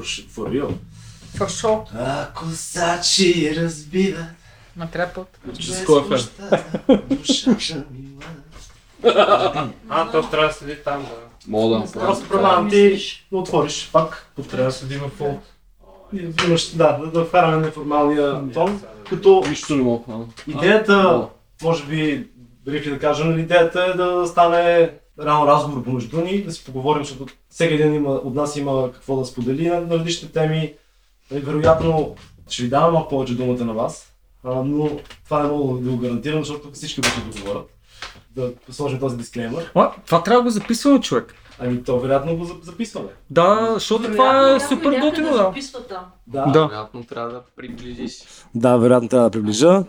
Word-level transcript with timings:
For, 0.00 0.28
for 0.28 0.48
real. 0.48 0.72
For 1.36 1.48
sure. 1.48 1.84
Ако 2.22 2.44
сачи 2.50 3.56
разбиват 3.56 4.24
Ма 4.76 4.88
трябва 4.92 5.24
е 5.98 6.02
фен? 6.02 6.10
мощта, 6.10 6.62
душата. 7.10 7.84
А, 9.88 10.10
то 10.10 10.30
трябва 10.30 10.46
да 10.48 10.52
седи 10.54 10.76
там, 10.84 11.02
да. 11.02 11.10
Мога 11.48 11.74
да 11.74 11.80
направя. 11.80 12.06
Просто 12.06 12.28
предлагам 12.28 12.70
ти 12.70 13.00
да 13.32 13.38
отвориш 13.38 13.90
пак. 13.92 14.32
Трябва 14.50 14.66
да 14.66 14.72
седи 14.72 14.96
в 14.96 15.08
фол. 15.08 15.38
И 16.12 16.32
имаш, 16.46 16.70
да, 16.70 16.98
да, 16.98 17.06
да 17.06 17.24
вкараме 17.24 17.66
неформалния 17.66 18.52
тон. 18.52 18.82
Като 19.08 19.44
Нищо 19.48 19.76
не 19.76 19.82
мога. 19.82 20.04
а. 20.12 20.50
идеята, 20.50 21.28
може 21.62 21.84
би, 21.84 22.28
брифли 22.64 22.90
да 22.90 22.98
кажа, 22.98 23.24
нали, 23.24 23.40
идеята 23.40 23.84
е 23.84 23.96
да 23.96 24.26
стане 24.26 24.90
реално 25.22 25.46
разговор 25.46 25.84
помежду 25.84 26.20
ни, 26.20 26.42
да 26.42 26.52
си 26.52 26.64
поговорим, 26.64 27.04
защото 27.04 27.32
всеки 27.50 27.74
един 27.74 27.94
има, 27.94 28.10
от 28.10 28.34
нас 28.34 28.56
има 28.56 28.92
какво 28.92 29.16
да 29.16 29.24
сподели 29.24 29.68
на, 29.68 29.80
на 29.80 29.98
различните 29.98 30.32
теми. 30.32 30.74
И 31.34 31.38
вероятно 31.38 32.14
ще 32.48 32.62
ви 32.62 32.68
давам 32.68 32.92
малко 32.92 33.08
повече 33.08 33.36
думата 33.36 33.64
на 33.64 33.74
вас, 33.74 34.12
а, 34.44 34.54
но 34.54 34.90
това 35.24 35.42
не 35.42 35.48
мога 35.48 35.80
да 35.80 35.90
го 35.90 35.96
гарантирам, 35.96 36.44
защото 36.44 36.70
всички 36.72 37.02
ще 37.02 37.20
да 37.20 37.40
говорят. 37.40 37.70
Да 38.30 38.52
сложим 38.70 39.00
този 39.00 39.16
дисклеймер. 39.16 39.70
А, 39.74 39.92
това 40.06 40.22
трябва 40.22 40.40
да 40.40 40.44
го 40.44 40.50
записваме, 40.50 41.00
човек. 41.00 41.34
Ами 41.58 41.84
то 41.84 42.00
вероятно 42.00 42.36
го 42.36 42.44
за- 42.44 42.54
записваме. 42.62 43.08
Да, 43.30 43.70
защото 43.74 44.12
това 44.12 44.50
е 44.56 44.60
супер 44.60 45.00
готино, 45.00 45.32
да. 45.32 45.52
Да. 46.26 46.46
Да. 46.46 46.66
Вероятно 46.66 47.04
трябва 47.04 47.30
да 47.30 47.42
приближиш. 47.56 48.22
Да, 48.54 48.76
вероятно 48.76 49.08
трябва 49.08 49.24
да 49.24 49.30
приближа. 49.30 49.84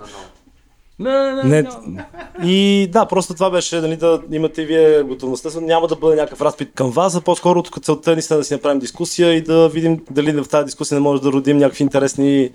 Не, 1.00 1.34
не, 1.34 1.44
Не, 1.44 1.62
не. 1.88 2.06
и 2.44 2.88
да, 2.92 3.06
просто 3.06 3.34
това 3.34 3.50
беше 3.50 3.82
нали, 3.82 3.96
да 3.96 4.22
имате 4.32 4.66
вие 4.66 5.04
готовността. 5.04 5.50
Няма 5.62 5.88
да 5.88 5.96
бъде 5.96 6.16
някакъв 6.16 6.42
разпит 6.42 6.72
към 6.76 6.92
вас, 6.92 7.16
а 7.16 7.22
по-скоро 7.22 7.64
целта 7.64 8.12
е 8.12 8.16
наистина 8.16 8.40
да 8.40 8.44
си 8.44 8.54
направим 8.54 8.80
дискусия 8.80 9.34
и 9.34 9.42
да 9.42 9.70
видим 9.70 10.02
дали 10.12 10.32
в 10.32 10.48
тази 10.50 10.66
дискусия 10.66 10.96
не 10.96 11.02
може 11.02 11.22
да 11.22 11.32
родим 11.32 11.58
някакви 11.58 11.84
интересни 11.84 12.50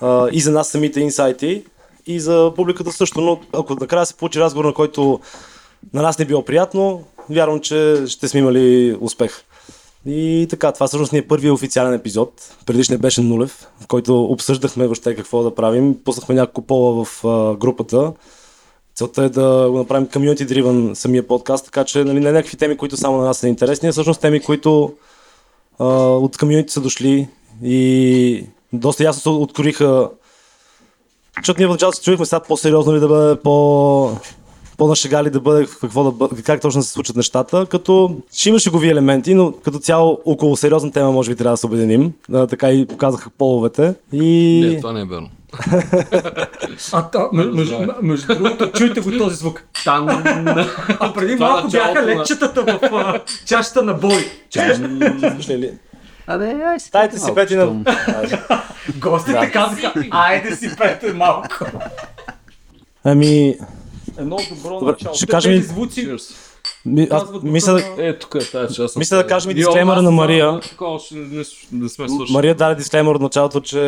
а, 0.00 0.28
и 0.32 0.40
за 0.40 0.52
нас 0.52 0.68
самите 0.68 1.00
инсайти, 1.00 1.64
и 2.06 2.20
за 2.20 2.52
публиката 2.56 2.92
също. 2.92 3.20
Но 3.20 3.40
ако 3.52 3.74
накрая 3.74 4.06
се 4.06 4.14
получи 4.14 4.40
разговор, 4.40 4.64
на 4.64 4.74
който 4.74 5.20
на 5.94 6.02
нас 6.02 6.18
не 6.18 6.22
е 6.22 6.26
било 6.26 6.44
приятно, 6.44 7.04
вярвам, 7.30 7.60
че 7.60 8.04
ще 8.06 8.28
сме 8.28 8.40
имали 8.40 8.96
успех. 9.00 9.44
И 10.06 10.46
така, 10.50 10.72
това 10.72 10.86
всъщност 10.86 11.12
ни 11.12 11.18
е 11.18 11.26
първият 11.28 11.54
официален 11.54 11.94
епизод. 11.94 12.56
Предишният 12.66 13.02
беше 13.02 13.20
нулев, 13.20 13.66
в 13.80 13.86
който 13.86 14.24
обсъждахме 14.24 14.84
въобще 14.86 15.16
какво 15.16 15.42
да 15.42 15.54
правим. 15.54 15.96
Пуснахме 16.04 16.34
няколко 16.34 16.62
пола 16.62 17.04
в 17.04 17.24
а, 17.24 17.56
групата. 17.56 18.12
Целта 18.94 19.24
е 19.24 19.28
да 19.28 19.68
го 19.70 19.78
направим 19.78 20.06
community 20.06 20.46
driven 20.46 20.94
самия 20.94 21.26
подкаст, 21.26 21.64
така 21.64 21.84
че 21.84 22.04
нали, 22.04 22.20
не 22.20 22.32
някакви 22.32 22.56
теми, 22.56 22.76
които 22.76 22.96
само 22.96 23.18
на 23.18 23.24
нас 23.24 23.38
са 23.38 23.48
интересни, 23.48 23.88
а 23.88 23.92
всъщност 23.92 24.20
теми, 24.20 24.40
които 24.40 24.92
а, 25.78 25.86
от 26.08 26.38
комьюнити 26.38 26.72
са 26.72 26.80
дошли 26.80 27.28
и 27.62 28.46
доста 28.72 29.04
ясно 29.04 29.20
се 29.22 29.28
откроиха. 29.28 30.10
Защото 31.36 31.60
ние 31.60 31.66
в 31.66 31.70
началото 31.70 31.96
се 31.96 32.04
чуихме 32.04 32.26
сега 32.26 32.40
по-сериозно 32.40 32.94
ли 32.94 33.00
да 33.00 33.08
бъде 33.08 33.40
по 33.40 34.10
по-нашегали 34.76 35.30
да 35.30 35.40
бъде, 35.40 35.66
какво 35.80 36.04
да 36.04 36.10
бъде, 36.10 36.42
как 36.42 36.60
точно 36.60 36.82
се 36.82 36.92
случат 36.92 37.16
нещата, 37.16 37.66
като 37.66 38.16
ще 38.32 38.48
има 38.48 38.58
шегови 38.58 38.88
елементи, 38.88 39.34
но 39.34 39.52
като 39.52 39.78
цяло 39.78 40.20
около 40.24 40.56
сериозна 40.56 40.92
тема 40.92 41.12
може 41.12 41.30
би 41.30 41.36
трябва 41.36 41.52
да 41.52 41.56
се 41.56 41.66
обединим. 41.66 42.12
А, 42.32 42.46
така 42.46 42.70
и 42.70 42.86
показаха 42.86 43.30
половете. 43.30 43.94
И... 44.12 44.62
Не, 44.66 44.80
това 44.80 44.92
не 44.92 45.00
е 45.00 45.04
верно. 45.04 45.28
А, 46.92 47.02
та, 47.02 47.28
между, 47.32 47.78
между 48.02 48.26
другото, 48.34 48.72
чуйте 48.72 49.00
го 49.00 49.18
този 49.18 49.36
звук. 49.36 49.62
Там. 49.84 50.08
А 51.00 51.12
преди 51.14 51.34
Това 51.34 51.48
малко 51.48 51.68
бяха 51.68 52.02
на- 52.02 52.06
лечетата 52.06 52.62
в 52.62 52.78
а, 52.94 53.20
чашата 53.46 53.82
на 53.82 53.94
бой. 53.94 54.26
Ли? 55.48 55.70
Абе, 56.26 56.54
ай 56.66 56.80
си. 56.80 56.90
Дайте 56.92 57.18
си 57.18 57.34
пети 57.34 57.56
на... 57.56 57.84
Гостите 58.96 59.50
казаха, 59.52 59.92
айде 60.10 60.56
си 60.56 60.70
пете 60.78 61.12
малко. 61.12 61.48
Ами, 63.04 63.56
Едно 64.18 64.36
добро 64.50 64.80
начало. 64.80 65.14
ще 65.14 65.26
кажем 65.26 65.52
тези 65.52 65.68
звуци 65.68 66.16
ми, 66.86 67.02
аз, 67.02 67.22
казват 67.22 67.42
мисля, 67.42 67.72
на- 67.72 67.94
Е, 67.98 68.18
тук 68.18 68.34
е 68.34 68.50
тази 68.50 68.74
част. 68.74 68.96
Мисля 68.96 69.16
да 69.16 69.26
кажем 69.26 69.50
и 69.50 69.54
дисклеймера 69.54 70.02
на 70.02 70.10
Мария. 70.10 70.60
Такова 70.60 70.90
още 70.90 71.14
не, 71.14 71.44
не 71.72 71.88
сме 71.88 72.08
свършили. 72.08 72.32
Мария 72.32 72.54
даде 72.54 72.74
дисклеймер 72.74 73.14
от 73.14 73.22
началото, 73.22 73.60
че 73.60 73.80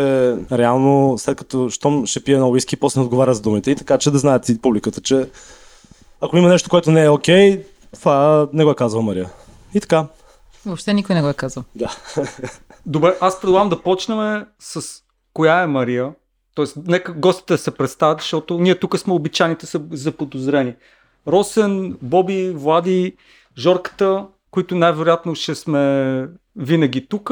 реално 0.53 1.19
след 1.19 1.39
като 1.39 1.69
щом 1.71 2.07
ще 2.07 2.25
пие 2.25 2.39
на 2.39 2.49
уиски, 2.49 2.77
после 2.77 3.01
не 3.01 3.05
отговаря 3.05 3.35
за 3.35 3.41
думите. 3.43 3.71
И 3.71 3.77
така, 3.77 3.99
че 3.99 4.11
да 4.11 4.19
знаят 4.19 4.49
и 4.49 4.61
публиката, 4.61 5.01
че 5.01 5.29
ако 6.21 6.37
има 6.37 6.49
нещо, 6.49 6.71
което 6.71 6.91
не 6.91 7.05
е 7.05 7.11
окей, 7.11 7.63
това 7.95 8.49
не 8.53 8.65
го 8.65 8.71
е 8.71 8.75
казва 8.75 9.03
Мария. 9.03 9.31
И 9.75 9.81
така. 9.81 10.07
Въобще 10.67 10.95
никой 10.95 11.15
не 11.15 11.23
го 11.23 11.29
е 11.29 11.35
казал. 11.35 11.65
Да. 11.75 11.97
Добре, 12.87 13.17
аз 13.21 13.41
предлагам 13.41 13.69
да 13.69 13.83
почнем 13.83 14.45
с 14.59 14.81
коя 15.33 15.63
е 15.63 15.67
Мария. 15.67 16.13
Тоест, 16.59 16.77
нека 16.87 17.13
гостите 17.13 17.57
се 17.57 17.71
представят, 17.71 18.21
защото 18.21 18.59
ние 18.59 18.75
тук 18.75 18.99
сме 18.99 19.13
обичайните 19.13 19.67
са 19.67 19.81
за 19.93 20.13
подозрени. 20.13 20.75
Росен, 21.27 21.97
Боби, 22.03 22.51
Влади, 22.51 23.13
Жорката, 23.59 24.27
които 24.51 24.75
най-вероятно 24.75 25.35
ще 25.35 25.55
сме 25.55 26.29
винаги 26.57 27.07
тук, 27.07 27.31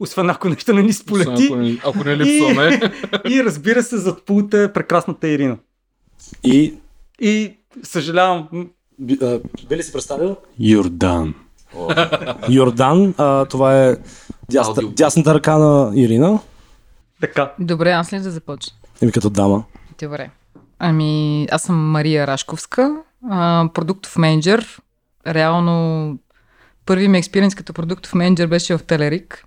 освен 0.00 0.30
ако 0.30 0.48
нещо 0.48 0.72
не 0.72 0.82
ни 0.82 0.92
сполети. 0.92 1.46
Ако 1.46 1.56
не, 1.56 1.78
ако 1.84 2.04
не 2.04 2.16
липсваме. 2.16 2.80
И 3.30 3.44
разбира 3.44 3.82
се, 3.82 3.96
зад 3.96 4.22
пулта 4.22 4.58
е 4.58 4.72
прекрасната 4.72 5.28
Ирина. 5.28 5.56
И 6.44 6.74
И 7.20 7.52
съжалявам, 7.82 8.48
би, 8.98 9.18
а, 9.22 9.40
би 9.68 9.76
ли 9.76 9.82
си 9.82 9.92
представил? 9.92 10.36
Йордан. 10.58 11.34
Йордан, 12.48 13.14
а, 13.18 13.44
това 13.44 13.86
е 13.86 13.96
дясната 14.96 15.34
ръка 15.34 15.58
на 15.58 15.92
Ирина. 15.94 16.40
Така. 17.22 17.52
Добре, 17.58 17.90
аз 17.90 18.12
ли 18.12 18.18
да 18.18 18.30
започна? 18.30 18.76
Еми 19.02 19.12
като 19.12 19.30
дама. 19.30 19.64
Добре. 20.00 20.30
Ами, 20.78 21.46
аз 21.50 21.62
съм 21.62 21.90
Мария 21.90 22.26
Рашковска, 22.26 22.96
а, 23.30 23.68
продуктов 23.74 24.16
менеджер. 24.16 24.80
Реално, 25.26 26.18
първи 26.86 27.08
ми 27.08 27.18
експириенс 27.18 27.54
като 27.54 27.72
продуктов 27.72 28.14
менеджер 28.14 28.46
беше 28.46 28.78
в 28.78 28.82
Телерик. 28.82 29.44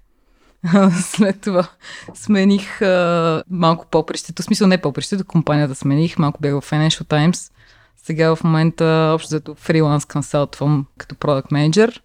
След 1.02 1.42
това 1.42 1.68
смених 2.14 2.82
а, 2.82 3.44
малко 3.50 3.86
попрището, 3.92 4.42
в 4.42 4.46
смисъл 4.46 4.68
не 4.68 4.82
попрището, 4.82 5.26
компанията 5.26 5.76
смених, 5.76 6.18
малко 6.18 6.42
бях 6.42 6.54
в 6.54 6.72
Financial 6.72 7.04
Times. 7.04 7.52
Сега 7.98 8.36
в 8.36 8.44
момента 8.44 9.12
общо 9.16 9.30
зато 9.30 9.56
фриланс 9.56 10.06
консалтвам 10.06 10.86
като 10.98 11.16
продукт 11.16 11.52
менеджер. 11.52 12.02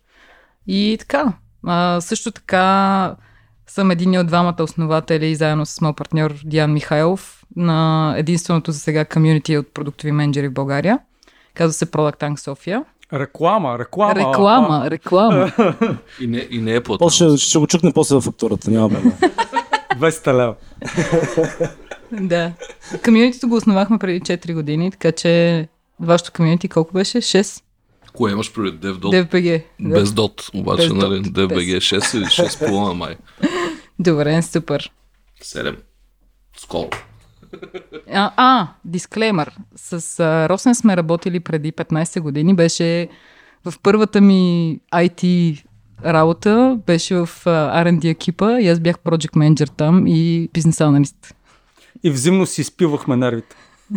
И 0.67 0.97
така. 1.01 1.33
А, 1.67 2.01
също 2.01 2.31
така 2.33 3.17
съм 3.71 3.91
един 3.91 4.19
от 4.19 4.27
двамата 4.27 4.57
основатели, 4.61 5.35
заедно 5.35 5.67
с 5.67 5.81
моят 5.81 5.97
партньор 5.97 6.35
Диан 6.45 6.73
Михайлов, 6.73 7.45
на 7.57 8.15
единственото 8.17 8.73
за 8.73 8.79
сега 8.79 9.05
комюнити 9.05 9.57
от 9.57 9.75
продуктови 9.75 10.13
менеджери 10.13 10.49
в 10.49 10.53
България. 10.53 10.99
Казва 11.55 11.73
се 11.73 11.87
Product 11.87 12.21
Tank 12.21 12.37
София. 12.37 12.85
Реклама, 13.13 13.79
реклама. 13.79 14.15
Реклама, 14.15 14.91
реклама. 14.91 15.53
И 16.21 16.27
не, 16.27 16.47
и 16.51 16.59
не 16.59 16.75
е 16.75 16.81
платено. 16.81 17.07
После 17.07 17.37
ще, 17.37 17.59
го 17.59 17.67
чукне 17.67 17.93
после 17.93 18.15
във 18.15 18.25
фактурата, 18.25 18.71
няма 18.71 18.89
проблем. 18.89 19.13
200 19.99 20.35
лева. 20.39 20.55
да. 22.27 22.53
Комюнитито 23.05 23.49
го 23.49 23.57
основахме 23.57 23.99
преди 23.99 24.21
4 24.21 24.55
години, 24.55 24.91
така 24.91 25.13
че 25.13 25.69
вашето 26.01 26.33
комюнити 26.33 26.69
колко 26.69 26.93
беше? 26.93 27.19
6? 27.19 27.63
Кое 28.15 28.33
имаш 28.33 28.53
пред 28.53 28.75
DevDot? 28.75 29.65
Да. 29.81 30.01
Без 30.01 30.13
дот, 30.13 30.51
обаче, 30.55 30.83
Без 30.83 30.93
нали? 30.93 31.21
дот, 31.21 31.27
DevBG 31.27 31.77
6 31.77 32.17
или 32.17 32.25
6 32.25 32.67
половина 32.67 32.95
май. 32.95 33.17
Добре, 34.01 34.43
супер. 34.43 34.93
7. 35.43 35.77
Скоро. 36.57 36.89
А, 38.13 38.33
а 38.37 38.69
дисклеймер. 38.85 39.53
С 39.77 40.21
а, 40.21 40.49
Росен 40.49 40.75
сме 40.75 40.97
работили 40.97 41.41
преди 41.41 41.73
15 41.73 42.21
години. 42.21 42.55
Беше 42.55 43.09
в 43.65 43.75
първата 43.83 44.21
ми 44.21 44.79
IT 44.93 45.63
работа, 46.05 46.79
беше 46.87 47.15
в 47.15 47.29
а, 47.47 47.85
R&D 47.85 48.11
екипа 48.11 48.61
и 48.61 48.69
аз 48.69 48.81
бях 48.81 48.99
project 48.99 49.37
менеджер 49.37 49.69
там 49.69 50.07
и 50.07 50.49
бизнес 50.53 50.81
аналист. 50.81 51.35
И 52.03 52.11
взаимно 52.11 52.47
си 52.47 52.61
изпивахме 52.61 53.17
нервите. 53.17 53.57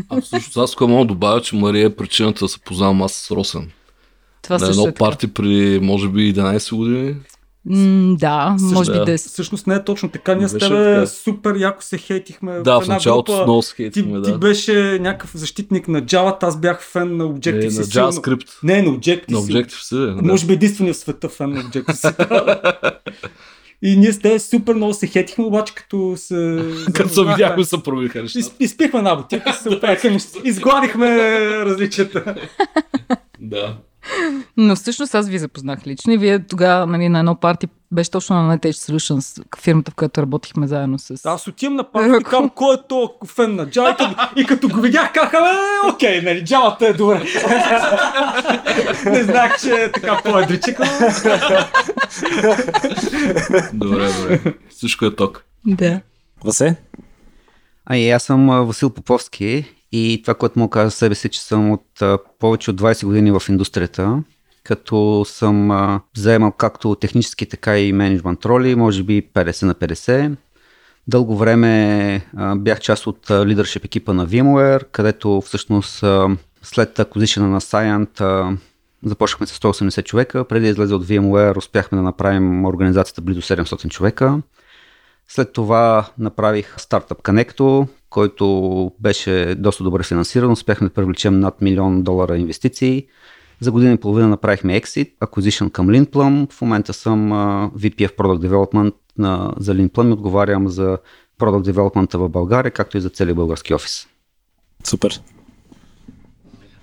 А 0.10 0.22
всъщност 0.22 0.58
аз 0.58 0.80
мога 0.80 1.06
да 1.06 1.06
добавя, 1.06 1.42
че 1.42 1.56
Мария 1.56 1.86
е 1.86 1.96
причината 1.96 2.46
да 2.46 2.50
се 2.50 2.60
познавам 2.60 3.02
аз 3.02 3.14
с 3.14 3.32
Росен. 3.32 3.72
Това 4.42 4.58
На 4.58 4.68
едно 4.68 4.88
е 4.88 4.94
парти 4.94 5.34
при, 5.34 5.80
може 5.84 6.10
би, 6.10 6.34
11 6.34 6.76
години. 6.76 7.16
М, 7.70 8.16
да, 8.20 8.56
може 8.62 8.92
би 8.92 8.98
да. 8.98 9.06
10. 9.06 9.18
Всъщност 9.18 9.68
не 9.68 9.76
е 9.76 9.84
точно 9.84 10.10
така. 10.10 10.36
Ние 10.36 10.48
с 10.48 10.58
тебе 10.58 10.94
така. 10.96 11.08
супер 11.08 11.56
яко 11.56 11.84
се 11.84 11.98
хейтихме. 11.98 12.60
Да, 12.60 12.80
в 12.80 12.82
една 12.84 12.94
началото 12.94 13.32
група. 13.32 13.44
много 13.44 13.62
се 13.62 13.76
Ти, 13.76 13.84
хейтихме, 13.84 14.22
ти 14.22 14.32
да. 14.32 14.38
беше 14.38 15.00
някакъв 15.02 15.32
защитник 15.38 15.88
на 15.88 16.02
Java, 16.02 16.44
аз 16.44 16.60
бях 16.60 16.82
фен 16.84 17.18
на 17.18 17.24
Е, 17.24 17.28
Objective-C. 17.28 17.64
на 17.66 17.72
силно. 17.86 18.12
JavaScript. 18.12 18.50
Не, 18.64 18.82
на 18.82 18.90
Objective-C. 18.90 19.32
На 19.32 19.38
Objective-C. 19.38 20.16
да. 20.16 20.22
Може 20.22 20.46
би 20.46 20.54
единствения 20.54 20.94
в 20.94 20.98
света 20.98 21.30
фен 21.30 21.50
на 21.50 21.64
Objective-C. 21.64 22.94
И 23.82 23.98
ние 23.98 24.12
с 24.14 24.20
те 24.20 24.40
супер 24.40 24.74
много 24.74 24.94
се 24.94 25.08
хетихме, 25.08 25.46
обаче 25.46 25.76
като 25.76 26.14
се... 26.18 26.66
Като 26.94 27.10
се 27.10 27.22
видяхме, 27.24 27.64
се 27.64 27.84
промениха 27.84 28.22
нещата. 28.22 28.40
Из, 28.40 28.52
изпихме 28.60 29.00
една 29.00 29.16
бутилка, 29.16 29.54
се 29.54 30.10
неща. 30.10 30.40
Изгладихме 30.44 31.08
различията. 31.66 32.36
Да. 33.40 33.78
Но 34.58 34.76
всъщност 34.76 35.16
аз 35.16 35.30
ви 35.30 35.40
запознах 35.40 35.88
лично 35.88 36.14
и 36.14 36.18
вие 36.18 36.40
тогава 36.40 36.88
нали, 36.88 37.10
на 37.10 37.20
едно 37.20 37.36
парти 37.36 37.68
беше 37.92 38.12
точно 38.12 38.44
на 38.44 38.58
Netage 38.58 38.92
Solutions, 38.92 39.44
фирмата, 39.62 39.92
в 39.92 39.96
която 39.96 40.22
работихме 40.22 40.68
заедно 40.68 41.00
с... 41.00 41.26
Аз 41.26 41.48
отивам 41.48 41.76
на 41.76 41.92
парти 41.92 42.18
и 42.22 42.24
казвам, 42.24 42.50
кой 42.50 42.76
е 42.76 42.78
то 42.90 43.14
фен 43.28 43.56
на 43.56 43.68
Java 43.68 44.30
и 44.36 44.46
като, 44.46 44.68
и 44.68 44.70
го 44.70 44.82
видях, 44.82 45.14
казах, 45.14 45.34
е, 45.34 45.90
окей, 45.94 46.22
нали, 46.22 46.46
Java 46.46 46.82
е 46.82 46.94
добре. 46.94 47.24
Не 49.06 49.24
знаех, 49.24 49.62
че 49.62 49.70
е 49.70 49.92
така 49.92 50.22
по-едричек. 50.24 50.80
Добре, 53.74 54.14
добре. 54.14 54.54
Всичко 54.70 55.06
е 55.06 55.16
ток. 55.16 55.44
Да. 55.66 56.02
Васе? 56.44 56.76
Ами, 57.86 58.10
аз 58.10 58.24
съм 58.24 58.50
а, 58.50 58.62
Васил 58.62 58.90
Поповски 58.90 59.66
и 59.94 60.22
това, 60.22 60.34
което 60.34 60.60
да 60.60 60.70
кажа 60.70 60.90
за 60.90 60.96
себе 60.96 61.16
си, 61.16 61.30
че 61.30 61.42
съм 61.42 61.72
от 61.72 62.02
а, 62.02 62.18
повече 62.40 62.72
от 62.72 62.82
20 62.82 63.06
години 63.06 63.32
в 63.32 63.42
индустрията, 63.50 64.24
като 64.64 65.26
съм 65.28 65.72
а, 65.72 66.02
заемал 66.18 66.52
както 66.52 66.96
технически, 66.96 67.46
така 67.46 67.80
и 67.80 67.94
менеджмент 67.94 68.46
роли, 68.46 68.76
може 68.76 69.04
би 69.04 69.30
50 69.34 69.64
на 69.64 69.76
50. 69.76 70.36
Дълго 71.08 71.38
време 71.38 72.26
а, 72.38 72.56
бях 72.56 72.80
част 72.80 73.08
от 73.08 73.30
а, 73.30 73.46
лидершип 73.46 73.86
екипа 73.86 74.14
на 74.14 74.28
VMware, 74.28 74.84
където 74.92 75.42
всъщност 75.42 76.04
а, 76.04 76.38
след 76.62 77.00
акузишена 77.00 77.48
на 77.48 77.62
Scient 77.62 78.22
а, 78.22 78.58
започнахме 79.06 79.48
с 79.48 79.60
180 79.60 80.04
човека. 80.04 80.46
Преди 80.46 80.66
да 80.66 80.70
излезе 80.70 80.94
от 80.94 81.06
VMware 81.06 81.58
успяхме 81.58 81.96
да 81.96 82.02
направим 82.02 82.66
организацията 82.66 83.22
близо 83.22 83.42
700 83.42 83.90
човека. 83.90 84.42
След 85.28 85.54
това 85.54 86.10
направих 86.18 86.74
стартъп 86.78 87.22
Connecto, 87.22 87.88
който 88.14 88.92
беше 89.00 89.56
доста 89.56 89.84
добре 89.84 90.04
финансиран. 90.04 90.52
Успяхме 90.52 90.88
да 90.88 90.94
привлечем 90.94 91.40
над 91.40 91.62
милион 91.62 92.04
долара 92.04 92.38
инвестиции. 92.38 93.06
За 93.60 93.72
година 93.72 93.94
и 93.94 93.98
половина 93.98 94.28
направихме 94.28 94.82
Exit, 94.82 95.12
Acquisition 95.20 95.72
към 95.72 95.88
Linplum. 95.88 96.52
В 96.52 96.62
момента 96.62 96.94
съм 96.94 97.30
VP 97.78 97.96
of 97.96 98.16
Product 98.16 98.48
Development 98.48 98.94
на, 99.18 99.54
за 99.58 99.76
Linplum 99.76 100.10
и 100.10 100.14
отговарям 100.14 100.68
за 100.68 100.98
Product 101.40 101.72
Development 101.72 102.18
в 102.18 102.30
България, 102.30 102.72
както 102.72 102.98
и 102.98 103.02
за 103.02 103.10
целия 103.10 103.36
български 103.36 103.74
офис. 103.74 104.08
Супер. 104.84 105.22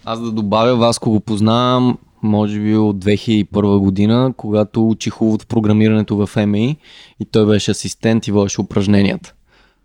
Аз 0.05 0.21
да 0.21 0.33
добавя, 0.33 0.76
Васко 0.76 1.11
го 1.11 1.21
познавам, 1.21 1.99
може 2.23 2.61
би 2.61 2.76
от 2.76 3.05
2001 3.05 3.79
година, 3.79 4.35
когато 4.37 4.88
учих 4.88 5.15
в 5.15 5.47
програмирането 5.49 6.17
в 6.17 6.35
MI 6.35 6.76
и 7.21 7.25
той 7.25 7.47
беше 7.47 7.71
асистент 7.71 8.26
и 8.26 8.33
водеше 8.33 8.61
упражненията. 8.61 9.35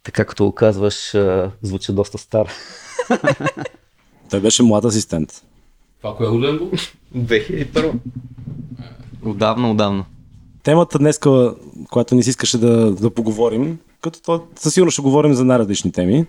Така 0.05 0.25
като 0.25 0.45
го 0.45 0.51
казваш, 0.51 1.15
звучи 1.61 1.93
доста 1.93 2.17
стар. 2.17 2.47
Той 4.29 4.39
беше 4.39 4.63
млад 4.63 4.85
асистент. 4.85 5.43
Това 6.01 6.15
кое 6.15 6.27
годен 6.27 6.57
го? 6.57 6.71
2001. 7.17 7.93
Отдавна, 9.25 9.71
отдавна. 9.71 10.05
Темата 10.63 10.99
днес, 10.99 11.19
която 11.91 12.15
ни 12.15 12.23
си 12.23 12.29
искаше 12.29 12.57
да, 12.57 12.91
да 12.91 13.09
поговорим, 13.09 13.79
като 14.01 14.21
то 14.21 14.43
със 14.55 14.73
сигурност 14.73 14.93
ще 14.93 15.01
говорим 15.01 15.33
за 15.33 15.45
най-различни 15.45 15.91
теми, 15.91 16.25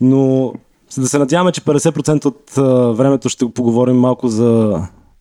но 0.00 0.52
за 0.90 1.02
да 1.02 1.08
се 1.08 1.18
надяваме, 1.18 1.52
че 1.52 1.60
50% 1.60 2.24
от 2.24 2.58
а, 2.58 2.62
времето 2.92 3.28
ще 3.28 3.44
го 3.44 3.50
поговорим 3.50 3.96
малко 3.96 4.28
за 4.28 4.80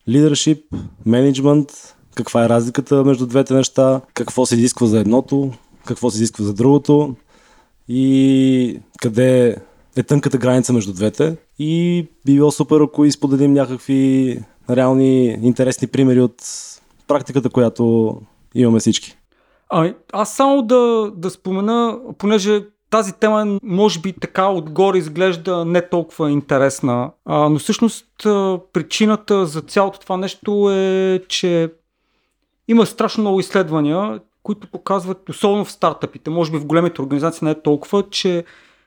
лидершип, 0.09 0.65
менеджмент, 1.05 1.95
каква 2.15 2.45
е 2.45 2.49
разликата 2.49 3.03
между 3.03 3.25
двете 3.25 3.53
неща, 3.53 4.01
какво 4.13 4.45
се 4.45 4.55
изисква 4.55 4.87
за 4.87 4.99
едното, 4.99 5.51
какво 5.85 6.09
се 6.09 6.17
изисква 6.17 6.45
за 6.45 6.53
другото 6.53 7.15
и 7.93 8.79
къде 9.01 9.57
е 9.97 10.03
тънката 10.03 10.37
граница 10.37 10.73
между 10.73 10.93
двете. 10.93 11.37
И 11.59 12.03
би 12.25 12.33
било 12.33 12.51
супер, 12.51 12.81
ако 12.81 13.05
изподелим 13.05 13.53
някакви 13.53 14.39
реални 14.69 15.25
интересни 15.25 15.87
примери 15.87 16.21
от 16.21 16.43
практиката, 17.07 17.49
която 17.49 18.15
имаме 18.55 18.79
всички. 18.79 19.17
Ами, 19.69 19.93
аз 20.13 20.35
само 20.35 20.61
да, 20.61 21.11
да 21.15 21.29
спомена, 21.29 21.99
понеже 22.17 22.61
тази 22.89 23.13
тема 23.13 23.59
може 23.63 23.99
би 23.99 24.13
така 24.13 24.49
отгоре 24.49 24.97
изглежда 24.97 25.65
не 25.65 25.89
толкова 25.89 26.31
интересна, 26.31 27.11
а, 27.25 27.49
но 27.49 27.59
всъщност 27.59 28.07
причината 28.73 29.45
за 29.45 29.61
цялото 29.61 29.99
това 29.99 30.17
нещо 30.17 30.71
е, 30.71 31.21
че 31.27 31.69
има 32.67 32.85
страшно 32.85 33.21
много 33.21 33.39
изследвания, 33.39 34.19
които 34.43 34.67
показват, 34.67 35.29
особено 35.29 35.65
в 35.65 35.71
стартъпите, 35.71 36.29
може 36.29 36.51
би 36.51 36.57
в 36.57 36.65
големите 36.65 37.01
организации 37.01 37.45
не 37.45 37.51
е 37.51 37.61
толкова, 37.61 38.09
че 38.09 38.45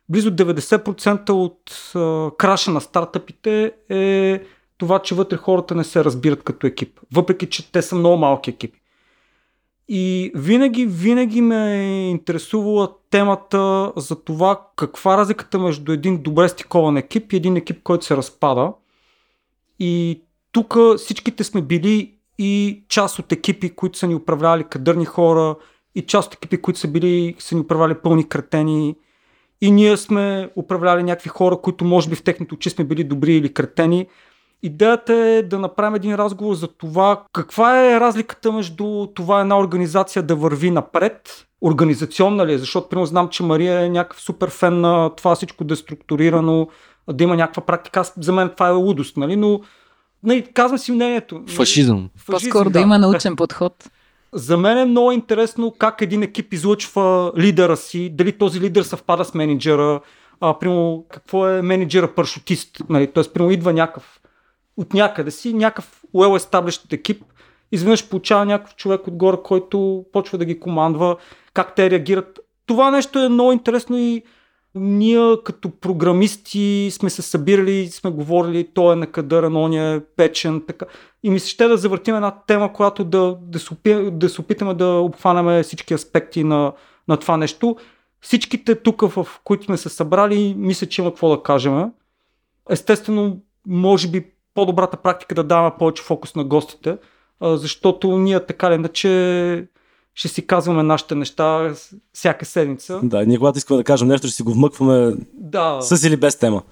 близо 0.09 0.31
90% 0.31 1.31
от 1.31 1.93
а, 1.95 2.31
краша 2.37 2.71
на 2.71 2.81
стартъпите 2.81 3.73
е 3.89 4.43
това, 4.79 4.99
че 4.99 5.15
вътре 5.15 5.37
хората 5.37 5.75
не 5.75 5.85
се 5.85 6.05
разбират 6.05 6.43
като 6.43 6.67
екип, 6.67 7.01
въпреки 7.13 7.47
че 7.47 7.73
те 7.73 7.83
са 7.83 7.97
много 7.97 8.17
малки 8.17 8.51
екипи. 8.51 8.81
И 9.89 10.33
винаги, 10.35 10.87
винаги 10.87 11.41
ме 11.41 11.77
е 11.77 12.11
интересувала 12.11 12.89
темата 13.11 13.93
за 13.97 14.17
това 14.25 14.69
каква 14.77 15.17
разликата 15.17 15.59
между 15.59 15.93
един 15.93 16.23
добре 16.23 16.49
стикован 16.49 16.97
екип 16.97 17.33
и 17.33 17.37
един 17.37 17.57
екип, 17.57 17.83
който 17.83 18.05
се 18.05 18.17
разпада. 18.17 18.73
И 19.79 20.23
тук 20.53 20.77
всичките 20.99 21.45
сме 21.45 21.63
били 21.63 22.14
и 22.39 22.85
част 22.89 23.19
от 23.19 23.33
екипи, 23.33 23.75
които 23.75 23.99
са 23.99 24.07
ни 24.07 24.15
управлявали 24.15 24.65
кадърни 24.65 25.05
хора, 25.05 25.57
и 25.95 26.03
част 26.03 26.29
от 26.29 26.35
екипи, 26.35 26.63
които 26.63 26.81
са, 26.81 26.89
били, 26.89 27.35
са 27.39 27.55
ни 27.55 27.61
управлявали 27.61 27.95
пълни 27.95 28.29
кретени. 28.29 28.97
И 29.61 29.71
ние 29.71 29.97
сме 29.97 30.51
управляли 30.57 31.03
някакви 31.03 31.29
хора, 31.29 31.57
които 31.57 31.85
може 31.85 32.09
би 32.09 32.17
в 32.17 32.23
техните 32.23 32.55
очи 32.55 32.71
сме 32.71 32.85
били 32.85 33.05
добри 33.05 33.35
или 33.35 33.55
кретени. 33.55 34.07
Идеята 34.63 35.15
е 35.15 35.43
да 35.43 35.59
направим 35.59 35.95
един 35.95 36.15
разговор 36.15 36.55
за 36.55 36.69
това 36.69 37.25
каква 37.33 37.87
е 37.87 38.01
разликата 38.01 38.53
между 38.53 39.07
това 39.15 39.41
една 39.41 39.59
организация 39.59 40.23
да 40.23 40.37
върви 40.37 40.71
напред, 40.71 41.47
организационна 41.63 42.47
ли 42.47 42.53
е, 42.53 42.59
защото 42.59 42.89
примерно 42.89 43.07
знам, 43.07 43.29
че 43.29 43.43
Мария 43.43 43.81
е 43.81 43.89
някакъв 43.89 44.21
супер 44.21 44.51
фен 44.51 44.81
на 44.81 45.11
това 45.17 45.35
всичко 45.35 45.65
да 45.65 45.75
е 45.75 45.77
структурирано, 45.77 46.69
да 47.13 47.25
има 47.25 47.37
някаква 47.37 47.67
практика. 47.67 48.01
Аз, 48.01 48.15
за 48.21 48.33
мен 48.33 48.51
това 48.55 48.69
е 48.69 48.73
лудост, 48.73 49.17
нали? 49.17 49.37
но 49.37 49.61
нали, 50.25 50.47
казвам 50.55 50.79
си 50.79 50.93
мнението. 50.93 51.35
Нали? 51.35 51.57
Фашизъм. 51.57 52.11
По-скоро 52.27 52.71
да 52.71 52.81
има 52.81 52.99
научен 52.99 53.37
подход. 53.37 53.91
За 54.33 54.57
мен 54.57 54.79
е 54.79 54.85
много 54.85 55.13
интересно 55.13 55.75
как 55.79 56.01
един 56.03 56.23
екип 56.23 56.53
излъчва 56.53 57.33
лидера 57.39 57.77
си, 57.77 58.11
дали 58.11 58.33
този 58.33 58.61
лидер 58.61 58.83
съвпада 58.83 59.25
с 59.25 59.35
менеджера, 59.35 60.01
а, 60.41 60.59
прямо, 60.59 61.05
какво 61.11 61.49
е 61.49 61.63
менеджера 61.63 62.15
паршутист, 62.15 62.83
нали? 62.89 63.13
т.е. 63.13 63.23
прямо 63.35 63.51
идва 63.51 63.73
някакъв 63.73 64.21
от 64.77 64.95
някъде 64.95 65.31
си, 65.31 65.53
някакъв 65.53 66.03
well-established 66.15 66.93
екип, 66.93 67.23
изведнъж 67.73 68.09
получава 68.09 68.45
някакъв 68.45 68.77
човек 68.77 69.09
отгоре, 69.09 69.37
който 69.45 70.05
почва 70.13 70.39
да 70.39 70.45
ги 70.45 70.61
командва, 70.61 71.17
как 71.55 71.75
те 71.75 71.91
реагират. 71.91 72.41
Това 72.67 72.91
нещо 72.91 73.19
е 73.19 73.29
много 73.29 73.53
интересно 73.53 73.99
и 73.99 74.23
ние 74.75 75.37
като 75.45 75.71
програмисти 75.71 76.89
сме 76.93 77.11
се 77.11 77.23
събирали, 77.23 77.89
сме 77.91 78.11
говорили, 78.11 78.69
той 78.75 78.93
е 78.93 78.97
накадърен, 78.97 79.57
он 79.57 79.73
е 79.73 80.01
печен, 80.17 80.63
така. 80.67 80.87
И 81.23 81.31
ми 81.31 81.41
се 81.41 81.49
ще 81.49 81.69
да 81.69 81.77
завъртим 81.77 82.15
една 82.15 82.31
тема, 82.47 82.73
която 82.73 83.05
да, 83.05 83.37
да, 83.43 83.59
се, 83.59 83.75
опи, 83.75 84.11
да 84.11 84.29
се 84.29 84.41
опитаме 84.41 84.75
да 84.75 84.87
обхванаме 84.87 85.63
всички 85.63 85.95
аспекти 85.95 86.45
на, 86.45 86.73
на 87.09 87.17
това 87.17 87.37
нещо. 87.37 87.77
Всичките 88.21 88.75
тук, 88.75 89.01
в 89.01 89.27
които 89.45 89.65
сме 89.65 89.77
се 89.77 89.89
събрали, 89.89 90.55
мисля, 90.59 90.87
че 90.87 91.03
има 91.03 91.11
какво 91.11 91.37
да 91.37 91.43
кажем. 91.43 91.93
Естествено, 92.71 93.41
може 93.67 94.09
би 94.09 94.27
по-добрата 94.55 94.97
практика 94.97 95.35
да 95.35 95.45
даваме 95.45 95.77
повече 95.79 96.03
фокус 96.03 96.35
на 96.35 96.45
гостите, 96.45 96.97
защото 97.41 98.19
ние 98.19 98.47
така 98.47 98.71
ли 98.71 98.75
иначе 98.75 99.69
ще 100.15 100.29
си 100.29 100.47
казваме 100.47 100.83
нашите 100.83 101.15
неща 101.15 101.75
всяка 102.13 102.45
седмица. 102.45 103.01
Да, 103.03 103.27
ние 103.27 103.39
когато 103.39 103.59
искаме 103.59 103.79
да 103.79 103.85
кажем 103.85 104.09
нещо, 104.09 104.27
ще 104.27 104.37
си 104.37 104.43
го 104.43 104.53
вмъкваме 104.53 105.17
да. 105.35 105.79
с 105.83 106.07
или 106.07 106.17
без 106.17 106.37
тема. 106.37 106.63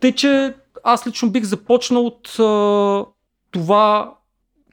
Тъй, 0.00 0.12
че 0.12 0.54
аз 0.84 1.06
лично 1.06 1.30
бих 1.30 1.44
започнал 1.44 2.06
от 2.06 2.38
а, 2.38 3.04
това 3.50 4.14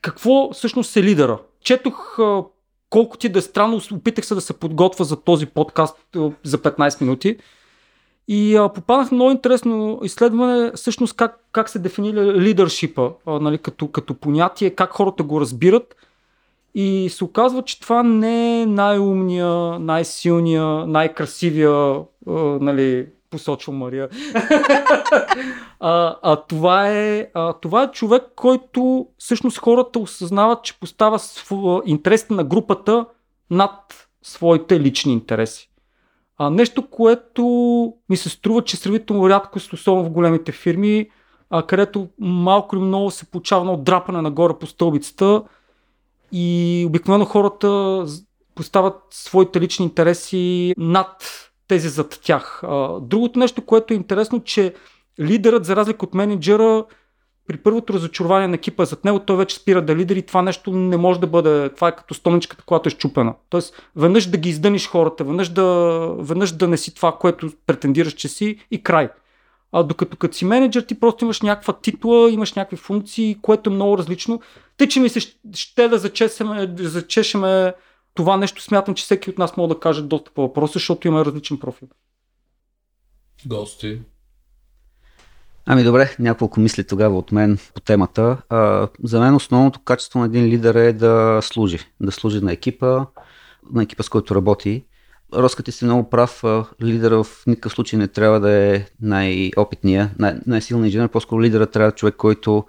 какво 0.01 0.53
всъщност 0.53 0.97
е 0.97 1.03
лидера. 1.03 1.39
Четох 1.63 2.19
а, 2.19 2.43
колко 2.89 3.17
ти 3.17 3.29
да 3.29 3.39
е 3.39 3.41
странно, 3.41 3.81
опитах 3.93 4.25
се 4.25 4.35
да 4.35 4.41
се 4.41 4.53
подготвя 4.53 5.05
за 5.05 5.15
този 5.15 5.45
подкаст 5.45 5.97
а, 6.15 6.31
за 6.43 6.57
15 6.57 7.01
минути. 7.01 7.37
И 8.27 8.55
а, 8.55 8.69
попаднах 8.69 9.11
много 9.11 9.31
интересно 9.31 9.99
изследване, 10.03 10.71
всъщност 10.75 11.15
как, 11.15 11.39
как 11.51 11.69
се 11.69 11.79
дефинира 11.79 12.33
лидършипа 12.33 13.09
а, 13.25 13.39
нали, 13.39 13.57
като, 13.57 13.87
като 13.87 14.13
понятие, 14.13 14.69
как 14.69 14.91
хората 14.91 15.23
го 15.23 15.41
разбират. 15.41 15.95
И 16.75 17.09
се 17.09 17.23
оказва, 17.23 17.63
че 17.63 17.79
това 17.79 18.03
не 18.03 18.61
е 18.61 18.65
най-умния, 18.65 19.79
най-силния, 19.79 20.65
най-красивия, 20.87 21.71
а, 21.71 22.03
нали, 22.61 23.07
посочва 23.29 23.73
Мария. 23.73 24.09
а, 25.79 26.15
а, 26.21 26.35
това, 26.35 26.89
е, 26.89 27.27
а, 27.33 27.53
това 27.53 27.83
е 27.83 27.91
човек, 27.91 28.23
който 28.35 29.07
всъщност 29.17 29.57
хората 29.57 29.99
осъзнават, 29.99 30.63
че 30.63 30.79
поставя 30.79 31.19
интересите 31.85 32.33
на 32.33 32.43
групата 32.43 33.05
над 33.49 34.07
своите 34.21 34.79
лични 34.79 35.13
интереси. 35.13 35.69
А, 36.37 36.49
нещо, 36.49 36.89
което 36.89 37.43
ми 38.09 38.17
се 38.17 38.29
струва, 38.29 38.63
че 38.63 38.77
сравнително 38.77 39.29
рядко, 39.29 39.59
особено 39.73 40.05
в 40.05 40.11
големите 40.11 40.51
фирми, 40.51 41.09
а, 41.49 41.63
където 41.63 42.07
малко 42.19 42.75
или 42.75 42.83
много 42.83 43.11
се 43.11 43.31
получава 43.31 43.61
едно 43.61 43.77
драпане 43.77 44.21
нагоре 44.21 44.53
по 44.59 44.65
стълбицата 44.65 45.43
и 46.33 46.83
обикновено 46.87 47.25
хората 47.25 48.05
поставят 48.55 48.95
своите 49.11 49.61
лични 49.61 49.85
интереси 49.85 50.73
над 50.77 51.23
тези 51.67 51.89
зад 51.89 52.19
тях. 52.23 52.61
Другото 53.01 53.39
нещо, 53.39 53.65
което 53.65 53.93
е 53.93 53.97
интересно, 53.97 54.43
че 54.43 54.73
лидерът, 55.19 55.65
за 55.65 55.75
разлика 55.75 56.05
от 56.05 56.13
менеджера, 56.13 56.85
при 57.47 57.57
първото 57.57 57.93
разочарование 57.93 58.47
на 58.47 58.55
екипа 58.55 58.85
зад 58.85 59.05
него, 59.05 59.19
той 59.19 59.37
вече 59.37 59.55
спира 59.55 59.81
да 59.81 59.95
лидери. 59.95 60.21
Това 60.21 60.41
нещо 60.41 60.71
не 60.71 60.97
може 60.97 61.19
да 61.19 61.27
бъде. 61.27 61.69
Това 61.69 61.87
е 61.87 61.95
като 61.95 62.13
стомничката, 62.13 62.63
която 62.65 62.89
е 62.89 62.91
щупена. 62.91 63.33
Тоест, 63.49 63.83
веднъж 63.95 64.25
да 64.25 64.37
ги 64.37 64.49
издъниш 64.49 64.87
хората, 64.87 65.23
веднъж 65.23 65.49
да, 65.49 65.65
веднъж 66.19 66.51
да 66.51 66.67
не 66.67 66.77
си 66.77 66.95
това, 66.95 67.11
което 67.11 67.49
претендираш, 67.67 68.13
че 68.13 68.27
си 68.27 68.57
и 68.71 68.83
край. 68.83 69.09
А 69.73 69.83
докато 69.83 70.17
като 70.17 70.35
си 70.35 70.45
менеджер, 70.45 70.81
ти 70.81 70.99
просто 70.99 71.25
имаш 71.25 71.41
някаква 71.41 71.73
титла, 71.73 72.31
имаш 72.31 72.53
някакви 72.53 72.77
функции, 72.77 73.37
което 73.41 73.69
е 73.69 73.73
много 73.73 73.97
различно. 73.97 74.41
Тъй, 74.77 74.87
че 74.87 74.99
ми 74.99 75.09
се 75.09 75.19
ще 75.55 75.87
да 75.87 75.97
зачесеме, 75.97 76.75
зачешеме 76.79 77.73
това 78.13 78.37
нещо, 78.37 78.61
смятам, 78.61 78.95
че 78.95 79.03
всеки 79.03 79.29
от 79.29 79.37
нас 79.37 79.57
може 79.57 79.69
да 79.69 79.79
каже 79.79 80.01
доста 80.01 80.31
по 80.31 80.41
въпроса, 80.41 80.73
защото 80.73 81.07
има 81.07 81.25
различен 81.25 81.59
профил. 81.59 81.87
Гости. 83.45 84.01
Ами 85.65 85.83
добре, 85.83 86.15
няколко 86.19 86.59
мисли 86.59 86.83
тогава 86.83 87.17
от 87.17 87.31
мен 87.31 87.57
по 87.73 87.81
темата. 87.81 88.37
А, 88.49 88.87
за 89.03 89.19
мен 89.19 89.35
основното 89.35 89.79
качество 89.79 90.19
на 90.19 90.25
един 90.25 90.45
лидер 90.45 90.75
е 90.75 90.93
да 90.93 91.39
служи. 91.41 91.79
Да 92.01 92.11
служи 92.11 92.41
на 92.41 92.51
екипа, 92.51 93.05
на 93.73 93.83
екипа 93.83 94.03
с 94.03 94.09
който 94.09 94.35
работи. 94.35 94.85
Роска 95.35 95.63
ти 95.63 95.71
си 95.71 95.85
много 95.85 96.09
прав, 96.09 96.43
лидера 96.81 97.23
в 97.23 97.43
никакъв 97.47 97.71
случай 97.71 97.99
не 97.99 98.07
трябва 98.07 98.39
да 98.39 98.51
е 98.51 98.85
най-опитния, 99.01 100.11
най- 100.19 100.39
най-силният 100.47 100.85
инженер, 100.85 101.07
по-скоро 101.09 101.41
лидера 101.41 101.67
трябва 101.67 101.89
е 101.89 101.91
човек, 101.91 102.15
който 102.15 102.65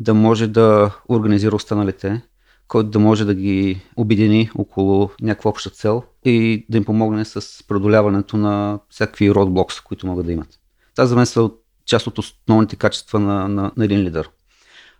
да 0.00 0.14
може 0.14 0.46
да 0.46 0.96
организира 1.08 1.56
останалите, 1.56 2.22
който 2.68 2.90
да 2.90 2.98
може 2.98 3.24
да 3.24 3.34
ги 3.34 3.80
обедини 3.96 4.50
около 4.58 5.10
някаква 5.20 5.50
обща 5.50 5.70
цел 5.70 6.02
и 6.24 6.66
да 6.68 6.76
им 6.76 6.84
помогне 6.84 7.24
с 7.24 7.64
преодоляването 7.68 8.36
на 8.36 8.78
всякакви 8.90 9.34
родблокс, 9.34 9.80
които 9.80 10.06
могат 10.06 10.26
да 10.26 10.32
имат. 10.32 10.48
Това 10.96 11.06
за 11.06 11.16
мен 11.16 11.26
са 11.26 11.50
част 11.86 12.06
от 12.06 12.18
основните 12.18 12.76
качества 12.76 13.20
на, 13.20 13.48
на, 13.48 13.72
на 13.76 13.84
един 13.84 14.00
лидер. 14.00 14.30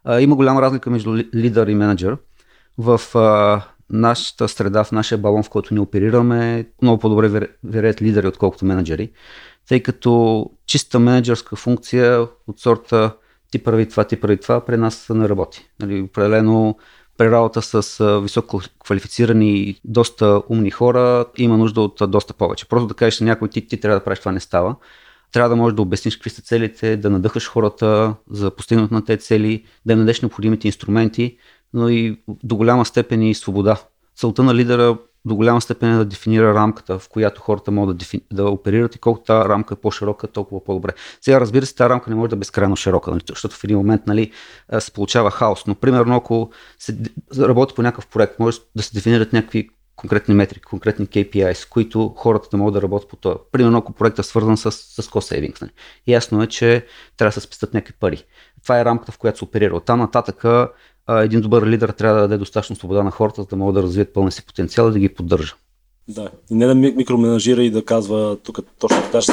А, 0.05 0.21
има 0.21 0.37
голяма 0.37 0.63
разлика 0.63 0.91
между 0.91 1.17
ли- 1.17 1.29
лидер 1.35 1.67
и 1.67 1.75
менеджер. 1.75 2.17
В 2.79 3.01
а, 3.15 3.63
нашата 3.91 4.49
среда, 4.49 4.85
в 4.85 4.93
нашия 4.93 5.19
балон, 5.19 5.43
в 5.43 5.51
който 5.51 5.75
ни 5.75 5.81
оперираме, 5.81 6.67
много 6.83 6.99
по-добре 6.99 7.29
вер- 7.29 7.51
вереят 7.65 8.03
лидери, 8.03 8.27
отколкото 8.27 8.65
менеджери, 8.65 9.11
тъй 9.69 9.83
като 9.83 10.45
чиста 10.67 10.99
менеджерска 10.99 11.57
функция 11.57 12.27
от 12.47 12.61
сорта 12.61 13.13
ти 13.51 13.59
прави 13.59 13.89
това, 13.89 14.05
ти 14.05 14.21
прави 14.21 14.37
това, 14.37 14.65
при 14.65 14.77
нас 14.77 15.09
не 15.11 15.29
работи. 15.29 15.69
Нали, 15.81 16.01
определено 16.01 16.77
при 17.19 17.31
работа 17.31 17.63
с 17.63 18.21
високо 18.23 18.61
квалифицирани 18.85 19.59
и 19.59 19.81
доста 19.85 20.43
умни 20.49 20.71
хора 20.71 21.25
има 21.37 21.57
нужда 21.57 21.81
от 21.81 22.03
доста 22.09 22.35
повече. 22.35 22.69
Просто 22.69 22.87
да 22.87 22.95
кажеш 22.95 23.21
на 23.21 23.27
някой 23.27 23.49
ти, 23.49 23.67
ти 23.67 23.81
трябва 23.81 24.01
да 24.01 24.05
правиш 24.05 24.19
това 24.19 24.33
не 24.33 24.41
става. 24.41 24.77
Трябва 25.33 25.49
да 25.49 25.57
можеш 25.57 25.75
да 25.75 25.83
обясниш 25.83 26.17
какви 26.17 26.31
са 26.31 26.43
целите, 26.43 26.97
да 26.97 27.11
надъхаш 27.11 27.49
хората 27.49 28.15
за 28.31 28.51
постигането 28.51 28.95
на 28.95 29.05
тези 29.05 29.21
цели, 29.21 29.65
да 29.87 29.93
им 29.93 29.99
дадеш 29.99 30.21
необходимите 30.21 30.69
инструменти, 30.69 31.37
но 31.73 31.89
и 31.89 32.21
до 32.29 32.57
голяма 32.57 32.85
степен 32.85 33.23
и 33.23 33.35
свобода. 33.35 33.77
Целта 34.17 34.43
на 34.43 34.55
лидера 34.55 34.99
до 35.27 35.35
голяма 35.35 35.61
степен 35.61 35.95
е 35.95 35.97
да 35.97 36.05
дефинира 36.05 36.55
рамката, 36.55 36.99
в 36.99 37.09
която 37.09 37.41
хората 37.41 37.71
могат 37.71 37.97
да, 37.97 37.99
дефи... 37.99 38.21
да 38.33 38.45
оперират 38.45 38.95
и 38.95 38.99
колкото 38.99 39.25
тази 39.25 39.49
рамка 39.49 39.75
е 39.75 39.81
по-широка, 39.81 40.27
толкова 40.27 40.65
по-добре. 40.65 40.93
Сега, 41.21 41.41
разбира 41.41 41.67
се, 41.67 41.75
тази 41.75 41.91
рамка 41.91 42.11
не 42.11 42.17
може 42.17 42.31
да 42.31 42.37
е 42.37 42.39
безкрайно 42.39 42.77
широка, 42.77 43.11
нали, 43.11 43.23
защото 43.29 43.57
в 43.57 43.65
един 43.65 43.77
момент 43.77 44.07
нали, 44.07 44.33
се 44.79 44.93
получава 44.93 45.31
хаос. 45.31 45.67
Но, 45.67 45.75
примерно, 45.75 46.17
ако 46.17 46.51
се 46.79 46.97
работи 47.39 47.75
по 47.75 47.83
някакъв 47.83 48.07
проект, 48.07 48.39
може 48.39 48.59
да 48.77 48.83
се 48.83 48.95
дефинират 48.95 49.33
някакви 49.33 49.69
конкретни 49.97 50.35
метрики, 50.35 50.63
конкретни 50.63 51.07
KPI, 51.07 51.53
с 51.53 51.67
които 51.67 52.15
хората 52.17 52.49
да 52.51 52.57
могат 52.57 52.75
да 52.75 52.83
работят 52.83 53.11
по 53.11 53.17
това. 53.17 53.37
Примерно, 53.53 53.79
ако 53.79 53.93
проектът 53.93 54.27
е 54.27 54.29
свързан 54.29 54.57
с, 54.57 54.73
с 54.73 55.03
cost 55.03 55.35
savings. 55.35 55.63
Нали. 55.63 55.71
Ясно 56.07 56.43
е, 56.43 56.47
че 56.47 56.87
трябва 57.17 57.29
да 57.29 57.41
се 57.41 57.41
спестят 57.41 57.75
някакви 57.75 57.95
пари. 58.01 58.25
Това 58.63 58.81
е 58.81 58.85
рамката, 58.85 59.13
в 59.13 59.19
която 59.19 59.39
се 59.39 59.45
оперира. 59.45 59.77
От 59.77 59.85
там 59.85 59.99
нататък 59.99 60.45
а, 61.07 61.23
един 61.23 61.41
добър 61.41 61.67
лидер 61.67 61.89
трябва 61.89 62.15
да 62.17 62.21
даде 62.21 62.39
достатъчно 62.39 62.77
свобода 62.77 63.03
на 63.03 63.11
хората, 63.11 63.43
за 63.43 63.49
да 63.49 63.57
могат 63.57 63.75
да 63.75 63.83
развият 63.83 64.13
пълния 64.15 64.33
си 64.33 64.47
потенциал 64.47 64.89
и 64.89 64.93
да 64.93 64.99
ги 64.99 65.09
поддържа. 65.09 65.55
Да. 66.09 66.29
И 66.51 66.55
не 66.55 66.67
да 66.67 66.75
ми- 66.75 66.93
микроменажира 66.97 67.63
и 67.63 67.71
да 67.71 67.85
казва 67.85 68.37
тук 68.37 68.59
точно 68.79 69.03
така 69.03 69.21
ще 69.21 69.33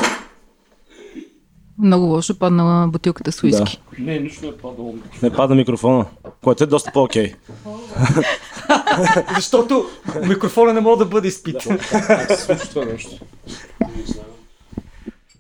Много 1.80 2.06
лошо 2.06 2.40
падна 2.40 2.88
бутилката 2.92 3.32
с 3.32 3.44
уиски. 3.44 3.82
Не, 4.00 4.20
нищо 4.20 4.42
не 4.42 4.48
е 4.48 4.58
падало. 4.58 4.96
Не 5.24 5.30
пада 5.30 5.56
микрофона, 5.56 6.06
което 6.44 6.64
е 6.64 6.68
доста 6.68 6.92
по-окей. 6.94 7.34
Защото 9.36 9.86
микрофона 10.28 10.74
не 10.74 10.82
може 10.82 11.00
да 11.00 11.06
бъде 11.06 11.28
изпит. 11.28 11.58
Как 11.90 12.32
се 12.40 12.70
това 12.70 12.86
нещо? 12.86 13.20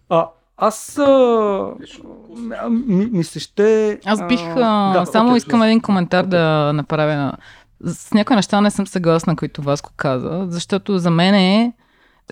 А, 0.09 0.27
аз 0.57 0.97
а, 0.97 1.71
ми, 2.69 3.05
ми 3.05 3.23
се 3.23 3.39
ще... 3.39 3.99
Аз 4.05 4.27
бих 4.27 4.41
а, 4.55 4.93
да, 4.93 5.05
само 5.05 5.29
окей, 5.29 5.37
искам 5.37 5.63
един 5.63 5.81
коментар 5.81 6.25
да 6.25 6.71
направя. 6.73 7.33
С 7.85 8.13
някои 8.13 8.35
неща 8.35 8.61
не 8.61 8.71
съм 8.71 8.87
съгласна, 8.87 9.35
които 9.35 9.61
Васко 9.61 9.91
каза, 9.97 10.45
защото 10.49 10.97
за 10.97 11.09
мен 11.09 11.35
е 11.35 11.73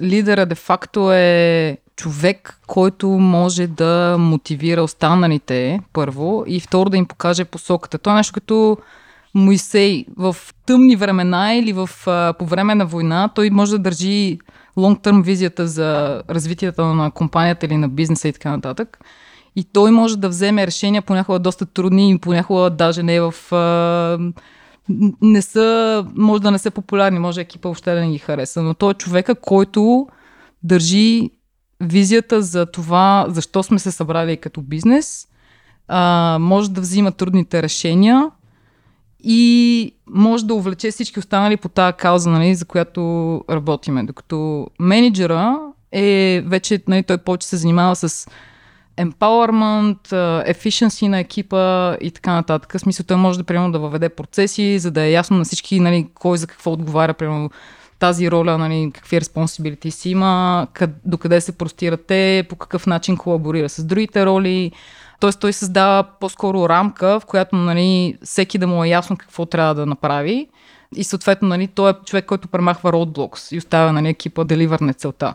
лидера 0.01 0.45
де-факто 0.45 1.11
е 1.11 1.77
човек, 1.95 2.59
който 2.67 3.09
може 3.09 3.67
да 3.67 4.15
мотивира 4.19 4.83
останалите, 4.83 5.79
първо, 5.93 6.43
и 6.47 6.59
второ 6.59 6.89
да 6.89 6.97
им 6.97 7.05
покаже 7.05 7.45
посоката. 7.45 7.97
Това 7.97 8.13
е 8.13 8.15
нещо 8.15 8.33
като 8.33 8.77
Моисей. 9.33 10.05
В 10.17 10.35
тъмни 10.65 10.95
времена 10.95 11.53
или 11.53 11.73
в, 11.73 11.89
а, 12.07 12.33
по 12.39 12.45
време 12.45 12.75
на 12.75 12.85
война 12.85 13.29
той 13.35 13.49
може 13.49 13.71
да 13.71 13.79
държи 13.79 14.39
лонг-търм 14.77 15.23
визията 15.23 15.67
за 15.67 16.21
развитието 16.29 16.85
на 16.85 17.11
компанията 17.11 17.65
или 17.65 17.77
на 17.77 17.89
бизнеса 17.89 18.27
и 18.27 18.33
така 18.33 18.51
нататък. 18.51 18.99
И 19.55 19.63
той 19.63 19.91
може 19.91 20.17
да 20.17 20.29
вземе 20.29 20.67
решения 20.67 21.01
понякога 21.01 21.39
доста 21.39 21.65
трудни 21.65 22.11
и 22.11 22.17
понякога 22.17 22.69
даже 22.69 23.03
не 23.03 23.15
е 23.15 23.21
в... 23.21 23.33
А, 23.51 24.31
не 25.21 25.41
са, 25.41 26.05
може 26.15 26.41
да 26.41 26.51
не 26.51 26.59
са 26.59 26.71
популярни, 26.71 27.19
може 27.19 27.41
екипа 27.41 27.69
въобще 27.69 27.93
да 27.93 28.01
не 28.01 28.11
ги 28.11 28.17
хареса, 28.17 28.63
но 28.63 28.73
той 28.73 28.91
е 28.91 28.93
човека, 28.93 29.35
който 29.35 30.07
държи 30.63 31.29
визията 31.81 32.41
за 32.41 32.65
това, 32.65 33.25
защо 33.29 33.63
сме 33.63 33.79
се 33.79 33.91
събрали 33.91 34.37
като 34.37 34.61
бизнес, 34.61 35.27
а, 35.87 36.37
може 36.41 36.71
да 36.71 36.81
взима 36.81 37.11
трудните 37.11 37.63
решения 37.63 38.31
и 39.23 39.93
може 40.07 40.45
да 40.45 40.53
увлече 40.53 40.91
всички 40.91 41.19
останали 41.19 41.57
по 41.57 41.69
тази 41.69 41.97
кауза, 41.97 42.29
нали, 42.29 42.55
за 42.55 42.65
която 42.65 43.01
работиме. 43.49 44.03
Докато 44.03 44.67
менеджера 44.79 45.57
е 45.91 46.41
вече, 46.45 46.81
нали, 46.87 47.03
той 47.03 47.17
повече 47.17 47.47
се 47.47 47.57
занимава 47.57 47.95
с 47.95 48.27
empowerment, 48.97 50.11
efficiency 50.51 51.07
на 51.07 51.19
екипа 51.19 51.95
и 52.01 52.11
така 52.11 52.33
нататък. 52.33 52.73
В 52.73 52.79
смисъл, 52.79 53.05
той 53.05 53.17
може 53.17 53.39
да, 53.39 53.43
примерно, 53.43 53.71
да 53.71 53.79
въведе 53.79 54.09
процеси, 54.09 54.79
за 54.79 54.91
да 54.91 55.01
е 55.01 55.11
ясно 55.11 55.37
на 55.37 55.43
всички 55.43 55.79
нали, 55.79 56.07
кой 56.13 56.37
за 56.37 56.47
какво 56.47 56.71
отговаря, 56.71 57.13
примерно, 57.13 57.49
тази 57.99 58.31
роля, 58.31 58.57
нали, 58.57 58.91
какви 58.93 59.21
responsibilities 59.21 59.89
си 59.89 60.09
има, 60.09 60.67
къд, 60.73 60.89
докъде 61.05 61.41
се 61.41 61.51
простират 61.51 62.05
те, 62.07 62.45
по 62.49 62.55
какъв 62.55 62.87
начин 62.87 63.17
колаборира 63.17 63.69
с 63.69 63.83
другите 63.83 64.25
роли. 64.25 64.71
Тоест 65.21 65.39
той 65.39 65.53
създава 65.53 66.03
по-скоро 66.19 66.69
рамка, 66.69 67.19
в 67.19 67.25
която 67.25 67.55
нали, 67.55 68.17
всеки 68.23 68.57
да 68.57 68.67
му 68.67 68.83
е 68.83 68.87
ясно 68.87 69.17
какво 69.17 69.45
трябва 69.45 69.75
да 69.75 69.85
направи. 69.85 70.47
И 70.95 71.03
съответно 71.03 71.47
нали, 71.47 71.67
той 71.67 71.89
е 71.89 71.93
човек, 72.05 72.25
който 72.25 72.47
премахва 72.47 72.91
roadblocks 72.91 73.55
и 73.55 73.57
оставя 73.57 73.93
нали, 73.93 74.09
екипа 74.09 74.43
да 74.43 74.57
ливърне 74.57 74.93
целта. 74.93 75.33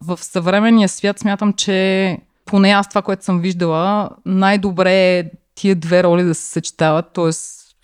В 0.00 0.18
съвременния 0.22 0.88
свят 0.88 1.18
смятам, 1.18 1.52
че 1.52 2.18
поне 2.44 2.70
аз 2.70 2.88
това, 2.88 3.02
което 3.02 3.24
съм 3.24 3.40
виждала, 3.40 4.10
най-добре 4.26 5.18
е 5.18 5.30
тия 5.54 5.76
две 5.76 6.02
роли 6.02 6.22
да 6.22 6.34
се 6.34 6.44
съчетават, 6.44 7.12
т.е. 7.12 7.30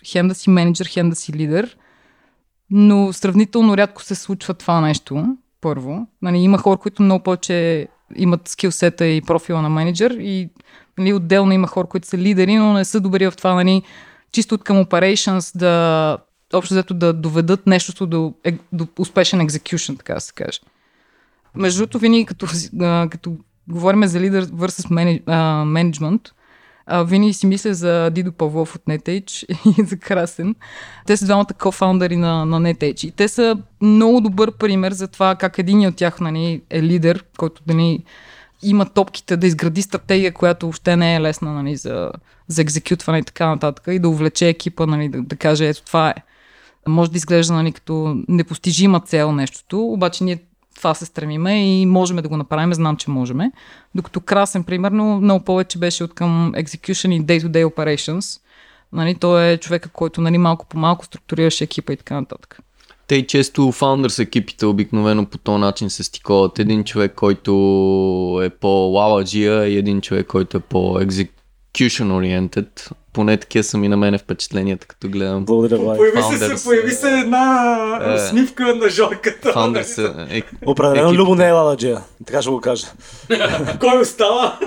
хем 0.05 0.27
да 0.27 0.35
си 0.35 0.49
менеджер, 0.49 0.87
хем 0.89 1.09
да 1.09 1.15
си 1.15 1.33
лидер, 1.33 1.77
но 2.69 3.13
сравнително 3.13 3.77
рядко 3.77 4.03
се 4.03 4.15
случва 4.15 4.53
това 4.53 4.81
нещо, 4.81 5.37
първо. 5.61 6.07
Нали, 6.21 6.37
има 6.37 6.57
хора, 6.57 6.77
които 6.77 7.03
много 7.03 7.23
повече 7.23 7.87
имат 8.15 8.47
скилсета 8.47 9.05
и 9.05 9.21
профила 9.21 9.61
на 9.61 9.69
менеджер 9.69 10.11
и 10.11 10.49
нали, 10.97 11.13
отделно 11.13 11.51
има 11.51 11.67
хора, 11.67 11.87
които 11.87 12.07
са 12.07 12.17
лидери, 12.17 12.55
но 12.55 12.73
не 12.73 12.85
са 12.85 12.99
добри 12.99 13.27
в 13.27 13.33
това, 13.37 13.53
нали, 13.53 13.81
чисто 14.31 14.55
от 14.55 14.63
към 14.63 14.77
operations 14.77 15.57
да 15.57 16.17
общо 16.53 16.73
взето 16.73 16.93
да 16.93 17.13
доведат 17.13 17.67
нещо 17.67 18.07
до, 18.07 18.33
е, 18.43 18.57
до 18.71 18.87
успешен 18.99 19.47
execution, 19.47 19.97
така 19.97 20.13
да 20.13 20.21
се 20.21 20.33
каже. 20.33 20.59
Между 21.55 21.79
другото, 21.79 21.99
винаги 21.99 22.25
като, 22.25 22.47
като 23.09 23.37
говорим 23.67 24.05
за 24.05 24.19
лидер 24.19 24.45
versus 24.45 24.89
менеджмент, 25.65 26.21
винаги 26.91 27.33
си 27.33 27.47
мисля 27.47 27.73
за 27.73 28.09
Дидо 28.09 28.31
Павлов 28.31 28.75
от 28.75 28.81
NetEdge 28.81 29.45
и 29.79 29.85
за 29.85 29.97
Красен. 29.97 30.55
Те 31.05 31.17
са 31.17 31.25
двамата 31.25 31.53
кофаундъри 31.61 32.17
на, 32.17 32.45
на 32.45 32.61
NetEdge. 32.61 33.05
И 33.05 33.11
те 33.11 33.27
са 33.27 33.57
много 33.81 34.21
добър 34.21 34.51
пример 34.51 34.91
за 34.91 35.07
това 35.07 35.35
как 35.35 35.57
един 35.57 35.87
от 35.87 35.95
тях 35.95 36.19
нали, 36.19 36.61
е 36.69 36.83
лидер, 36.83 37.25
който 37.37 37.61
нали, 37.67 38.03
има 38.63 38.85
топките 38.85 39.37
да 39.37 39.47
изгради 39.47 39.81
стратегия, 39.81 40.33
която 40.33 40.65
въобще 40.65 40.95
не 40.95 41.15
е 41.15 41.21
лесна 41.21 41.53
нали, 41.53 41.75
за, 41.75 42.11
за 42.47 42.61
екзекютване 42.61 43.19
и 43.19 43.23
така 43.23 43.47
нататък 43.47 43.83
и 43.87 43.99
да 43.99 44.09
увлече 44.09 44.47
екипа, 44.47 44.85
нали, 44.85 45.09
да, 45.09 45.21
да 45.21 45.35
каже 45.35 45.69
ето 45.69 45.83
това 45.83 46.09
е. 46.09 46.15
Може 46.87 47.11
да 47.11 47.17
изглежда 47.17 47.53
нали, 47.53 47.71
като 47.71 48.23
непостижима 48.27 48.99
цел 48.99 49.31
нещото, 49.31 49.85
обаче 49.85 50.23
ние 50.23 50.39
това 50.75 50.93
се 50.93 51.05
стремиме 51.05 51.81
и 51.81 51.85
можем 51.85 52.17
да 52.17 52.29
го 52.29 52.37
направим, 52.37 52.73
знам, 52.73 52.97
че 52.97 53.09
можем. 53.09 53.39
Докато 53.95 54.19
красен, 54.19 54.63
примерно, 54.63 55.19
много 55.21 55.45
повече 55.45 55.79
беше 55.79 56.03
от 56.03 56.13
към 56.13 56.53
execution 56.55 57.13
и 57.13 57.21
day-to-day 57.21 57.65
operations. 57.65 58.39
Нали, 58.93 59.15
той 59.15 59.47
е 59.47 59.57
човека, 59.57 59.89
който 59.89 60.21
нали, 60.21 60.37
малко 60.37 60.65
по 60.65 60.77
малко 60.77 61.05
структурираше 61.05 61.63
екипа 61.63 61.93
и 61.93 61.97
така 61.97 62.15
нататък. 62.15 62.59
Те 63.07 63.15
и 63.15 63.27
често 63.27 63.61
founders 63.61 64.23
екипите 64.23 64.65
обикновено 64.65 65.25
по 65.25 65.37
този 65.37 65.59
начин 65.59 65.89
се 65.89 66.03
стиковат. 66.03 66.59
Един 66.59 66.83
човек, 66.83 67.13
който 67.15 67.51
е 68.43 68.49
по-лаладжия 68.49 69.67
и 69.67 69.77
един 69.77 70.01
човек, 70.01 70.27
който 70.27 70.57
е 70.57 70.59
по-execution 70.59 71.29
oriented. 71.73 72.91
Поне 73.13 73.37
такива 73.37 73.63
са 73.63 73.77
ми 73.77 73.87
на 73.87 73.97
мене 73.97 74.17
впечатленията, 74.17 74.87
като 74.87 75.09
гледам. 75.09 75.45
Благодаря, 75.45 75.77
Влай. 75.77 75.97
Появи 75.97 76.17
Founders. 76.17 76.55
се, 76.55 76.63
появи 76.63 76.91
се 76.91 77.09
една 77.09 77.69
Е. 78.03 78.13
усмивка 78.15 78.75
на 78.75 78.89
Жорката. 78.89 79.49
Founders 79.49 80.13
е, 80.31 80.43
Определено 80.65 81.07
екип. 81.07 81.19
Любо 81.19 81.35
не 81.35 81.47
е 81.47 81.51
Лададжия. 81.51 82.01
Така 82.25 82.41
ще 82.41 82.51
го 82.51 82.61
кажа. 82.61 82.87
Кой 83.79 84.01
остава? 84.01 84.59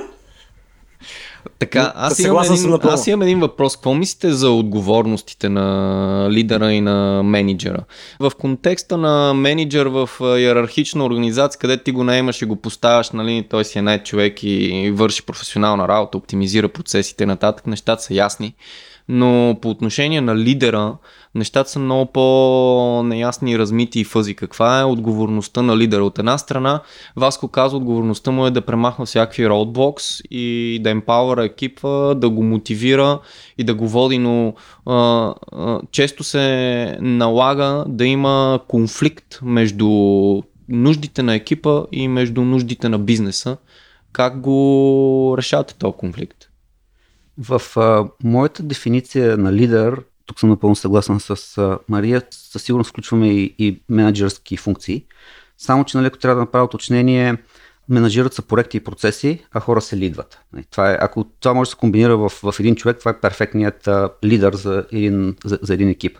Така, 1.58 1.92
аз 1.96 2.18
имам, 2.18 2.28
Съгласен 2.28 2.56
съм 2.56 2.64
един, 2.64 2.70
напълно. 2.70 2.94
аз 2.94 3.06
имам 3.06 3.22
един 3.22 3.40
въпрос. 3.40 3.76
Какво 3.76 3.94
мислите 3.94 4.30
за 4.30 4.50
отговорностите 4.50 5.48
на 5.48 6.28
лидера 6.30 6.72
и 6.72 6.80
на 6.80 7.22
менеджера? 7.22 7.80
В 8.20 8.32
контекста 8.38 8.96
на 8.96 9.34
менеджер 9.34 9.86
в 9.86 10.10
иерархична 10.20 11.04
организация, 11.04 11.58
където 11.58 11.84
ти 11.84 11.92
го 11.92 12.04
наемаш 12.04 12.42
и 12.42 12.44
го 12.44 12.56
поставяш, 12.56 13.10
нали, 13.10 13.46
той 13.50 13.64
си 13.64 13.78
е 13.78 13.82
най 13.82 14.02
човек 14.02 14.42
и 14.42 14.92
върши 14.94 15.22
професионална 15.22 15.88
работа, 15.88 16.18
оптимизира 16.18 16.68
процесите 16.68 17.26
нататък, 17.26 17.66
нещата 17.66 18.02
са 18.02 18.14
ясни. 18.14 18.54
Но 19.08 19.58
по 19.62 19.70
отношение 19.70 20.20
на 20.20 20.36
лидера, 20.36 20.94
нещата 21.36 21.70
са 21.70 21.78
много 21.78 22.12
по-неясни 22.12 23.58
размити 23.58 24.00
и 24.00 24.04
фъзи. 24.04 24.34
Каква 24.34 24.80
е 24.80 24.84
отговорността 24.84 25.62
на 25.62 25.76
лидера? 25.76 26.04
От 26.04 26.18
една 26.18 26.38
страна, 26.38 26.82
Васко 27.16 27.48
казва, 27.48 27.76
отговорността 27.76 28.30
му 28.30 28.46
е 28.46 28.50
да 28.50 28.62
премахва 28.62 29.06
всякакви 29.06 29.48
роудблокс 29.48 30.20
и 30.30 30.78
да 30.82 30.90
емпауъра 30.90 31.44
екипа, 31.44 32.14
да 32.14 32.30
го 32.30 32.42
мотивира 32.42 33.18
и 33.58 33.64
да 33.64 33.74
го 33.74 33.88
води, 33.88 34.18
но 34.18 34.54
а, 34.86 35.34
а, 35.52 35.80
често 35.90 36.24
се 36.24 36.98
налага 37.00 37.84
да 37.88 38.06
има 38.06 38.60
конфликт 38.68 39.38
между 39.42 39.88
нуждите 40.68 41.22
на 41.22 41.34
екипа 41.34 41.82
и 41.92 42.08
между 42.08 42.42
нуждите 42.42 42.88
на 42.88 42.98
бизнеса. 42.98 43.56
Как 44.12 44.40
го 44.40 45.34
решавате 45.38 45.74
този 45.74 45.96
конфликт? 45.96 46.36
В 47.38 47.62
а, 47.76 48.08
моята 48.24 48.62
дефиниция 48.62 49.36
на 49.36 49.52
лидер, 49.52 50.02
тук 50.26 50.40
съм 50.40 50.48
напълно 50.48 50.76
съгласен 50.76 51.20
с 51.20 51.58
а, 51.58 51.78
Мария, 51.88 52.22
със 52.30 52.62
сигурност 52.62 52.90
включваме 52.90 53.28
и, 53.28 53.54
и 53.58 53.82
менеджерски 53.88 54.56
функции. 54.56 55.04
Само, 55.58 55.84
че 55.84 55.98
ако 55.98 56.18
трябва 56.18 56.34
да 56.34 56.40
направя 56.40 56.64
уточнение, 56.64 57.36
менеджират 57.88 58.34
са 58.34 58.42
проекти 58.42 58.76
и 58.76 58.80
процеси, 58.80 59.46
а 59.52 59.60
хора 59.60 59.80
се 59.80 59.96
лидват. 59.96 60.38
Нали, 60.52 60.64
Това 60.70 60.92
е, 60.92 60.98
ако 61.00 61.24
това 61.24 61.54
може 61.54 61.68
да 61.68 61.70
се 61.70 61.76
комбинира 61.76 62.16
в, 62.16 62.28
в 62.28 62.54
един 62.60 62.76
човек, 62.76 62.98
това 62.98 63.10
е 63.10 63.20
перфектният 63.20 63.88
а, 63.88 64.10
лидер 64.24 64.54
за 64.54 64.86
един, 64.92 65.36
за, 65.44 65.58
за 65.62 65.74
един 65.74 65.88
екип. 65.88 66.18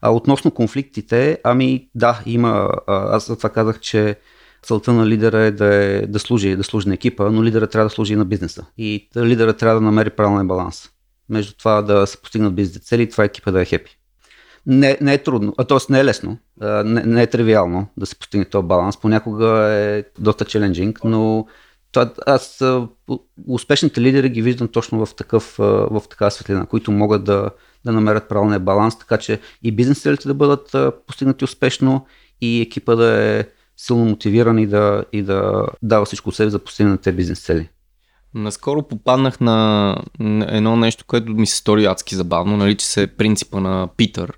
А 0.00 0.10
относно 0.10 0.50
конфликтите, 0.50 1.38
ами 1.44 1.88
да, 1.94 2.20
има. 2.26 2.68
А, 2.86 3.16
аз 3.16 3.26
за 3.26 3.36
това 3.36 3.50
казах, 3.50 3.80
че 3.80 4.16
целта 4.62 4.92
на 4.92 5.06
лидера 5.06 5.38
е 5.38 5.50
да, 5.50 5.74
е 5.74 6.06
да, 6.06 6.18
служи, 6.18 6.56
да 6.56 6.64
служи 6.64 6.88
на 6.88 6.94
екипа, 6.94 7.30
но 7.30 7.44
лидера 7.44 7.66
трябва 7.66 7.86
да 7.86 7.94
служи 7.94 8.12
и 8.12 8.16
на 8.16 8.24
бизнеса. 8.24 8.66
И 8.78 9.08
лидера 9.16 9.52
трябва 9.52 9.80
да 9.80 9.86
намери 9.86 10.10
правилен 10.10 10.48
баланс 10.48 10.90
между 11.28 11.54
това 11.54 11.82
да 11.82 12.06
се 12.06 12.22
постигнат 12.22 12.54
бизнес 12.54 12.82
цели 12.82 13.02
и 13.02 13.08
това 13.08 13.24
екипа 13.24 13.50
да 13.50 13.62
е 13.62 13.64
хепи. 13.64 13.98
Не, 14.66 14.98
не 15.00 15.14
е 15.14 15.22
трудно, 15.22 15.54
а 15.58 15.64
т.е. 15.64 15.78
не 15.90 16.00
е 16.00 16.04
лесно, 16.04 16.38
не, 16.60 17.02
не 17.02 17.22
е 17.22 17.26
тривиално 17.26 17.86
да 17.96 18.06
се 18.06 18.18
постигне 18.18 18.44
този 18.44 18.66
баланс. 18.66 19.00
Понякога 19.00 19.48
е 19.72 20.04
доста 20.18 20.44
челенджинг, 20.44 21.00
но 21.04 21.46
това, 21.92 22.12
аз 22.26 22.64
успешните 23.48 24.00
лидери 24.00 24.28
ги 24.28 24.42
виждам 24.42 24.68
точно 24.68 25.06
в, 25.06 25.14
такъв, 25.14 25.54
в 25.58 26.02
такава 26.10 26.30
светлина, 26.30 26.66
които 26.66 26.92
могат 26.92 27.24
да, 27.24 27.50
да 27.84 27.92
намерят 27.92 28.28
правилния 28.28 28.60
баланс, 28.60 28.98
така 28.98 29.16
че 29.16 29.40
и 29.62 29.72
бизнес 29.72 30.02
целите 30.02 30.28
да 30.28 30.34
бъдат 30.34 30.94
постигнати 31.06 31.44
успешно 31.44 32.06
и 32.40 32.60
екипа 32.60 32.96
да 32.96 33.22
е 33.22 33.44
силно 33.76 34.04
мотивиран 34.04 34.58
и 34.58 34.66
да, 34.66 35.04
и 35.12 35.22
да 35.22 35.66
дава 35.82 36.04
всичко 36.04 36.28
от 36.28 36.34
себе 36.34 36.50
за 36.50 36.58
постигане 36.58 36.92
на 36.92 36.98
тези 36.98 37.16
бизнес 37.16 37.44
цели. 37.44 37.68
Наскоро 38.36 38.82
попаднах 38.82 39.40
на 39.40 39.96
едно 40.48 40.76
нещо, 40.76 41.04
което 41.06 41.32
ми 41.32 41.46
се 41.46 41.56
стори 41.56 41.84
адски 41.84 42.14
забавно, 42.14 42.56
нарича 42.56 42.86
се 42.86 43.06
принципа 43.06 43.60
на 43.60 43.88
Питър. 43.96 44.32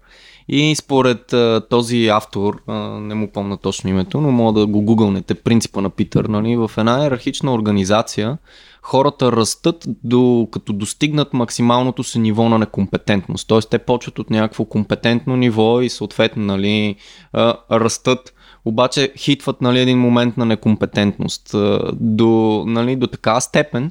И 0.48 0.74
според 0.76 1.32
а, 1.32 1.62
този 1.70 2.06
автор, 2.06 2.62
а, 2.66 2.74
не 3.00 3.14
му 3.14 3.32
помня 3.32 3.56
точно 3.56 3.90
името, 3.90 4.20
но 4.20 4.30
мога 4.30 4.60
да 4.60 4.66
го 4.66 4.82
гугълнете, 4.82 5.34
принципа 5.34 5.80
на 5.80 5.90
Питър, 5.90 6.24
нали, 6.24 6.56
в 6.56 6.70
една 6.78 7.02
иерархична 7.02 7.54
организация 7.54 8.38
хората 8.82 9.32
растат 9.32 9.84
до, 10.04 10.48
като 10.50 10.72
достигнат 10.72 11.32
максималното 11.32 12.04
си 12.04 12.18
ниво 12.18 12.48
на 12.48 12.58
некомпетентност. 12.58 13.48
Тоест 13.48 13.70
те 13.70 13.78
почват 13.78 14.18
от 14.18 14.30
някакво 14.30 14.64
компетентно 14.64 15.36
ниво 15.36 15.80
и 15.80 15.90
съответно 15.90 16.44
нали, 16.44 16.96
а, 17.32 17.54
растат 17.70 18.34
обаче 18.68 19.12
хитват 19.16 19.60
нали, 19.60 19.80
един 19.80 19.98
момент 19.98 20.36
на 20.36 20.44
некомпетентност. 20.44 21.54
До, 21.92 22.64
нали, 22.66 22.96
до 22.96 23.06
така 23.06 23.40
степен 23.40 23.90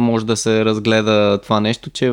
може 0.00 0.26
да 0.26 0.36
се 0.36 0.64
разгледа 0.64 1.38
това 1.42 1.60
нещо, 1.60 1.90
че 1.90 2.12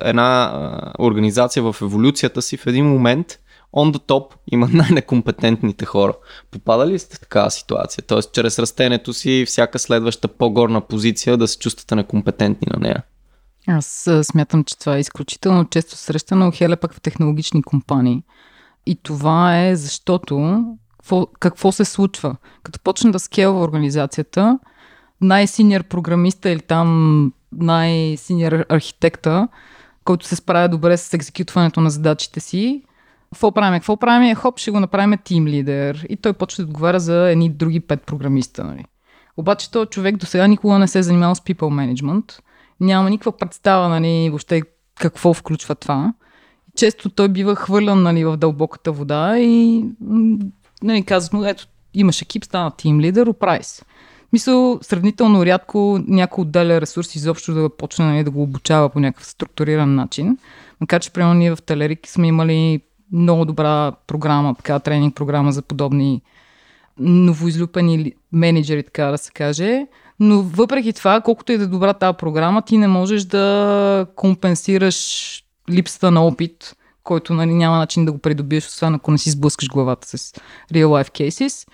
една 0.00 0.52
организация 0.98 1.62
в 1.62 1.76
еволюцията 1.82 2.42
си 2.42 2.56
в 2.56 2.66
един 2.66 2.86
момент 2.86 3.38
on 3.72 3.92
the 3.92 3.98
top 3.98 4.32
има 4.52 4.68
най-некомпетентните 4.72 5.84
хора. 5.84 6.14
Попада 6.50 6.86
ли 6.86 6.98
сте 6.98 7.16
в 7.16 7.20
такава 7.20 7.50
ситуация? 7.50 8.04
Тоест, 8.06 8.32
чрез 8.32 8.58
растенето 8.58 9.12
си, 9.12 9.44
всяка 9.46 9.78
следваща 9.78 10.28
по-горна 10.28 10.80
позиция 10.80 11.36
да 11.36 11.48
се 11.48 11.58
чувствате 11.58 11.94
некомпетентни 11.94 12.68
на 12.70 12.80
нея. 12.80 13.02
Аз 13.68 14.08
смятам, 14.22 14.64
че 14.64 14.78
това 14.78 14.96
е 14.96 15.00
изключително 15.00 15.64
често 15.64 15.96
срещано, 15.96 16.52
хеле 16.54 16.76
пък 16.76 16.94
в 16.94 17.00
технологични 17.00 17.62
компании. 17.62 18.22
И 18.86 18.96
това 19.02 19.66
е 19.66 19.76
защото 19.76 20.64
какво, 21.02 21.26
какво 21.26 21.72
се 21.72 21.84
случва? 21.84 22.36
Като 22.62 22.80
почне 22.80 23.10
да 23.10 23.18
скелва 23.18 23.60
организацията, 23.60 24.58
най-синьор 25.20 25.82
програмиста 25.82 26.50
или 26.50 26.60
там 26.60 27.32
най-синьор 27.52 28.52
архитекта, 28.68 29.48
който 30.04 30.26
се 30.26 30.36
справя 30.36 30.68
добре 30.68 30.96
с 30.96 31.14
екзекютването 31.14 31.80
на 31.80 31.90
задачите 31.90 32.40
си, 32.40 32.82
какво 33.32 33.52
правим? 33.52 33.80
Какво 33.80 33.96
правим? 33.96 34.34
Хоп, 34.34 34.58
ще 34.58 34.70
го 34.70 34.80
направим 34.80 35.18
тим 35.24 35.46
лидер. 35.46 36.06
И 36.08 36.16
той 36.16 36.32
почва 36.32 36.64
да 36.64 36.68
отговаря 36.68 37.00
за 37.00 37.30
едни 37.30 37.50
други 37.50 37.80
пет 37.80 38.02
програмиста. 38.02 38.64
Нали? 38.64 38.84
Обаче 39.36 39.70
този 39.70 39.86
човек 39.86 40.16
до 40.16 40.26
сега 40.26 40.46
никога 40.46 40.78
не 40.78 40.88
се 40.88 40.98
е 40.98 41.02
занимавал 41.02 41.34
с 41.34 41.40
people 41.40 41.94
management. 41.94 42.40
Няма 42.80 43.10
никаква 43.10 43.32
представа 43.32 43.88
нали, 43.88 44.28
въобще 44.30 44.62
какво 45.00 45.34
включва 45.34 45.74
това. 45.74 46.12
Често 46.76 47.10
той 47.10 47.28
бива 47.28 47.56
хвърлян 47.56 48.02
нали, 48.02 48.24
в 48.24 48.36
дълбоката 48.36 48.92
вода 48.92 49.38
и 49.38 49.84
нали, 50.82 51.04
казват 51.04 51.32
му, 51.32 51.44
ето, 51.44 51.66
имаш 51.94 52.22
екип, 52.22 52.44
стана 52.44 52.70
тим 52.76 53.00
лидер, 53.00 53.26
оправи 53.26 53.64
се. 53.64 53.82
Мисъл, 54.32 54.78
сравнително 54.82 55.46
рядко 55.46 56.00
някой 56.08 56.42
отделя 56.42 56.80
ресурс 56.80 57.14
изобщо 57.14 57.54
да 57.54 57.76
почне 57.76 58.04
нали, 58.04 58.24
да 58.24 58.30
го 58.30 58.42
обучава 58.42 58.88
по 58.88 59.00
някакъв 59.00 59.26
структуриран 59.26 59.94
начин. 59.94 60.38
Макар 60.80 61.00
че, 61.00 61.10
примерно, 61.10 61.34
ние 61.34 61.56
в 61.56 61.62
Телерик 61.62 62.08
сме 62.08 62.26
имали 62.26 62.80
много 63.12 63.44
добра 63.44 63.92
програма, 64.06 64.54
така, 64.54 64.78
тренинг 64.78 65.14
програма 65.14 65.52
за 65.52 65.62
подобни 65.62 66.22
новоизлюпени 66.98 68.12
менеджери, 68.32 68.82
така 68.82 69.04
да 69.04 69.18
се 69.18 69.32
каже. 69.32 69.86
Но 70.20 70.42
въпреки 70.42 70.92
това, 70.92 71.20
колкото 71.20 71.52
и 71.52 71.58
да 71.58 71.64
е 71.64 71.66
добра 71.66 71.92
тази 71.92 72.16
програма, 72.16 72.62
ти 72.62 72.78
не 72.78 72.88
можеш 72.88 73.24
да 73.24 74.06
компенсираш 74.16 75.38
липсата 75.70 76.10
на 76.10 76.26
опит, 76.26 76.76
който 77.04 77.34
нали, 77.34 77.54
няма 77.54 77.76
начин 77.76 78.04
да 78.04 78.12
го 78.12 78.18
придобиеш, 78.18 78.66
освен 78.66 78.94
ако 78.94 79.10
не 79.10 79.18
си 79.18 79.30
сблъскаш 79.30 79.68
главата 79.68 80.08
с 80.08 80.32
real 80.72 80.86
life 80.86 81.10
cases. 81.10 81.68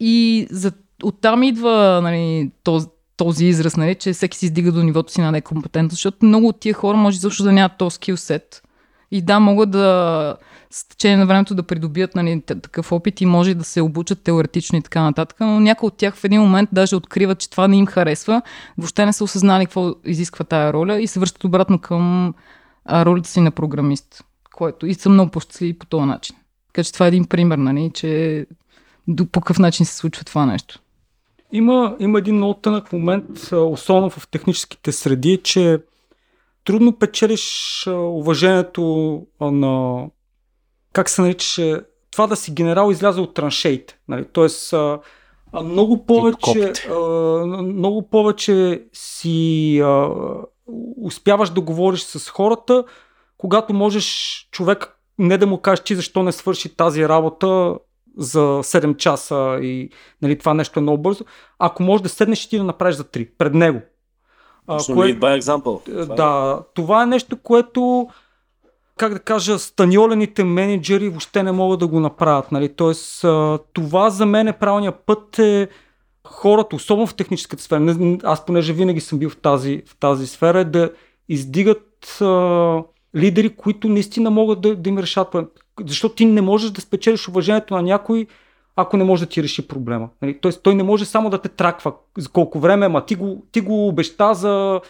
И 0.00 0.46
за, 0.50 0.72
оттам 1.02 1.42
идва 1.42 2.00
нали, 2.02 2.50
този, 2.62 2.86
този 3.16 3.46
израз, 3.46 3.76
нали, 3.76 3.94
че 3.94 4.12
всеки 4.12 4.38
си 4.38 4.46
издига 4.46 4.72
до 4.72 4.82
нивото 4.82 5.12
си 5.12 5.20
на 5.20 5.32
некомпетентност, 5.32 5.94
защото 5.94 6.26
много 6.26 6.48
от 6.48 6.60
тия 6.60 6.74
хора 6.74 6.96
може 6.96 7.18
защо 7.18 7.44
да 7.44 7.52
нямат 7.52 7.78
този 7.78 7.94
скилсет. 7.94 8.62
И 9.10 9.22
да, 9.22 9.40
могат 9.40 9.70
да 9.70 10.36
с 10.70 10.88
течение 10.88 11.16
на 11.16 11.26
времето 11.26 11.54
да 11.54 11.62
придобият 11.62 12.14
нали, 12.14 12.40
такъв 12.40 12.92
опит 12.92 13.20
и 13.20 13.26
може 13.26 13.54
да 13.54 13.64
се 13.64 13.82
обучат 13.82 14.22
теоретично 14.22 14.78
и 14.78 14.82
така 14.82 15.02
нататък, 15.02 15.36
но 15.40 15.60
някои 15.60 15.86
от 15.86 15.96
тях 15.96 16.16
в 16.16 16.24
един 16.24 16.40
момент 16.40 16.68
даже 16.72 16.96
откриват, 16.96 17.38
че 17.38 17.50
това 17.50 17.68
не 17.68 17.76
им 17.76 17.86
харесва, 17.86 18.42
въобще 18.78 19.06
не 19.06 19.12
са 19.12 19.24
осъзнали 19.24 19.66
какво 19.66 19.94
изисква 20.04 20.44
тая 20.44 20.72
роля 20.72 21.00
и 21.00 21.06
се 21.06 21.20
връщат 21.20 21.44
обратно 21.44 21.78
към 21.78 22.34
ролята 22.90 23.28
си 23.28 23.40
на 23.40 23.50
програмист, 23.50 24.24
което 24.58 24.86
и 24.86 24.94
са 24.94 25.08
много 25.08 25.30
по-щастливи 25.30 25.78
по 25.78 25.86
този 25.86 26.04
начин. 26.04 26.36
Така 26.66 26.84
че 26.84 26.92
това 26.92 27.06
е 27.06 27.08
един 27.08 27.24
пример, 27.24 27.58
нали, 27.58 27.90
че 27.94 28.46
до, 29.08 29.26
по 29.26 29.40
какъв 29.40 29.58
начин 29.58 29.86
се 29.86 29.96
случва 29.96 30.24
това 30.24 30.46
нещо. 30.46 30.80
Има, 31.52 31.96
има 31.98 32.18
един 32.18 32.34
много 32.34 32.54
тънък 32.54 32.92
момент, 32.92 33.52
особено 33.52 34.10
в 34.10 34.28
техническите 34.28 34.92
среди, 34.92 35.40
че 35.44 35.78
трудно 36.64 36.98
печелиш 36.98 37.86
уважението 37.90 39.22
на, 39.40 40.04
как 40.92 41.08
се 41.08 41.22
наричаше, 41.22 41.80
това 42.10 42.26
да 42.26 42.36
си 42.36 42.52
генерал 42.52 42.90
изляза 42.90 43.22
от 43.22 43.34
траншеите. 43.34 43.98
Нали? 44.08 44.24
Тоест, 44.32 44.74
много 45.64 46.06
повече, 46.06 46.72
много 47.62 48.08
повече 48.08 48.82
си 48.92 49.82
успяваш 51.02 51.50
да 51.50 51.60
говориш 51.60 52.00
с 52.00 52.28
хората, 52.28 52.84
когато 53.38 53.74
можеш 53.74 54.48
човек 54.50 54.98
не 55.18 55.38
да 55.38 55.46
му 55.46 55.58
кажеш 55.58 55.84
ти 55.84 55.94
защо 55.94 56.22
не 56.22 56.32
свърши 56.32 56.76
тази 56.76 57.08
работа 57.08 57.74
за 58.16 58.38
7 58.38 58.96
часа 58.96 59.58
и 59.62 59.90
нали, 60.22 60.38
това 60.38 60.54
нещо 60.54 60.78
е 60.78 60.82
много 60.82 61.02
бързо, 61.02 61.24
ако 61.58 61.82
можеш 61.82 62.02
да 62.02 62.08
седнеш 62.08 62.44
и 62.44 62.48
ти 62.48 62.58
да 62.58 62.64
направиш 62.64 62.96
за 62.96 63.04
3 63.04 63.28
пред 63.38 63.54
него. 63.54 63.80
Точно 64.66 64.94
lead 64.94 65.18
by 65.18 65.40
example. 65.40 65.88
е, 65.88 66.12
е. 66.12 66.16
да, 66.16 66.62
това 66.74 67.02
е 67.02 67.06
нещо, 67.06 67.36
което 67.42 68.08
как 68.96 69.12
да 69.12 69.18
кажа, 69.18 69.58
станьолените 69.58 70.44
менеджери 70.44 71.08
въобще 71.08 71.42
не 71.42 71.52
могат 71.52 71.80
да 71.80 71.86
го 71.86 72.00
направят. 72.00 72.52
Нали? 72.52 72.74
Тоест, 72.74 73.24
това 73.72 74.10
за 74.10 74.26
мен 74.26 74.48
е 74.48 74.58
правилният 74.58 74.96
път 75.06 75.38
е 75.38 75.68
хората, 76.26 76.76
особено 76.76 77.06
в 77.06 77.14
техническата 77.14 77.62
сфера, 77.62 77.96
аз 78.24 78.44
понеже 78.46 78.72
винаги 78.72 79.00
съм 79.00 79.18
бил 79.18 79.30
в 79.30 79.36
тази, 79.36 79.82
в 79.86 79.96
тази 79.98 80.26
сфера, 80.26 80.60
е 80.60 80.64
да 80.64 80.90
издигат 81.28 82.18
лидери, 83.18 83.56
които 83.56 83.88
наистина 83.88 84.30
могат 84.30 84.60
да, 84.60 84.76
да 84.76 84.88
им 84.88 84.98
решат 84.98 85.30
проблем. 85.30 85.48
Защото 85.86 86.14
ти 86.14 86.24
не 86.24 86.40
можеш 86.40 86.70
да 86.70 86.80
спечелиш 86.80 87.28
уважението 87.28 87.74
на 87.74 87.82
някой, 87.82 88.26
ако 88.76 88.96
не 88.96 89.04
може 89.04 89.24
да 89.24 89.28
ти 89.28 89.42
реши 89.42 89.68
проблема. 89.68 90.08
Нали? 90.22 90.38
Тоест, 90.40 90.62
той 90.62 90.74
не 90.74 90.82
може 90.82 91.04
само 91.04 91.30
да 91.30 91.38
те 91.38 91.48
траква 91.48 91.92
за 92.18 92.28
колко 92.28 92.58
време, 92.58 92.86
ама 92.86 93.06
ти 93.06 93.14
го, 93.14 93.46
ти 93.52 93.60
го 93.60 93.88
обеща 93.88 94.34
за 94.34 94.80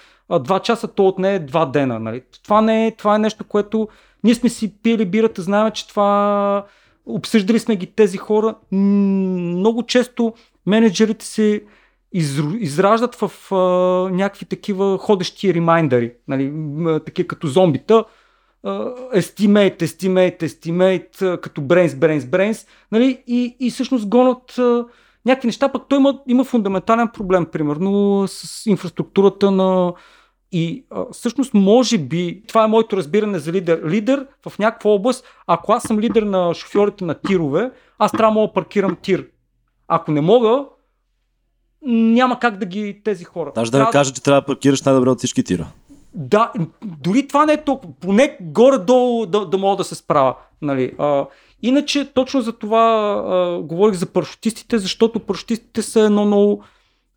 два 0.41 0.61
часа, 0.61 0.89
то 0.89 1.07
отне 1.07 1.35
е 1.35 1.39
два 1.39 1.67
дена. 1.67 1.99
Нали? 1.99 2.23
Това, 2.45 2.61
не 2.61 2.87
е, 2.87 2.97
това 2.97 3.15
е 3.15 3.19
нещо, 3.19 3.45
което 3.45 3.89
ние 4.25 4.35
сме 4.35 4.49
си 4.49 4.75
пили 4.83 5.05
бирата, 5.05 5.43
знаем, 5.43 5.71
че 5.71 5.89
това 5.89 6.65
обсъждали 7.07 7.59
сме 7.59 7.77
ги 7.77 7.87
тези 7.87 8.17
хора. 8.17 8.55
Много 8.73 9.83
често 9.83 10.35
менеджерите 10.67 11.25
изру- 11.25 11.63
израждат 12.13 13.15
в 13.15 13.53
а, 13.53 13.57
някакви 14.15 14.47
такива 14.47 14.99
ходещи 14.99 15.55
ремайндъри, 15.55 16.13
нали, 16.29 16.53
такива 17.05 17.27
като 17.27 17.47
зомбита, 17.47 18.05
estimate, 18.65 19.83
estimate, 20.43 21.23
а, 21.23 21.41
като 21.41 21.61
brains, 21.61 21.89
brains, 21.89 22.21
brains, 22.21 22.67
нали, 22.93 23.23
и, 23.27 23.57
и 23.61 23.71
всъщност 23.71 24.09
гонят 24.09 24.59
а, 24.59 24.87
някакви 25.25 25.49
неща, 25.49 25.69
пък 25.69 25.83
той 25.89 25.99
има, 25.99 26.21
има 26.27 26.45
фундаментален 26.45 27.09
проблем, 27.09 27.47
примерно 27.47 28.25
с 28.29 28.67
инфраструктурата 28.67 29.51
на 29.51 29.93
и 30.53 30.85
а, 30.91 31.05
всъщност 31.13 31.55
може 31.55 31.99
би, 31.99 32.43
това 32.49 32.65
е 32.65 32.69
моето 32.69 32.97
разбиране 32.97 33.39
за 33.39 33.53
лидер. 33.53 33.83
Лидер 33.85 34.27
в 34.49 34.59
някаква 34.59 34.91
област, 34.91 35.25
ако 35.47 35.73
аз 35.73 35.83
съм 35.83 36.01
лидер 36.01 36.23
на 36.23 36.55
шофьорите 36.55 37.05
на 37.05 37.15
тирове, 37.15 37.71
аз 37.99 38.13
трябва 38.13 38.47
да 38.47 38.53
паркирам 38.53 38.97
тир. 39.03 39.27
Ако 39.89 40.13
не 40.13 40.21
мога, 40.21 40.65
няма 41.87 42.39
как 42.39 42.57
да 42.57 42.67
ги 42.67 43.01
тези 43.05 43.25
хора. 43.25 43.53
Даже 43.55 43.71
да 43.71 43.79
не 43.79 43.91
кажа, 43.91 44.13
че 44.13 44.23
трябва 44.23 44.41
да 44.41 44.47
паркираш 44.47 44.83
най-добре 44.83 45.11
от 45.11 45.19
всички 45.19 45.45
тира. 45.45 45.67
да, 46.15 46.53
дори 46.85 47.29
това 47.29 47.47
не 47.47 47.53
е 47.53 47.65
толкова. 47.65 47.93
Поне 48.01 48.37
горе-долу 48.41 49.27
да, 49.27 49.47
да 49.47 49.59
мога 49.59 49.77
да 49.77 49.85
се 49.85 49.95
справя. 49.95 50.35
Нали. 50.63 50.93
А, 50.99 51.27
иначе, 51.63 52.13
точно 52.15 52.41
за 52.41 52.53
това 52.53 53.15
а, 53.27 53.63
говорих 53.63 53.95
за 53.95 54.07
парашутистите, 54.07 54.79
защото 54.79 55.21
парашутистите 55.21 55.83
са 55.83 56.01
едно 56.01 56.25
много 56.25 56.63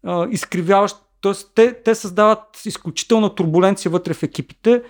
а, 0.05 0.27
изкривяващо. 0.31 0.99
Тоест, 1.21 1.51
те, 1.55 1.73
те 1.73 1.95
създават 1.95 2.61
изключителна 2.65 3.35
турбуленция 3.35 3.91
вътре 3.91 4.13
в 4.13 4.23
екипите 4.23 4.83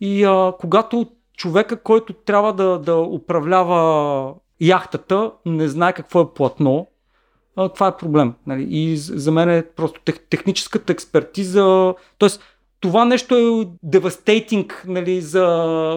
и 0.00 0.24
а, 0.24 0.52
когато 0.60 1.06
човека, 1.36 1.82
който 1.82 2.12
трябва 2.12 2.52
да, 2.52 2.78
да 2.78 2.96
управлява 2.96 4.34
яхтата, 4.60 5.32
не 5.46 5.68
знае 5.68 5.92
какво 5.92 6.20
е 6.20 6.34
платно, 6.34 6.86
това 7.56 7.86
е 7.86 7.96
проблем. 7.96 8.34
Нали? 8.46 8.66
И 8.70 8.96
за 8.96 9.32
мен 9.32 9.48
е 9.48 9.62
просто 9.76 10.00
тех, 10.04 10.18
техническата 10.30 10.92
експертиза, 10.92 11.94
т.е. 12.18 12.28
това 12.80 13.04
нещо 13.04 13.36
е 13.36 13.68
девастейтинг, 13.82 14.84
нали, 14.88 15.20
за, 15.20 15.46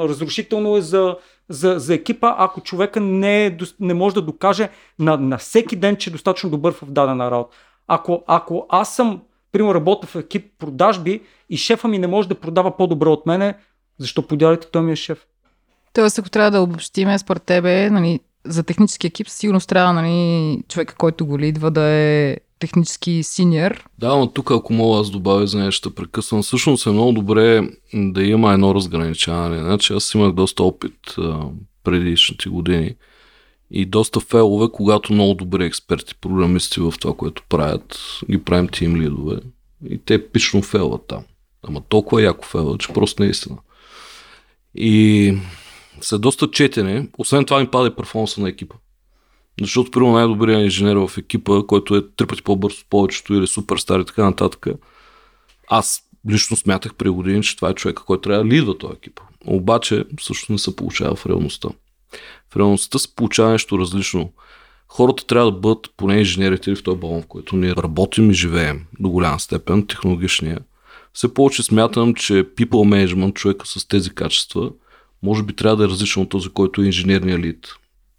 разрушително 0.04 0.78
е 0.78 0.82
за, 0.82 1.18
за, 1.50 1.76
за 1.80 1.94
екипа, 1.94 2.36
ако 2.38 2.62
човека 2.62 3.00
не, 3.00 3.46
е, 3.46 3.58
не 3.80 3.94
може 3.94 4.16
да 4.16 4.22
докаже 4.22 4.70
на, 5.00 5.18
на 5.18 5.38
всеки 5.38 5.76
ден, 5.76 5.96
че 5.96 6.10
е 6.10 6.14
достатъчно 6.14 6.50
добър 6.50 6.74
в 6.74 6.92
дадена 6.92 7.32
работа. 7.32 7.56
Ако, 7.88 8.24
ако 8.28 8.66
аз 8.70 8.96
съм, 8.96 9.22
примерно, 9.52 9.76
работя 9.76 10.08
в 10.08 10.16
екип 10.16 10.52
продажби 10.60 11.22
и 11.50 11.58
шефа 11.58 11.88
ми 11.88 12.00
не 12.00 12.08
може 12.08 12.28
да 12.28 12.36
продава 12.36 12.78
по-добре 12.78 13.10
от 13.10 13.26
мене, 13.26 13.58
защо 13.98 14.28
подявате, 14.28 14.68
той 14.68 14.82
ми 14.82 14.92
е 14.92 14.96
шеф. 14.96 15.26
Тоест, 15.94 16.20
ако 16.20 16.30
трябва 16.30 16.52
да 16.52 16.62
обобщиме 16.62 17.20
според 17.20 17.44
тебе, 17.44 17.90
нали, 17.90 18.20
за 18.46 18.64
технически 18.64 19.08
екип, 19.08 19.28
със 19.28 19.38
сигурност 19.38 19.70
трябва 19.70 19.94
нали, 19.94 20.60
човека, 20.68 20.96
който 20.96 21.26
го 21.26 21.40
лидва, 21.40 21.72
да 21.72 21.84
е 21.84 22.38
технически 22.60 23.24
синьор. 23.24 23.84
Да, 24.00 24.16
но 24.16 24.28
тук 24.28 24.52
ако 24.52 24.74
мога 24.74 25.00
аз 25.00 25.10
добавя 25.10 25.48
за 25.48 25.60
нещо 25.60 25.96
прекъсвам, 25.96 26.44
всъщност 26.44 26.86
е 26.86 26.90
много 26.90 27.12
добре 27.12 27.70
да 27.94 28.24
има 28.24 28.54
едно 28.54 28.76
разграничаване. 28.76 29.60
Значи 29.60 29.94
аз 29.94 30.14
имах 30.14 30.32
доста 30.32 30.64
опит 30.64 31.16
а, 31.18 31.40
предишните 31.84 32.50
години 32.50 32.96
и 33.72 33.86
доста 33.86 34.20
фейлове, 34.20 34.68
когато 34.74 35.14
много 35.14 35.34
добре 35.34 35.66
експерти, 35.66 36.16
програмисти 36.16 36.80
в 36.80 36.94
това, 37.00 37.14
което 37.14 37.44
правят, 37.50 38.00
ги 38.32 38.44
правим 38.44 38.68
тим 38.68 38.96
лидове 39.02 39.40
и 39.90 39.98
те 39.98 40.28
пично 40.28 40.62
фейлват 40.62 41.08
там. 41.08 41.24
Ама 41.68 41.82
толкова 41.90 42.22
яко 42.22 42.46
фейлват, 42.46 42.80
че 42.80 42.94
просто 42.94 43.22
не 43.22 43.28
е 43.28 43.32
истина. 43.32 43.58
И 44.76 45.38
след 46.04 46.22
доста 46.22 46.52
четене, 46.52 47.08
освен 47.18 47.46
това 47.46 47.60
ми 47.60 47.68
пада 47.68 47.88
и 47.88 47.96
перформанса 47.96 48.42
на 48.42 48.50
екипа. 48.50 48.76
Защото, 49.62 49.92
примерно, 49.92 50.14
най-добрият 50.14 50.64
инженер 50.64 50.96
в 50.96 51.18
екипа, 51.18 51.64
който 51.68 51.96
е 51.96 52.02
три 52.16 52.28
пъти 52.28 52.44
по-бърз 52.44 52.82
от 52.82 52.90
повечето 52.90 53.34
или 53.34 53.48
суперстар 53.48 54.00
и 54.00 54.06
така 54.06 54.24
нататък, 54.24 54.68
аз 55.68 56.02
лично 56.32 56.58
смятах 56.58 56.94
преди 56.96 57.10
години, 57.10 57.44
че 57.44 57.56
това 57.56 57.70
е 57.70 57.74
човека, 57.74 58.04
който 58.04 58.22
трябва 58.22 58.44
да 58.44 58.50
лидва 58.50 58.78
този 58.78 58.94
екип. 58.94 59.20
Обаче, 59.46 60.06
също 60.22 60.52
не 60.52 60.58
се 60.58 60.76
получава 60.76 61.16
в 61.16 61.26
реалността. 61.26 61.70
В 62.54 62.58
реалността 62.58 63.00
се 63.00 63.16
получава 63.16 63.52
нещо 63.52 63.80
различно. 63.80 64.34
Хората 64.88 65.26
трябва 65.26 65.52
да 65.52 65.58
бъдат, 65.58 65.90
поне 65.98 66.20
инженерите 66.20 66.76
в 66.76 66.84
този 66.84 67.00
балон, 67.00 67.22
в 67.22 67.28
който 67.28 67.56
ние 67.56 67.76
работим 67.76 68.32
и 68.32 68.34
живеем 68.34 68.86
до 69.00 69.10
голяма 69.10 69.40
степен, 69.40 69.88
технологичния. 69.88 70.60
Все 71.14 71.34
повече 71.34 71.64
смятам, 71.64 72.14
че 72.14 72.34
people 72.34 73.06
management, 73.08 73.34
човека 73.34 73.68
с 73.68 73.88
тези 73.88 74.10
качества, 74.10 74.72
може 75.24 75.44
би 75.44 75.56
трябва 75.56 75.78
да 75.78 75.84
е 75.84 75.88
различен 75.88 76.24
от 76.24 76.30
този, 76.30 76.50
който 76.50 76.82
е 76.82 76.86
инженерния 76.86 77.40
лид. 77.40 77.68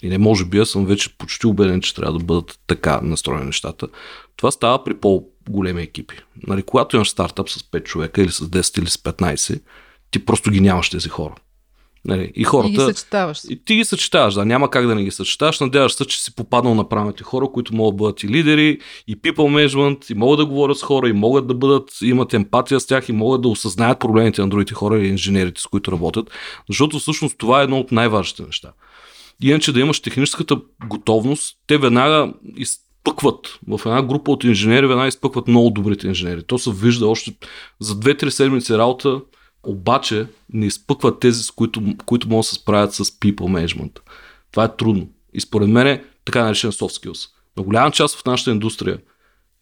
И 0.02 0.08
не 0.08 0.18
може 0.18 0.44
би, 0.44 0.58
аз 0.58 0.68
съм 0.68 0.86
вече 0.86 1.18
почти 1.18 1.46
убеден, 1.46 1.80
че 1.80 1.94
трябва 1.94 2.18
да 2.18 2.24
бъдат 2.24 2.58
така 2.66 3.00
настроени 3.02 3.46
нещата. 3.46 3.88
Това 4.36 4.50
става 4.50 4.84
при 4.84 4.94
по-големи 4.94 5.82
екипи. 5.82 6.14
Нали, 6.46 6.62
когато 6.62 6.96
имаш 6.96 7.08
стартъп 7.08 7.48
с 7.48 7.62
5 7.62 7.84
човека 7.84 8.22
или 8.22 8.30
с 8.30 8.48
10 8.48 8.78
или 8.78 8.90
с 8.90 8.96
15, 8.96 9.60
ти 10.10 10.24
просто 10.24 10.50
ги 10.50 10.60
нямаш 10.60 10.90
тези 10.90 11.08
хора. 11.08 11.34
Нали, 12.06 12.32
и 12.34 12.44
хората... 12.44 12.68
И 12.68 12.72
ги 12.72 12.80
съчетаваш. 12.80 13.40
И 13.48 13.64
ти 13.64 13.76
ги 13.76 13.84
съчетаваш, 13.84 14.34
да, 14.34 14.44
няма 14.44 14.70
как 14.70 14.86
да 14.86 14.94
не 14.94 15.04
ги 15.04 15.10
съчетаваш. 15.10 15.60
Надяваш 15.60 15.92
се, 15.92 16.04
че 16.04 16.22
си 16.22 16.34
попаднал 16.34 16.74
на 16.74 16.88
правилните 16.88 17.24
хора, 17.24 17.48
които 17.52 17.74
могат 17.74 17.96
да 17.96 18.04
бъдат 18.04 18.22
и 18.22 18.28
лидери, 18.28 18.78
и 19.08 19.16
people 19.16 19.68
management, 19.68 20.12
и 20.12 20.14
могат 20.14 20.38
да 20.38 20.46
говорят 20.46 20.78
с 20.78 20.82
хора, 20.82 21.08
и 21.08 21.12
могат 21.12 21.46
да 21.46 21.54
бъдат, 21.54 21.90
имат 22.02 22.34
емпатия 22.34 22.80
с 22.80 22.86
тях, 22.86 23.08
и 23.08 23.12
могат 23.12 23.42
да 23.42 23.48
осъзнаят 23.48 24.00
проблемите 24.00 24.42
на 24.42 24.48
другите 24.48 24.74
хора 24.74 24.98
или 24.98 25.08
инженерите, 25.08 25.60
с 25.60 25.66
които 25.66 25.92
работят. 25.92 26.30
Защото 26.68 26.98
всъщност 26.98 27.38
това 27.38 27.60
е 27.60 27.64
едно 27.64 27.78
от 27.78 27.92
най-важните 27.92 28.42
неща. 28.42 28.72
Иначе 29.42 29.72
да 29.72 29.80
имаш 29.80 30.00
техническата 30.00 30.56
готовност, 30.86 31.56
те 31.66 31.78
веднага 31.78 32.32
изпъкват 32.56 33.58
в 33.68 33.80
една 33.86 34.02
група 34.02 34.30
от 34.30 34.44
инженери, 34.44 34.86
веднага 34.86 35.08
изпъкват 35.08 35.48
много 35.48 35.70
добрите 35.70 36.06
инженери. 36.06 36.42
То 36.42 36.58
се 36.58 36.70
вижда 36.72 37.08
още 37.08 37.32
за 37.80 37.94
2-3 37.94 38.28
седмици 38.28 38.78
работа, 38.78 39.20
обаче 39.66 40.26
не 40.52 40.66
изпъкват 40.66 41.20
тези, 41.20 41.42
с 41.42 41.50
които, 41.50 41.82
които 42.06 42.28
могат 42.28 42.40
да 42.40 42.48
се 42.48 42.54
справят 42.54 42.94
с 42.94 43.04
people 43.04 43.66
management. 43.66 43.98
Това 44.50 44.64
е 44.64 44.76
трудно. 44.76 45.08
И 45.32 45.40
според 45.40 45.68
мен 45.68 45.86
е 45.86 46.04
така 46.24 46.44
наречен 46.44 46.72
soft 46.72 47.06
skills. 47.06 47.30
На 47.56 47.62
голяма 47.62 47.90
част 47.90 48.18
в 48.18 48.24
нашата 48.24 48.50
индустрия 48.50 48.98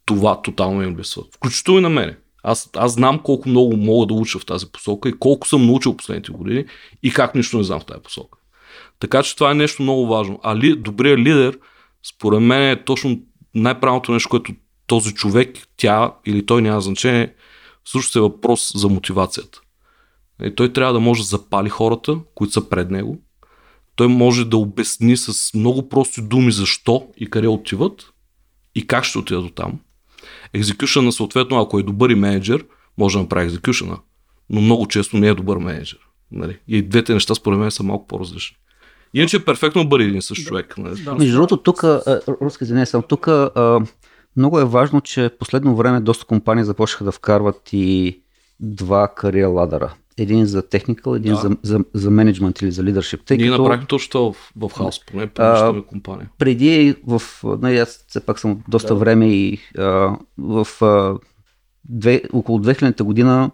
това 0.04 0.42
тотално 0.42 0.82
им 0.82 0.96
липсва. 0.98 1.22
Включително 1.34 1.78
и 1.78 1.82
на 1.82 1.88
мене. 1.88 2.16
Аз, 2.42 2.70
аз 2.76 2.92
знам 2.92 3.18
колко 3.18 3.48
много 3.48 3.76
мога 3.76 4.06
да 4.06 4.14
уча 4.14 4.38
в 4.38 4.46
тази 4.46 4.66
посока 4.72 5.08
и 5.08 5.18
колко 5.18 5.48
съм 5.48 5.66
научил 5.66 5.96
последните 5.96 6.32
години 6.32 6.64
и 7.02 7.12
как 7.12 7.34
нищо 7.34 7.56
не 7.56 7.64
знам 7.64 7.80
в 7.80 7.86
тази 7.86 8.02
посока. 8.02 8.38
Така 9.00 9.22
че 9.22 9.36
това 9.36 9.50
е 9.50 9.54
нещо 9.54 9.82
много 9.82 10.06
важно. 10.06 10.40
А 10.42 10.56
ли, 10.56 10.76
добрият 10.76 11.18
лидер, 11.18 11.58
според 12.02 12.40
мен 12.40 12.70
е 12.70 12.84
точно 12.84 13.20
най-правилното 13.54 14.12
нещо, 14.12 14.28
което 14.28 14.52
този 14.86 15.14
човек, 15.14 15.58
тя 15.76 16.14
или 16.26 16.46
той 16.46 16.62
няма 16.62 16.80
значение, 16.80 17.34
всъщност 17.84 18.16
е 18.16 18.20
въпрос 18.20 18.72
за 18.74 18.88
мотивацията. 18.88 19.60
И 20.42 20.54
той 20.54 20.72
трябва 20.72 20.92
да 20.92 21.00
може 21.00 21.22
да 21.22 21.26
запали 21.26 21.68
хората, 21.68 22.18
които 22.34 22.52
са 22.52 22.68
пред 22.68 22.90
него. 22.90 23.18
Той 23.96 24.08
може 24.08 24.44
да 24.44 24.56
обясни 24.56 25.16
с 25.16 25.54
много 25.54 25.88
прости 25.88 26.22
думи 26.22 26.52
защо 26.52 27.08
и 27.16 27.30
къде 27.30 27.48
отиват 27.48 28.12
и 28.74 28.86
как 28.86 29.04
ще 29.04 29.18
отидат 29.18 29.44
до 29.44 29.50
там. 29.50 29.80
Екзекюшъна, 30.52 31.12
съответно, 31.12 31.60
ако 31.60 31.78
е 31.78 31.82
добър 31.82 32.10
и 32.10 32.14
менеджер, 32.14 32.64
може 32.98 33.16
да 33.16 33.22
направи 33.22 33.46
екзекюшъна. 33.46 33.98
Но 34.50 34.60
много 34.60 34.88
често 34.88 35.16
не 35.16 35.28
е 35.28 35.34
добър 35.34 35.56
менеджер. 35.56 35.98
Нали? 36.32 36.58
И 36.68 36.82
двете 36.82 37.14
неща, 37.14 37.34
според 37.34 37.58
мен, 37.58 37.70
са 37.70 37.82
малко 37.82 38.06
по-различни. 38.06 38.56
Иначе 39.14 39.36
е 39.36 39.44
перфектно 39.44 39.88
бъде 39.88 40.04
един 40.04 40.22
същ 40.22 40.46
човек. 40.46 40.78
Нали? 40.78 41.02
Между 41.18 41.34
другото, 41.34 41.56
тук, 41.56 41.84
а, 41.84 42.20
руска 42.40 42.64
извиня, 42.64 42.86
съм 42.86 43.02
тук, 43.02 43.28
много 44.36 44.60
е 44.60 44.64
важно, 44.64 45.00
че 45.00 45.28
в 45.28 45.38
последно 45.38 45.76
време 45.76 46.00
доста 46.00 46.24
компании 46.24 46.64
започнаха 46.64 47.04
да 47.04 47.12
вкарват 47.12 47.68
и 47.72 48.20
два 48.60 49.08
кариер 49.08 49.46
ладъра. 49.46 49.94
Един 50.18 50.46
за 50.46 50.68
техникал, 50.68 51.14
един 51.14 51.32
Да. 51.32 51.40
за, 51.40 51.56
за, 51.62 51.80
за 51.94 52.10
менеджмент 52.10 52.62
или 52.62 52.72
за 52.72 52.84
лидершип. 52.84 53.20
Тъй 53.24 53.36
Ние 53.36 53.50
като 53.50 53.62
направихме 53.62 53.86
точно 53.86 54.32
в, 54.32 54.52
в 54.56 54.70
хаос, 54.74 55.00
поне 55.06 55.30
ми 55.72 55.82
компания. 55.86 56.30
преди 56.38 56.94
в, 57.06 57.22
нали, 57.44 57.78
аз 57.78 58.04
все 58.08 58.20
пак 58.20 58.38
съм 58.38 58.62
доста 58.68 58.94
време 58.94 59.26
и 59.26 59.58
а, 59.78 60.16
в 60.38 60.66
а, 60.82 61.18
две, 61.84 62.22
около 62.32 62.58
2000 62.58 63.02
година 63.02 63.50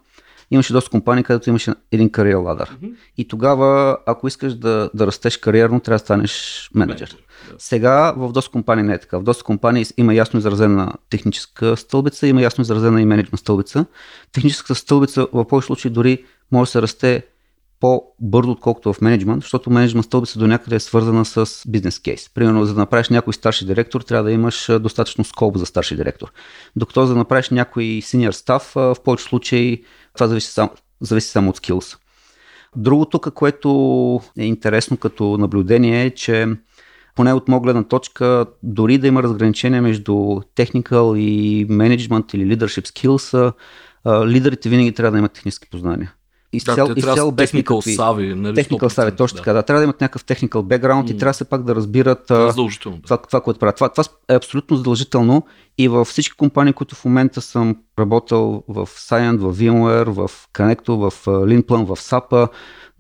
имаше 0.51 0.73
доста 0.73 0.91
компании, 0.91 1.25
където 1.25 1.49
имаше 1.49 1.75
един 1.93 2.11
кариер 2.11 2.37
ладър. 2.37 2.77
И 3.17 3.29
тогава, 3.29 3.99
ако 4.07 4.29
искаш 4.29 4.55
да, 4.55 4.91
да 4.95 5.07
растеш 5.07 5.37
кариерно, 5.37 5.81
трябва 5.81 5.95
да 5.95 6.05
станеш 6.05 6.71
менеджер. 6.75 7.17
Сега 7.59 8.15
в 8.17 8.33
доста 8.33 8.51
компании 8.51 8.85
не 8.85 8.95
е 8.95 8.99
така. 8.99 9.19
В 9.19 9.23
доста 9.23 9.45
компании 9.45 9.85
има 9.97 10.15
ясно 10.15 10.39
изразена 10.39 10.93
техническа 11.11 11.77
стълбица, 11.77 12.27
има 12.27 12.43
ясно 12.43 12.63
изразена 12.63 13.03
и 13.03 13.07
менеджмент 13.07 13.41
стълбица. 13.41 13.87
Техническата 14.33 14.75
стълбица 14.75 15.27
в 15.33 15.45
повече 15.45 15.67
случаи 15.67 15.91
дори 15.91 16.25
може 16.53 16.69
да 16.69 16.73
се 16.73 16.83
расте 16.83 17.27
по-бързо, 17.81 18.51
отколкото 18.51 18.93
в 18.93 19.01
менеджмент, 19.01 19.43
защото 19.43 19.71
менеджмент 19.71 20.07
стълбица 20.07 20.39
до 20.39 20.47
някъде 20.47 20.77
е 20.77 20.81
свързана 20.81 21.25
с 21.25 21.63
бизнес 21.69 21.99
кейс. 21.99 22.31
Примерно, 22.35 22.65
за 22.65 22.75
да 22.75 22.81
направиш 22.81 23.09
някой 23.09 23.33
старши 23.35 23.67
директор, 23.67 24.01
трябва 24.01 24.25
да 24.25 24.33
имаш 24.33 24.71
достатъчно 24.81 25.25
скоп 25.25 25.57
за 25.57 25.67
старши 25.67 25.97
директор. 25.97 26.33
Докато 26.77 27.07
за 27.07 27.13
да 27.13 27.19
направиш 27.19 27.51
някой 27.51 27.85
senior 27.85 28.31
став, 28.31 28.73
в 28.75 28.97
повече 29.05 29.25
случаи 29.25 29.85
това 30.15 30.29
зависи 30.29 30.53
само, 30.53 30.71
зависи 31.01 31.29
само 31.29 31.51
от 31.51 31.57
скилс. 31.57 31.97
Друго 32.77 33.05
тук, 33.05 33.35
което 33.35 34.21
е 34.39 34.45
интересно 34.45 34.97
като 34.97 35.39
наблюдение 35.39 36.05
е, 36.05 36.11
че 36.11 36.47
поне 37.15 37.33
от 37.33 37.49
моя 37.49 37.61
гледна 37.61 37.83
точка, 37.83 38.47
дори 38.63 38.99
да 38.99 39.07
има 39.07 39.23
разграничение 39.23 39.81
между 39.81 40.13
technical 40.57 41.19
и 41.19 41.67
management 41.69 42.35
или 42.35 42.57
leadership 42.57 42.87
skills, 42.87 43.53
лидерите 44.27 44.69
винаги 44.69 44.93
трябва 44.93 45.13
да 45.13 45.19
имат 45.19 45.33
технически 45.33 45.69
познания. 45.71 46.15
Изцяло, 46.53 46.95
да, 46.95 47.17
с 47.17 47.33
без 47.33 47.51
техникъл 47.51 47.77
никакви... 47.77 47.95
сави. 47.95 48.35
Нали, 48.35 48.57
savvy, 48.57 48.69
100%, 48.69 49.17
точно 49.17 49.37
така. 49.37 49.53
Да, 49.53 49.63
трябва 49.63 49.81
да 49.81 49.85
имат 49.85 50.01
някакъв 50.01 50.25
technical 50.25 50.49
background 50.49 51.11
и 51.11 51.17
трябва 51.17 51.33
все 51.33 51.45
пак 51.45 51.63
да 51.63 51.75
разбират 51.75 52.27
Това 52.27 52.43
е 52.43 52.47
да. 52.47 53.01
това, 53.03 53.17
това, 53.17 53.41
което 53.41 53.61
правят. 53.61 53.77
Това, 53.77 53.89
това 53.89 54.05
е 54.29 54.35
абсолютно 54.35 54.77
задължително 54.77 55.47
и 55.79 55.89
във 55.89 56.09
всички 56.09 56.37
компании, 56.37 56.73
които 56.73 56.95
в 56.95 57.05
момента 57.05 57.41
съм 57.41 57.77
работил 57.99 58.63
в 58.69 58.87
Scient, 58.87 59.37
в 59.37 59.55
VMware, 59.57 60.11
в 60.11 60.31
Connecto, 60.55 61.11
в 61.11 61.27
Linplan, 61.27 61.85
в 61.85 61.97
SAP, 61.97 62.49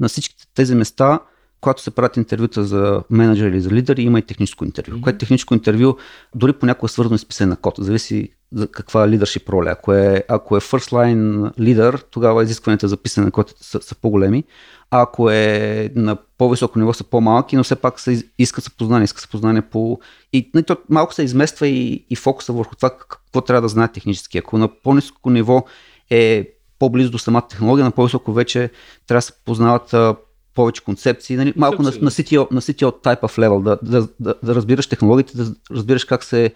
на 0.00 0.08
всичките 0.08 0.44
тези 0.54 0.74
места, 0.74 1.20
когато 1.60 1.82
се 1.82 1.90
правят 1.90 2.16
интервюта 2.16 2.64
за 2.64 3.02
менеджер 3.10 3.50
или 3.50 3.60
за 3.60 3.70
лидер, 3.70 3.96
има 3.96 4.18
и 4.18 4.22
техническо 4.22 4.64
интервю. 4.64 4.96
Mm-hmm. 4.96 5.00
Което 5.00 5.18
техническо 5.18 5.54
интервю 5.54 5.96
дори 6.34 6.52
понякога 6.52 6.86
е 6.86 6.88
свързано 6.88 7.18
с 7.18 7.24
писане 7.24 7.50
на 7.50 7.56
код. 7.56 7.74
Зависи 7.78 8.30
за 8.52 8.68
каква 8.68 9.08
лидершип 9.08 9.48
роля. 9.48 9.70
Ако 9.70 9.92
е, 9.92 10.24
ако 10.28 10.56
е 10.56 10.60
first 10.60 10.92
line 10.92 11.50
лидер, 11.60 12.04
тогава 12.10 12.42
изискванията 12.42 12.88
за 12.88 12.96
писане 12.96 13.24
на 13.24 13.30
код 13.30 13.54
са, 13.60 13.82
са 13.82 13.94
по-големи. 13.94 14.44
А 14.90 15.02
ако 15.02 15.30
е 15.30 15.90
на 15.94 16.16
по-високо 16.38 16.78
ниво 16.78 16.92
са 16.92 17.04
по-малки, 17.04 17.56
но 17.56 17.64
все 17.64 17.76
пак 17.76 18.00
се 18.00 18.22
иска 18.38 18.60
се 18.60 18.70
познание, 18.70 19.04
иска 19.04 19.20
се 19.20 19.28
познание 19.28 19.62
по... 19.62 19.98
И 20.32 20.50
нали, 20.54 20.64
то 20.64 20.76
малко 20.88 21.14
се 21.14 21.22
измества 21.22 21.68
и, 21.68 22.06
и 22.10 22.16
фокуса 22.16 22.52
върху 22.52 22.76
това 22.76 22.90
какво 22.90 23.40
трябва 23.40 23.62
да 23.62 23.68
знае 23.68 23.88
технически. 23.88 24.38
Ако 24.38 24.58
на 24.58 24.68
по-низко 24.82 25.30
ниво 25.30 25.64
е 26.10 26.48
по-близо 26.78 27.10
до 27.10 27.18
самата 27.18 27.48
технология, 27.48 27.84
на 27.84 27.90
по-високо 27.90 28.32
вече 28.32 28.70
трябва 29.06 29.18
да 29.18 29.22
се 29.22 29.32
познават 29.44 29.94
а, 29.94 30.16
повече 30.54 30.84
концепции, 30.84 31.36
нали? 31.36 31.52
малко 31.56 31.82
на, 31.82 31.88
на, 31.88 32.10
CTO, 32.10 32.52
на 32.52 32.60
CTO 32.60 33.04
type 33.04 33.20
of 33.20 33.38
level, 33.38 33.62
да, 33.62 33.78
да, 33.82 34.08
да, 34.20 34.34
да 34.42 34.54
разбираш 34.54 34.86
технологиите, 34.86 35.36
да 35.36 35.54
разбираш 35.70 36.04
как 36.04 36.24
се 36.24 36.52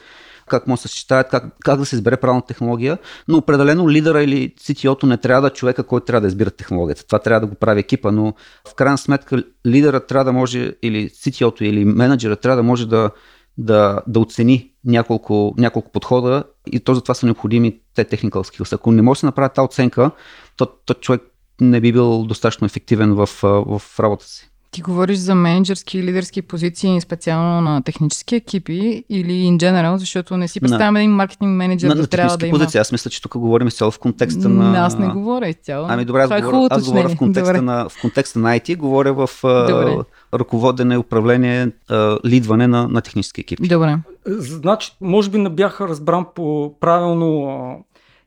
как 0.48 0.66
може 0.66 0.82
да 0.82 0.88
се 0.88 0.94
съчетаят, 0.94 1.28
как, 1.28 1.44
как 1.64 1.78
да 1.78 1.86
се 1.86 1.96
избере 1.96 2.16
правилна 2.16 2.42
технология, 2.46 2.98
но 3.28 3.38
определено 3.38 3.90
лидера 3.90 4.22
или 4.22 4.54
CTO-то 4.60 5.06
не 5.06 5.16
трябва 5.16 5.40
да 5.40 5.46
е 5.46 5.50
човека, 5.50 5.82
който 5.82 6.06
трябва 6.06 6.20
да 6.20 6.26
избира 6.26 6.50
технологията. 6.50 7.06
Това 7.06 7.18
трябва 7.18 7.40
да 7.40 7.46
го 7.46 7.54
прави 7.54 7.80
екипа, 7.80 8.10
но 8.12 8.34
в 8.68 8.74
крайна 8.74 8.98
сметка 8.98 9.42
лидерът 9.66 10.06
трябва 10.06 10.24
да 10.24 10.32
може, 10.32 10.74
или 10.82 11.10
CTO-то, 11.10 11.64
или 11.64 11.84
менеджера 11.84 12.36
трябва 12.36 12.56
да 12.56 12.62
може 12.62 12.88
да, 12.88 13.10
да, 13.58 14.00
да 14.06 14.20
оцени 14.20 14.72
няколко, 14.84 15.54
няколко 15.58 15.90
подхода 15.90 16.44
и 16.72 16.80
то 16.80 16.94
за 16.94 17.00
това 17.02 17.14
са 17.14 17.26
необходими 17.26 17.80
те 17.94 18.04
technical 18.04 18.30
skills. 18.30 18.74
Ако 18.74 18.92
не 18.92 19.02
може 19.02 19.18
да 19.18 19.20
се 19.20 19.26
направи 19.26 19.50
тази 19.54 19.64
оценка, 19.64 20.10
то, 20.56 20.66
то 20.66 20.94
човек 20.94 21.22
не 21.60 21.80
би 21.80 21.92
бил 21.92 22.24
достатъчно 22.24 22.64
ефективен 22.64 23.14
в, 23.14 23.28
в 23.42 23.82
работата 24.00 24.30
си. 24.30 24.51
Ти 24.72 24.82
говориш 24.82 25.18
за 25.18 25.34
менеджерски 25.34 25.98
и 25.98 26.02
лидерски 26.02 26.42
позиции, 26.42 27.00
специално 27.00 27.60
на 27.60 27.82
технически 27.82 28.36
екипи 28.36 29.04
или 29.08 29.32
in 29.32 29.56
general, 29.56 29.96
защото 29.96 30.36
не 30.36 30.48
си 30.48 30.60
представяме 30.60 31.00
един 31.00 31.10
маркетинг 31.10 31.50
менеджер 31.50 31.88
На, 31.88 31.94
да 31.94 32.00
на 32.00 32.06
трябва 32.06 32.36
да 32.36 32.46
има. 32.46 32.58
позиции. 32.58 32.80
Аз 32.80 32.92
мисля, 32.92 33.10
че 33.10 33.22
тук 33.22 33.38
говорим 33.38 33.68
изцяло 33.68 33.90
в 33.90 33.98
контекста 33.98 34.48
на... 34.48 34.78
Аз 34.78 34.98
не 34.98 35.08
говоря 35.08 35.48
изцяло. 35.48 35.86
Ами 35.90 36.04
добре, 36.04 36.20
аз, 36.20 36.26
Това 36.26 36.38
е 36.38 36.42
говоря, 36.42 36.68
аз 36.70 36.84
говоря 36.84 37.08
в 37.08 37.16
контекста, 37.16 37.52
Добре. 37.52 37.60
на, 37.60 37.88
в 37.88 38.00
контекста 38.00 38.38
на 38.38 38.58
IT, 38.58 38.76
говоря 38.76 39.12
в 39.12 39.28
Добре. 39.42 39.96
а, 40.32 40.38
ръководене, 40.38 40.98
управление, 40.98 41.68
а, 41.90 42.18
лидване 42.26 42.66
на, 42.66 42.88
на 42.88 43.00
технически 43.00 43.40
екипи. 43.40 43.68
Добре. 43.68 43.98
Значи, 44.26 44.96
може 45.00 45.30
би 45.30 45.38
не 45.38 45.48
бях 45.50 45.80
разбран 45.80 46.26
по 46.34 46.74
правилно. 46.80 47.84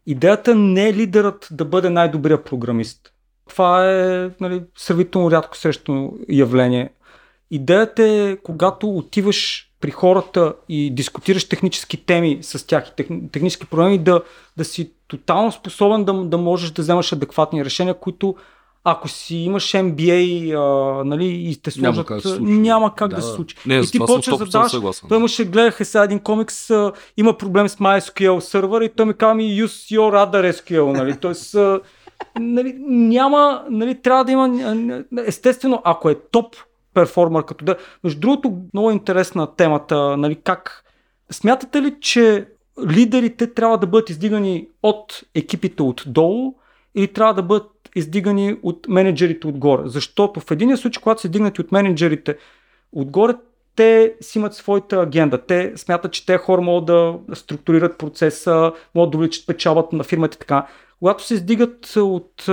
Идеята 0.08 0.56
не 0.56 0.88
е 0.90 0.94
лидерът 0.94 1.48
да 1.52 1.66
бъде 1.66 1.90
най-добрия 1.90 2.44
програмист. 2.44 3.12
Това 3.50 3.92
е 3.92 4.30
нали, 4.40 4.62
сравнително 4.78 5.32
рядко 5.32 5.58
срещано 5.58 6.14
явление. 6.30 6.90
Идеята 7.52 8.04
е, 8.04 8.38
когато 8.38 8.90
отиваш 8.90 9.70
при 9.82 9.92
хората 9.92 10.54
и 10.70 10.92
дискутираш 10.92 11.50
технически 11.50 12.06
теми 12.06 12.40
с 12.42 12.68
тях 12.68 12.88
и 12.88 12.96
тех, 12.96 13.08
технически 13.32 13.66
проблеми, 13.66 13.98
да, 13.98 14.22
да 14.58 14.66
си 14.66 14.92
тотално 15.08 15.52
способен 15.52 16.04
да, 16.04 16.14
да 16.14 16.38
можеш 16.38 16.72
да 16.72 16.82
вземаш 16.82 17.14
адекватни 17.14 17.66
решения, 17.66 17.94
които 17.94 18.36
ако 18.88 19.08
си 19.10 19.36
имаш 19.36 19.72
MBA 19.72 20.54
а, 20.54 21.04
нали, 21.04 21.26
и 21.26 21.56
те 21.62 21.72
Няма 21.78 21.94
сложат, 21.94 22.08
как 22.08 22.22
се 22.22 22.40
няма 22.40 22.96
как 22.96 23.10
да, 23.10 23.16
Да, 23.16 23.22
се 23.22 23.34
случи. 23.34 23.56
Не, 23.66 23.76
и 23.76 23.88
ти 23.92 24.00
почваш 24.00 24.38
да 24.38 24.46
100% 24.46 24.68
задаваш 24.68 25.02
той 25.10 25.18
имаше, 25.18 25.46
гледах 25.46 25.88
сега 25.88 26.04
един 26.04 26.20
комикс, 26.20 26.70
а, 26.70 26.92
има 27.18 27.38
проблем 27.38 27.70
с 27.70 27.76
MySQL 27.76 28.40
сервер 28.40 28.82
и 28.82 28.90
той 28.90 29.06
ми 29.06 29.14
казва 29.14 29.36
ми 29.36 29.44
use 29.44 29.98
your 29.98 30.30
other 30.30 30.52
SQL, 30.52 30.98
нали, 30.98 31.18
Тоест, 31.18 31.56
нали, 32.40 32.76
няма, 32.88 33.66
нали, 33.70 34.02
трябва 34.02 34.26
да 34.26 34.32
има, 34.32 35.04
естествено, 35.26 35.82
ако 35.84 36.10
е 36.10 36.16
топ 36.32 36.56
перформер 36.94 37.46
като 37.46 37.66
да. 37.66 37.76
Между 38.04 38.20
другото, 38.20 38.58
много 38.74 38.92
интересна 38.92 39.56
темата, 39.56 40.18
нали, 40.18 40.36
как 40.36 40.84
смятате 41.32 41.82
ли, 41.82 41.96
че 42.00 42.48
лидерите 42.88 43.54
трябва 43.54 43.78
да 43.78 43.88
бъдат 43.88 44.10
издигани 44.10 44.68
от 44.84 45.24
екипите 45.36 45.84
отдолу 45.84 46.54
или 46.96 47.08
трябва 47.08 47.34
да 47.34 47.44
бъдат 47.44 47.72
издигани 47.96 48.58
от 48.64 48.88
менеджерите 48.88 49.48
отгоре? 49.48 49.82
Защото 49.86 50.40
в 50.40 50.52
един 50.52 50.78
случай, 50.78 51.02
когато 51.02 51.22
са 51.22 51.28
издигнати 51.28 51.62
от 51.62 51.72
менеджерите 51.72 52.38
отгоре, 52.92 53.34
те 53.76 54.16
си 54.22 54.38
имат 54.38 54.54
своята 54.54 55.02
агенда. 55.02 55.38
Те 55.38 55.74
смятат, 55.76 56.12
че 56.12 56.26
те 56.26 56.38
хора 56.38 56.62
могат 56.62 56.86
да 56.86 57.16
структурират 57.34 57.98
процеса, 57.98 58.72
могат 58.96 59.12
да 59.12 59.18
увеличат 59.18 59.48
печалбата 59.48 59.96
на 59.96 60.04
фирмата 60.04 60.36
и 60.36 60.40
така. 60.40 60.68
Когато 61.00 61.24
се 61.24 61.34
издигат 61.34 61.96
от, 61.96 62.46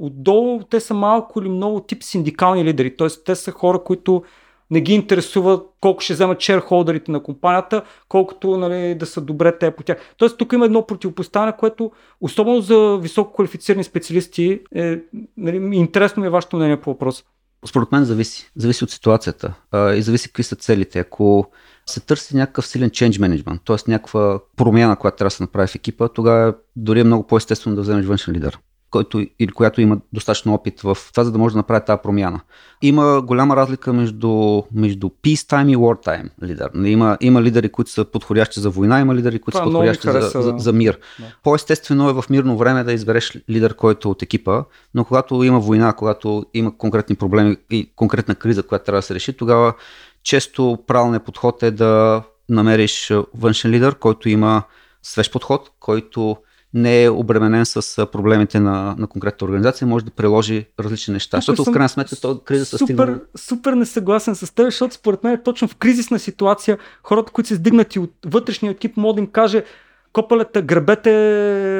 отдолу, 0.00 0.62
те 0.70 0.80
са 0.80 0.94
малко 0.94 1.40
или 1.40 1.48
много 1.48 1.80
тип 1.80 2.02
синдикални 2.02 2.64
лидери. 2.64 2.96
Т.е. 2.96 3.08
те 3.24 3.34
са 3.34 3.50
хора, 3.50 3.84
които 3.84 4.22
не 4.70 4.80
ги 4.80 4.94
интересува 4.94 5.62
колко 5.80 6.00
ще 6.00 6.12
вземат 6.12 6.40
шерхолдерите 6.40 7.12
на 7.12 7.22
компанията, 7.22 7.82
колкото 8.08 8.56
нали, 8.56 8.94
да 8.94 9.06
са 9.06 9.20
добре 9.20 9.58
те 9.58 9.70
по 9.70 9.82
тях. 9.82 10.14
Тоест 10.16 10.38
тук 10.38 10.52
има 10.52 10.64
едно 10.64 10.86
противопоставяне, 10.86 11.56
което 11.56 11.92
особено 12.20 12.60
за 12.60 12.98
високо 13.02 13.32
квалифицирани 13.32 13.84
специалисти 13.84 14.60
е, 14.74 14.98
нали, 15.36 15.76
интересно 15.76 16.20
ми 16.20 16.26
е 16.26 16.30
вашето 16.30 16.56
мнение 16.56 16.80
по 16.80 16.90
въпроса. 16.90 17.24
Според 17.66 17.92
мен 17.92 18.04
зависи. 18.04 18.50
Зависи 18.56 18.84
от 18.84 18.90
ситуацията 18.90 19.54
а, 19.70 19.92
и 19.92 20.02
зависи 20.02 20.28
какви 20.28 20.42
са 20.42 20.56
целите. 20.56 20.98
Ако 20.98 21.50
се 21.86 22.00
търси 22.00 22.36
някакъв 22.36 22.66
силен 22.66 22.90
change 22.90 23.12
management, 23.12 23.58
т.е. 23.64 23.90
някаква 23.90 24.40
промяна, 24.56 24.96
която 24.96 25.16
трябва 25.16 25.26
да 25.26 25.34
се 25.34 25.42
направи 25.42 25.68
в 25.68 25.74
екипа, 25.74 26.08
тогава 26.08 26.54
дори 26.76 27.00
е 27.00 27.04
много 27.04 27.26
по-естествено 27.26 27.76
да 27.76 27.82
вземеш 27.82 28.06
външен 28.06 28.34
лидер 28.34 28.58
който 28.90 29.26
или 29.38 29.52
която 29.52 29.80
има 29.80 29.98
достатъчно 30.12 30.54
опит 30.54 30.80
в 30.80 30.98
това, 31.12 31.24
за 31.24 31.32
да 31.32 31.38
може 31.38 31.52
да 31.52 31.56
направи 31.56 31.84
тази 31.86 32.00
промяна. 32.02 32.40
Има 32.82 33.22
голяма 33.22 33.56
разлика 33.56 33.92
между, 33.92 34.62
между 34.74 35.08
peacetime 35.08 35.72
и 35.72 35.76
wartime 35.76 36.30
лидер. 36.42 36.70
Има, 36.84 37.18
има 37.20 37.42
лидери, 37.42 37.68
които 37.68 37.90
са 37.90 38.04
подходящи 38.04 38.60
за 38.60 38.70
война, 38.70 39.00
има 39.00 39.14
лидери, 39.14 39.38
които 39.38 39.58
Това 39.58 39.66
са 39.66 39.72
подходящи 39.72 40.06
за, 40.06 40.12
хареса, 40.12 40.42
за, 40.42 40.54
за 40.56 40.72
мир. 40.72 40.98
Да. 41.18 41.24
По-естествено 41.42 42.08
е 42.08 42.12
в 42.12 42.24
мирно 42.30 42.56
време 42.56 42.84
да 42.84 42.92
избереш 42.92 43.36
лидер, 43.50 43.74
който 43.74 44.08
е 44.08 44.10
от 44.10 44.22
екипа, 44.22 44.64
но 44.94 45.04
когато 45.04 45.44
има 45.44 45.60
война, 45.60 45.92
когато 45.92 46.46
има 46.54 46.76
конкретни 46.76 47.16
проблеми 47.16 47.56
и 47.70 47.92
конкретна 47.96 48.34
криза, 48.34 48.62
която 48.62 48.84
трябва 48.84 48.98
да 48.98 49.02
се 49.02 49.14
реши, 49.14 49.32
тогава 49.32 49.74
често 50.22 50.78
правилният 50.86 51.24
подход 51.24 51.62
е 51.62 51.70
да 51.70 52.22
намериш 52.48 53.12
външен 53.34 53.70
лидер, 53.70 53.94
който 53.94 54.28
има 54.28 54.62
свеж 55.02 55.30
подход, 55.30 55.70
който 55.80 56.36
не 56.74 57.04
е 57.04 57.10
обременен 57.10 57.66
с 57.66 58.06
проблемите 58.06 58.60
на, 58.60 58.94
на 58.98 59.06
конкретната 59.06 59.44
организация, 59.44 59.88
може 59.88 60.04
да 60.04 60.10
приложи 60.10 60.66
различни 60.80 61.14
неща. 61.14 61.36
Тук 61.36 61.44
Защото 61.44 61.70
в 61.70 61.72
крайна 61.72 61.88
сметка 61.88 62.16
то 62.16 62.38
криза 62.38 62.64
се 62.64 62.78
стигна. 62.78 63.06
Супер, 63.06 63.20
супер 63.36 63.72
несъгласен 63.72 64.34
с 64.34 64.54
теб, 64.54 64.64
защото 64.64 64.94
според 64.94 65.24
мен 65.24 65.40
точно 65.44 65.68
в 65.68 65.76
кризисна 65.76 66.18
ситуация 66.18 66.78
хората, 67.02 67.32
които 67.32 67.48
са 67.48 67.54
издигнати 67.54 67.98
от 67.98 68.12
вътрешния 68.26 68.70
екип, 68.70 68.96
може 68.96 69.14
да 69.14 69.20
им 69.20 69.26
каже 69.26 69.64
копалета, 70.12 70.62
гребете 70.62 71.10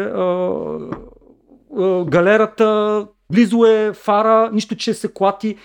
а, 0.03 0.51
а, 1.79 2.05
галерата, 2.05 3.07
близо 3.33 3.65
е 3.65 3.93
фара, 3.93 4.51
нищо, 4.53 4.77
че 4.77 4.95
се 4.95 5.09
клати. 5.09 5.57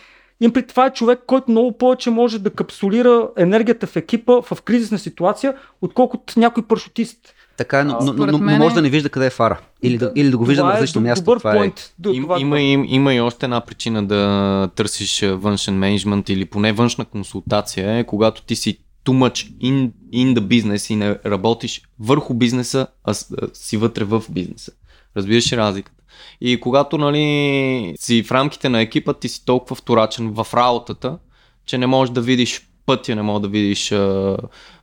Им 0.42 0.54
при 0.54 0.68
това 0.68 0.86
е 0.86 0.94
човек, 0.94 1.20
който 1.28 1.52
много 1.52 1.78
повече 1.78 2.10
може 2.10 2.40
да 2.40 2.50
капсулира 2.50 3.30
енергията 3.38 3.88
в 3.88 3.96
екипа 3.96 4.42
в 4.42 4.62
кризисна 4.62 5.00
ситуация, 5.00 5.56
отколкото 5.82 6.40
някой 6.40 6.64
парашутист. 6.64 7.35
Така 7.58 7.80
е, 7.80 7.84
но, 7.84 7.98
но, 8.02 8.14
но, 8.14 8.26
но, 8.28 8.38
може 8.58 8.74
е- 8.74 8.76
да 8.76 8.82
не 8.82 8.90
вижда 8.90 9.10
къде 9.10 9.26
е 9.26 9.30
фара. 9.30 9.60
Или 9.82 9.98
да, 9.98 10.12
или 10.16 10.32
да 10.32 10.38
го 10.38 10.46
вижда 10.46 10.64
на 10.64 10.70
е 10.70 10.74
различно 10.74 11.02
д- 11.02 11.08
място. 11.08 11.24
Добър 11.24 11.38
Това 11.38 11.56
е. 11.56 11.72
Им, 12.14 12.24
това- 12.24 12.40
има, 12.40 12.62
им, 12.62 12.86
има 12.88 13.14
и 13.14 13.22
още 13.22 13.46
една 13.46 13.62
причина 13.62 14.06
да 14.06 14.70
търсиш 14.76 15.22
външен 15.22 15.76
менеджмент 15.76 16.30
или 16.30 16.46
поне 16.46 16.74
външна 16.74 17.06
консултация 17.06 17.98
е 17.98 18.04
когато 18.04 18.42
ти 18.42 18.56
си 18.56 18.78
too 19.06 19.12
much 19.30 19.52
in, 19.54 19.92
in 20.14 20.40
the 20.40 20.40
business 20.40 20.94
и 20.94 20.96
не 20.96 21.18
работиш 21.26 21.82
върху 22.00 22.34
бизнеса, 22.34 22.88
а, 23.04 23.14
си 23.54 23.78
вътре 23.78 24.04
в 24.04 24.24
бизнеса. 24.30 24.72
Разбираш 25.18 25.54
ли 25.54 25.58
разликата? 25.58 26.04
И 26.42 26.60
когато 26.60 26.98
нали, 26.98 27.96
си 28.00 28.24
в 28.24 28.32
рамките 28.32 28.70
на 28.70 28.82
екипа, 28.82 29.14
ти 29.14 29.30
си 29.30 29.46
толкова 29.46 29.76
вторачен 29.76 30.32
в 30.34 30.48
работата, 30.54 31.18
че 31.66 31.78
не 31.78 31.88
можеш 31.88 32.14
да 32.14 32.22
видиш 32.22 32.62
пътя, 32.86 33.16
не 33.16 33.22
можеш 33.22 33.42
да 33.42 33.48
видиш, 33.48 33.94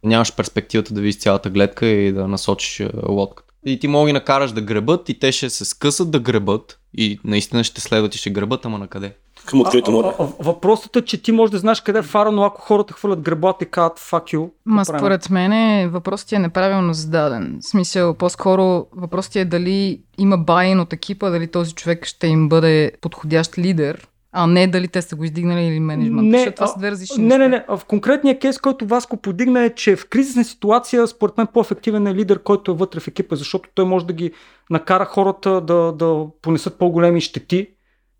нямаш 0.04 0.34
перспективата 0.34 0.94
да 0.94 1.00
видиш 1.00 1.18
цялата 1.18 1.50
гледка 1.50 1.86
и 1.86 2.12
да 2.12 2.28
насочиш 2.28 2.82
лодката. 3.08 3.52
И 3.66 3.78
ти 3.78 3.88
мога 3.88 4.06
ги 4.06 4.12
накараш 4.12 4.52
да 4.52 4.60
гребат 4.60 5.08
и 5.08 5.18
те 5.18 5.32
ще 5.32 5.50
се 5.50 5.64
скъсат 5.64 6.10
да 6.10 6.20
гребат 6.20 6.78
и 6.94 7.20
наистина 7.24 7.64
ще 7.64 7.80
следват 7.80 8.14
и 8.14 8.18
ще 8.18 8.30
гребат, 8.30 8.64
ама 8.64 8.78
на 8.78 8.86
къде? 8.86 9.12
Към 9.46 9.60
открито 9.60 9.90
море. 9.90 10.06
Въпросът 10.38 10.96
е, 10.96 11.04
че 11.04 11.22
ти 11.22 11.32
можеш 11.32 11.50
да 11.50 11.58
знаеш 11.58 11.80
къде 11.80 11.98
е 11.98 12.02
фара, 12.02 12.32
но 12.32 12.42
ако 12.42 12.60
хората 12.60 12.94
хвърлят 12.94 13.20
гребата 13.20 13.64
и 13.64 13.70
казват 13.70 13.98
fuck 13.98 14.36
you. 14.36 14.50
Ма 14.66 14.84
според 14.84 15.30
мен 15.30 15.90
въпросът 15.90 16.28
ти 16.28 16.34
е 16.34 16.38
неправилно 16.38 16.94
зададен. 16.94 17.58
В 17.62 17.66
смисъл, 17.66 18.14
по-скоро 18.14 18.86
въпросът 18.96 19.32
ти 19.32 19.38
е 19.38 19.44
дали 19.44 20.00
има 20.18 20.38
байн 20.38 20.80
от 20.80 20.92
екипа, 20.92 21.30
дали 21.30 21.46
този 21.46 21.74
човек 21.74 22.06
ще 22.06 22.26
им 22.26 22.48
бъде 22.48 22.92
подходящ 23.00 23.58
лидер, 23.58 24.06
а 24.32 24.46
не 24.46 24.66
дали 24.66 24.88
те 24.88 25.02
са 25.02 25.16
го 25.16 25.24
издигнали 25.24 25.64
или 25.64 25.80
менеджмент. 25.80 26.28
Не, 26.28 26.38
Защото 26.38 26.54
това 26.54 26.66
са 26.66 26.78
две 26.78 26.90
различни 26.90 27.24
Не, 27.24 27.38
не, 27.38 27.48
не. 27.48 27.64
В 27.68 27.80
конкретния 27.88 28.38
кейс, 28.38 28.58
който 28.58 28.86
Васко 28.86 29.16
подигна 29.16 29.64
е, 29.64 29.74
че 29.74 29.96
в 29.96 30.08
кризисна 30.08 30.44
ситуация, 30.44 31.06
според 31.06 31.38
мен 31.38 31.46
по-ефективен 31.54 32.06
е 32.06 32.14
лидер, 32.14 32.42
който 32.42 32.70
е 32.70 32.74
вътре 32.74 33.00
в 33.00 33.08
екипа, 33.08 33.36
защото 33.36 33.68
той 33.74 33.84
може 33.84 34.06
да 34.06 34.12
ги 34.12 34.32
накара 34.70 35.04
хората 35.04 35.60
да, 35.60 35.92
да 35.92 36.26
понесат 36.42 36.78
по-големи 36.78 37.20
щети, 37.20 37.68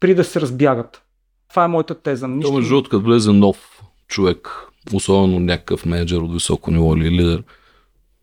при 0.00 0.14
да 0.14 0.24
се 0.24 0.40
разбягат. 0.40 1.02
Това 1.48 1.64
е 1.64 1.68
моята 1.68 1.94
теза. 1.94 2.28
Нищо... 2.28 2.52
между 2.52 2.68
другото, 2.68 2.90
като 2.90 3.04
влезе 3.04 3.32
нов 3.32 3.82
човек, 4.08 4.48
особено 4.92 5.40
някакъв 5.40 5.86
менеджер 5.86 6.16
от 6.16 6.32
високо 6.32 6.70
ниво 6.70 6.96
или 6.96 7.10
лидер, 7.10 7.42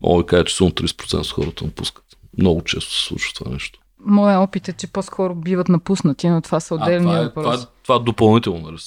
мога 0.02 0.22
да 0.22 0.26
кажа, 0.26 0.44
че 0.44 0.56
само 0.56 0.70
30% 0.70 1.20
от 1.20 1.30
хората 1.30 1.64
напускат. 1.64 2.04
Много 2.38 2.62
често 2.64 2.94
се 2.94 3.06
случва 3.06 3.34
това 3.34 3.52
нещо. 3.52 3.79
Моя 4.06 4.40
опит 4.40 4.68
е, 4.68 4.72
че 4.72 4.86
по-скоро 4.86 5.34
биват 5.34 5.68
напуснати, 5.68 6.28
но 6.28 6.40
това 6.40 6.60
са 6.60 6.74
отделни 6.74 7.00
това, 7.06 7.18
е, 7.18 7.22
въпроси. 7.22 7.44
това, 7.44 7.54
е- 7.54 7.66
това 7.82 7.94
е 7.96 7.98
допълнително. 7.98 8.70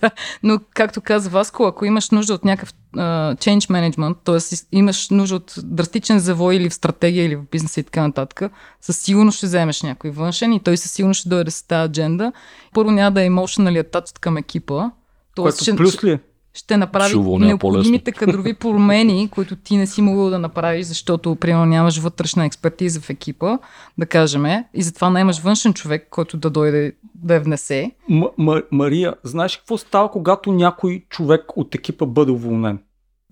Да, 0.00 0.10
но 0.42 0.60
както 0.74 1.00
каза 1.00 1.30
Васко, 1.30 1.64
ако 1.64 1.84
имаш 1.84 2.10
нужда 2.10 2.34
от 2.34 2.44
някакъв 2.44 2.74
uh, 2.96 3.34
change 3.36 3.58
management, 3.90 4.16
т.е. 4.24 4.76
имаш 4.76 5.10
нужда 5.10 5.36
от 5.36 5.54
драстичен 5.58 6.18
завой 6.18 6.54
или 6.56 6.70
в 6.70 6.74
стратегия, 6.74 7.24
или 7.24 7.36
в 7.36 7.42
бизнеса 7.50 7.80
и 7.80 7.84
така 7.84 8.02
нататък, 8.02 8.52
със 8.80 8.98
сигурност 8.98 9.36
ще 9.38 9.46
вземеш 9.46 9.82
някой 9.82 10.10
външен 10.10 10.52
и 10.52 10.60
той 10.60 10.76
със 10.76 10.92
сигурност 10.92 11.20
ще 11.20 11.28
дойде 11.28 11.50
с 11.50 11.62
тази 11.62 11.84
адженда. 11.86 12.32
Първо 12.74 12.90
няма 12.90 13.10
да 13.10 13.22
е 13.22 13.28
emotionally 13.28 13.82
attached 13.84 14.18
към 14.18 14.36
екипа, 14.36 14.90
Което 15.36 15.56
т.е. 15.56 15.62
ще, 15.64 15.76
плюс 15.76 16.04
ли? 16.04 16.10
е? 16.10 16.20
Ще 16.54 16.76
направи 16.76 17.16
уволня 17.16 17.46
необходимите 17.46 18.12
кадрови 18.12 18.54
промени, 18.54 19.28
които 19.34 19.56
ти 19.56 19.76
не 19.76 19.86
си 19.86 20.02
могъл 20.02 20.30
да 20.30 20.38
направиш, 20.38 20.86
защото, 20.86 21.36
примерно, 21.36 21.66
нямаш 21.66 21.98
вътрешна 21.98 22.46
експертиза 22.46 23.00
в 23.00 23.10
екипа, 23.10 23.58
да 23.98 24.06
кажем, 24.06 24.44
и 24.74 24.82
затова 24.82 25.10
нямаш 25.10 25.40
външен 25.40 25.74
човек, 25.74 26.06
който 26.10 26.36
да 26.36 26.50
дойде 26.50 26.92
да 27.14 27.34
я 27.34 27.40
внесе. 27.40 27.90
М- 28.08 28.30
М- 28.38 28.62
Мария, 28.70 29.14
знаеш 29.22 29.56
какво 29.56 29.78
става, 29.78 30.10
когато 30.10 30.52
някой 30.52 31.04
човек 31.08 31.56
от 31.56 31.74
екипа 31.74 32.06
бъде 32.06 32.32
уволнен? 32.32 32.78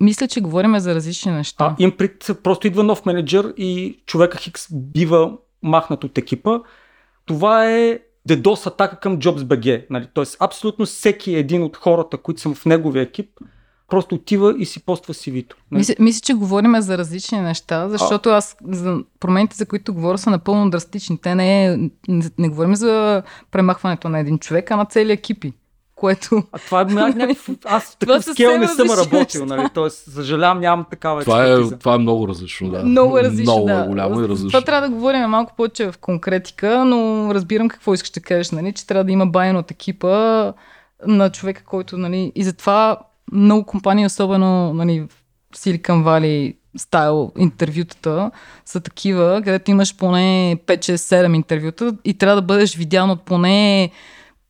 Мисля, 0.00 0.28
че 0.28 0.40
говорим 0.40 0.78
за 0.78 0.94
различни 0.94 1.32
неща. 1.32 1.64
А, 1.64 1.82
им 1.82 1.92
пред, 1.96 2.30
просто 2.42 2.66
идва 2.66 2.84
нов 2.84 3.06
менеджер 3.06 3.54
и 3.56 4.02
човека 4.06 4.38
Хикс 4.38 4.66
бива 4.72 5.32
махнат 5.62 6.04
от 6.04 6.18
екипа. 6.18 6.58
Това 7.26 7.70
е 7.70 7.98
DDoS 8.28 8.66
атака 8.66 9.00
към 9.00 9.18
JobsBG. 9.18 9.86
Нали? 9.90 10.08
Тоест, 10.14 10.36
абсолютно 10.40 10.86
всеки 10.86 11.34
един 11.34 11.62
от 11.62 11.76
хората, 11.76 12.18
които 12.18 12.40
са 12.40 12.54
в 12.54 12.66
неговия 12.66 13.02
екип, 13.02 13.30
просто 13.88 14.14
отива 14.14 14.54
и 14.58 14.66
си 14.66 14.84
поства 14.84 15.14
CV-то. 15.14 15.56
Нали? 15.70 15.78
Мисля, 15.78 15.94
мисля, 15.98 16.20
че 16.20 16.34
говорим 16.34 16.80
за 16.80 16.98
различни 16.98 17.40
неща, 17.40 17.88
защото 17.88 18.30
аз 18.30 18.56
за 18.68 18.98
промените, 19.20 19.56
за 19.56 19.66
които 19.66 19.94
говоря, 19.94 20.18
са 20.18 20.30
напълно 20.30 20.70
драстични. 20.70 21.18
Те 21.18 21.34
не, 21.34 21.66
е, 21.66 21.76
не, 22.08 22.30
не 22.38 22.48
говорим 22.48 22.74
за 22.74 23.22
премахването 23.50 24.08
на 24.08 24.18
един 24.18 24.38
човек, 24.38 24.70
а 24.70 24.76
на 24.76 24.84
цели 24.84 25.12
екипи. 25.12 25.52
Което 26.00 26.42
А 26.52 26.58
това 26.58 26.80
е 26.80 26.84
ня- 26.84 27.14
някакъв... 27.16 27.50
Аз 27.64 27.96
такъв 27.96 28.24
скел 28.24 28.58
не 28.58 28.68
съм 28.68 28.86
работил, 28.90 29.46
нали? 29.46 29.68
Тоест, 29.74 30.12
съжалявам, 30.12 30.60
нямам 30.60 30.86
такава 30.90 31.20
Това 31.20 31.46
е, 31.46 31.56
това 31.78 31.94
е 31.94 31.98
много 31.98 32.28
различно. 32.28 32.70
Да. 32.70 32.82
много 32.84 33.18
е 33.18 33.22
различно. 33.22 33.52
Много 33.52 33.66
да. 33.66 33.84
е 33.84 33.86
голямо 33.86 34.14
и 34.14 34.22
За 34.22 34.28
различно. 34.28 34.50
Това 34.50 34.60
трябва 34.64 34.88
да 34.88 34.94
говорим 34.94 35.20
малко 35.20 35.52
повече 35.56 35.92
в 35.92 35.98
конкретика, 35.98 36.84
но 36.84 37.30
разбирам 37.34 37.68
какво 37.68 37.94
искаш 37.94 38.10
да 38.10 38.20
кажеш, 38.20 38.50
нали? 38.50 38.72
че 38.72 38.86
трябва 38.86 39.04
да 39.04 39.12
има 39.12 39.26
байн 39.26 39.56
от 39.56 39.70
екипа 39.70 40.52
на 41.06 41.30
човека, 41.30 41.62
който, 41.64 41.96
нали, 41.96 42.32
и 42.34 42.44
затова 42.44 42.96
много 43.32 43.64
компании, 43.64 44.06
особено 44.06 44.74
нали, 44.74 45.00
в 45.52 45.56
Silicon 45.56 46.04
Valley 46.04 46.56
стайл 46.76 47.32
интервютата 47.38 48.30
са 48.64 48.80
такива, 48.80 49.42
където 49.44 49.70
имаш 49.70 49.96
поне 49.96 50.56
5-6-7 50.66 51.36
интервюта 51.36 51.96
и 52.04 52.18
трябва 52.18 52.36
да 52.36 52.42
бъдеш 52.42 52.76
видян 52.76 53.10
от 53.10 53.22
поне 53.22 53.90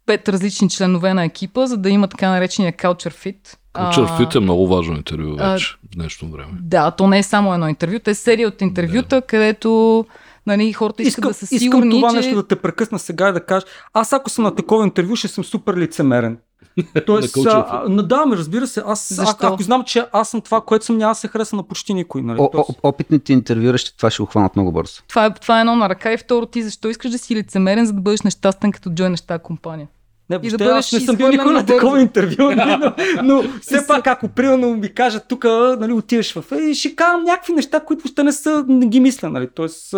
пет 0.08 0.28
различни 0.28 0.68
членове 0.68 1.14
на 1.14 1.24
екипа, 1.24 1.66
за 1.66 1.76
да 1.76 1.90
има 1.90 2.08
така 2.08 2.30
наречения 2.30 2.72
culture 2.72 3.12
fit. 3.12 3.56
Culture 3.74 4.18
Fit 4.18 4.36
е 4.36 4.40
много 4.40 4.68
важно 4.68 4.96
интервю 4.96 5.36
а, 5.38 5.52
вече 5.52 5.76
в 5.84 5.96
днешно 5.96 6.30
време. 6.30 6.52
Да, 6.60 6.90
то 6.90 7.06
не 7.06 7.18
е 7.18 7.22
само 7.22 7.54
едно 7.54 7.68
интервю, 7.68 7.98
те 7.98 8.10
е 8.10 8.14
серия 8.14 8.48
от 8.48 8.60
интервюта, 8.60 9.22
където 9.22 10.04
нали, 10.46 10.72
хората 10.72 11.02
искат 11.02 11.18
Искам, 11.18 11.30
да 11.30 11.34
са 11.34 11.44
искам 11.44 11.58
сигурни, 11.58 11.90
това 11.90 12.10
че... 12.10 12.16
нещо 12.16 12.34
да 12.34 12.46
те 12.46 12.56
прекъсна 12.56 12.98
сега 12.98 13.28
и 13.28 13.32
да 13.32 13.40
кажа. 13.40 13.66
Аз 13.92 14.12
ако 14.12 14.30
съм 14.30 14.44
на 14.44 14.54
такова 14.54 14.84
интервю, 14.84 15.16
ще 15.16 15.28
съм 15.28 15.44
супер 15.44 15.76
лицемерен. 15.76 16.38
Тоест, 17.06 17.36
а, 17.46 17.88
да, 17.88 18.26
ме 18.26 18.36
разбира 18.36 18.66
се, 18.66 18.82
аз 18.86 19.12
Защо? 19.14 19.46
а, 19.46 19.52
ако 19.52 19.62
знам, 19.62 19.84
че 19.84 20.04
аз 20.12 20.28
съм 20.28 20.40
това, 20.40 20.60
което 20.60 20.84
съм, 20.84 20.96
няма 20.96 21.10
да 21.10 21.14
се 21.14 21.28
хареса 21.28 21.56
на 21.56 21.62
почти 21.62 21.94
никой. 21.94 22.22
Нали? 22.22 22.38
О, 22.40 22.50
о, 22.54 22.64
опитните 22.82 23.32
интервюращи 23.32 23.96
това 23.96 24.10
ще 24.10 24.22
го 24.22 24.26
хванат 24.26 24.56
много 24.56 24.72
бързо. 24.72 25.02
Това 25.08 25.26
е, 25.26 25.34
това 25.34 25.58
е 25.58 25.60
едно 25.60 25.76
на 25.76 25.88
ръка 25.88 26.12
и 26.12 26.16
второ 26.16 26.46
ти 26.46 26.62
защо 26.62 26.88
искаш 26.88 27.10
да 27.10 27.18
си 27.18 27.36
лицемерен, 27.36 27.86
за 27.86 27.92
да 27.92 28.00
бъдеш 28.00 28.22
нещастен 28.22 28.72
като 28.72 28.90
джойнеш 28.90 29.20
тази 29.20 29.42
компания. 29.42 29.88
Не, 30.30 30.38
да 30.38 30.40
въобще, 30.40 30.56
бъдеш 30.56 30.78
аз 30.78 30.92
не 30.92 31.00
съм 31.00 31.16
бил 31.16 31.28
никой 31.28 31.52
на 31.52 31.66
такова 31.66 32.00
интервю, 32.00 32.50
нали, 32.56 32.76
но, 32.80 32.94
но 33.22 33.44
все 33.60 33.86
пак, 33.86 34.06
ако 34.06 34.28
примерно 34.28 34.74
ми 34.74 34.94
кажат 34.94 35.24
тук, 35.28 35.44
нали, 35.80 35.92
отиваш 35.92 36.32
в... 36.32 36.52
Е, 36.52 36.74
ще 36.74 36.96
кажам 36.96 37.24
някакви 37.24 37.52
неща, 37.52 37.80
които 37.80 38.02
въобще 38.02 38.22
не 38.22 38.32
са, 38.32 38.64
не 38.68 38.86
ги 38.86 39.00
мисля, 39.00 39.30
нали, 39.30 39.48
тоест... 39.54 39.94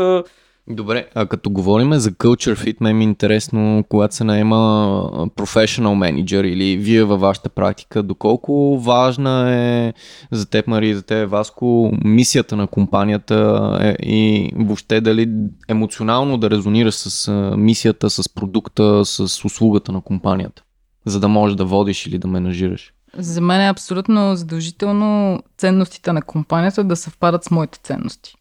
Добре, 0.71 1.07
а 1.15 1.27
като 1.27 1.51
говорим 1.51 1.95
за 1.95 2.11
culture 2.11 2.55
fit, 2.55 2.77
ме 2.81 2.93
ми 2.93 3.05
е 3.05 3.09
интересно, 3.09 3.85
когато 3.89 4.15
се 4.15 4.25
наема 4.25 4.57
professional 5.37 6.23
manager 6.23 6.47
или 6.47 6.77
вие 6.77 7.05
във 7.05 7.21
вашата 7.21 7.49
практика, 7.49 8.03
доколко 8.03 8.79
важна 8.79 9.55
е 9.55 9.93
за 10.31 10.51
теб, 10.51 10.67
Мари, 10.67 10.95
за 10.95 11.03
теб, 11.03 11.31
Васко, 11.31 11.93
мисията 12.05 12.57
на 12.57 12.67
компанията 12.67 13.79
е, 13.83 13.97
и 14.03 14.51
въобще 14.57 15.01
дали 15.01 15.29
емоционално 15.69 16.39
да 16.39 16.51
резонираш 16.51 16.95
с 16.95 17.33
мисията, 17.57 18.11
с 18.11 18.29
продукта, 18.29 19.05
с 19.05 19.45
услугата 19.45 19.93
на 19.93 20.01
компанията, 20.01 20.63
за 21.05 21.21
да 21.21 21.29
можеш 21.29 21.57
да 21.57 21.65
водиш 21.65 22.07
или 22.07 22.19
да 22.19 22.29
менажираш. 22.29 22.93
За 23.19 23.41
мен 23.41 23.61
е 23.61 23.69
абсолютно 23.69 24.37
задължително 24.37 25.41
ценностите 25.59 26.13
на 26.13 26.23
компанията 26.23 26.85
да 26.85 26.97
съвпадат 26.97 27.45
с 27.45 27.51
моите 27.51 27.79
ценности. 27.83 28.35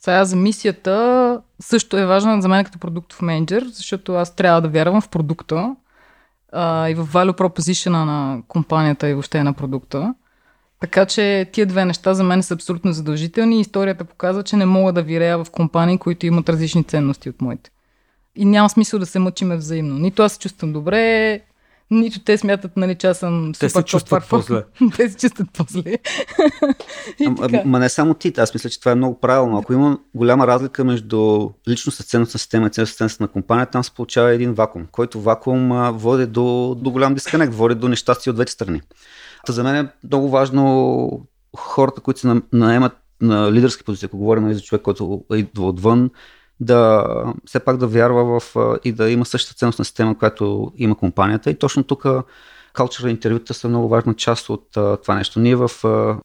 Сега 0.00 0.24
за 0.24 0.36
мисията 0.36 1.40
също 1.60 1.96
е 1.96 2.06
важна 2.06 2.42
за 2.42 2.48
мен 2.48 2.64
като 2.64 2.78
продуктов 2.78 3.22
менеджер, 3.22 3.64
защото 3.72 4.14
аз 4.14 4.36
трябва 4.36 4.60
да 4.60 4.68
вярвам 4.68 5.00
в 5.00 5.08
продукта 5.08 5.76
а, 6.52 6.88
и 6.88 6.94
в 6.94 7.06
value 7.06 7.38
proposition 7.38 7.90
на 7.90 8.42
компанията 8.48 9.08
и 9.08 9.14
въобще 9.14 9.42
на 9.42 9.52
продукта. 9.52 10.14
Така 10.80 11.06
че 11.06 11.50
тия 11.52 11.66
две 11.66 11.84
неща 11.84 12.14
за 12.14 12.24
мен 12.24 12.42
са 12.42 12.54
абсолютно 12.54 12.92
задължителни 12.92 13.56
и 13.56 13.60
историята 13.60 14.04
показва, 14.04 14.42
че 14.42 14.56
не 14.56 14.66
мога 14.66 14.92
да 14.92 15.02
вирея 15.02 15.44
в 15.44 15.50
компании, 15.50 15.98
които 15.98 16.26
имат 16.26 16.48
различни 16.48 16.84
ценности 16.84 17.30
от 17.30 17.40
моите. 17.42 17.70
И 18.36 18.44
няма 18.44 18.70
смисъл 18.70 19.00
да 19.00 19.06
се 19.06 19.18
мъчиме 19.18 19.56
взаимно. 19.56 19.98
Нито 19.98 20.22
аз 20.22 20.32
се 20.32 20.38
чувствам 20.38 20.72
добре, 20.72 21.40
Нито 21.90 22.20
те 22.20 22.38
смятат, 22.38 22.76
нали, 22.76 22.94
че 22.94 23.06
аз 23.06 23.18
съм 23.18 23.52
Те 23.60 23.68
се 23.68 23.82
чувстват 23.82 24.28
по-зле. 24.28 24.64
те 24.96 25.08
се 25.08 25.16
чувстват 25.16 25.48
по-зле. 25.52 25.96
Ма 27.64 27.78
не 27.78 27.88
само 27.88 28.14
ти, 28.14 28.32
аз 28.36 28.54
мисля, 28.54 28.70
че 28.70 28.80
това 28.80 28.92
е 28.92 28.94
много 28.94 29.20
правилно. 29.20 29.58
Ако 29.58 29.72
има 29.72 29.98
голяма 30.14 30.46
разлика 30.46 30.84
между 30.84 31.50
личността 31.68 32.04
ценностна 32.04 32.38
система 32.38 32.66
и 32.66 32.70
ценността 32.70 32.96
ценност 32.96 33.20
на 33.20 33.28
компания, 33.28 33.66
там 33.66 33.84
се 33.84 33.94
получава 33.94 34.30
един 34.30 34.54
вакуум, 34.54 34.86
който 34.92 35.20
вакуум 35.20 35.72
а, 35.72 35.90
води 35.90 36.26
до, 36.26 36.76
до 36.82 36.90
голям 36.90 37.14
дисконект, 37.14 37.54
води 37.54 37.74
до 37.74 37.88
нещастие 37.88 38.30
от 38.30 38.36
двете 38.36 38.52
страни. 38.52 38.80
Та 39.46 39.52
за 39.52 39.62
мен 39.62 39.76
е 39.76 39.88
много 40.04 40.28
важно 40.28 41.26
хората, 41.56 42.00
които 42.00 42.20
се 42.20 42.26
на- 42.26 42.42
наемат 42.52 42.92
на 43.20 43.52
лидерски 43.52 43.84
позиции, 43.84 44.06
ако 44.06 44.18
говорим 44.18 44.42
нали, 44.42 44.54
за 44.54 44.60
човек, 44.60 44.82
който 44.82 45.24
идва 45.32 45.68
отвън, 45.68 46.10
да 46.60 47.04
все 47.46 47.60
пак 47.60 47.76
да 47.76 47.86
вярва 47.86 48.40
в 48.40 48.56
и 48.84 48.92
да 48.92 49.10
има 49.10 49.24
същата 49.24 49.58
ценностна 49.58 49.84
система, 49.84 50.18
която 50.18 50.72
има 50.76 50.94
компанията. 50.94 51.50
И 51.50 51.58
точно 51.58 51.82
тук 51.82 52.06
cultural 52.74 53.08
интервюта 53.08 53.54
са 53.54 53.68
много 53.68 53.88
важна 53.88 54.14
част 54.14 54.50
от 54.50 54.76
а, 54.76 54.96
това 54.96 55.14
нещо. 55.14 55.40
Ние 55.40 55.56
в 55.56 55.70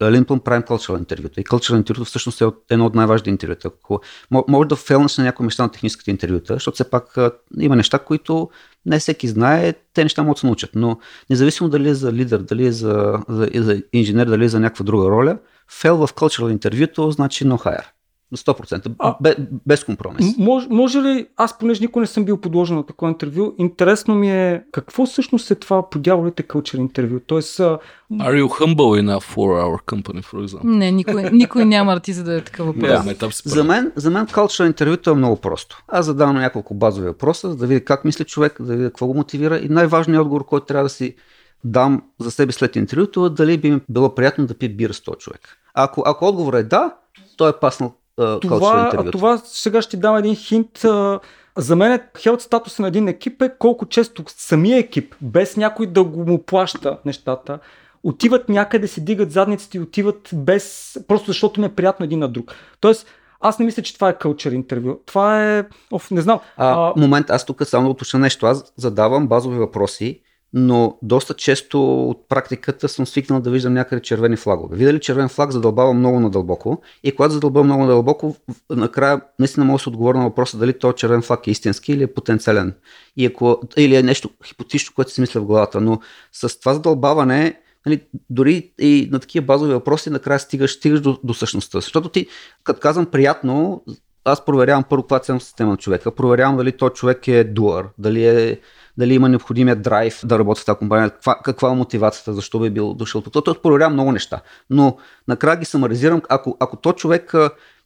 Линплън 0.03 0.39
правим 0.39 0.63
cultural 0.63 0.99
интервюта. 0.99 1.41
И 1.41 1.43
cultural 1.43 1.77
интервюта 1.77 2.05
всъщност 2.05 2.41
е 2.41 2.45
едно 2.69 2.86
от 2.86 2.95
най-важните 2.95 3.29
интервюта. 3.29 3.67
Ако, 3.67 4.01
мо- 4.33 4.45
може 4.47 4.67
да 4.67 4.75
фелнеш 4.75 5.17
на 5.17 5.23
някои 5.23 5.43
неща 5.43 5.63
на 5.63 5.71
техническите 5.71 6.11
интервюта, 6.11 6.53
защото 6.53 6.75
все 6.75 6.89
пак 6.89 7.17
а, 7.17 7.31
има 7.59 7.75
неща, 7.75 7.99
които 7.99 8.49
не 8.86 8.99
всеки 8.99 9.27
знае, 9.27 9.73
те 9.93 10.03
неща 10.03 10.23
могат 10.23 10.36
да 10.36 10.39
се 10.39 10.45
научат. 10.45 10.69
Но 10.75 10.99
независимо 11.29 11.69
дали 11.69 11.89
е 11.89 11.93
за 11.93 12.13
лидер, 12.13 12.39
дали 12.39 12.65
е 12.65 12.71
за, 12.71 13.19
за, 13.29 13.49
за 13.55 13.81
инженер, 13.93 14.27
дали 14.27 14.45
е 14.45 14.49
за 14.49 14.59
някаква 14.59 14.86
друга 14.86 15.09
роля, 15.09 15.38
фейл 15.71 15.97
в 15.97 16.13
cultural 16.13 16.51
интервюто 16.51 17.11
значи 17.11 17.45
no 17.45 17.65
hire. 17.65 17.94
На 18.32 18.38
100%. 18.38 18.91
А- 18.99 19.15
Бе, 19.21 19.36
без 19.65 19.84
компромис. 19.84 20.38
М- 20.38 20.45
Може, 20.45 20.67
може 20.69 21.01
ли, 21.01 21.28
аз 21.38 21.57
понеже 21.57 21.82
никой 21.82 22.01
не 22.01 22.07
съм 22.07 22.26
бил 22.26 22.38
подложен 22.38 22.76
на 22.78 22.86
такова 22.86 23.11
интервю, 23.11 23.53
интересно 23.57 24.15
ми 24.15 24.32
е 24.32 24.63
какво 24.71 25.05
всъщност 25.05 25.51
е 25.51 25.55
това 25.55 25.89
по 25.89 25.99
дяволите 25.99 26.43
кълчер 26.43 26.78
интервю? 26.78 27.19
Тоест, 27.28 27.59
Are 27.59 27.80
you 28.11 28.47
humble 28.47 29.01
enough 29.01 29.36
for 29.36 29.63
our 29.63 29.84
company, 29.84 30.23
for 30.23 30.47
example? 30.47 30.63
Не, 30.63 30.91
никой, 30.91 31.30
никой 31.32 31.65
няма 31.65 31.93
да 31.93 31.99
ти 31.99 32.13
зададе 32.13 32.41
такъв 32.41 32.65
въпрос. 32.65 32.89
Да, 33.19 33.30
За 33.45 33.63
мен, 33.63 33.91
за 33.95 34.11
мен 34.11 34.28
cultural 34.28 34.67
интервюто 34.67 35.09
е 35.09 35.15
много 35.15 35.36
просто. 35.36 35.84
Аз 35.88 36.05
задавам 36.05 36.36
няколко 36.36 36.73
базови 36.73 37.07
въпроса, 37.07 37.49
за 37.49 37.55
да 37.55 37.67
видя 37.67 37.86
как 37.86 38.05
мисли 38.05 38.26
човек, 38.26 38.61
да 38.61 38.76
видя 38.76 38.89
какво 38.89 39.07
го 39.07 39.13
мотивира 39.13 39.57
и 39.57 39.69
най-важният 39.69 40.21
отговор, 40.21 40.45
който 40.45 40.65
трябва 40.65 40.84
да 40.84 40.89
си 40.89 41.15
дам 41.63 42.03
за 42.19 42.32
себе 42.32 42.51
след 42.51 42.76
интервюто 42.76 43.26
е 43.26 43.30
дали 43.30 43.57
би 43.57 43.71
ми 43.71 43.82
било 43.89 44.15
приятно 44.15 44.45
да 44.45 44.53
пие 44.53 44.69
бира 44.69 44.93
с 44.93 45.01
този 45.01 45.17
човек. 45.17 45.57
Ако, 45.73 46.03
ако 46.05 46.28
отговорът 46.28 46.59
е 46.65 46.67
да, 46.67 46.93
той 47.38 47.49
е 47.49 47.53
паснал 47.61 47.93
cultural 48.20 48.41
това, 48.41 49.11
това 49.11 49.38
сега 49.38 49.82
ще 49.82 49.89
ти 49.89 49.97
дам 49.97 50.18
един 50.18 50.36
хинт. 50.36 50.86
А, 50.86 51.20
за 51.57 51.76
мен 51.76 51.99
хелт 52.18 52.41
статуса 52.41 52.82
на 52.82 52.88
един 52.88 53.07
екип 53.07 53.41
е 53.41 53.57
колко 53.59 53.86
често 53.86 54.24
самия 54.28 54.78
екип, 54.78 55.16
без 55.22 55.57
някой 55.57 55.88
да 55.88 56.03
го 56.03 56.26
му 56.26 56.43
плаща 56.43 56.97
нещата, 57.05 57.59
отиват 58.03 58.49
някъде, 58.49 58.88
си 58.88 59.05
дигат 59.05 59.32
задниците 59.32 59.78
и 59.78 59.82
отиват 59.82 60.30
без, 60.34 60.97
просто 61.07 61.28
защото 61.28 61.59
им 61.59 61.63
е 61.63 61.76
приятно 61.76 62.03
един 62.03 62.20
на 62.20 62.28
друг. 62.28 62.51
Тоест, 62.80 63.07
аз 63.41 63.59
не 63.59 63.66
мисля, 63.66 63.84
че 63.84 63.95
това 63.95 64.09
е 64.09 64.18
кълчер 64.18 64.51
интервю. 64.51 64.95
Това 65.05 65.57
е, 65.57 65.66
оф, 65.91 66.11
не 66.11 66.22
знам. 66.22 66.39
А, 66.57 66.93
момент, 66.97 67.30
аз 67.30 67.45
тук 67.45 67.66
само 67.66 67.88
да 67.88 67.91
уточня 67.91 68.20
нещо. 68.20 68.45
Аз 68.45 68.74
задавам 68.78 69.28
базови 69.28 69.57
въпроси, 69.57 70.22
но 70.57 70.97
доста 71.01 71.33
често 71.33 72.09
от 72.09 72.29
практиката 72.29 72.89
съм 72.89 73.07
свикнал 73.07 73.39
да 73.39 73.49
виждам 73.49 73.73
някъде 73.73 74.01
червени 74.01 74.35
флагове. 74.35 74.77
Видя 74.77 74.93
ли 74.93 74.99
червен 74.99 75.29
флаг, 75.29 75.51
задълбавам 75.51 75.97
много 75.97 76.19
надълбоко 76.19 76.81
и 77.03 77.15
когато 77.15 77.33
задълбавам 77.33 77.67
много 77.67 77.81
надълбоко, 77.81 78.35
накрая 78.69 79.21
наистина 79.39 79.65
мога 79.65 79.77
да 79.77 79.83
се 79.83 79.89
отговоря 79.89 80.17
на 80.17 80.23
въпроса 80.23 80.57
дали 80.57 80.79
този 80.79 80.95
червен 80.95 81.21
флаг 81.21 81.47
е 81.47 81.51
истински 81.51 81.93
или 81.93 82.03
е 82.03 82.13
потенциален. 82.13 82.73
И 83.17 83.25
ако, 83.25 83.61
или 83.77 83.95
е 83.95 84.03
нещо 84.03 84.29
хипотетично, 84.45 84.93
което 84.95 85.11
си 85.11 85.21
мисля 85.21 85.41
в 85.41 85.45
главата. 85.45 85.81
Но 85.81 85.99
с 86.31 86.59
това 86.59 86.73
задълбаване, 86.73 87.59
нали, 87.85 88.01
дори 88.29 88.71
и 88.79 89.09
на 89.11 89.19
такива 89.19 89.45
базови 89.45 89.73
въпроси, 89.73 90.09
накрая 90.09 90.39
стигаш, 90.39 90.71
стигаш 90.71 91.01
до, 91.01 91.19
до 91.23 91.33
същността. 91.33 91.77
Защото 91.77 92.09
ти, 92.09 92.27
като 92.63 92.79
казвам 92.79 93.05
приятно, 93.05 93.83
аз 94.25 94.45
проверявам 94.45 94.83
първо 94.83 95.03
каква 95.03 95.17
е 95.17 95.19
ценностна 95.19 95.45
система 95.45 95.71
на 95.71 95.77
човека. 95.77 96.15
Проверявам 96.15 96.57
дали 96.57 96.71
този 96.71 96.93
човек 96.93 97.27
е 97.27 97.43
дуър, 97.43 97.87
дали, 97.97 98.25
е, 98.25 98.59
дали 98.97 99.13
има 99.13 99.29
необходимия 99.29 99.75
драйв 99.75 100.19
да 100.23 100.39
работи 100.39 100.61
в 100.61 100.65
тази 100.65 100.77
компания, 100.77 101.09
каква, 101.09 101.39
каква 101.43 101.71
е 101.71 101.75
мотивацията, 101.75 102.33
защо 102.33 102.59
би 102.59 102.69
бил 102.69 102.93
дошъл 102.93 103.21
тук. 103.21 103.45
Тоест 103.45 103.61
проверявам 103.61 103.93
много 103.93 104.11
неща. 104.11 104.41
Но 104.69 104.97
накрая 105.27 105.57
ги 105.57 105.65
самаризирам, 105.65 106.21
ако, 106.29 106.57
ако 106.59 106.77
то 106.77 106.93
човек 106.93 107.33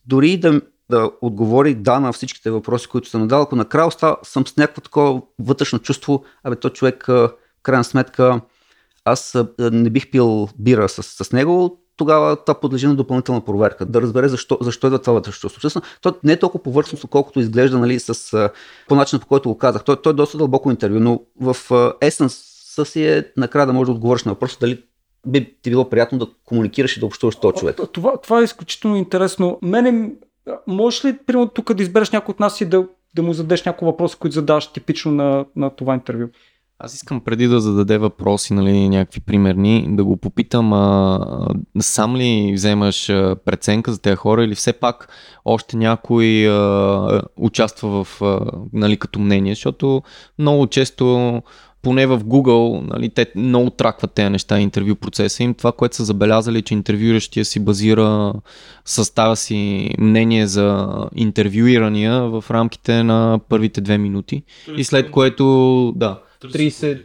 дори 0.06 0.38
да, 0.38 0.62
да 0.90 1.12
отговори 1.22 1.76
да 1.76 2.00
на 2.00 2.14
всичките 2.14 2.52
въпроси, 2.52 2.88
които 2.88 3.10
съм 3.10 3.22
надал, 3.22 3.42
ако 3.42 3.56
накрая 3.56 3.88
остава, 3.88 4.18
съм 4.24 4.48
с 4.48 4.58
някакво 4.58 4.82
такова 4.82 5.22
вътрешно 5.40 5.80
чувство, 5.80 6.24
абе, 6.44 6.56
то 6.56 6.70
човек, 6.70 7.06
в 7.08 7.32
крайна 7.64 7.84
сметка, 7.84 8.42
аз 9.06 9.38
не 9.60 9.90
бих 9.90 10.12
пил 10.12 10.50
бира 10.60 10.90
с, 10.90 11.04
с 11.24 11.32
него, 11.32 11.84
тогава 12.00 12.36
това 12.36 12.60
подлежи 12.60 12.88
на 12.88 12.96
допълнителна 12.96 13.42
проверка. 13.42 13.86
Да 13.86 14.02
разбере 14.02 14.28
защо, 14.28 14.58
защо 14.62 14.88
е 14.88 15.00
това 15.00 15.14
вътрешно 15.14 15.50
чувство. 15.50 15.82
То 16.02 16.14
не 16.24 16.34
е 16.34 16.40
толкова 16.40 16.64
повърхностно, 16.64 17.10
колкото 17.10 17.40
изглежда 17.40 17.80
нали, 17.80 18.00
с, 18.00 18.50
по 18.88 18.96
начина, 18.96 19.20
по 19.20 19.28
който 19.28 19.50
го 19.50 19.58
казах. 19.58 19.84
Той, 19.84 20.02
той 20.02 20.12
е 20.12 20.16
доста 20.16 20.38
дълбоко 20.38 20.72
интервю, 20.72 21.00
но 21.00 21.22
в 21.42 21.56
есенса 22.02 22.86
си 22.86 23.08
е 23.08 23.26
накрая 23.38 23.68
да 23.68 23.74
можеш 23.74 23.86
да 23.86 23.92
отговориш 23.92 24.24
на 24.24 24.32
въпроса 24.32 24.58
дали 24.60 24.84
би 25.28 25.56
ти 25.62 25.70
било 25.70 25.90
приятно 25.90 26.18
да 26.18 26.28
комуникираш 26.46 26.98
и 26.98 27.00
да 27.00 27.06
общуваш 27.06 27.36
с 27.36 27.40
този 27.40 27.56
човек. 27.56 27.80
Това, 27.92 28.18
това 28.18 28.40
е 28.40 28.44
изключително 28.44 28.98
интересно. 28.98 29.60
Мене, 29.62 30.12
можеш 30.68 31.06
ли, 31.06 31.18
примерно, 31.26 31.48
тук 31.48 31.74
да 31.74 31.84
избереш 31.84 32.12
някой 32.12 32.32
от 32.32 32.40
нас 32.40 32.62
и 32.62 32.66
да, 32.66 32.86
да 33.16 33.24
му 33.24 33.34
зададеш 33.34 33.64
някои 33.64 33.86
въпроси, 33.86 34.16
които 34.20 34.34
задаваш 34.34 34.68
типично 34.68 35.12
на, 35.12 35.46
на 35.56 35.70
това 35.70 35.94
интервю? 35.94 36.28
Аз 36.82 36.94
искам 36.94 37.22
преди 37.22 37.48
да 37.48 37.60
зададе 37.60 37.98
въпроси, 37.98 38.54
нали, 38.54 38.90
някакви 38.90 39.20
примерни, 39.20 39.86
да 39.90 40.04
го 40.04 40.18
попитам, 40.18 40.74
а, 40.74 41.48
сам 41.80 42.16
ли 42.16 42.52
вземаш 42.54 43.10
а, 43.10 43.36
преценка 43.46 43.94
за 43.94 44.02
тези 44.02 44.16
хора 44.16 44.44
или 44.44 44.56
все 44.56 44.74
пак 44.74 45.10
още 45.46 45.78
някой 45.78 46.50
а, 46.50 47.22
участва 47.38 48.04
в, 48.04 48.22
а, 48.22 48.40
нали, 48.74 48.98
като 48.98 49.20
мнение, 49.20 49.56
защото 49.56 50.02
много 50.40 50.68
често 50.68 51.42
поне 51.82 52.08
в 52.08 52.20
Google, 52.20 52.88
нали, 52.94 53.10
те 53.10 53.32
много 53.36 53.70
тракват 53.70 54.14
тези 54.14 54.30
неща, 54.30 54.60
интервю 54.60 54.96
процеса 54.96 55.44
им. 55.44 55.54
Това, 55.54 55.72
което 55.72 55.96
са 55.96 56.06
забелязали, 56.06 56.62
че 56.62 56.74
интервюиращия 56.74 57.46
си 57.46 57.60
базира, 57.60 58.34
съставя 58.86 59.36
си 59.36 59.90
мнение 59.98 60.48
за 60.48 60.88
интервюирания 61.16 62.22
в 62.22 62.44
рамките 62.52 63.04
на 63.04 63.40
първите 63.50 63.82
две 63.82 63.98
минути. 63.98 64.44
И 64.78 64.84
след 64.84 65.12
което, 65.12 65.94
да, 65.96 66.20
30... 66.44 67.02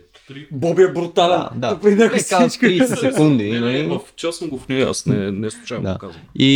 Боби 0.53 0.83
е 0.83 0.93
брутален. 0.93 1.43
Да, 1.55 1.75
да. 1.75 1.97
Да 1.97 2.11
Те 2.11 2.25
казват 2.29 2.53
30 2.53 3.01
секунди. 3.01 3.53
Нали? 3.53 3.87
В 3.87 4.01
час 4.17 4.37
съм 4.37 4.49
го 4.49 4.59
в 4.59 4.69
нея, 4.69 4.89
аз 4.89 5.07
не, 5.07 5.31
не 5.33 5.51
случайно 5.51 5.85
Да. 5.85 5.93
го 5.93 5.99
казвам. 5.99 6.23
И, 6.35 6.49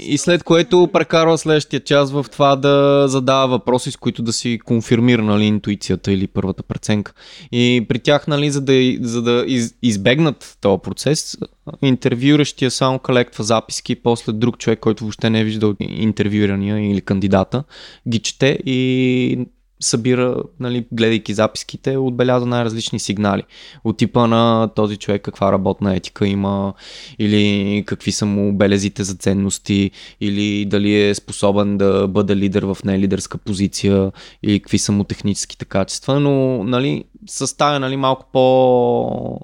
и 0.00 0.18
след 0.18 0.42
което 0.42 0.88
прекарва 0.92 1.38
следващия 1.38 1.80
час 1.80 2.12
в 2.12 2.26
това 2.32 2.56
да 2.56 3.04
задава 3.08 3.48
въпроси, 3.48 3.90
с 3.90 3.96
които 3.96 4.22
да 4.22 4.32
си 4.32 4.58
конфирмира 4.64 5.22
нали, 5.22 5.44
интуицията 5.44 6.12
или 6.12 6.26
първата 6.26 6.62
преценка. 6.62 7.12
И 7.52 7.86
при 7.88 7.98
тях, 7.98 8.26
нали, 8.26 8.50
за 8.50 8.60
да, 8.60 8.96
за 9.00 9.22
да 9.22 9.44
из, 9.46 9.74
избегнат 9.82 10.58
този 10.60 10.80
процес, 10.82 11.38
интервюиращия 11.82 12.70
само 12.70 12.98
колектва 12.98 13.44
записки, 13.44 13.94
после 13.94 14.32
друг 14.32 14.58
човек, 14.58 14.78
който 14.78 15.04
въобще 15.04 15.30
не 15.30 15.40
е 15.40 15.44
виждал 15.44 15.74
интервюирания 15.80 16.90
или 16.90 17.00
кандидата, 17.00 17.64
ги 18.08 18.18
чете 18.18 18.58
и 18.66 19.38
събира, 19.84 20.36
нали, 20.60 20.86
гледайки 20.92 21.34
записките, 21.34 21.96
отбелязва 21.96 22.46
най-различни 22.46 22.98
сигнали. 22.98 23.42
От 23.84 23.96
типа 23.96 24.26
на 24.26 24.68
този 24.76 24.96
човек 24.96 25.22
каква 25.22 25.52
работна 25.52 25.96
етика 25.96 26.26
има, 26.26 26.74
или 27.18 27.84
какви 27.86 28.12
са 28.12 28.26
му 28.26 28.52
белезите 28.52 29.04
за 29.04 29.14
ценности, 29.14 29.90
или 30.20 30.64
дали 30.64 31.08
е 31.08 31.14
способен 31.14 31.78
да 31.78 32.08
бъде 32.08 32.36
лидер 32.36 32.62
в 32.62 32.78
нелидерска 32.84 33.38
позиция, 33.38 34.12
или 34.42 34.60
какви 34.60 34.78
са 34.78 34.92
му 34.92 35.04
техническите 35.04 35.64
качества, 35.64 36.20
но 36.20 36.64
нали, 36.64 37.04
съставя 37.26 37.80
нали, 37.80 37.96
малко 37.96 38.26
по 38.32 39.40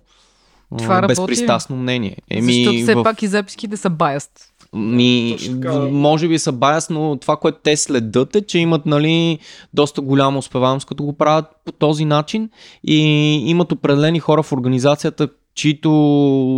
Това 0.79 1.07
безпристрастно 1.07 1.77
мнение. 1.77 2.17
Защото 2.41 2.79
все 2.83 2.95
в... 2.95 3.03
пак 3.03 3.23
и 3.23 3.27
записките 3.27 3.77
са 3.77 3.91
баяст. 3.91 4.31
Ми, 4.77 5.37
така. 5.47 5.79
може 5.79 6.29
би 6.29 6.39
са 6.39 6.53
баяс, 6.53 6.91
но 6.91 7.17
това, 7.21 7.37
което 7.37 7.59
те 7.63 7.77
следят 7.77 8.37
е, 8.37 8.41
че 8.47 8.59
имат 8.59 8.87
нали, 8.87 9.39
доста 9.75 10.01
голяма 10.01 10.39
успеваемост, 10.39 10.87
като 10.87 11.03
го 11.05 11.13
правят 11.13 11.45
по 11.65 11.73
този 11.73 12.05
начин 12.05 12.51
и 12.85 12.97
имат 13.47 13.73
определени 13.73 14.21
хора 14.21 14.43
в 14.43 14.53
организацията, 14.53 15.29
чието 15.55 15.89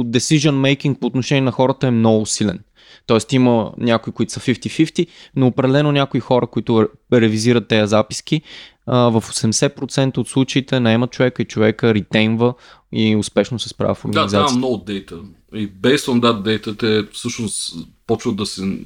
decision 0.07 0.51
making 0.77 0.99
по 0.99 1.07
отношение 1.07 1.41
на 1.43 1.51
хората 1.53 1.87
е 1.87 1.91
много 1.91 2.27
силен. 2.27 2.59
Тоест 3.07 3.33
има 3.33 3.73
някои, 3.79 4.13
които 4.13 4.33
са 4.33 4.41
50-50, 4.41 5.07
но 5.37 5.47
определено 5.47 5.93
някои 5.93 6.21
хора, 6.21 6.47
които 6.47 6.73
ре- 6.73 6.89
ревизират 7.21 7.69
тези 7.69 7.89
записки, 7.91 8.43
в 8.87 9.23
80% 9.27 10.19
от 10.19 10.29
случаите 10.29 10.81
наемат 10.81 11.11
човека 11.11 11.43
и 11.43 11.47
човека 11.47 11.95
ретейнва 11.95 12.55
и 12.93 13.17
успешно 13.17 13.59
се 13.59 13.69
справя 13.69 13.95
в 13.95 13.99
Да, 13.99 14.03
там 14.03 14.11
организацията. 14.11 14.59
много 14.59 14.77
дейта. 14.77 15.17
И 15.55 15.73
based 15.73 16.09
on 16.09 16.21
that 16.21 16.43
data, 16.43 16.79
те 16.79 17.09
всъщност 17.13 17.75
почват 18.07 18.37
да 18.37 18.47
се 18.47 18.79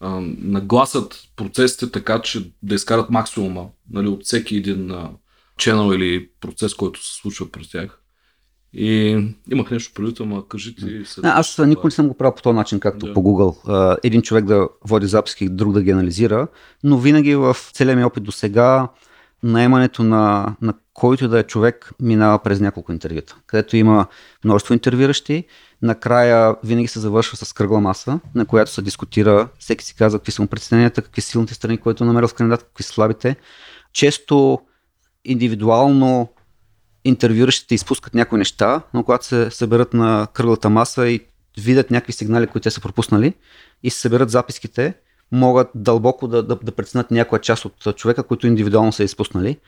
а, 0.00 0.20
нагласят 0.38 1.28
процесите 1.36 1.90
така, 1.90 2.22
че 2.22 2.50
да 2.62 2.74
изкарат 2.74 3.10
максимума 3.10 3.66
нали, 3.90 4.08
от 4.08 4.24
всеки 4.24 4.56
един 4.56 4.90
а, 4.90 5.10
ченъл 5.58 5.92
или 5.92 6.28
процес, 6.40 6.74
който 6.74 7.06
се 7.06 7.20
случва 7.20 7.50
през 7.50 7.68
тях. 7.70 7.98
И 8.72 9.18
имах 9.52 9.70
нещо 9.70 9.92
предвид, 9.94 10.20
ама 10.20 10.48
кажи 10.48 10.74
ти. 10.76 11.02
след- 11.04 11.24
А, 11.24 11.38
аз 11.38 11.58
никога 11.58 11.86
не 11.86 11.90
съм 11.90 12.08
го 12.08 12.14
правил 12.14 12.34
по 12.34 12.42
този 12.42 12.54
начин, 12.56 12.80
както 12.80 13.06
Да. 13.06 13.12
по 13.14 13.20
Google. 13.20 13.98
Един 14.02 14.22
човек 14.22 14.44
да 14.44 14.68
води 14.84 15.06
записки, 15.06 15.48
друг 15.48 15.72
да 15.72 15.82
ги 15.82 15.90
анализира, 15.90 16.48
но 16.84 16.98
винаги 16.98 17.34
в 17.34 17.56
целия 17.72 17.96
ми 17.96 18.04
опит 18.04 18.22
до 18.24 18.32
сега 18.32 18.88
наемането 19.42 20.02
на, 20.02 20.56
на 20.62 20.74
който 20.94 21.28
да 21.28 21.38
е 21.38 21.42
човек 21.42 21.90
минава 22.02 22.38
през 22.42 22.60
няколко 22.60 22.92
интервюта, 22.92 23.36
където 23.46 23.76
има 23.76 24.06
множество 24.44 24.74
интервюиращи. 24.74 25.44
Накрая 25.82 26.56
винаги 26.64 26.88
се 26.88 27.00
завършва 27.00 27.36
с 27.36 27.52
кръгла 27.52 27.80
маса, 27.80 28.20
на 28.34 28.46
която 28.46 28.70
се 28.70 28.82
дискутира, 28.82 29.48
всеки 29.58 29.84
си 29.84 29.94
казва 29.94 30.18
какви 30.18 30.32
са 30.32 30.42
му 30.42 30.48
притесненията, 30.48 31.02
какви 31.02 31.20
са 31.20 31.28
силните 31.28 31.54
страни, 31.54 31.78
които 31.78 32.04
е 32.04 32.06
намерил 32.06 32.28
в 32.28 32.34
кандидат, 32.34 32.62
какви 32.62 32.82
са 32.82 32.92
слабите. 32.92 33.36
Често 33.92 34.60
индивидуално 35.24 36.28
интервюиращите 37.04 37.74
изпускат 37.74 38.14
някои 38.14 38.38
неща, 38.38 38.80
но 38.94 39.04
когато 39.04 39.26
се 39.26 39.50
съберат 39.50 39.94
на 39.94 40.26
кръглата 40.32 40.70
маса 40.70 41.08
и 41.08 41.20
видят 41.60 41.90
някакви 41.90 42.12
сигнали, 42.12 42.46
които 42.46 42.62
те 42.62 42.70
са 42.70 42.80
пропуснали 42.80 43.34
и 43.82 43.90
се 43.90 44.00
съберат 44.00 44.30
записките, 44.30 44.94
могат 45.32 45.68
дълбоко 45.74 46.28
да, 46.28 46.42
да, 46.42 46.56
да 46.56 46.72
преценят 46.72 47.10
някоя 47.10 47.40
част 47.40 47.64
от 47.64 47.96
човека, 47.96 48.22
които 48.22 48.46
индивидуално 48.46 48.92
са 48.92 49.04
изпуснали. 49.04 49.58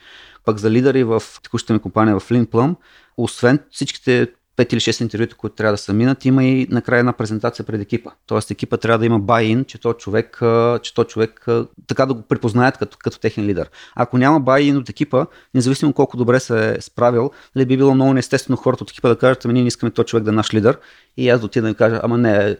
Пък 0.45 0.59
за 0.59 0.71
лидери 0.71 1.05
в 1.05 1.23
текущата 1.43 1.73
ми 1.73 1.79
компания 1.79 2.21
в 2.21 2.29
LeanPlum, 2.29 2.77
освен 3.17 3.59
всичките 3.71 4.29
5 4.61 4.73
или 4.73 4.81
6 4.81 5.03
интервюта, 5.03 5.37
които 5.37 5.57
трябва 5.57 5.73
да 5.73 5.79
са 5.79 5.93
минат, 5.93 6.25
има 6.25 6.45
и 6.45 6.67
накрая 6.71 6.99
една 6.99 7.13
презентация 7.13 7.65
пред 7.65 7.81
екипа. 7.81 8.11
Тоест 8.27 8.51
екипа 8.51 8.77
трябва 8.77 8.99
да 8.99 9.07
има 9.07 9.21
buy-in, 9.21 9.67
че 9.67 9.81
то 9.81 9.93
човек, 9.93 10.39
че 10.83 10.95
то 10.95 11.05
човек 11.05 11.47
така 11.87 12.07
да 12.07 12.15
го 12.15 12.23
припознаят 12.23 12.79
като, 12.79 12.97
като 13.01 13.21
техен 13.21 13.45
лидер. 13.47 13.71
Ако 13.97 14.19
няма 14.19 14.43
buy-in 14.43 14.79
от 14.79 14.89
екипа, 14.89 15.27
независимо 15.55 15.93
колко 15.93 16.17
добре 16.17 16.41
се 16.41 16.71
е 16.71 16.81
справил, 16.81 17.31
ли 17.57 17.67
би 17.67 17.77
било 17.77 17.95
много 17.95 18.13
неестествено 18.13 18.57
хората 18.57 18.85
от 18.85 18.91
екипа 18.91 19.09
да 19.09 19.17
кажат, 19.17 19.45
ами 19.45 19.55
ние 19.55 19.63
не 19.63 19.69
искаме 19.69 19.91
този 19.91 20.07
човек 20.07 20.25
да 20.25 20.31
е 20.31 20.35
наш 20.35 20.55
лидер 20.55 20.79
и 21.17 21.29
аз 21.29 21.41
да 21.41 21.47
отида 21.47 21.69
да 21.69 21.75
кажа, 21.75 22.01
ама 22.03 22.19
не, 22.19 22.57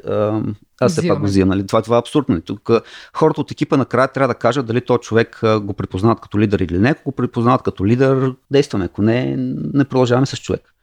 аз 0.81 0.93
все 0.93 1.09
пак 1.09 1.21
го 1.21 1.27
взимам. 1.27 1.49
Нали? 1.49 1.67
Това, 1.67 1.83
това 1.83 1.97
е 1.97 1.99
абсурдно. 1.99 2.33
нали? 2.35 2.43
Тук 2.43 2.71
хората 3.15 3.41
от 3.41 3.51
екипа 3.51 3.77
накрая 3.77 4.09
трябва 4.09 4.29
да 4.29 4.39
кажат 4.39 4.67
дали 4.67 4.81
този 4.81 5.01
човек 5.01 5.41
го 5.61 5.75
припознават 5.75 6.21
като 6.21 6.39
лидер 6.39 6.59
или 6.59 6.79
не. 6.79 6.89
Ако 6.91 7.03
го 7.05 7.13
припознават 7.13 7.63
като 7.63 7.87
лидер, 7.87 8.35
действаме. 8.51 8.85
Ако 8.85 9.03
не, 9.03 9.35
не 9.75 9.85
продължаваме 9.85 10.27
с 10.27 10.37
човек. 10.37 10.75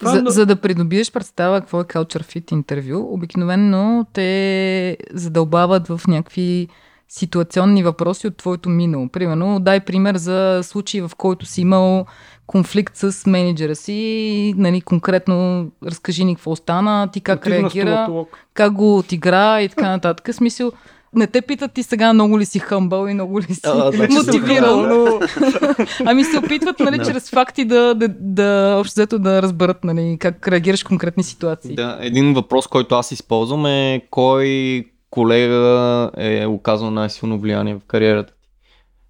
Това 0.00 0.10
За, 0.10 0.22
за 0.26 0.46
да 0.46 0.56
придобиеш 0.56 1.12
представа 1.12 1.60
какво 1.60 1.80
е 1.80 1.84
Culture 1.84 2.22
Fit 2.22 2.52
интервю, 2.52 3.14
обикновено 3.14 4.06
те 4.12 4.96
задълбават 5.14 5.88
в 5.88 6.00
някакви 6.08 6.68
ситуационни 7.08 7.82
въпроси 7.82 8.26
от 8.26 8.36
твоето 8.36 8.68
минало. 8.68 9.08
Примерно, 9.08 9.60
дай 9.60 9.80
пример 9.80 10.16
за 10.16 10.60
случай, 10.62 11.00
в 11.00 11.10
който 11.16 11.46
си 11.46 11.60
имал 11.60 12.06
конфликт 12.46 12.96
с 12.96 13.26
менеджера 13.26 13.76
си, 13.76 13.92
и, 13.92 14.54
нали, 14.56 14.80
конкретно 14.80 15.66
разкажи 15.86 16.24
ни 16.24 16.34
какво 16.34 16.56
стана, 16.56 17.08
ти 17.12 17.20
как 17.20 17.40
Отида 17.40 17.54
на 17.54 17.62
реагира, 17.62 18.24
как 18.54 18.72
го 18.72 18.98
отигра 18.98 19.60
и 19.60 19.68
така 19.68 19.90
нататък. 19.90 20.34
Смисъл, 20.34 20.72
не 21.14 21.26
те 21.26 21.42
питат 21.42 21.72
ти 21.72 21.82
сега 21.82 22.12
много 22.12 22.38
ли 22.38 22.44
си 22.44 22.58
хъмбъл 22.58 23.06
и 23.06 23.14
много 23.14 23.40
ли 23.40 23.54
си 23.54 23.60
А, 23.64 23.92
значи 23.92 24.12
съм 24.12 24.26
мотивирал. 24.26 24.80
хъмбъл. 24.82 25.20
Ами 26.06 26.24
се 26.24 26.38
опитват, 26.38 26.80
нали, 26.80 26.98
Да. 26.98 27.04
чрез 27.04 27.30
факти 27.30 27.64
да, 27.64 27.94
да, 27.94 28.08
да 28.20 28.76
общо 28.80 28.92
взето 28.92 29.18
да 29.18 29.42
разберат, 29.42 29.84
нали, 29.84 30.16
как 30.20 30.48
реагираш 30.48 30.82
в 30.84 30.88
конкретни 30.88 31.22
ситуации. 31.22 31.74
Да, 31.74 31.98
един 32.00 32.34
въпрос, 32.34 32.66
който 32.66 32.94
аз 32.94 33.12
използвам 33.12 33.66
е 33.66 34.02
кой 34.10 34.84
колега 35.10 36.10
е 36.16 36.46
оказал 36.46 36.90
най-силно 36.90 37.38
влияние 37.38 37.74
в 37.74 37.80
кариерата 37.86 38.32
ти. 38.32 38.40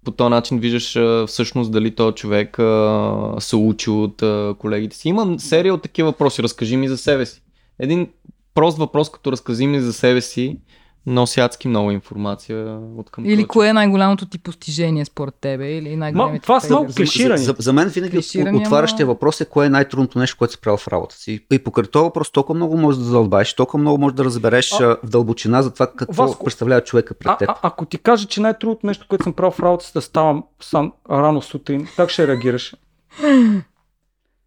По 0.05 0.11
този 0.11 0.29
начин 0.29 0.59
виждаш 0.59 0.97
всъщност 1.27 1.71
дали 1.71 1.95
този 1.95 2.15
човек 2.15 2.59
а, 2.59 3.35
се 3.39 3.55
учи 3.55 3.89
от 3.89 4.21
а, 4.21 4.55
колегите 4.59 4.95
си. 4.95 5.09
Има 5.09 5.39
серия 5.39 5.73
от 5.73 5.81
такива 5.81 6.09
въпроси. 6.09 6.43
Разкажи 6.43 6.77
ми 6.77 6.87
за 6.87 6.97
себе 6.97 7.25
си. 7.25 7.41
Един 7.79 8.07
прост 8.53 8.77
въпрос, 8.77 9.11
като 9.11 9.31
разкажи 9.31 9.67
ми 9.67 9.79
за 9.79 9.93
себе 9.93 10.21
си, 10.21 10.57
носи 11.05 11.39
адски 11.39 11.67
много 11.67 11.91
информация 11.91 12.65
от 12.97 13.09
към 13.09 13.25
Или 13.25 13.45
кое 13.45 13.67
е 13.67 13.73
най-голямото 13.73 14.25
ти 14.25 14.37
постижение 14.39 15.05
според 15.05 15.35
тебе? 15.35 15.69
Или 15.69 15.95
най-големите 15.95 16.43
това 16.43 16.59
са 16.59 16.67
много 16.69 16.87
клиширани. 16.87 17.37
За, 17.37 17.43
за, 17.45 17.55
за 17.59 17.73
мен 17.73 17.87
винаги 17.87 18.11
Клиширани, 18.11 18.57
отварящия 18.57 19.03
ама- 19.03 19.13
въпрос 19.13 19.41
е 19.41 19.45
кое 19.45 19.65
е 19.65 19.69
най-трудното 19.69 20.19
нещо, 20.19 20.37
което 20.37 20.53
си 20.53 20.61
правил 20.61 20.77
в 20.77 20.87
работа 20.87 21.15
си. 21.15 21.45
И 21.51 21.59
покрай 21.59 21.85
този 21.85 22.03
въпрос 22.03 22.31
толкова 22.31 22.55
много 22.55 22.77
можеш 22.77 22.99
да 22.99 23.05
задълбаеш, 23.05 23.53
толкова 23.53 23.79
много 23.79 23.97
можеш 23.97 24.15
да 24.15 24.25
разбереш 24.25 24.71
А- 24.71 24.83
а, 24.83 24.97
в 25.03 25.09
дълбочина 25.09 25.61
за 25.61 25.73
това 25.73 25.87
какво 25.87 26.23
Васко, 26.23 26.43
представлява 26.43 26.81
човека 26.81 27.13
пред 27.13 27.27
А, 27.27 27.37
теб. 27.37 27.49
а, 27.49 27.55
ако 27.61 27.85
ти 27.85 27.97
кажа, 27.97 28.27
че 28.27 28.41
най-трудното 28.41 28.87
нещо, 28.87 29.05
което 29.09 29.23
съм 29.23 29.33
правил 29.33 29.51
в 29.51 29.59
работа 29.59 29.85
си 29.85 29.91
да 29.93 30.01
ставам 30.01 30.43
сам 30.61 30.91
рано 31.11 31.41
сутрин, 31.41 31.87
как 31.95 32.09
ще 32.09 32.27
реагираш? 32.27 32.75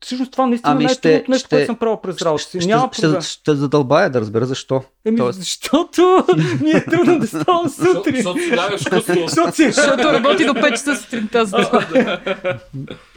Всъщност 0.01 0.33
това 0.33 0.47
наистина 0.47 0.73
Ами 0.73 0.85
е 0.85 0.87
най-трудното 0.87 1.31
нещо, 1.31 1.47
ще- 1.47 1.57
което 1.57 1.67
съм 1.67 1.77
правил 1.77 1.97
през 1.97 2.23
работа 2.23 2.43
си. 2.43 2.61
ще, 2.61 2.69
Няма 2.69 2.89
ще, 2.93 3.07
ще, 3.11 3.21
ще 3.23 3.55
задълбая 3.55 4.11
да 4.11 4.21
разбера 4.21 4.47
защо. 4.47 4.83
Еми, 5.07 5.19
Тоест- 5.19 5.39
защото 5.39 6.25
ми 6.63 6.71
е 6.71 6.85
трудно 6.85 7.19
да 7.19 7.27
ставам 7.27 7.69
сутрин. 7.69 8.17
Защото 8.17 8.41
си 8.41 8.57
лягаш 8.57 8.85
късно. 8.91 9.53
Защото 9.57 10.13
работи 10.13 10.45
до 10.45 10.53
5 10.53 10.71
часа 10.71 10.97
сутринта. 10.97 11.45
за 11.47 11.57
това. 11.57 12.19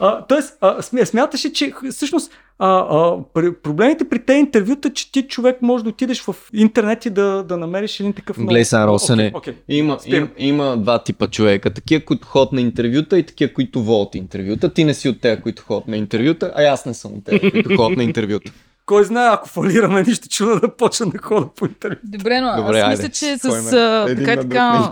А, 0.00 0.26
тоест, 0.26 0.58
смяташе, 1.04 1.52
че 1.52 1.72
всъщност 1.90 2.32
а, 2.58 2.68
а, 2.68 3.16
при, 3.34 3.54
проблемите 3.54 4.08
при 4.08 4.18
тези 4.18 4.38
интервюта, 4.38 4.92
че 4.92 5.12
ти 5.12 5.22
човек 5.22 5.62
може 5.62 5.84
да 5.84 5.90
отидеш 5.90 6.20
в 6.20 6.36
интернет 6.52 7.06
и 7.06 7.10
да, 7.10 7.44
да 7.48 7.56
намериш 7.56 8.00
един 8.00 8.12
такъв 8.12 8.44
Глей 8.44 8.64
сега, 8.64 8.86
Росене. 8.86 9.32
Има, 9.68 9.98
Спирам. 10.00 10.28
им, 10.38 10.48
има 10.56 10.76
два 10.76 11.02
типа 11.02 11.26
човека. 11.26 11.70
Такива, 11.70 12.04
които 12.04 12.26
ходят 12.26 12.52
на 12.52 12.60
интервюта 12.60 13.18
и 13.18 13.22
такива, 13.22 13.52
които 13.52 13.82
водят 13.82 14.14
интервюта. 14.14 14.74
Ти 14.74 14.84
не 14.84 14.94
си 14.94 15.08
от 15.08 15.20
тези, 15.20 15.40
които 15.42 15.62
ходят 15.62 15.88
на 15.88 15.96
интервюта, 15.96 16.52
а 16.56 16.62
аз 16.64 16.86
не 16.86 16.94
съм 16.94 17.12
от 17.14 17.24
тези, 17.24 17.50
които 17.50 17.76
ходят 17.76 17.98
на 17.98 18.04
интервюта. 18.04 18.52
Кой 18.88 19.04
знае, 19.04 19.28
ако 19.32 19.48
фалираме, 19.48 20.02
нищо 20.02 20.28
чудо 20.28 20.60
да 20.60 20.76
почна 20.76 21.06
да 21.06 21.18
хода 21.18 21.48
по 21.56 21.66
интервют. 21.66 21.98
Добре, 22.04 22.40
но 22.40 22.56
Добре, 22.56 22.80
аз 22.80 22.84
айде. 22.84 23.02
мисля, 23.02 23.08
че 23.08 23.38
с 23.38 23.72
ме? 23.72 24.12
Един 24.12 24.24
така 24.24 24.40
така... 24.40 24.90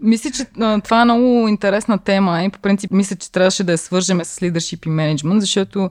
Мисля, 0.00 0.30
че 0.30 0.46
а, 0.60 0.80
това 0.80 1.00
е 1.00 1.04
много 1.04 1.48
интересна 1.48 1.98
тема 1.98 2.44
и 2.44 2.50
по 2.50 2.58
принцип 2.58 2.90
мисля, 2.90 3.16
че 3.16 3.32
трябваше 3.32 3.64
да 3.64 3.72
я 3.72 3.78
свържеме 3.78 4.24
с 4.24 4.40
leadership 4.40 4.86
и 4.86 4.90
менеджмент, 4.90 5.40
защото 5.40 5.90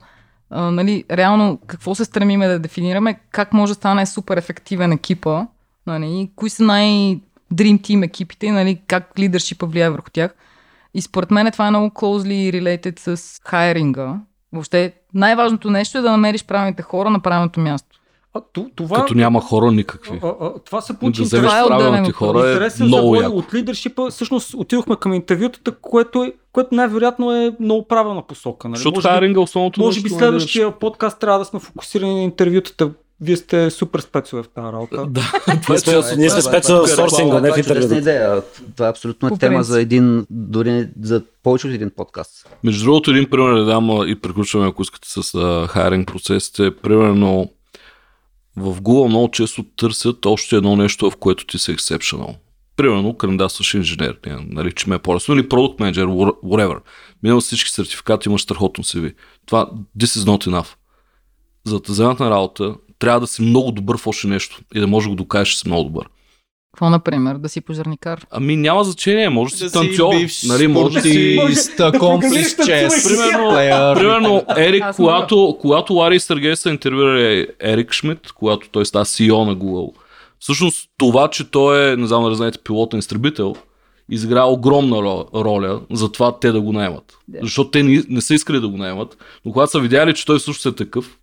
а, 0.50 0.70
нали, 0.70 1.04
реално 1.10 1.58
какво 1.66 1.94
се 1.94 2.04
стремиме 2.04 2.48
да 2.48 2.58
дефинираме, 2.58 3.20
как 3.30 3.52
може 3.52 3.70
да 3.70 3.74
стане 3.74 4.06
супер 4.06 4.36
ефективен 4.36 4.92
екипа, 4.92 5.46
нали, 5.86 6.30
кои 6.36 6.50
са 6.50 6.62
най- 6.62 7.20
Dream 7.54 7.80
Team 7.80 8.04
екипите, 8.04 8.50
нали, 8.50 8.80
как 8.88 9.18
лидершипа 9.18 9.66
влияе 9.66 9.90
върху 9.90 10.10
тях. 10.10 10.34
И 10.94 11.02
според 11.02 11.30
мен 11.30 11.52
това 11.52 11.66
е 11.66 11.70
много 11.70 11.88
closely 11.88 12.62
related 12.62 13.14
с 13.14 13.40
хайринга. 13.44 14.20
Въобще 14.52 14.92
най-важното 15.16 15.70
нещо 15.70 15.98
е 15.98 16.02
да 16.02 16.10
намериш 16.10 16.44
правилните 16.44 16.82
хора 16.82 17.10
на 17.10 17.20
правилното 17.20 17.60
място. 17.60 17.88
А, 18.34 18.40
ту- 18.42 18.70
това, 18.76 18.96
Като 18.96 19.14
няма 19.14 19.40
хора 19.40 19.72
никакви. 19.72 20.20
а, 20.22 20.34
а, 20.40 20.52
това 20.58 20.80
се 20.80 20.98
получи 20.98 21.20
Да 21.20 21.24
вземеш 21.24 21.52
е 21.52 21.66
правилните 21.66 22.12
хора 22.12 22.38
е 22.40 22.50
Интересен 22.50 22.86
много 22.86 23.16
яко. 23.16 23.36
от 23.36 23.54
лидершипа. 23.54 24.10
Всъщност 24.10 24.54
отидохме 24.54 24.96
към 24.96 25.14
интервютата, 25.14 25.72
което, 25.72 26.24
е, 26.24 26.32
което 26.52 26.74
най-вероятно 26.74 27.32
е 27.32 27.56
много 27.60 27.88
правилна 27.88 28.22
посока. 28.22 28.68
Нали? 28.68 28.76
Защото 28.76 28.94
Може 28.94 29.08
би- 29.08 29.12
хайринга 29.12 29.40
основното 29.40 29.80
Може 29.80 30.00
би 30.00 30.06
е 30.06 30.10
следващия 30.10 30.70
подкаст 30.70 31.18
трябва 31.18 31.38
да 31.38 31.44
сме 31.44 31.60
фокусирани 31.60 32.14
на 32.14 32.22
интервютата. 32.22 32.90
Вие 33.20 33.36
сте 33.36 33.70
супер 33.70 34.00
спецове 34.00 34.42
в 34.42 34.48
тази 34.48 34.72
работа. 34.72 35.06
Да, 35.06 35.32
Ние 35.68 35.78
сме, 35.78 36.16
ние 36.16 36.30
сме 36.30 36.42
спеца 36.42 36.74
в 36.82 36.88
сорсинга, 36.88 37.40
не 37.40 37.52
в 37.52 37.56
е 37.56 37.60
интервюта. 37.60 37.96
идея. 37.96 38.42
Това 38.76 38.86
е 38.86 38.90
абсолютно 38.90 39.28
По 39.28 39.34
е 39.34 39.38
тема 39.38 39.62
за 39.62 39.80
един, 39.80 40.26
дори 40.30 40.88
за 41.02 41.22
повече 41.42 41.66
от 41.66 41.72
един 41.72 41.90
подкаст. 41.96 42.48
Между 42.64 42.84
другото, 42.84 43.10
един 43.10 43.30
пример 43.30 43.54
да 43.54 43.64
дам 43.64 44.08
и 44.08 44.20
приключваме, 44.20 44.68
ако 44.68 44.82
искате 44.82 45.08
с 45.10 45.66
хайринг 45.68 46.08
процесите. 46.08 46.76
Примерно, 46.76 47.50
в 48.56 48.80
Google 48.80 49.08
много 49.08 49.30
често 49.30 49.62
търсят 49.62 50.26
още 50.26 50.56
едно 50.56 50.76
нещо, 50.76 51.10
в 51.10 51.16
което 51.16 51.46
ти 51.46 51.58
си 51.58 51.76
exceptional. 51.76 52.34
Примерно, 52.76 53.16
кандидатстваш 53.16 53.74
инженер, 53.74 54.18
не, 54.26 54.36
наричаме 54.48 54.96
е 54.96 54.98
по-лесно, 54.98 55.34
или 55.34 55.48
продукт 55.48 55.80
менеджер, 55.80 56.06
whatever. 56.06 56.78
Минал 57.22 57.40
всички 57.40 57.70
сертификати, 57.70 58.28
имаш 58.28 58.42
страхотно 58.42 58.84
CV. 58.84 59.14
Това, 59.46 59.70
this 59.98 60.18
is 60.18 60.36
not 60.36 60.48
enough. 60.48 60.68
За 61.66 62.14
на 62.20 62.30
работа, 62.30 62.74
трябва 62.98 63.20
да 63.20 63.26
си 63.26 63.42
много 63.42 63.72
добър 63.72 63.98
в 63.98 64.06
още 64.06 64.26
нещо 64.26 64.60
и 64.74 64.80
да 64.80 64.86
можеш 64.86 65.06
да 65.06 65.10
го 65.10 65.16
докажеш, 65.16 65.54
че 65.54 65.58
си 65.58 65.68
много 65.68 65.84
добър. 65.84 66.08
Какво, 66.76 66.90
например? 66.90 67.34
Да 67.34 67.48
си 67.48 67.60
пожарникар? 67.60 68.26
Ами 68.30 68.56
няма 68.56 68.84
значение, 68.84 69.28
може 69.28 69.54
да 69.54 69.58
си 69.58 69.72
танцор, 69.72 70.14
нали, 70.48 70.68
може 70.68 70.94
да 70.94 71.00
си... 71.00 71.38
акомплиш 71.78 72.56
чест, 72.66 73.08
Примерно-. 73.08 73.94
Примерно, 73.94 74.44
Ерик, 74.56 74.84
когато, 74.96 75.58
когато 75.60 75.94
Лари 75.94 76.16
и 76.16 76.20
Сергей 76.20 76.56
са 76.56 76.70
интервюирали 76.70 77.48
Ерик 77.60 77.92
Шмидт, 77.92 78.32
когато 78.32 78.68
той 78.68 78.86
става 78.86 79.04
CEO 79.04 79.44
на 79.44 79.56
Google, 79.56 79.94
всъщност 80.38 80.90
това, 80.98 81.28
че 81.28 81.50
той 81.50 81.92
е, 81.92 81.96
не 81.96 82.06
знам 82.06 82.24
да 82.24 82.34
знаете, 82.34 82.58
пилотен 82.64 82.98
изтребител, 82.98 83.54
изигра 84.10 84.44
огромна 84.44 84.96
ро- 84.96 85.44
роля 85.44 85.80
за 85.92 86.12
това 86.12 86.38
те 86.38 86.52
да 86.52 86.60
го 86.60 86.72
наемат. 86.72 87.18
Да. 87.28 87.38
Защото 87.42 87.70
те 87.70 87.82
не, 87.82 88.02
не 88.08 88.20
са 88.20 88.34
искали 88.34 88.60
да 88.60 88.68
го 88.68 88.76
наемат, 88.76 89.16
но 89.44 89.52
когато 89.52 89.70
са 89.70 89.80
видяли, 89.80 90.14
че 90.14 90.26
той 90.26 90.40
също 90.40 90.68
е 90.68 90.74
такъв, 90.74 91.18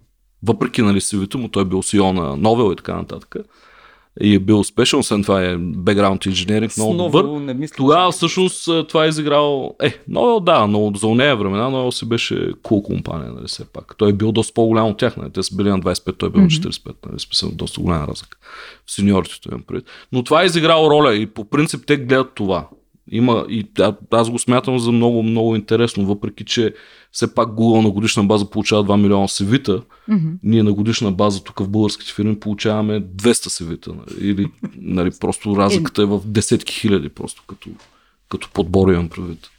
въпреки 0.46 0.82
нали, 0.82 1.00
CV-то 1.02 1.38
му, 1.38 1.48
той 1.48 1.62
е 1.62 1.66
бил 1.66 1.78
CEO 1.82 2.12
на 2.12 2.38
Новел 2.38 2.74
и 2.74 2.76
така 2.76 2.96
нататък, 2.96 3.36
и 4.22 4.36
е 4.36 4.39
бил 4.39 4.60
успешен, 4.60 5.00
освен 5.00 5.24
това 5.24 5.44
е 5.44 5.56
background 5.58 6.28
инженеринг, 6.28 6.78
много 6.78 6.94
добър. 6.94 7.24
Не 7.39 7.54
мисля, 7.54 7.76
Тогава 7.78 8.12
че- 8.12 8.16
всъщност 8.16 8.68
а, 8.68 8.88
това 8.88 9.06
е 9.06 9.08
изиграл... 9.08 9.76
Е, 9.84 9.94
Новел 10.08 10.39
да, 10.39 10.68
но 10.68 10.91
за 10.96 11.08
нея 11.08 11.36
времена 11.36 11.70
Новел 11.70 11.91
си 11.91 12.06
беше 12.06 12.36
cool 12.54 12.82
компания, 12.82 13.32
нали 13.34 13.48
все 13.48 13.66
пак. 13.66 13.96
Той 13.98 14.10
е 14.10 14.14
бил 14.14 14.32
доста 14.32 14.54
по-голям 14.54 14.88
от 14.88 14.98
тях, 14.98 15.18
нали? 15.18 15.32
Те 15.32 15.44
са 15.44 15.56
били 15.56 15.70
на 15.70 15.80
25, 15.80 16.18
той 16.18 16.30
е 16.30 16.32
бил 16.32 16.41
на 16.41 16.48
45, 16.48 16.94
нали? 17.10 17.20
Смисъл, 17.20 17.52
доста 17.54 17.82
голяма 17.82 18.08
разлика. 18.08 18.38
В 18.86 18.91
сеньорите 18.91 19.50
имам 19.50 19.64
пред. 19.68 19.84
Но 20.12 20.24
това 20.24 20.41
е 20.41 20.46
изиграло 20.46 20.89
роля 20.89 21.16
и 21.16 21.26
по 21.26 21.46
принцип 21.46 21.84
те 21.88 21.98
гледат 21.98 22.32
това. 22.36 22.68
Има 23.16 23.45
и 23.49 23.68
а, 23.80 23.95
аз 24.11 24.30
го 24.30 24.39
смятам 24.39 24.80
за 24.80 24.91
много, 24.91 25.24
много 25.24 25.55
интересно, 25.55 26.05
въпреки 26.05 26.45
че 26.45 26.74
все 27.11 27.34
пак 27.34 27.47
Google 27.49 27.84
на 27.84 27.91
годишна 27.91 28.24
база 28.24 28.49
получава 28.49 28.86
2 28.86 29.01
милиона 29.01 29.28
севита, 29.28 29.82
Мгм. 30.07 30.30
ние 30.43 30.64
на 30.64 30.74
годишна 30.74 31.11
база 31.11 31.43
тук 31.43 31.59
в 31.59 31.70
българските 31.70 32.14
фирми 32.14 32.39
получаваме 32.39 33.01
200 33.01 33.49
севита. 33.49 33.89
Нали? 33.93 34.30
Или 34.30 34.51
нали, 34.76 35.11
просто 35.20 35.55
разликата 35.57 36.01
е 36.01 36.05
в 36.05 36.22
десетки 36.26 36.74
хиляди, 36.74 37.09
просто 37.09 37.43
като, 37.47 37.70
като 38.30 38.49
подбор 38.53 38.91
имам 38.91 39.09
предвид. 39.09 39.49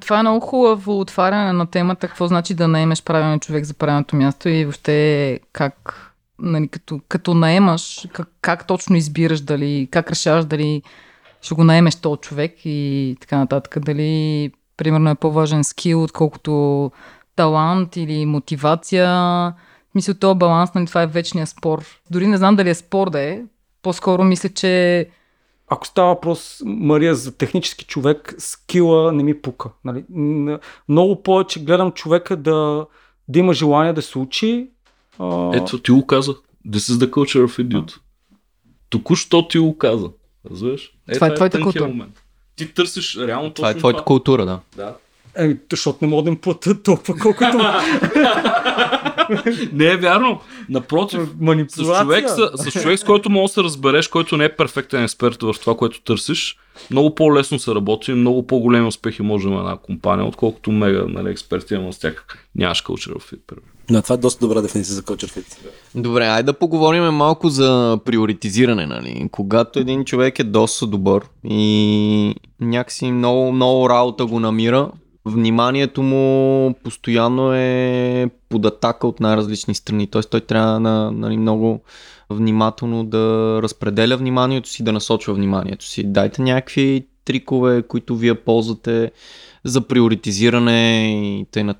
Това 0.00 0.18
е 0.18 0.22
много 0.22 0.40
хубаво 0.40 1.00
отваряне 1.00 1.52
на 1.52 1.66
темата, 1.66 2.08
какво 2.08 2.28
значи 2.28 2.54
да 2.54 2.68
наемеш 2.68 3.02
правилен 3.02 3.40
човек 3.40 3.64
за 3.64 3.74
правилното 3.74 4.16
място 4.16 4.48
и 4.48 4.64
въобще 4.64 5.40
как, 5.52 6.02
нали, 6.38 6.68
като, 6.68 7.00
като 7.08 7.34
наемаш, 7.34 8.06
как, 8.12 8.28
как 8.40 8.66
точно 8.66 8.96
избираш 8.96 9.40
дали, 9.40 9.88
как 9.90 10.10
решаваш 10.10 10.44
дали 10.44 10.82
ще 11.42 11.54
го 11.54 11.64
наемеш 11.64 11.96
този 11.96 12.20
човек 12.20 12.54
и 12.64 13.16
така 13.20 13.38
нататък. 13.38 13.78
Дали, 13.84 14.52
примерно, 14.76 15.10
е 15.10 15.14
по-важен 15.14 15.64
скил, 15.64 16.02
отколкото 16.02 16.90
талант 17.36 17.96
или 17.96 18.26
мотивация. 18.26 19.54
Мисля, 19.94 20.14
този 20.14 20.38
баланс, 20.38 20.74
нали, 20.74 20.86
това 20.86 21.02
е 21.02 21.06
вечния 21.06 21.46
спор. 21.46 21.84
Дори 22.10 22.26
не 22.26 22.36
знам 22.36 22.56
дали 22.56 22.70
е 22.70 22.74
спор 22.74 23.10
да 23.10 23.20
е. 23.20 23.42
По-скоро 23.82 24.24
мисля, 24.24 24.48
че 24.48 25.06
Ако 25.68 25.86
става 25.86 26.08
въпрос, 26.08 26.62
Мария, 26.64 27.14
за 27.14 27.36
технически 27.36 27.84
човек, 27.84 28.34
скила 28.38 29.12
не 29.12 29.22
ми 29.22 29.40
пука. 29.42 29.70
Нали? 29.84 30.04
Много 30.88 31.22
повече 31.22 31.64
гледам 31.64 31.92
човека 31.92 32.36
да, 32.36 32.86
да 33.28 33.38
има 33.38 33.54
желание 33.54 33.92
да 33.92 34.02
се 34.02 34.18
учи. 34.18 34.70
А, 35.18 35.56
Ето 35.56 35.82
ти 35.82 35.90
го 35.90 36.06
каза. 36.06 36.34
This 36.68 36.92
is 36.92 37.06
the 37.06 37.10
culture 37.10 37.46
of 37.46 37.66
idiot. 37.66 37.98
Току-що 38.90 39.48
ти 39.48 39.58
го 39.58 39.78
каза. 39.78 40.10
Разбираш? 40.50 40.92
Е, 41.08 41.14
Това 41.14 41.26
е 41.26 41.34
твоята 41.34 41.58
тънкият 41.58 41.74
култура. 41.74 41.88
момент. 41.88 42.22
Ти 42.56 42.74
търсиш 42.74 43.16
реално 43.16 43.50
Това 43.50 43.70
е 43.70 43.72
точно 43.72 43.78
твоята 43.78 44.04
култура, 44.04 44.46
да. 44.46 44.60
Да. 44.76 44.94
Еми, 45.36 45.56
защото 45.70 45.98
не 46.02 46.08
мога 46.08 46.22
да 46.22 46.28
им 46.28 46.36
платя 46.36 46.82
толкова, 46.82 47.18
колкото 47.18 47.58
Не 49.72 49.86
е 49.86 49.96
вярно. 49.96 50.40
Напротив, 50.68 51.20
с 51.68 52.02
човек, 52.02 52.28
с, 52.28 52.50
с 52.54 52.82
човек, 52.82 52.98
с 52.98 53.04
който 53.04 53.30
можеш 53.30 53.50
да 53.50 53.54
се 53.54 53.62
разбереш, 53.62 54.08
който 54.08 54.36
не 54.36 54.44
е 54.44 54.56
перфектен 54.56 55.04
експерт 55.04 55.42
в 55.42 55.54
това, 55.60 55.76
което 55.76 56.00
търсиш, 56.00 56.58
много 56.90 57.14
по-лесно 57.14 57.58
се 57.58 57.74
работи, 57.74 58.12
много 58.12 58.46
по-големи 58.46 58.86
успехи 58.86 59.22
може 59.22 59.44
да 59.44 59.50
има 59.50 59.60
една 59.60 59.76
компания, 59.76 60.26
отколкото 60.26 60.72
мега 60.72 61.04
нали, 61.08 61.30
експерти 61.30 61.74
има 61.74 61.92
с 61.92 61.98
тях. 61.98 62.26
Нямаш 62.54 62.82
culture 62.82 63.14
fit. 63.14 63.40
примерно. 63.46 63.68
Но 63.90 64.02
това 64.02 64.14
е 64.14 64.18
доста 64.18 64.46
добра 64.46 64.60
дефиниция 64.62 64.94
за 64.94 65.02
culture 65.02 65.38
fit. 65.38 65.56
Добре, 65.94 66.26
айде 66.26 66.42
да 66.42 66.52
поговорим 66.52 67.04
малко 67.04 67.48
за 67.48 67.98
приоритизиране, 68.04 68.86
нали? 68.86 69.28
Когато 69.32 69.78
един 69.78 70.04
човек 70.04 70.38
е 70.38 70.44
доста 70.44 70.86
добър 70.86 71.22
и 71.44 72.34
някакси 72.60 73.12
много, 73.12 73.52
много 73.52 73.88
работа 73.88 74.26
го 74.26 74.40
намира, 74.40 74.90
вниманието 75.24 76.02
му 76.02 76.74
постоянно 76.84 77.52
е 77.54 78.30
под 78.48 78.64
атака 78.64 79.06
от 79.06 79.20
най-различни 79.20 79.74
страни. 79.74 80.06
Т.е. 80.06 80.22
той 80.22 80.40
трябва 80.40 80.80
на, 80.80 81.12
нали, 81.12 81.36
много 81.36 81.80
внимателно 82.30 83.04
да 83.04 83.58
разпределя 83.62 84.16
вниманието 84.16 84.68
си, 84.68 84.84
да 84.84 84.92
насочва 84.92 85.34
вниманието 85.34 85.84
си. 85.84 86.04
Дайте 86.04 86.42
някакви 86.42 87.06
трикове, 87.24 87.82
които 87.82 88.16
вие 88.16 88.34
ползвате 88.34 89.10
за 89.64 89.80
приоритизиране 89.80 91.08
и 91.22 91.46
т.н. 91.52 91.74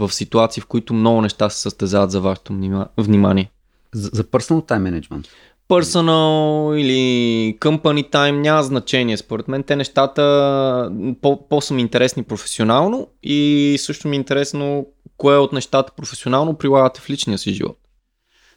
В 0.00 0.12
ситуации, 0.12 0.60
в 0.60 0.66
които 0.66 0.94
много 0.94 1.20
неща 1.20 1.50
се 1.50 1.60
състезават 1.60 2.10
за 2.10 2.20
вашето 2.20 2.52
внима- 2.52 2.88
внимание. 2.98 3.50
За, 3.94 4.10
за 4.12 4.24
personal 4.24 4.68
time 4.68 5.00
management. 5.00 5.26
Personal 5.68 6.74
или 6.76 7.58
company 7.58 8.12
time 8.12 8.40
няма 8.40 8.62
значение. 8.62 9.16
Според 9.16 9.48
мен 9.48 9.62
те 9.62 9.76
нещата 9.76 10.90
по- 11.22 11.48
по-са 11.48 11.74
ми 11.74 11.82
интересни 11.82 12.22
професионално 12.22 13.08
и 13.22 13.76
също 13.80 14.08
ми 14.08 14.16
е 14.16 14.18
интересно 14.18 14.86
кое 15.16 15.36
от 15.36 15.52
нещата 15.52 15.92
професионално 15.96 16.54
прилагате 16.54 17.00
в 17.00 17.10
личния 17.10 17.38
си 17.38 17.52
живот. 17.54 17.76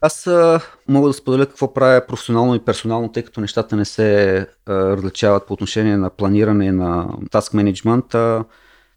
Аз 0.01 0.27
а, 0.27 0.59
мога 0.87 1.07
да 1.09 1.13
споделя 1.13 1.45
какво 1.45 1.73
правя 1.73 2.01
професионално 2.07 2.55
и 2.55 2.59
персонално, 2.59 3.11
тъй 3.11 3.23
като 3.23 3.41
нещата 3.41 3.75
не 3.75 3.85
се 3.85 4.37
а, 4.37 4.73
различават 4.73 5.47
по 5.47 5.53
отношение 5.53 5.97
на 5.97 6.09
планиране 6.09 6.71
на 6.71 7.07
task 7.31 7.53
management. 7.53 8.43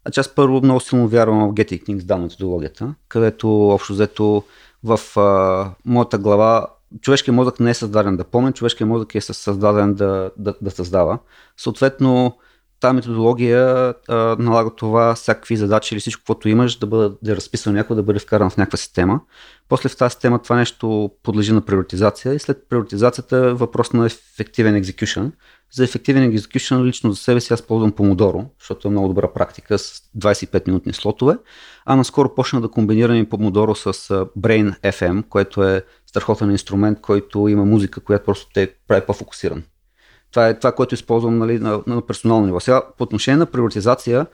Значи 0.07 0.19
аз 0.19 0.35
първо 0.35 0.61
много 0.63 0.79
силно 0.79 1.07
вярвам 1.07 1.49
в 1.49 1.53
Getting 1.53 1.83
Things 1.83 1.99
Done 1.99 2.21
методологията, 2.21 2.93
където 3.07 3.69
общо 3.69 3.93
взето 3.93 4.43
в 4.83 5.19
а, 5.19 5.69
моята 5.85 6.17
глава 6.17 6.67
човешкият 7.01 7.35
мозък 7.35 7.59
не 7.59 7.69
е 7.69 7.73
създаден 7.73 8.17
да 8.17 8.23
помни, 8.23 8.53
човешкият 8.53 8.89
мозък 8.89 9.15
е 9.15 9.21
създаден 9.21 9.93
да, 9.93 10.31
да, 10.37 10.53
да 10.61 10.71
създава. 10.71 11.19
Съответно, 11.57 12.37
тази 12.79 12.95
методология 12.95 13.93
а, 14.07 14.35
налага 14.39 14.75
това 14.75 15.15
всякакви 15.15 15.57
задачи 15.57 15.95
или 15.95 15.99
всичко, 15.99 16.23
което 16.25 16.49
имаш 16.49 16.75
да 16.75 16.87
бъде 16.87 17.15
да 17.21 17.31
е 17.31 17.35
разписано 17.35 17.75
някой, 17.75 17.95
да 17.95 18.03
бъде 18.03 18.19
вкаран 18.19 18.49
в 18.49 18.57
някаква 18.57 18.77
система. 18.77 19.21
После 19.69 19.89
в 19.89 19.97
тази 19.97 20.11
система 20.11 20.41
това 20.41 20.55
нещо 20.55 21.11
подлежи 21.23 21.53
на 21.53 21.61
приоритизация 21.61 22.33
и 22.33 22.39
след 22.39 22.69
приоритизацията 22.69 23.37
е 23.37 23.53
въпрос 23.53 23.93
на 23.93 24.05
ефективен 24.05 24.75
екзекюшн. 24.75 25.25
За 25.71 25.83
ефективен 25.83 26.23
екзекюшн 26.23 26.83
лично 26.83 27.11
за 27.11 27.17
себе 27.17 27.41
си 27.41 27.53
аз 27.53 27.61
ползвам 27.61 27.91
Помодоро, 27.91 28.45
защото 28.59 28.87
е 28.87 28.91
много 28.91 29.07
добра 29.07 29.33
практика 29.33 29.79
с 29.79 30.01
25 30.17 30.67
минутни 30.67 30.93
слотове. 30.93 31.37
А 31.85 31.95
наскоро 31.95 32.35
почна 32.35 32.61
да 32.61 32.69
комбинирам 32.69 33.15
и 33.15 33.29
Помодоро 33.29 33.75
с 33.75 33.93
Brain 34.39 34.81
FM, 34.81 35.27
което 35.27 35.63
е 35.63 35.83
страхотен 36.05 36.51
инструмент, 36.51 37.01
който 37.01 37.47
има 37.47 37.65
музика, 37.65 38.01
която 38.01 38.25
просто 38.25 38.47
те 38.53 38.73
прави 38.87 39.05
по-фокусиран. 39.05 39.63
Това 40.31 40.47
е 40.47 40.59
това, 40.59 40.71
което 40.71 40.95
използвам 40.95 41.37
нали, 41.37 41.59
на, 41.59 41.81
на 41.87 42.01
персонално 42.01 42.45
ниво. 42.45 42.59
Сега, 42.59 42.81
по 42.97 43.03
отношение 43.03 43.37
на 43.37 43.45
приоритизация 43.45 44.25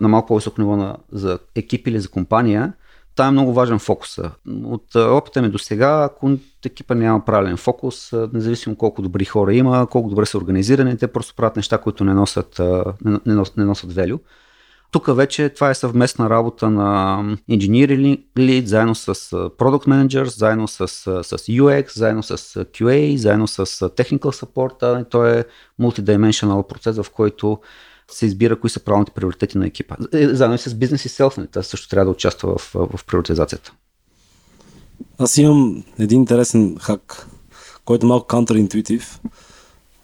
на 0.00 0.08
малко 0.08 0.28
по-високо 0.28 0.60
ниво 0.60 0.76
на, 0.76 0.96
за 1.12 1.38
екип 1.54 1.86
или 1.86 2.00
за 2.00 2.08
компания, 2.08 2.72
там 3.14 3.28
е 3.28 3.30
много 3.30 3.52
важен 3.52 3.78
фокуса. 3.78 4.30
От 4.64 4.94
опита 4.94 5.42
ми 5.42 5.48
до 5.48 5.58
сега, 5.58 6.02
ако 6.04 6.30
екипа 6.64 6.94
няма 6.94 7.24
правилен 7.24 7.56
фокус, 7.56 8.12
независимо 8.32 8.76
колко 8.76 9.02
добри 9.02 9.24
хора 9.24 9.54
има, 9.54 9.86
колко 9.86 10.08
добре 10.08 10.26
са 10.26 10.38
организирани, 10.38 10.98
те 10.98 11.06
просто 11.06 11.34
правят 11.34 11.56
неща, 11.56 11.78
които 11.78 12.04
не 12.04 12.14
носят, 12.14 12.58
не, 13.04 13.18
не, 13.26 13.42
не 13.56 13.64
носят 13.64 13.92
value. 13.92 14.18
Тук 14.90 15.16
вече 15.16 15.48
това 15.48 15.70
е 15.70 15.74
съвместна 15.74 16.30
работа 16.30 16.70
на 16.70 17.22
engineering 17.50 18.20
lead, 18.36 18.64
заедно 18.64 18.94
с 18.94 19.14
product 19.34 19.86
manager, 19.88 20.24
заедно 20.24 20.68
с, 20.68 20.88
с 20.88 21.38
UX, 21.38 21.98
заедно 21.98 22.22
с 22.22 22.36
QA, 22.64 23.16
заедно 23.16 23.48
с 23.48 23.66
technical 23.66 24.18
support. 24.18 25.08
То 25.08 25.26
е 25.26 25.44
multidimensional 25.80 26.66
процес, 26.66 26.96
в 26.96 27.06
който 27.10 27.58
се 28.10 28.26
избира 28.26 28.60
кои 28.60 28.70
са 28.70 28.80
правилните 28.80 29.12
приоритети 29.12 29.58
на 29.58 29.66
екипа. 29.66 29.96
Е, 30.12 30.28
Заедно 30.28 30.54
и 30.54 30.58
с 30.58 30.74
бизнес 30.74 31.04
и 31.04 31.08
селф, 31.08 31.36
това 31.52 31.62
също 31.62 31.88
трябва 31.88 32.04
да 32.04 32.10
участва 32.10 32.58
в, 32.58 32.70
в 32.74 33.04
приоритизацията. 33.04 33.72
Аз 35.18 35.36
имам 35.36 35.84
един 35.98 36.20
интересен 36.20 36.76
хак, 36.80 37.26
който 37.84 38.06
е 38.06 38.08
малко 38.08 38.26
контраинтуитив, 38.26 39.20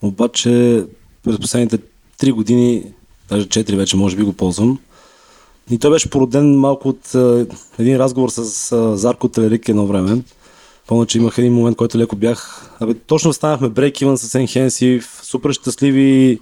обаче 0.02 0.84
през 1.22 1.38
последните 1.38 1.78
3 2.20 2.32
години, 2.32 2.92
даже 3.28 3.46
4 3.46 3.76
вече 3.76 3.96
може 3.96 4.16
би 4.16 4.22
го 4.22 4.32
ползвам. 4.32 4.78
И 5.70 5.78
той 5.78 5.90
беше 5.90 6.10
породен 6.10 6.58
малко 6.58 6.88
от 6.88 7.14
а, 7.14 7.46
един 7.78 7.96
разговор 7.96 8.28
с 8.28 8.72
а, 8.72 8.96
Зарко 8.96 9.28
Телерик 9.28 9.68
едно 9.68 9.86
време. 9.86 10.22
Помня, 10.86 11.06
че 11.06 11.18
имах 11.18 11.38
един 11.38 11.54
момент, 11.54 11.76
който 11.76 11.98
леко 11.98 12.16
бях... 12.16 12.70
Абе, 12.80 12.94
точно 12.94 13.32
станахме 13.32 13.68
брейк 13.68 14.00
Иван 14.00 14.18
с 14.18 14.38
Enhensive, 14.38 15.04
супер 15.22 15.52
щастливи, 15.52 16.38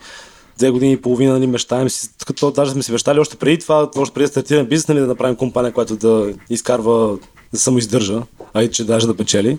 две 0.58 0.70
години 0.70 0.92
и 0.92 1.00
половина, 1.00 1.32
нали, 1.32 1.46
мечтаем 1.46 1.90
си, 1.90 2.08
като 2.26 2.50
даже 2.50 2.70
сме 2.70 2.82
си 2.82 2.92
мечтали 2.92 3.20
още 3.20 3.36
преди 3.36 3.58
това, 3.58 3.90
още 3.96 4.14
преди 4.14 4.24
да 4.24 4.28
стартираме 4.28 4.68
бизнес, 4.68 4.88
нали, 4.88 5.00
да 5.00 5.06
направим 5.06 5.36
компания, 5.36 5.72
която 5.72 5.96
да 5.96 6.32
изкарва, 6.50 7.18
да 7.52 7.58
само 7.58 7.78
издържа, 7.78 8.22
а 8.54 8.62
и 8.62 8.70
че 8.70 8.84
даже 8.84 9.06
да 9.06 9.16
печели. 9.16 9.58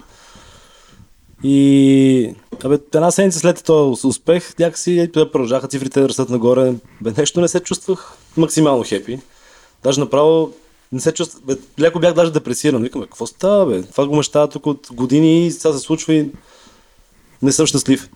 И 1.47 2.33
абе, 2.63 2.79
една 2.93 3.11
седмица 3.11 3.39
след 3.39 3.63
този 3.63 4.07
успех, 4.07 4.59
някакси 4.59 5.09
продължаха 5.13 5.67
цифрите 5.67 6.01
да 6.01 6.09
растат 6.09 6.29
нагоре. 6.29 6.73
Бе, 7.01 7.13
нещо 7.17 7.41
не 7.41 7.47
се 7.47 7.59
чувствах 7.59 8.17
максимално 8.37 8.83
хепи. 8.83 9.19
Даже 9.83 9.99
направо 9.99 10.51
не 10.91 10.99
се 10.99 11.11
чувствах, 11.11 11.43
бе, 11.43 11.55
леко 11.79 11.99
бях 11.99 12.13
даже 12.13 12.31
депресиран. 12.31 12.83
Викам, 12.83 13.01
какво 13.01 13.27
става, 13.27 13.65
бе? 13.65 13.81
Това 13.81 14.07
го 14.07 14.15
мечтая 14.15 14.47
тук 14.47 14.65
от 14.65 14.87
години 14.91 15.47
и 15.47 15.51
сега 15.51 15.73
се 15.73 15.79
случва 15.79 16.13
и 16.13 16.29
не 17.41 17.51
съм 17.51 17.65
щастлив. 17.65 18.09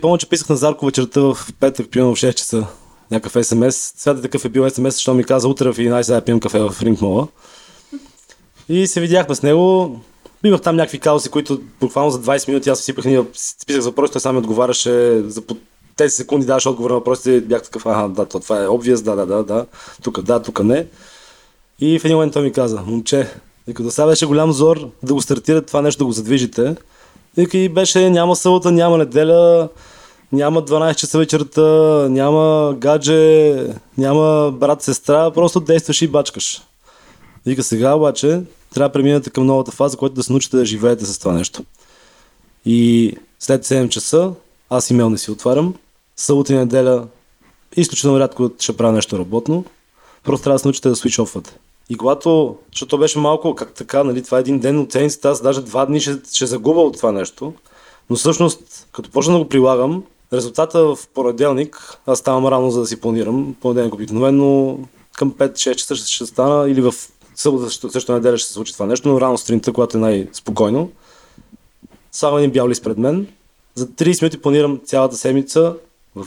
Помня, 0.00 0.18
че 0.18 0.28
писах 0.28 0.48
на 0.48 0.56
Зарко 0.56 0.86
вечерта 0.86 1.20
в 1.20 1.38
петък, 1.60 1.90
пивам 1.90 2.14
в 2.14 2.18
6 2.18 2.34
часа 2.34 2.66
някакъв 3.10 3.46
СМС. 3.46 3.76
Свята 3.96 4.22
такъв 4.22 4.44
е 4.44 4.48
бил 4.48 4.70
СМС, 4.70 4.94
защото 4.94 5.16
ми 5.16 5.24
каза 5.24 5.48
утре 5.48 5.72
в 5.72 5.76
11 5.76 6.06
да 6.06 6.20
пием 6.20 6.40
кафе 6.40 6.58
в 6.58 6.76
Ринг 6.82 7.00
Мола. 7.00 7.28
И 8.68 8.86
се 8.86 9.00
видяхме 9.00 9.34
с 9.34 9.42
него 9.42 9.96
Имах 10.44 10.60
там 10.60 10.76
някакви 10.76 10.98
казуси, 10.98 11.28
които 11.28 11.60
буквално 11.80 12.10
за 12.10 12.22
20 12.22 12.48
минути 12.48 12.70
аз 12.70 12.78
си 12.78 12.84
сипах 12.84 13.04
списах 13.34 13.82
за 13.82 13.90
въпроси, 13.90 14.12
той 14.12 14.20
сам 14.20 14.34
ми 14.34 14.38
отговаряше 14.38 15.22
за 15.22 15.42
по 15.42 15.56
тези 15.96 16.14
секунди 16.14 16.46
даваше 16.46 16.68
отговор 16.68 16.90
на 16.90 16.96
въпросите, 16.96 17.40
бях 17.40 17.62
такъв, 17.62 17.86
ага, 17.86 18.08
да, 18.08 18.26
то, 18.26 18.40
това 18.40 18.62
е 18.62 18.66
obvious, 18.66 19.02
да, 19.02 19.16
да, 19.16 19.26
да, 19.26 19.44
да, 19.44 19.66
тук 20.02 20.22
да, 20.22 20.42
тук 20.42 20.64
не. 20.64 20.86
И 21.80 21.98
в 21.98 22.04
един 22.04 22.16
момент 22.16 22.32
той 22.32 22.42
ми 22.42 22.52
каза, 22.52 22.82
момче, 22.86 23.28
вика, 23.66 23.82
да 23.82 23.90
сега 23.90 24.06
беше 24.06 24.26
голям 24.26 24.52
зор 24.52 24.88
да 25.02 25.14
го 25.14 25.22
стартират 25.22 25.66
това 25.66 25.82
нещо, 25.82 25.98
да 25.98 26.04
го 26.04 26.12
задвижите. 26.12 26.76
Вика, 27.36 27.58
и 27.58 27.68
беше, 27.68 28.10
няма 28.10 28.36
събота, 28.36 28.70
няма 28.70 28.98
неделя, 28.98 29.68
няма 30.32 30.62
12 30.62 30.94
часа 30.94 31.18
вечерта, 31.18 31.62
няма 32.08 32.74
гадже, 32.78 33.54
няма 33.98 34.52
брат, 34.52 34.82
сестра, 34.82 35.30
просто 35.30 35.60
действаш 35.60 36.02
и 36.02 36.08
бачкаш. 36.08 36.62
Вика 37.48 37.62
сега 37.62 37.94
обаче, 37.94 38.40
трябва 38.74 38.88
да 38.88 38.92
преминете 38.92 39.30
към 39.30 39.46
новата 39.46 39.70
фаза, 39.70 39.96
която 39.96 40.14
да 40.14 40.22
се 40.22 40.32
научите 40.32 40.56
да 40.56 40.64
живеете 40.64 41.04
с 41.04 41.18
това 41.18 41.32
нещо. 41.32 41.64
И 42.64 43.14
след 43.40 43.64
7 43.64 43.88
часа 43.88 44.32
аз 44.70 44.90
имейл 44.90 45.10
не 45.10 45.18
си 45.18 45.30
отварям. 45.30 45.74
Събота 46.16 46.52
и 46.52 46.56
неделя 46.56 47.06
изключително 47.76 48.20
рядко 48.20 48.50
ще 48.58 48.76
правя 48.76 48.92
нещо 48.92 49.18
работно. 49.18 49.64
Просто 50.24 50.44
трябва 50.44 50.54
да 50.54 50.58
се 50.58 50.68
научите 50.68 50.88
да 50.88 50.96
switch 50.96 51.22
офвате. 51.22 51.58
И 51.90 51.96
когато, 51.96 52.56
защото 52.72 52.90
то 52.90 52.98
беше 52.98 53.18
малко, 53.18 53.54
как 53.54 53.74
така, 53.74 54.04
нали, 54.04 54.22
това 54.22 54.38
е 54.38 54.40
един 54.40 54.58
ден 54.58 54.78
от 54.78 54.92
седмицата, 54.92 55.28
аз 55.28 55.42
даже 55.42 55.62
два 55.62 55.86
дни 55.86 56.00
ще, 56.00 56.18
ще 56.32 56.46
загубя 56.46 56.80
от 56.80 56.96
това 56.96 57.12
нещо. 57.12 57.52
Но 58.10 58.16
всъщност, 58.16 58.88
като 58.92 59.10
почна 59.10 59.32
да 59.32 59.38
го 59.38 59.48
прилагам, 59.48 60.02
резултата 60.32 60.84
в 60.84 60.98
понеделник, 61.14 61.98
аз 62.06 62.18
ставам 62.18 62.46
рано 62.46 62.70
за 62.70 62.80
да 62.80 62.86
си 62.86 63.00
планирам. 63.00 63.54
Понеделник 63.60 63.94
обикновено 63.94 64.78
към 65.16 65.32
5-6 65.32 65.74
часа 65.74 65.96
ще 65.96 66.26
стана 66.26 66.70
или 66.70 66.80
в 66.80 66.94
събота 67.38 67.64
също, 67.64 67.90
също 67.90 68.12
неделя 68.12 68.38
ще 68.38 68.48
се 68.48 68.52
случи 68.52 68.72
това 68.72 68.86
нещо, 68.86 69.08
но 69.08 69.20
рано 69.20 69.38
сутринта, 69.38 69.72
когато 69.72 69.96
е 69.96 70.00
най-спокойно. 70.00 70.90
Слагам 72.12 72.38
един 72.38 72.50
бял 72.50 72.68
лист 72.68 72.84
пред 72.84 72.98
мен. 72.98 73.26
За 73.74 73.86
30 73.86 74.22
минути 74.22 74.40
планирам 74.40 74.80
цялата 74.84 75.16
седмица 75.16 75.74
в 76.16 76.26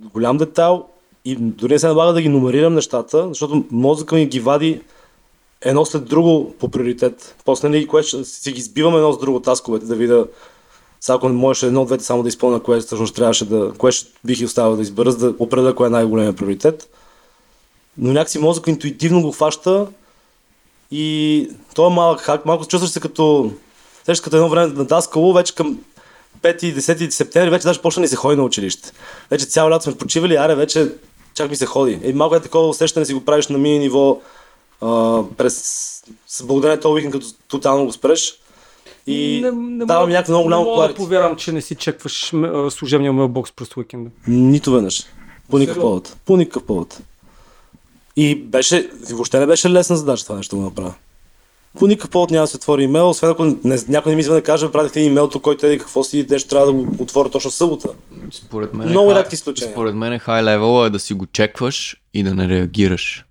голям 0.00 0.36
детайл 0.36 0.84
и 1.24 1.36
дори 1.36 1.72
не 1.72 1.78
се 1.78 1.86
налага 1.86 2.12
да 2.12 2.22
ги 2.22 2.28
номерирам 2.28 2.74
нещата, 2.74 3.28
защото 3.28 3.64
мозъка 3.70 4.14
ми 4.14 4.26
ги 4.26 4.40
вади 4.40 4.80
едно 5.60 5.84
след 5.84 6.04
друго 6.04 6.54
по 6.58 6.68
приоритет. 6.68 7.36
После 7.44 7.68
нали, 7.68 7.86
кое 7.86 8.02
ще 8.02 8.24
си 8.24 8.52
ги 8.52 8.60
сбивам 8.60 8.96
едно 8.96 9.12
с 9.12 9.18
друго 9.18 9.40
тасковете, 9.40 9.86
да 9.86 9.94
видя 9.94 10.26
сега 11.00 11.16
ако 11.16 11.28
не 11.28 11.34
можеше 11.34 11.66
едно 11.66 11.84
двете 11.84 12.04
само 12.04 12.22
да 12.22 12.28
изпълня, 12.28 12.60
кое 12.60 12.80
всъщност 12.80 13.14
трябваше 13.14 13.44
да, 13.44 13.72
кое 13.78 13.92
ще 13.92 14.12
бих 14.24 14.40
и 14.40 14.44
оставил 14.44 14.76
да 14.76 14.82
избера, 14.82 15.12
за 15.12 15.18
да 15.18 15.34
определя 15.38 15.74
кое 15.74 15.86
е 15.86 15.90
най-големия 15.90 16.32
приоритет. 16.32 16.90
Но 17.98 18.12
някакси 18.12 18.38
мозък 18.38 18.66
интуитивно 18.66 19.22
го 19.22 19.32
хваща 19.32 19.86
и 20.90 21.50
той 21.74 21.86
е 21.86 21.94
малък 21.94 22.20
хак, 22.20 22.46
малко 22.46 22.66
чувстваш 22.66 22.90
се 22.90 23.00
като, 23.00 23.52
сещаш 23.96 24.20
като 24.20 24.36
едно 24.36 24.48
време 24.48 24.66
на 24.66 24.84
даскало, 24.84 25.32
вече 25.32 25.54
към 25.54 25.78
5 26.42 26.64
и 26.64 26.74
10 26.74 27.10
септември 27.10 27.50
вече 27.50 27.64
даже 27.64 27.82
почна 27.82 28.00
ни 28.00 28.08
се 28.08 28.16
ходи 28.16 28.36
на 28.36 28.42
училище. 28.42 28.92
Вече 29.30 29.44
цял 29.44 29.70
лято 29.70 29.84
сме 29.84 29.94
почивали, 29.94 30.36
аре 30.36 30.54
вече 30.54 30.92
чак 31.34 31.50
ми 31.50 31.56
се 31.56 31.66
ходи. 31.66 32.00
И 32.04 32.12
малко 32.12 32.34
е 32.34 32.40
такова 32.40 32.68
усещане 32.68 33.06
си 33.06 33.14
го 33.14 33.24
правиш 33.24 33.48
на 33.48 33.58
мини 33.58 33.78
ниво 33.78 34.20
а, 34.80 35.22
през 35.36 36.02
благодарение 36.44 36.80
този 36.80 36.92
уикенд, 36.92 37.12
като 37.12 37.26
тотално 37.48 37.86
го 37.86 37.92
спреш. 37.92 38.34
И 39.06 39.40
давам 39.40 39.86
мога- 39.86 40.06
някакво 40.06 40.32
много 40.32 40.44
голямо 40.44 40.64
Не 40.64 40.70
мога 40.70 40.88
да 40.88 40.94
повярвам, 40.94 41.36
че 41.36 41.52
не 41.52 41.62
си 41.62 41.74
чекваш 41.74 42.32
служебния 42.70 43.12
мейлбокс 43.12 43.52
през 43.52 43.76
уикенда. 43.76 44.10
Нито 44.28 44.72
веднъж. 44.72 45.06
По 45.50 45.58
никакъв 45.58 45.80
повод. 45.80 46.16
По 46.26 46.36
никакъв 46.36 46.62
повод. 46.62 46.98
И 48.16 48.34
беше, 48.36 48.90
въобще 49.10 49.38
не 49.38 49.46
беше 49.46 49.70
лесна 49.70 49.96
задача 49.96 50.24
това 50.24 50.36
нещо 50.36 50.56
да 50.56 50.60
го 50.60 50.64
направя. 50.64 50.94
По 51.78 51.86
никакъв 51.86 52.10
повод 52.10 52.30
няма 52.30 52.42
да 52.42 52.46
се 52.46 52.56
отвори 52.56 52.82
имейл, 52.82 53.10
освен 53.10 53.30
ако 53.30 53.44
не, 53.44 53.78
някой 53.88 54.12
не 54.12 54.16
ми 54.16 54.20
извън 54.20 54.36
да 54.36 54.42
каже, 54.42 54.72
пратихте 54.72 55.00
имейл, 55.00 55.28
тук, 55.28 55.42
който 55.42 55.66
еди 55.66 55.78
какво 55.78 56.04
си, 56.04 56.26
нещо 56.30 56.48
трябва 56.48 56.66
да 56.66 56.72
го 56.72 57.02
отворя 57.02 57.30
точно 57.30 57.50
събота. 57.50 57.88
Според 58.32 58.74
мен, 58.74 58.88
Много 58.88 59.10
е 59.10 59.14
хай- 59.14 59.22
рядки 59.22 59.34
изключения. 59.34 59.72
Според 59.72 59.94
мен 59.94 60.18
хай 60.18 60.42
левел 60.42 60.86
е 60.86 60.90
да 60.90 60.98
си 60.98 61.14
го 61.14 61.26
чекваш 61.26 61.96
и 62.14 62.22
да 62.22 62.34
не 62.34 62.48
реагираш. 62.48 63.24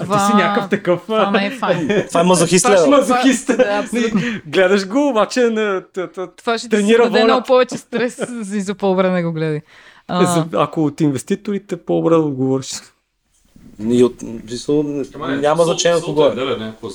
А 0.00 0.18
ти 0.18 0.26
си 0.26 0.34
някакъв 0.34 0.70
такъв... 0.70 1.00
Това 1.02 1.30
не 1.30 1.46
е 1.46 1.50
файн. 1.50 1.88
Това 2.08 2.20
е 2.20 2.24
мазохист 2.24 2.64
Това 2.64 2.76
лева. 2.76 2.86
мазохист. 2.88 3.46
Да, 3.46 3.80
абсолютно. 3.84 4.20
Гледаш 4.46 4.88
го, 4.88 5.08
обаче 5.08 5.40
не, 5.40 5.80
т- 5.84 6.08
Това 6.36 6.58
ще 6.58 6.68
ти 6.68 6.76
създаде 6.76 7.24
много 7.24 7.46
повече 7.46 7.76
стрес 7.76 8.20
за 8.42 8.74
по-добре 8.74 9.10
не 9.10 9.22
го 9.22 9.32
гледай. 9.32 9.56
Е, 9.56 9.62
ако 10.52 10.84
от 10.84 11.00
инвеститорите 11.00 11.76
по-добре 11.76 12.14
да 12.14 12.20
отговориш. 12.20 12.70
И 13.80 14.04
от, 14.04 14.20
смисъл, 14.48 14.82
няма 15.18 15.64
значение 15.64 16.00
кого 16.02 16.26
е. 16.26 16.34
Някаква 16.34 16.88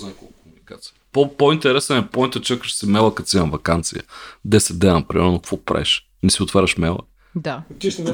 комуникация. 0.44 0.94
По, 1.12 1.38
по-интересен 1.38 1.98
е 1.98 2.08
поинта, 2.08 2.42
чакаш 2.42 2.74
си 2.76 2.86
мела, 2.86 3.16
като 3.16 3.30
си 3.30 3.38
на 3.38 3.46
вакансия. 3.46 4.04
10 4.48 4.74
дена, 4.74 5.08
примерно, 5.08 5.40
какво 5.40 5.58
правиш? 5.58 6.08
Не 6.24 6.30
си 6.30 6.44
отваряш 6.44 6.78
мела. 6.78 7.00
Да. 7.36 7.62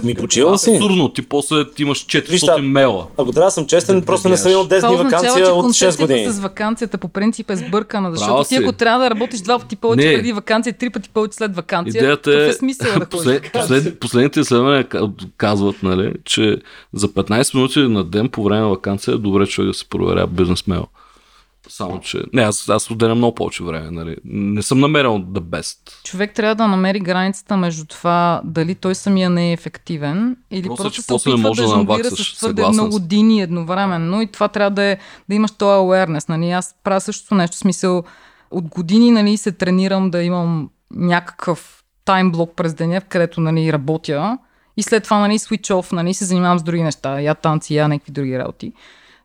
Ми 0.03 0.15
почивал 0.15 0.57
си. 0.57 0.71
Абсурдно, 0.71 1.09
ти 1.09 1.21
после 1.21 1.55
имаш 1.77 2.05
400 2.05 2.29
Виж, 2.29 2.43
мела. 2.61 3.07
Ако 3.17 3.31
трябва 3.31 3.47
да 3.47 3.51
съм 3.51 3.65
честен, 3.67 4.01
просто 4.01 4.29
не 4.29 4.37
съм 4.37 4.51
имал 4.51 4.65
10 4.65 4.79
Това 4.79 4.89
дни 4.89 4.97
вакансия 4.97 5.33
че 5.35 5.41
от 5.43 5.57
6 5.57 5.61
концепцията 5.61 6.03
години. 6.03 6.31
с 6.31 6.39
вакансията 6.39 6.97
по 6.97 7.07
принцип 7.09 7.49
е 7.49 7.55
сбъркана, 7.55 8.11
защото 8.11 8.31
Права 8.31 8.45
ти 8.45 8.55
ако 8.55 8.71
трябва 8.71 9.03
да 9.03 9.09
работиш 9.09 9.39
два 9.39 9.59
пъти 9.59 9.75
повече 9.75 10.07
Не. 10.07 10.15
преди 10.15 10.33
вакансия, 10.33 10.73
три 10.73 10.89
пъти 10.89 11.09
повече 11.09 11.33
след 11.33 11.55
вакансия, 11.55 11.99
Идеята 11.99 12.31
е, 12.33 12.47
е 12.47 12.53
смисъл 12.53 12.99
да 12.99 13.05
послед, 13.09 13.51
послед, 13.53 13.99
последните 13.99 14.39
изследвания 14.39 14.83
ка- 14.83 15.09
казват, 15.37 15.83
нали, 15.83 16.13
че 16.25 16.57
за 16.93 17.07
15 17.07 17.55
минути 17.55 17.79
на 17.79 18.03
ден 18.03 18.29
по 18.29 18.43
време 18.43 18.61
на 18.61 18.69
вакансия 18.69 19.13
е 19.13 19.17
добре 19.17 19.45
човек 19.47 19.67
да 19.67 19.73
се 19.73 19.85
проверя 19.85 20.27
бизнес 20.27 20.67
мейл. 20.67 20.85
Само, 21.67 21.99
че... 21.99 22.21
Не, 22.33 22.41
аз, 22.41 22.69
аз 22.69 22.91
отделям 22.91 23.17
много 23.17 23.35
повече 23.35 23.63
време, 23.63 23.91
нали. 23.91 24.15
Не 24.25 24.61
съм 24.61 24.79
намерил 24.79 25.11
the 25.11 25.39
best. 25.39 26.03
Човек 26.03 26.33
трябва 26.33 26.55
да 26.55 26.67
намери 26.67 26.99
границата 26.99 27.57
между 27.57 27.85
това 27.85 28.41
дали 28.43 28.75
той 28.75 28.95
самия 28.95 29.29
не 29.29 29.49
е 29.49 29.53
ефективен 29.53 30.37
или 30.51 30.67
Просто, 30.67 30.83
просто, 30.83 30.95
че 30.95 31.01
се 31.01 31.11
не 31.11 31.15
опитва 31.15 31.49
може 31.49 31.61
да 31.61 31.67
да 31.67 31.73
жонглира 31.73 32.11
с 32.11 32.37
твърде 32.37 32.67
много 32.67 32.99
дини 32.99 33.41
едновременно 33.41 34.21
и 34.21 34.27
това 34.27 34.47
трябва 34.47 34.71
да, 34.71 34.83
е, 34.83 34.97
да 35.29 35.35
имаш 35.35 35.51
този 35.51 35.79
awareness. 35.79 36.29
Нали? 36.29 36.51
Аз 36.51 36.75
правя 36.83 37.01
същото 37.01 37.35
нещо, 37.35 37.55
в 37.55 37.59
смисъл 37.59 38.03
от 38.51 38.67
години 38.67 39.11
нали, 39.11 39.37
се 39.37 39.51
тренирам 39.51 40.11
да 40.11 40.23
имам 40.23 40.69
някакъв 40.91 41.83
таймблок 42.05 42.55
през 42.55 42.73
деня, 42.73 43.01
където 43.01 43.41
нали, 43.41 43.73
работя 43.73 44.37
и 44.77 44.83
след 44.83 45.03
това 45.03 45.19
нали, 45.19 45.39
switch 45.39 45.73
off, 45.73 45.93
нали, 45.93 46.13
се 46.13 46.25
занимавам 46.25 46.59
с 46.59 46.63
други 46.63 46.83
неща, 46.83 47.19
я 47.19 47.35
танци, 47.35 47.75
я 47.75 47.87
някакви 47.87 48.11
други 48.11 48.39
работи. 48.39 48.73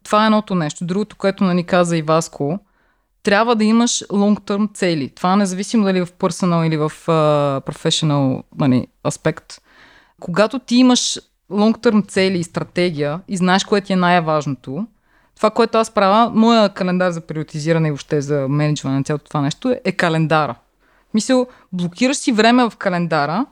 Това 0.05 0.23
е 0.23 0.27
едното 0.27 0.55
нещо. 0.55 0.85
Другото, 0.85 1.17
което 1.17 1.45
нали, 1.45 1.65
каза 1.65 1.97
и 1.97 2.03
Васко, 2.03 2.59
трябва 3.23 3.57
да 3.57 3.65
имаш 3.65 3.91
long-term 3.91 4.75
цели. 4.75 5.09
Това 5.09 5.37
независимо 5.37 5.85
дали 5.85 6.01
в 6.01 6.13
personal 6.13 6.67
или 6.67 6.77
в 6.77 6.93
uh, 7.07 7.61
professional 7.61 8.43
нали, 8.59 8.87
аспект. 9.07 9.61
Когато 10.21 10.59
ти 10.59 10.77
имаш 10.77 11.19
long-term 11.51 12.09
цели 12.09 12.39
и 12.39 12.45
стратегия 12.45 13.21
и 13.29 13.37
знаеш 13.37 13.65
кое 13.65 13.81
ти 13.81 13.93
е 13.93 13.97
най-важното, 13.97 14.87
това, 15.37 15.51
което 15.51 15.79
аз 15.79 15.91
правя, 15.91 16.31
моя 16.35 16.69
календар 16.69 17.11
за 17.11 17.21
приоритизиране 17.21 17.89
и 17.89 17.91
въобще 17.91 18.21
за 18.21 18.49
менеджване 18.49 18.97
на 18.97 19.05
цялото 19.05 19.25
това 19.25 19.41
нещо 19.41 19.75
е 19.85 19.93
календара. 19.93 20.55
Мисъл, 21.15 21.47
блокираш 21.73 22.17
си 22.17 22.33
време 22.33 22.71
в 22.71 22.77
календара, 22.77 23.47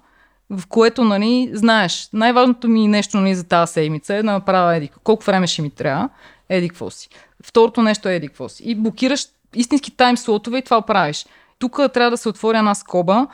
в 0.51 0.67
което, 0.67 1.05
нали, 1.05 1.51
знаеш, 1.53 2.09
най-важното 2.13 2.69
ми 2.69 2.89
нещо 2.89 3.21
нали, 3.21 3.35
за 3.35 3.45
тази 3.45 3.73
седмица 3.73 4.15
е 4.15 4.23
да 4.23 4.33
направя 4.33 4.77
еди, 4.77 4.91
колко 5.05 5.25
време 5.25 5.47
ще 5.47 5.63
ми 5.63 5.71
трябва, 5.71 6.09
еди 6.57 6.69
какво 6.69 6.91
си. 6.91 7.09
Второто 7.45 7.83
нещо 7.83 8.09
е 8.09 8.17
еди 8.17 8.29
какво 8.29 8.49
си. 8.49 8.63
И 8.67 8.75
блокираш 8.75 9.27
истински 9.55 9.91
тайм 9.91 10.17
слотове 10.17 10.59
и 10.59 10.63
това 10.63 10.83
правиш. 10.83 11.27
Тук 11.59 11.81
трябва 11.95 12.11
да 12.11 12.17
се 12.17 12.29
отвори 12.29 12.59
една 12.59 12.75
скоба, 12.75 13.27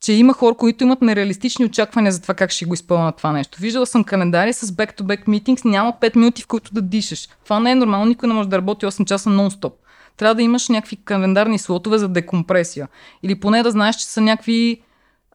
че 0.00 0.12
има 0.12 0.32
хора, 0.32 0.54
които 0.54 0.84
имат 0.84 1.02
нереалистични 1.02 1.64
очаквания 1.64 2.12
за 2.12 2.22
това 2.22 2.34
как 2.34 2.50
ще 2.50 2.64
го 2.64 2.74
изпълнят 2.74 3.16
това 3.16 3.32
нещо. 3.32 3.58
Виждала 3.60 3.86
съм 3.86 4.04
календари 4.04 4.52
с 4.52 4.66
back-to-back 4.66 5.26
meetings, 5.26 5.64
няма 5.64 5.92
5 6.00 6.16
минути, 6.16 6.42
в 6.42 6.46
които 6.46 6.74
да 6.74 6.82
дишаш. 6.82 7.28
Това 7.44 7.60
не 7.60 7.70
е 7.70 7.74
нормално, 7.74 8.06
никой 8.06 8.28
не 8.28 8.34
може 8.34 8.48
да 8.48 8.56
работи 8.56 8.86
8 8.86 9.04
часа 9.04 9.30
нон-стоп. 9.30 9.72
Трябва 10.16 10.34
да 10.34 10.42
имаш 10.42 10.68
някакви 10.68 10.96
календарни 10.96 11.58
слотове 11.58 11.98
за 11.98 12.08
декомпресия. 12.08 12.88
Или 13.22 13.40
поне 13.40 13.62
да 13.62 13.70
знаеш, 13.70 13.96
че 13.96 14.04
са 14.04 14.20
някакви 14.20 14.82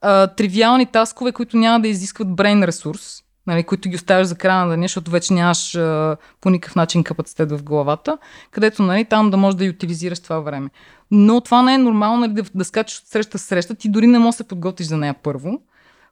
а, 0.02 0.28
тривиални 0.28 0.86
таскове, 0.86 1.32
които 1.32 1.58
няма 1.58 1.80
да 1.80 1.88
изискват 1.88 2.36
брейн 2.36 2.64
ресурс, 2.64 3.24
нали, 3.48 3.64
които 3.64 3.90
ги 3.90 3.96
оставяш 3.96 4.28
за 4.28 4.36
края 4.36 4.66
на 4.66 4.72
деня, 4.72 4.84
защото 4.84 5.12
вече 5.12 5.34
нямаш 5.34 5.76
а, 5.76 6.18
по 6.42 6.50
никакъв 6.50 6.76
начин 6.76 7.04
капацитет 7.04 7.52
в 7.52 7.64
главата, 7.64 8.18
където 8.52 8.84
нали, 8.84 9.06
там 9.06 9.30
да 9.30 9.38
можеш 9.38 9.58
да 9.58 9.66
ютилизираш 9.66 10.20
това 10.20 10.40
време. 10.40 10.70
Но 11.12 11.42
това 11.42 11.62
не 11.62 11.74
е 11.74 11.78
нормално 11.78 12.18
нали, 12.18 12.34
да, 12.34 12.44
да 12.56 12.66
скачаш 12.66 13.00
от 13.00 13.08
среща 13.08 13.38
в 13.38 13.42
среща, 13.42 13.76
ти 13.76 13.90
дори 13.90 14.08
не 14.08 14.20
можеш 14.20 14.36
да 14.36 14.38
се 14.38 14.48
подготвиш 14.48 14.88
за 14.88 14.98
нея 14.98 15.16
първо. 15.24 15.62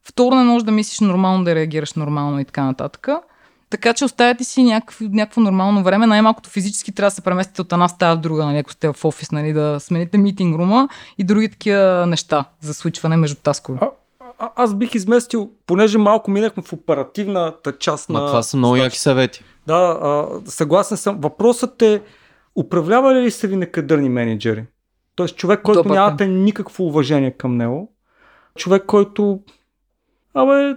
Второ, 0.03 0.36
не 0.36 0.43
можеш 0.43 0.65
да 0.65 0.71
мислиш 0.71 0.99
нормално, 0.99 1.43
да 1.43 1.55
реагираш 1.55 1.93
нормално 1.93 2.39
и 2.39 2.45
така 2.45 2.63
нататък. 2.63 3.07
Така 3.69 3.93
че 3.93 4.05
оставяте 4.05 4.43
си 4.43 4.63
някакво, 4.63 5.05
някакво 5.09 5.41
нормално 5.41 5.84
време. 5.84 6.07
Най-малкото 6.07 6.49
физически 6.49 6.91
трябва 6.91 7.07
да 7.07 7.15
се 7.15 7.21
преместите 7.21 7.61
от 7.61 7.73
една 7.73 7.88
стая 7.88 8.15
в 8.15 8.19
друга, 8.19 8.45
нали, 8.45 8.57
ако 8.57 8.71
сте 8.71 8.93
в 8.93 9.05
офис, 9.05 9.31
нали, 9.31 9.53
да 9.53 9.79
смените 9.79 10.17
митинг 10.17 10.57
рума 10.57 10.89
и 11.17 11.23
други 11.23 11.49
такива 11.49 12.05
неща 12.07 12.45
за 12.61 12.73
свичване 12.73 13.17
между 13.17 13.36
таскове. 13.36 13.79
А, 14.39 14.51
аз 14.55 14.75
бих 14.75 14.95
изместил, 14.95 15.51
понеже 15.65 15.97
малко 15.97 16.31
минахме 16.31 16.63
в 16.63 16.73
оперативната 16.73 17.77
част 17.77 18.09
Ма 18.09 18.19
на... 18.19 18.27
това 18.27 18.43
са 18.43 18.57
много 18.57 18.75
яки 18.75 18.99
съвети. 18.99 19.43
Да, 19.67 19.99
а, 20.01 20.27
съгласен 20.51 20.97
съм. 20.97 21.19
Въпросът 21.21 21.81
е, 21.81 22.01
управлявали 22.55 23.21
ли 23.21 23.31
са 23.31 23.47
ви 23.47 23.55
некадърни 23.55 24.09
менеджери? 24.09 24.65
Тоест 25.15 25.36
човек, 25.36 25.61
който 25.61 25.84
Добър, 25.84 25.95
нямате 25.95 26.27
никакво 26.27 26.84
уважение 26.84 27.31
към 27.31 27.57
него. 27.57 27.93
Човек, 28.55 28.84
който 28.86 29.39
Абе, 30.34 30.75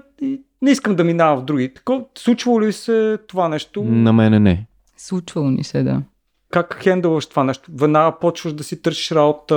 не 0.62 0.70
искам 0.70 0.96
да 0.96 1.04
минавам 1.04 1.38
в 1.38 1.44
други. 1.44 1.74
Тако, 1.74 2.08
случвало 2.18 2.60
ли 2.60 2.72
се 2.72 3.18
това 3.28 3.48
нещо? 3.48 3.84
На 3.84 4.12
мене 4.12 4.40
не. 4.40 4.66
Случвало 4.96 5.50
ни 5.50 5.64
се, 5.64 5.82
да. 5.82 6.02
Как 6.50 6.78
хендълваш 6.82 7.26
това 7.26 7.44
нещо? 7.44 7.70
Веднага 7.74 8.18
почваш 8.18 8.52
да 8.52 8.64
си 8.64 8.82
търсиш 8.82 9.10
работа. 9.10 9.54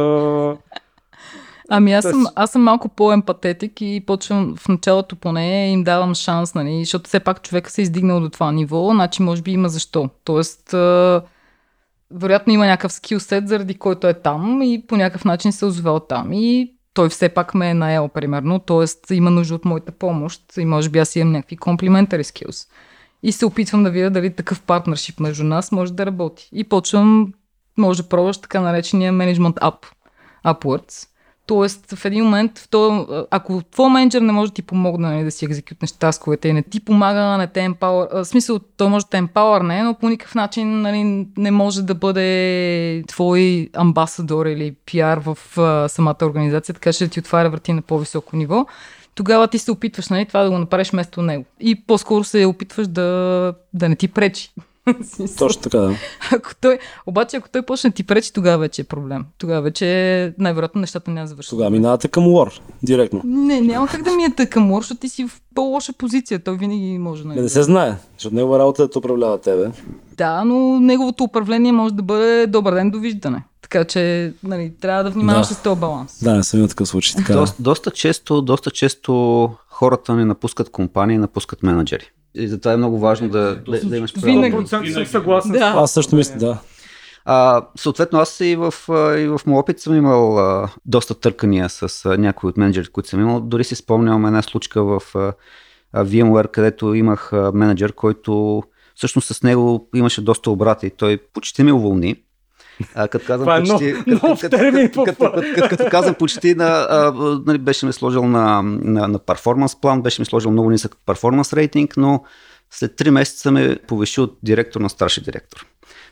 Ами 1.69 1.93
аз 1.93 2.05
съм, 2.05 2.25
аз 2.35 2.51
съм 2.51 2.61
малко 2.61 2.89
по-емпатетик 2.89 3.81
и 3.81 4.03
почвам 4.05 4.55
в 4.57 4.67
началото 4.67 5.15
поне 5.15 5.71
им 5.71 5.83
давам 5.83 6.15
шанс, 6.15 6.55
нали, 6.55 6.79
защото 6.79 7.07
все 7.07 7.19
пак 7.19 7.41
човека 7.41 7.71
се 7.71 7.81
е 7.81 7.83
издигнал 7.83 8.19
до 8.19 8.29
това 8.29 8.51
ниво, 8.51 8.89
значи 8.91 9.21
може 9.23 9.41
би 9.41 9.51
има 9.51 9.69
защо. 9.69 10.09
Тоест, 10.23 10.73
а, 10.73 11.21
вероятно 12.11 12.53
има 12.53 12.65
някакъв 12.65 12.93
скилсет, 12.93 13.47
заради 13.47 13.75
който 13.75 14.07
е 14.07 14.13
там 14.13 14.61
и 14.61 14.83
по 14.87 14.97
някакъв 14.97 15.25
начин 15.25 15.51
се 15.51 15.65
е 15.65 15.67
озовал 15.67 15.99
там 15.99 16.33
и 16.33 16.73
той 16.93 17.09
все 17.09 17.29
пак 17.29 17.53
ме 17.53 17.69
е 17.69 17.73
наел, 17.73 18.07
примерно, 18.07 18.59
т.е. 18.59 19.15
има 19.15 19.31
нужда 19.31 19.55
от 19.55 19.65
моята 19.65 19.91
помощ 19.91 20.57
и 20.57 20.65
може 20.65 20.89
би 20.89 20.99
аз 20.99 21.15
имам 21.15 21.31
някакви 21.31 21.57
комплиментари 21.57 22.23
скилс. 22.23 22.67
И 23.23 23.31
се 23.31 23.45
опитвам 23.45 23.83
да 23.83 23.89
видя 23.89 24.09
дали 24.09 24.35
такъв 24.35 24.61
партнершип 24.61 25.19
между 25.19 25.43
нас 25.43 25.71
може 25.71 25.93
да 25.93 26.05
работи. 26.05 26.49
И 26.53 26.63
почвам, 26.63 27.33
може 27.77 28.03
да 28.03 28.09
пробваш 28.09 28.37
така 28.37 28.61
наречения 28.61 29.11
менеджмент 29.11 29.55
up, 29.55 29.85
upwards. 30.45 31.07
Тоест, 31.49 31.93
в 31.95 32.05
един 32.05 32.23
момент, 32.23 32.59
в 32.59 32.69
то, 32.69 33.07
ако 33.31 33.61
твой 33.71 33.89
менеджер 33.89 34.21
не 34.21 34.31
може 34.31 34.51
да 34.51 34.55
ти 34.55 34.61
помогне 34.61 35.07
нали, 35.07 35.23
да 35.23 35.31
си 35.31 35.45
екзекютнеш 35.45 35.91
tasковете 35.91 36.47
и 36.47 36.53
не 36.53 36.61
ти 36.61 36.79
помага, 36.79 37.37
не 37.37 37.47
те 37.47 37.69
а, 37.81 37.87
в 37.87 38.25
смисъл, 38.25 38.59
той 38.77 38.89
може 38.89 39.05
да 39.05 39.09
те 39.09 39.17
емпауърне, 39.17 39.83
но 39.83 39.93
по 39.93 40.09
никакъв 40.09 40.35
начин 40.35 40.81
нали, 40.81 41.27
не 41.37 41.51
може 41.51 41.81
да 41.81 41.95
бъде 41.95 43.03
твой 43.07 43.69
амбасадор 43.73 44.45
или 44.45 44.75
пиар 44.85 45.17
в 45.25 45.37
а, 45.57 45.89
самата 45.89 46.17
организация, 46.21 46.75
така 46.75 46.93
че 46.93 47.03
да 47.05 47.11
ти 47.11 47.19
отваря 47.19 47.49
врати 47.49 47.73
на 47.73 47.81
по-високо 47.81 48.35
ниво. 48.35 48.65
Тогава 49.15 49.47
ти 49.47 49.57
се 49.57 49.71
опитваш 49.71 50.09
нали, 50.09 50.25
това 50.25 50.43
да 50.43 50.49
го 50.49 50.57
направиш 50.57 50.91
вместо 50.91 51.21
него. 51.21 51.45
И 51.59 51.75
по-скоро 51.75 52.23
се 52.23 52.45
опитваш 52.45 52.87
да, 52.87 53.53
да 53.73 53.89
не 53.89 53.95
ти 53.95 54.07
пречи. 54.07 54.49
Точно 55.37 55.61
така, 55.61 55.77
да. 55.77 55.95
ако 56.31 56.55
той, 56.61 56.79
обаче, 57.05 57.37
ако 57.37 57.49
той 57.49 57.61
почне 57.61 57.91
ти 57.91 58.03
пречи, 58.03 58.33
тогава 58.33 58.57
вече 58.57 58.81
е 58.81 58.85
проблем. 58.85 59.25
Тогава 59.37 59.61
вече 59.61 60.33
най-вероятно 60.37 60.81
нещата 60.81 61.11
няма 61.11 61.27
завършат. 61.27 61.49
Тогава 61.49 61.69
минавате 61.69 62.07
към 62.07 62.23
War, 62.23 62.59
директно. 62.83 63.21
Не, 63.25 63.61
няма 63.61 63.87
как 63.87 64.03
да 64.03 64.11
ми 64.11 64.23
е 64.23 64.35
тъкъм, 64.35 64.75
защото 64.75 64.99
ти 65.01 65.09
си 65.09 65.27
в 65.27 65.41
по-лоша 65.55 65.93
позиция. 65.93 66.39
Той 66.43 66.57
винаги 66.57 66.97
може 66.99 67.27
Не, 67.27 67.35
да. 67.35 67.41
не 67.41 67.49
се 67.49 67.63
знае, 67.63 67.95
защото 68.17 68.35
негова 68.35 68.59
работа 68.59 68.83
е 68.83 68.87
да 68.87 68.99
управлява 68.99 69.37
тебе. 69.41 69.71
Да, 70.17 70.43
но 70.43 70.79
неговото 70.79 71.23
управление 71.23 71.71
може 71.71 71.93
да 71.93 72.03
бъде 72.03 72.47
добър 72.47 72.73
ден, 72.73 72.91
довиждане. 72.91 73.43
Така 73.61 73.85
че, 73.85 74.33
нали, 74.43 74.73
трябва 74.81 75.03
да 75.03 75.09
внимаваш 75.09 75.47
Да. 75.47 75.53
с 75.53 75.63
този 75.63 75.79
баланс. 75.79 76.23
Да, 76.23 76.35
не 76.35 76.43
съм 76.43 76.59
имал 76.59 76.67
такъв 76.67 76.87
случай. 76.87 77.15
Така. 77.17 77.33
Доста, 77.33 77.63
доста, 77.63 77.91
често, 77.91 78.41
доста 78.41 78.71
често 78.71 79.51
хората 79.69 80.15
не 80.15 80.25
напускат 80.25 80.69
компании, 80.71 81.17
напускат 81.17 81.63
менеджери. 81.63 82.03
И 82.35 82.47
затова 82.47 82.73
е 82.73 82.77
много 82.77 82.99
важно 82.99 83.29
да, 83.29 83.55
да, 83.55 83.85
да 83.85 83.97
имаш 83.97 84.13
право. 84.13 84.25
Винаги. 84.25 84.55
100% 84.55 84.93
съм 84.93 85.05
съгласен 85.05 85.51
Да. 85.51 85.57
с 85.57 85.71
това. 85.71 85.81
Аз 85.83 85.91
също 85.91 86.15
мисля, 86.15 86.37
да. 86.37 86.59
А, 87.25 87.67
съответно, 87.77 88.19
аз 88.19 88.39
и 88.39 88.55
в, 88.55 88.73
и 89.19 89.27
в 89.27 89.41
моят 89.45 89.63
опит 89.63 89.79
съм 89.79 89.95
имал 89.95 90.39
а, 90.39 90.69
доста 90.85 91.15
търкания 91.19 91.69
с 91.69 92.05
а, 92.05 92.17
някои 92.17 92.49
от 92.49 92.57
менеджерите, 92.57 92.91
които 92.91 93.09
съм 93.09 93.19
имал. 93.19 93.39
Дори 93.41 93.63
си 93.63 93.75
спомням 93.75 94.25
една 94.25 94.41
случка 94.41 94.83
в 94.83 95.01
а, 95.15 95.33
а, 95.93 96.05
VMware, 96.05 96.51
където 96.51 96.93
имах 96.93 97.33
а, 97.33 97.51
менеджер, 97.53 97.93
който 97.93 98.63
всъщност 98.95 99.35
с 99.35 99.43
него 99.43 99.89
имаше 99.95 100.21
доста 100.21 100.51
обрати. 100.51 100.89
Той 100.89 101.17
почти 101.17 101.63
ме 101.63 101.73
уволни. 101.73 102.15
А, 102.95 103.07
като 103.07 103.25
казвам 103.25 103.45
Това 103.45 103.57
е 103.57 103.59
почти, 103.59 103.93
нов- 103.93 104.23
нов 104.23 104.41
като, 104.41 104.57
термин 104.57 104.87
като, 104.87 105.03
като, 105.03 105.31
като, 105.31 105.41
като, 105.55 105.67
като 105.69 105.89
казвам 105.89 106.15
почти, 106.15 106.55
на, 106.55 106.87
а, 106.89 107.13
нали, 107.45 107.57
беше 107.57 107.85
ме 107.85 107.93
сложил 107.93 108.25
на, 108.27 108.61
на, 108.63 109.07
на 109.07 109.19
перформанс 109.19 109.81
план, 109.81 110.01
беше 110.01 110.21
ми 110.21 110.25
сложил 110.25 110.51
много 110.51 110.69
нисък 110.69 110.95
перформанс 111.05 111.53
рейтинг, 111.53 111.97
но 111.97 112.23
след 112.71 112.91
3 112.91 113.09
месеца 113.09 113.51
ме 113.51 113.77
повиши 113.87 114.21
от 114.21 114.37
директор 114.43 114.81
на 114.81 114.89
старши 114.89 115.21
директор. 115.21 115.65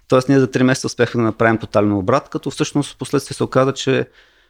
Тоест 0.08 0.30
ние 0.30 0.40
за 0.40 0.48
3 0.48 0.64
месеца 0.64 0.88
успяхме 0.88 1.22
да 1.22 1.26
направим 1.26 1.58
тотален 1.58 1.94
обрат, 1.94 2.30
като 2.30 2.52
всъщност 2.52 2.98
последствие 3.00 3.36
се 3.36 3.44
оказа, 3.44 3.74
че 3.74 4.08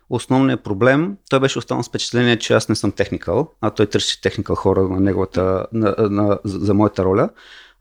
основният 0.10 0.64
проблем, 0.64 1.16
той 1.30 1.40
беше 1.40 1.60
останал 1.60 1.84
с 1.84 1.88
впечатление, 1.90 2.40
че 2.40 2.54
аз 2.54 2.70
не 2.70 2.76
съм 2.76 2.92
техникал, 2.92 3.52
а 3.62 3.70
той 3.70 3.86
търси 3.86 4.22
техникал 4.22 4.56
хора 4.56 4.82
на 4.82 5.00
неговата, 5.00 5.66
на, 5.74 5.96
на, 6.00 6.40
за, 6.44 6.60
за 6.60 6.74
моята 6.74 7.04
роля. 7.04 7.30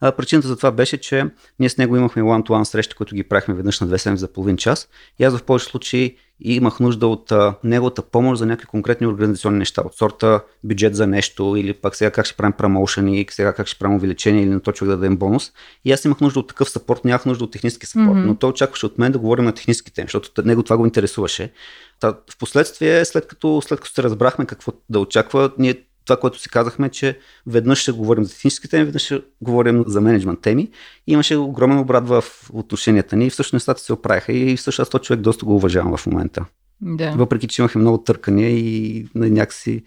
А, 0.00 0.12
причината 0.12 0.48
за 0.48 0.56
това 0.56 0.70
беше, 0.70 0.98
че 0.98 1.24
ние 1.58 1.68
с 1.68 1.78
него 1.78 1.96
имахме 1.96 2.22
one-to-one 2.22 2.64
срещи, 2.64 2.94
които 2.94 3.14
ги 3.14 3.22
правихме 3.22 3.54
веднъж 3.54 3.80
на 3.80 3.86
две 3.86 3.98
седмици 3.98 4.20
за 4.20 4.32
половин 4.32 4.56
час. 4.56 4.88
И 5.18 5.24
аз 5.24 5.36
в 5.36 5.42
повече 5.42 5.66
случаи 5.66 6.16
имах 6.40 6.80
нужда 6.80 7.06
от 7.06 7.32
а, 7.32 7.54
неговата 7.64 8.02
помощ 8.02 8.38
за 8.38 8.46
някакви 8.46 8.66
конкретни 8.66 9.06
организационни 9.06 9.58
неща, 9.58 9.82
от 9.86 9.94
сорта 9.94 10.40
бюджет 10.64 10.94
за 10.94 11.06
нещо, 11.06 11.54
или 11.56 11.72
пак 11.72 11.96
сега 11.96 12.10
как 12.10 12.26
ще 12.26 12.36
правим 12.36 12.52
промоушени, 12.52 13.26
сега 13.30 13.52
как 13.52 13.66
ще 13.66 13.78
правим 13.78 13.96
увеличение, 13.96 14.42
или 14.42 14.50
на 14.50 14.60
то 14.60 14.72
човек 14.72 14.90
да 14.90 14.96
дадем 14.96 15.16
бонус. 15.16 15.52
И 15.84 15.92
аз 15.92 16.04
имах 16.04 16.20
нужда 16.20 16.40
от 16.40 16.48
такъв 16.48 16.70
сапорт, 16.70 17.04
нямах 17.04 17.26
нужда 17.26 17.44
от 17.44 17.50
технически 17.50 17.86
сапорт, 17.86 18.16
Мгм. 18.16 18.26
но 18.26 18.34
той 18.34 18.50
очакваше 18.50 18.86
от 18.86 18.98
мен 18.98 19.12
да 19.12 19.18
говорим 19.18 19.44
на 19.44 19.52
технически 19.52 19.92
теми, 19.92 20.06
защото 20.12 20.42
него 20.42 20.62
това 20.62 20.76
го 20.76 20.84
интересуваше. 20.84 21.52
Та, 22.00 22.14
в 22.30 22.38
последствие, 22.38 23.04
след 23.04 23.26
като, 23.26 23.62
след 23.62 23.80
като 23.80 23.92
се 23.92 24.02
разбрахме 24.02 24.46
какво 24.46 24.72
да 24.88 25.00
очаква, 25.00 25.50
ние 25.58 25.74
това, 26.06 26.16
което 26.16 26.38
си 26.38 26.48
казахме, 26.48 26.88
че 26.88 27.18
веднъж 27.46 27.78
ще 27.78 27.92
говорим 27.92 28.24
за 28.24 28.30
технически 28.30 28.68
теми, 28.68 28.84
веднъж 28.84 29.02
ще 29.02 29.22
говорим 29.40 29.84
за 29.86 30.00
менеджмент 30.00 30.40
теми. 30.40 30.70
И 31.06 31.12
имаше 31.12 31.36
огромен 31.36 31.78
обрат 31.78 32.08
в 32.08 32.24
отношенията 32.52 33.16
ни 33.16 33.26
и 33.26 33.30
всъщност 33.30 33.52
нещата 33.52 33.80
се 33.80 33.92
оправиха 33.92 34.32
и 34.32 34.56
всъщност 34.56 34.86
аз 34.86 34.90
този 34.90 35.02
човек 35.02 35.20
доста 35.20 35.44
го 35.44 35.54
уважавам 35.54 35.96
в 35.96 36.06
момента. 36.06 36.44
Да. 36.80 37.10
Въпреки, 37.10 37.48
че 37.48 37.62
имахме 37.62 37.80
много 37.80 37.98
търкания 37.98 38.50
и 38.50 39.06
някакси... 39.14 39.82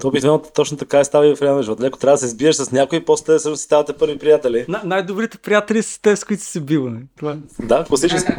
То 0.00 0.08
обикновено 0.08 0.42
точно 0.54 0.76
така 0.76 0.98
е 0.98 1.04
става 1.04 1.26
и 1.26 1.36
в 1.36 1.42
реалния 1.42 1.62
живот. 1.62 1.80
Леко 1.80 1.98
трябва 1.98 2.14
да 2.14 2.18
се 2.18 2.28
сбиеш 2.28 2.56
с 2.56 2.72
някой 2.72 3.04
после 3.04 3.38
всъщност 3.38 3.60
си 3.60 3.64
ставате 3.64 3.92
първи 3.92 4.18
приятели. 4.18 4.64
На- 4.68 4.82
най-добрите 4.84 5.38
приятели 5.38 5.82
са 5.82 6.00
те, 6.02 6.16
с 6.16 6.24
които 6.24 6.42
си 6.42 6.50
се 6.50 6.60
бил. 6.60 6.90
Не? 6.90 7.00
Това 7.16 7.32
е. 7.32 7.66
Да, 7.66 7.84
класически. 7.84 8.32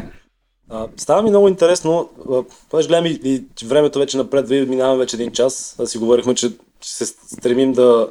А, 0.68 0.86
става 0.96 1.22
ми 1.22 1.30
много 1.30 1.48
интересно, 1.48 2.10
понеже 2.70 2.88
гледам 2.88 3.06
и, 3.06 3.20
и 3.24 3.44
времето 3.66 3.98
вече 3.98 4.16
напредва 4.16 4.56
и 4.56 4.66
минаваме 4.66 4.98
вече 4.98 5.16
един 5.16 5.32
час, 5.32 5.76
а 5.80 5.86
си 5.86 5.98
говорихме, 5.98 6.34
че 6.34 6.52
ще 6.86 7.06
се 7.06 7.14
стремим 7.26 7.72
да 7.72 8.10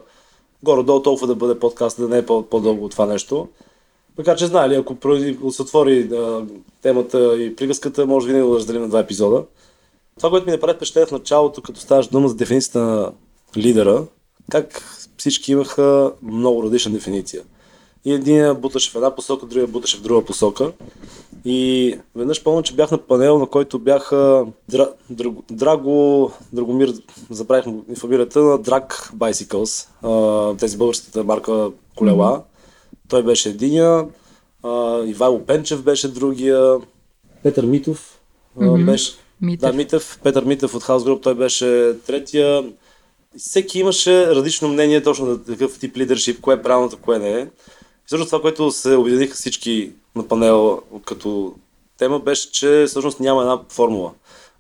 горе-долу 0.63 1.01
толкова 1.01 1.28
да 1.28 1.36
бъде 1.36 1.59
подкаст, 1.59 1.97
да 1.97 2.07
не 2.07 2.17
е 2.17 2.26
по- 2.26 2.43
по-дълго 2.43 2.86
от 2.86 2.91
това 2.91 3.05
нещо. 3.05 3.47
Така 4.15 4.36
че 4.36 4.45
знае 4.45 4.69
ли, 4.69 4.76
ако 4.76 5.51
се 5.51 5.61
отвори 5.61 6.09
а, 6.13 6.45
темата 6.82 7.43
и 7.43 7.55
приказката, 7.55 8.05
може 8.05 8.28
винаги 8.28 8.49
да 8.49 8.55
разделим 8.55 8.82
на 8.82 8.89
два 8.89 8.99
епизода. 8.99 9.43
Това, 10.17 10.30
което 10.30 10.45
ми 10.45 10.51
направи 10.51 10.76
впечатление 10.76 11.05
в 11.05 11.11
началото, 11.11 11.61
като 11.61 11.80
ставаш 11.80 12.07
дума 12.07 12.28
за 12.28 12.36
дефиницията 12.36 12.80
на 12.80 13.11
лидера, 13.57 14.05
как 14.51 14.84
всички 15.17 15.51
имаха 15.51 16.13
много 16.21 16.63
различна 16.63 16.91
дефиниция. 16.91 17.43
И 18.05 18.13
един 18.13 18.53
буташе 18.53 18.91
в 18.91 18.95
една 18.95 19.15
посока, 19.15 19.45
другия 19.45 19.67
буташе 19.67 19.97
в 19.97 20.01
друга 20.01 20.25
посока. 20.25 20.71
И 21.45 21.99
веднъж 22.15 22.43
помня, 22.43 22.63
че 22.63 22.75
бях 22.75 22.91
на 22.91 22.97
панел, 22.97 23.39
на 23.39 23.47
който 23.47 23.79
бяха 23.79 24.45
Дра, 24.69 24.89
Драго, 25.09 25.43
Драго, 25.51 26.31
Драгомир, 26.53 26.93
забравих 27.29 27.65
му 27.65 27.85
фамилията, 27.95 28.39
на 28.39 28.59
Drag 28.59 29.13
Bicycles, 29.13 29.87
а, 30.03 30.57
тези 30.57 30.77
българската 30.77 31.23
марка 31.23 31.71
колела. 31.95 32.43
Той 33.09 33.23
беше 33.23 33.49
единия, 33.49 34.05
а, 34.63 35.03
Ивайло 35.05 35.45
Пенчев 35.45 35.83
беше 35.83 36.07
другия, 36.07 36.77
Петър 37.43 37.65
Митов 37.65 38.19
а, 38.61 38.77
беше, 38.77 39.13
Митев. 39.41 39.71
да, 39.71 39.77
Митев, 39.77 40.19
Петър 40.23 40.43
Митев 40.43 40.75
от 40.75 40.83
House 40.83 40.99
Group, 40.99 41.23
той 41.23 41.35
беше 41.35 41.95
третия. 42.07 42.63
Всеки 43.37 43.79
имаше 43.79 44.27
различно 44.27 44.67
мнение 44.67 45.03
точно 45.03 45.25
за 45.25 45.43
такъв 45.43 45.79
тип 45.79 45.97
лидершип, 45.97 46.41
кое 46.41 46.55
е 46.55 46.61
правилното, 46.61 46.97
кое 46.97 47.19
не 47.19 47.31
е. 47.31 47.47
Всъщност 48.05 48.29
това, 48.29 48.41
което 48.41 48.71
се 48.71 48.95
обединиха 48.95 49.35
всички 49.35 49.91
на 50.15 50.27
панела 50.27 50.79
като 51.05 51.53
тема, 51.97 52.19
беше, 52.19 52.51
че 52.51 52.85
всъщност 52.87 53.19
няма 53.19 53.41
една 53.41 53.59
формула. 53.69 54.11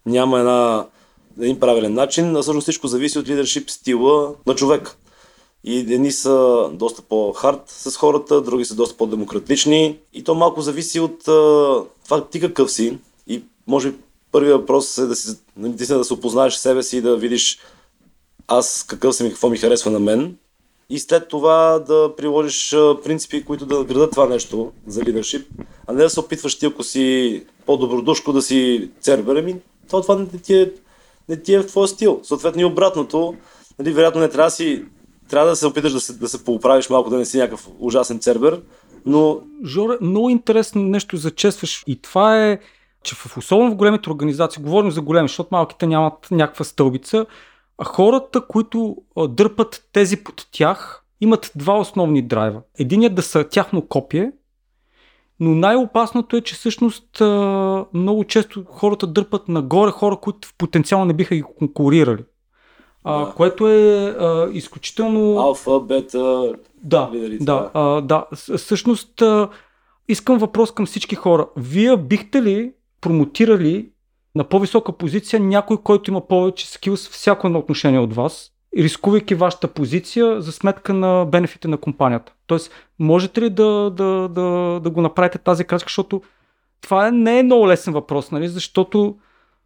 Няма 0.05 0.39
една, 0.39 0.87
един 1.39 1.59
правилен 1.59 1.93
начин, 1.93 2.35
а 2.35 2.41
всъщност 2.41 2.65
всичко 2.65 2.87
зависи 2.87 3.19
от 3.19 3.27
лидершип 3.27 3.69
стила 3.69 4.33
на 4.45 4.55
човек. 4.55 4.97
И 5.63 5.79
едни 5.79 6.11
са 6.11 6.69
доста 6.73 7.01
по-хард 7.01 7.61
с 7.67 7.95
хората, 7.95 8.41
други 8.41 8.65
са 8.65 8.75
доста 8.75 8.97
по-демократични. 8.97 9.97
И 10.13 10.23
то 10.23 10.35
малко 10.35 10.61
зависи 10.61 10.99
от 10.99 11.23
това 12.03 12.27
ти 12.31 12.39
какъв 12.39 12.71
си. 12.71 12.97
И 13.27 13.43
може 13.67 13.91
би 13.91 13.97
първият 14.31 14.59
въпрос 14.59 14.97
е 14.97 15.05
да, 15.05 15.15
си, 15.15 15.37
да 15.57 16.03
се 16.03 16.13
опознаеш 16.13 16.53
себе 16.53 16.83
си 16.83 16.97
и 16.97 17.01
да 17.01 17.17
видиш 17.17 17.59
аз 18.47 18.85
какъв 18.87 19.15
съм 19.15 19.27
и 19.27 19.29
какво 19.29 19.49
ми 19.49 19.57
харесва 19.57 19.91
на 19.91 19.99
мен. 19.99 20.37
И 20.89 20.99
след 20.99 21.27
това 21.27 21.79
да 21.79 22.15
приложиш 22.17 22.75
принципи, 23.03 23.45
които 23.45 23.65
да 23.65 23.83
градат 23.83 24.11
това 24.11 24.29
нещо 24.29 24.71
за 24.87 25.03
лидершип, 25.03 25.47
а 25.87 25.93
не 25.93 26.03
да 26.03 26.09
се 26.09 26.19
опитваш 26.19 26.59
ти, 26.59 26.65
ако 26.65 26.83
си 26.83 27.43
по-добродушко 27.65 28.33
да 28.33 28.41
си 28.41 28.89
цербер, 29.01 29.35
ами 29.35 29.55
то 29.89 30.01
това 30.01 30.15
не 30.15 30.39
ти 30.43 30.55
е, 30.55 30.71
не 31.29 31.41
ти 31.41 31.53
е 31.53 31.59
в 31.59 31.67
твоя 31.67 31.87
стил. 31.87 32.19
Съответно 32.23 32.61
и 32.61 32.65
обратното, 32.65 33.35
нали, 33.79 33.93
вероятно 33.93 34.21
не 34.21 34.29
трябва 34.29 34.47
да 34.47 34.51
си 34.51 34.83
трябва 35.29 35.49
да 35.49 35.55
се 35.55 35.67
опиташ 35.67 35.93
да 35.93 35.99
се, 35.99 36.13
да 36.13 36.27
се 36.27 36.43
поуправиш 36.43 36.89
малко, 36.89 37.09
да 37.09 37.17
не 37.17 37.25
си 37.25 37.37
някакъв 37.37 37.69
ужасен 37.79 38.19
цербер, 38.19 38.61
но 39.05 39.39
Жоре, 39.65 39.97
много 40.01 40.29
интересно 40.29 40.83
нещо 40.83 41.17
зачестваш 41.17 41.83
и 41.87 42.01
това 42.01 42.45
е 42.45 42.59
че 43.03 43.15
в, 43.15 43.37
особено 43.37 43.71
в 43.71 43.75
големите 43.75 44.09
организации, 44.09 44.63
говорим 44.63 44.91
за 44.91 45.01
големи, 45.01 45.27
защото 45.27 45.49
малките 45.51 45.87
нямат 45.87 46.27
някаква 46.31 46.65
стълбица, 46.65 47.25
хората, 47.83 48.41
които 48.47 48.97
дърпат 49.29 49.89
тези 49.93 50.23
под 50.23 50.47
тях, 50.51 51.03
имат 51.21 51.51
два 51.55 51.79
основни 51.79 52.21
драйва. 52.21 52.61
Единият 52.79 53.15
да 53.15 53.21
са 53.21 53.43
тяхно 53.49 53.87
копие, 53.87 54.31
но 55.39 55.49
най-опасното 55.55 56.37
е, 56.37 56.41
че 56.41 56.55
всъщност 56.55 57.21
много 57.93 58.23
често 58.23 58.65
хората 58.69 59.07
дърпат 59.07 59.47
нагоре 59.47 59.91
хора, 59.91 60.17
които 60.17 60.47
в 60.47 60.53
потенциално 60.57 61.05
не 61.05 61.13
биха 61.13 61.35
ги 61.35 61.43
конкурирали. 61.59 62.23
А, 63.03 63.25
Да. 63.25 63.33
което 63.33 63.67
е 63.67 64.15
а, 64.19 64.49
изключително... 64.51 65.39
Алфа, 65.39 65.79
бета, 65.79 66.53
Да, 66.83 67.09
лидерите, 67.13 67.45
да, 67.45 67.71
а, 67.73 68.01
да. 68.01 68.25
Всъщност 68.57 69.21
а, 69.21 69.49
искам 70.07 70.37
въпрос 70.37 70.71
към 70.71 70.85
всички 70.85 71.15
хора. 71.15 71.47
Вие 71.57 71.97
бихте 71.97 72.43
ли 72.43 72.73
промотирали 73.01 73.89
на 74.35 74.43
по-висока 74.43 74.91
позиция 74.91 75.39
някой, 75.39 75.77
който 75.77 76.11
има 76.11 76.27
повече 76.27 76.71
скилс 76.71 77.09
всяко 77.09 77.47
едно 77.47 77.59
отношение 77.59 77.99
от 77.99 78.13
вас, 78.13 78.51
рискувайки 78.77 79.35
вашата 79.35 79.67
позиция 79.67 80.41
за 80.41 80.51
сметка 80.51 80.93
на 80.93 81.25
бенефите 81.25 81.67
на 81.67 81.77
компанията? 81.77 82.33
Тоест, 82.47 82.71
можете 82.99 83.41
ли 83.41 83.49
да, 83.49 83.89
да, 83.89 84.29
да, 84.29 84.79
да 84.83 84.89
го 84.89 85.01
направите 85.01 85.37
тази 85.37 85.63
крачка, 85.63 85.89
защото 85.89 86.21
това 86.81 87.07
е- 87.07 87.11
не 87.11 87.39
е 87.39 87.43
много 87.43 87.67
лесен 87.67 87.93
въпрос, 87.93 88.31
нали? 88.31 88.47
защото 88.47 89.15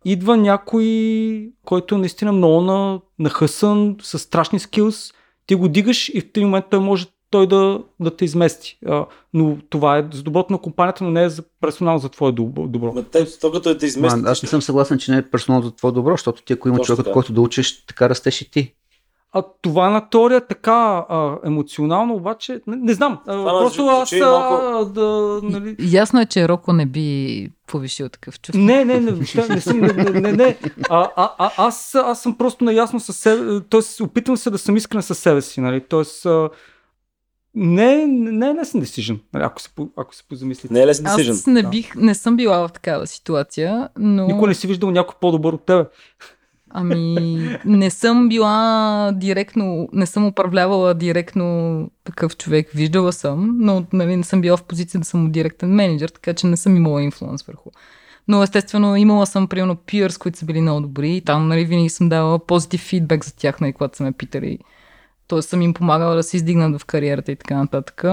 идва 0.05 0.37
някой, 0.37 1.51
който 1.65 1.95
е 1.95 1.97
наистина 1.97 2.31
много 2.31 2.61
на, 2.61 2.99
нахъсан, 3.19 3.95
с 4.01 4.19
страшни 4.19 4.59
скилс, 4.59 5.13
ти 5.45 5.55
го 5.55 5.67
дигаш 5.67 6.09
и 6.09 6.21
в 6.21 6.23
един 6.23 6.43
момент 6.43 6.65
той 6.69 6.79
може 6.79 7.07
той 7.31 7.47
да, 7.47 7.79
да 7.99 8.15
те 8.15 8.25
измести. 8.25 8.79
А, 8.85 9.05
но 9.33 9.57
това 9.69 9.97
е 9.97 10.05
за 10.13 10.23
доброто 10.23 10.53
на 10.53 10.59
компанията, 10.59 11.03
но 11.03 11.11
не 11.11 11.23
е 11.23 11.29
за 11.29 11.43
персонал 11.61 11.97
за 11.97 12.09
твое 12.09 12.31
добро. 12.31 12.93
Ма 12.93 13.03
те, 13.03 13.39
то 13.39 13.51
като 13.51 13.69
е 13.69 13.75
да 13.75 13.85
измести. 13.85 14.19
Ма, 14.19 14.29
аз 14.29 14.43
не 14.43 14.49
съм 14.49 14.61
съгласен, 14.61 14.97
че 14.97 15.11
не 15.11 15.17
е 15.17 15.29
персонално 15.29 15.65
за 15.65 15.71
твое 15.71 15.91
добро, 15.91 16.11
защото 16.11 16.41
ти 16.41 16.53
ако 16.53 16.67
има 16.67 16.79
човек, 16.79 16.97
така. 16.97 17.11
който 17.11 17.33
да 17.33 17.41
учиш, 17.41 17.85
така 17.85 18.09
растеш 18.09 18.41
и 18.41 18.51
ти. 18.51 18.73
А 19.31 19.43
това 19.61 19.89
на 19.89 20.09
теория 20.09 20.47
така 20.47 21.05
а, 21.09 21.37
емоционално, 21.45 22.15
обаче, 22.15 22.61
не, 22.67 22.75
не 22.75 22.93
знам. 22.93 23.19
А, 23.27 23.33
Това 23.33 23.51
просто 23.61 23.85
аз 23.85 24.11
а, 24.13 24.17
малко- 24.25 24.85
да, 24.85 25.39
нали, 25.43 25.75
Ясно 25.79 26.21
е, 26.21 26.25
че 26.25 26.49
Роко 26.49 26.73
не 26.73 26.85
би 26.85 27.49
повишил 27.67 28.09
такъв 28.09 28.41
чувство. 28.41 28.61
Не, 28.61 28.85
не, 28.85 28.99
не, 28.99 29.11
не 29.49 29.61
съм, 29.61 29.79
не, 29.79 29.93
не, 29.93 30.19
не, 30.19 30.31
не. 30.31 30.57
А, 30.89 31.09
а, 31.15 31.31
а, 31.37 31.51
аз, 31.57 31.95
аз 31.95 32.21
съм 32.21 32.37
просто 32.37 32.63
наясно 32.63 32.99
със 32.99 33.17
себе, 33.17 33.61
т.е. 33.69 34.03
опитвам 34.03 34.37
се 34.37 34.49
да 34.49 34.57
съм 34.57 34.77
искрен 34.77 35.01
със 35.01 35.19
себе 35.19 35.41
си, 35.41 35.61
нали, 35.61 35.81
т.е. 35.81 36.03
не, 37.59 38.07
не 38.07 38.49
е 38.49 38.55
лесен 38.55 38.81
decision, 38.81 39.19
нали, 39.33 39.43
ако 39.43 39.61
се, 39.61 39.69
ако 39.97 40.15
се 40.15 40.23
позамислите. 40.23 40.73
Не 40.73 40.81
е 40.81 40.87
лесен 40.87 41.05
decision. 41.05 41.31
Аз 41.31 41.47
не, 41.47 41.63
бих, 41.63 41.95
не 41.95 42.15
съм 42.15 42.37
била 42.37 42.67
в 42.67 42.71
такава 42.71 43.07
ситуация, 43.07 43.89
но... 43.97 44.27
Никой 44.27 44.47
не 44.47 44.53
си 44.53 44.67
виждал 44.67 44.91
някой 44.91 45.15
по-добър 45.21 45.53
от 45.53 45.65
тебе. 45.65 45.85
Ами, 46.69 47.57
не 47.65 47.89
съм 47.89 48.29
била 48.29 49.11
директно, 49.15 49.89
не 49.93 50.05
съм 50.05 50.27
управлявала 50.27 50.93
директно 50.93 51.89
такъв 52.03 52.37
човек. 52.37 52.69
Виждала 52.69 53.13
съм, 53.13 53.57
но 53.59 53.85
нали, 53.93 54.15
не 54.15 54.23
съм 54.23 54.41
била 54.41 54.57
в 54.57 54.63
позиция 54.63 54.99
да 54.99 55.05
съм 55.05 55.31
директен 55.31 55.69
менеджер, 55.69 56.09
така 56.09 56.33
че 56.33 56.47
не 56.47 56.57
съм 56.57 56.75
имала 56.75 57.01
инфлуенс 57.01 57.43
върху. 57.43 57.69
Но 58.27 58.43
естествено 58.43 58.95
имала 58.95 59.25
съм 59.25 59.47
примерно 59.47 59.75
peers, 59.75 60.19
които 60.19 60.37
са 60.37 60.45
били 60.45 60.61
много 60.61 60.81
добри 60.81 61.15
и 61.15 61.21
там 61.21 61.47
нали, 61.47 61.65
винаги 61.65 61.89
съм 61.89 62.09
давала 62.09 62.39
позитив 62.39 62.81
фидбек 62.81 63.25
за 63.25 63.35
тях, 63.35 63.61
нали, 63.61 63.73
когато 63.73 63.97
са 63.97 64.03
ме 64.03 64.11
питали. 64.11 64.59
Тоест 65.29 65.49
съм 65.49 65.61
им 65.61 65.73
помагала 65.73 66.15
да 66.15 66.23
се 66.23 66.37
издигнат 66.37 66.81
в 66.81 66.85
кариерата 66.85 67.31
и 67.31 67.35
така 67.35 67.57
нататък. 67.57 68.03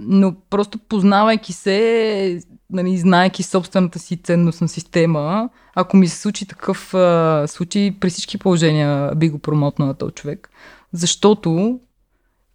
Но 0.00 0.34
просто 0.50 0.78
познавайки 0.78 1.52
се, 1.52 2.40
нали, 2.70 2.98
знаеки 2.98 3.42
собствената 3.42 3.98
си 3.98 4.16
ценностна 4.16 4.68
система, 4.68 5.50
ако 5.74 5.96
ми 5.96 6.08
се 6.08 6.20
случи 6.20 6.46
такъв 6.46 6.94
а, 6.94 7.44
случай, 7.48 7.96
при 8.00 8.10
всички 8.10 8.38
положения 8.38 9.14
би 9.14 9.28
го 9.28 9.38
промотнала 9.38 9.94
този 9.94 10.14
човек. 10.14 10.50
Защото 10.92 11.80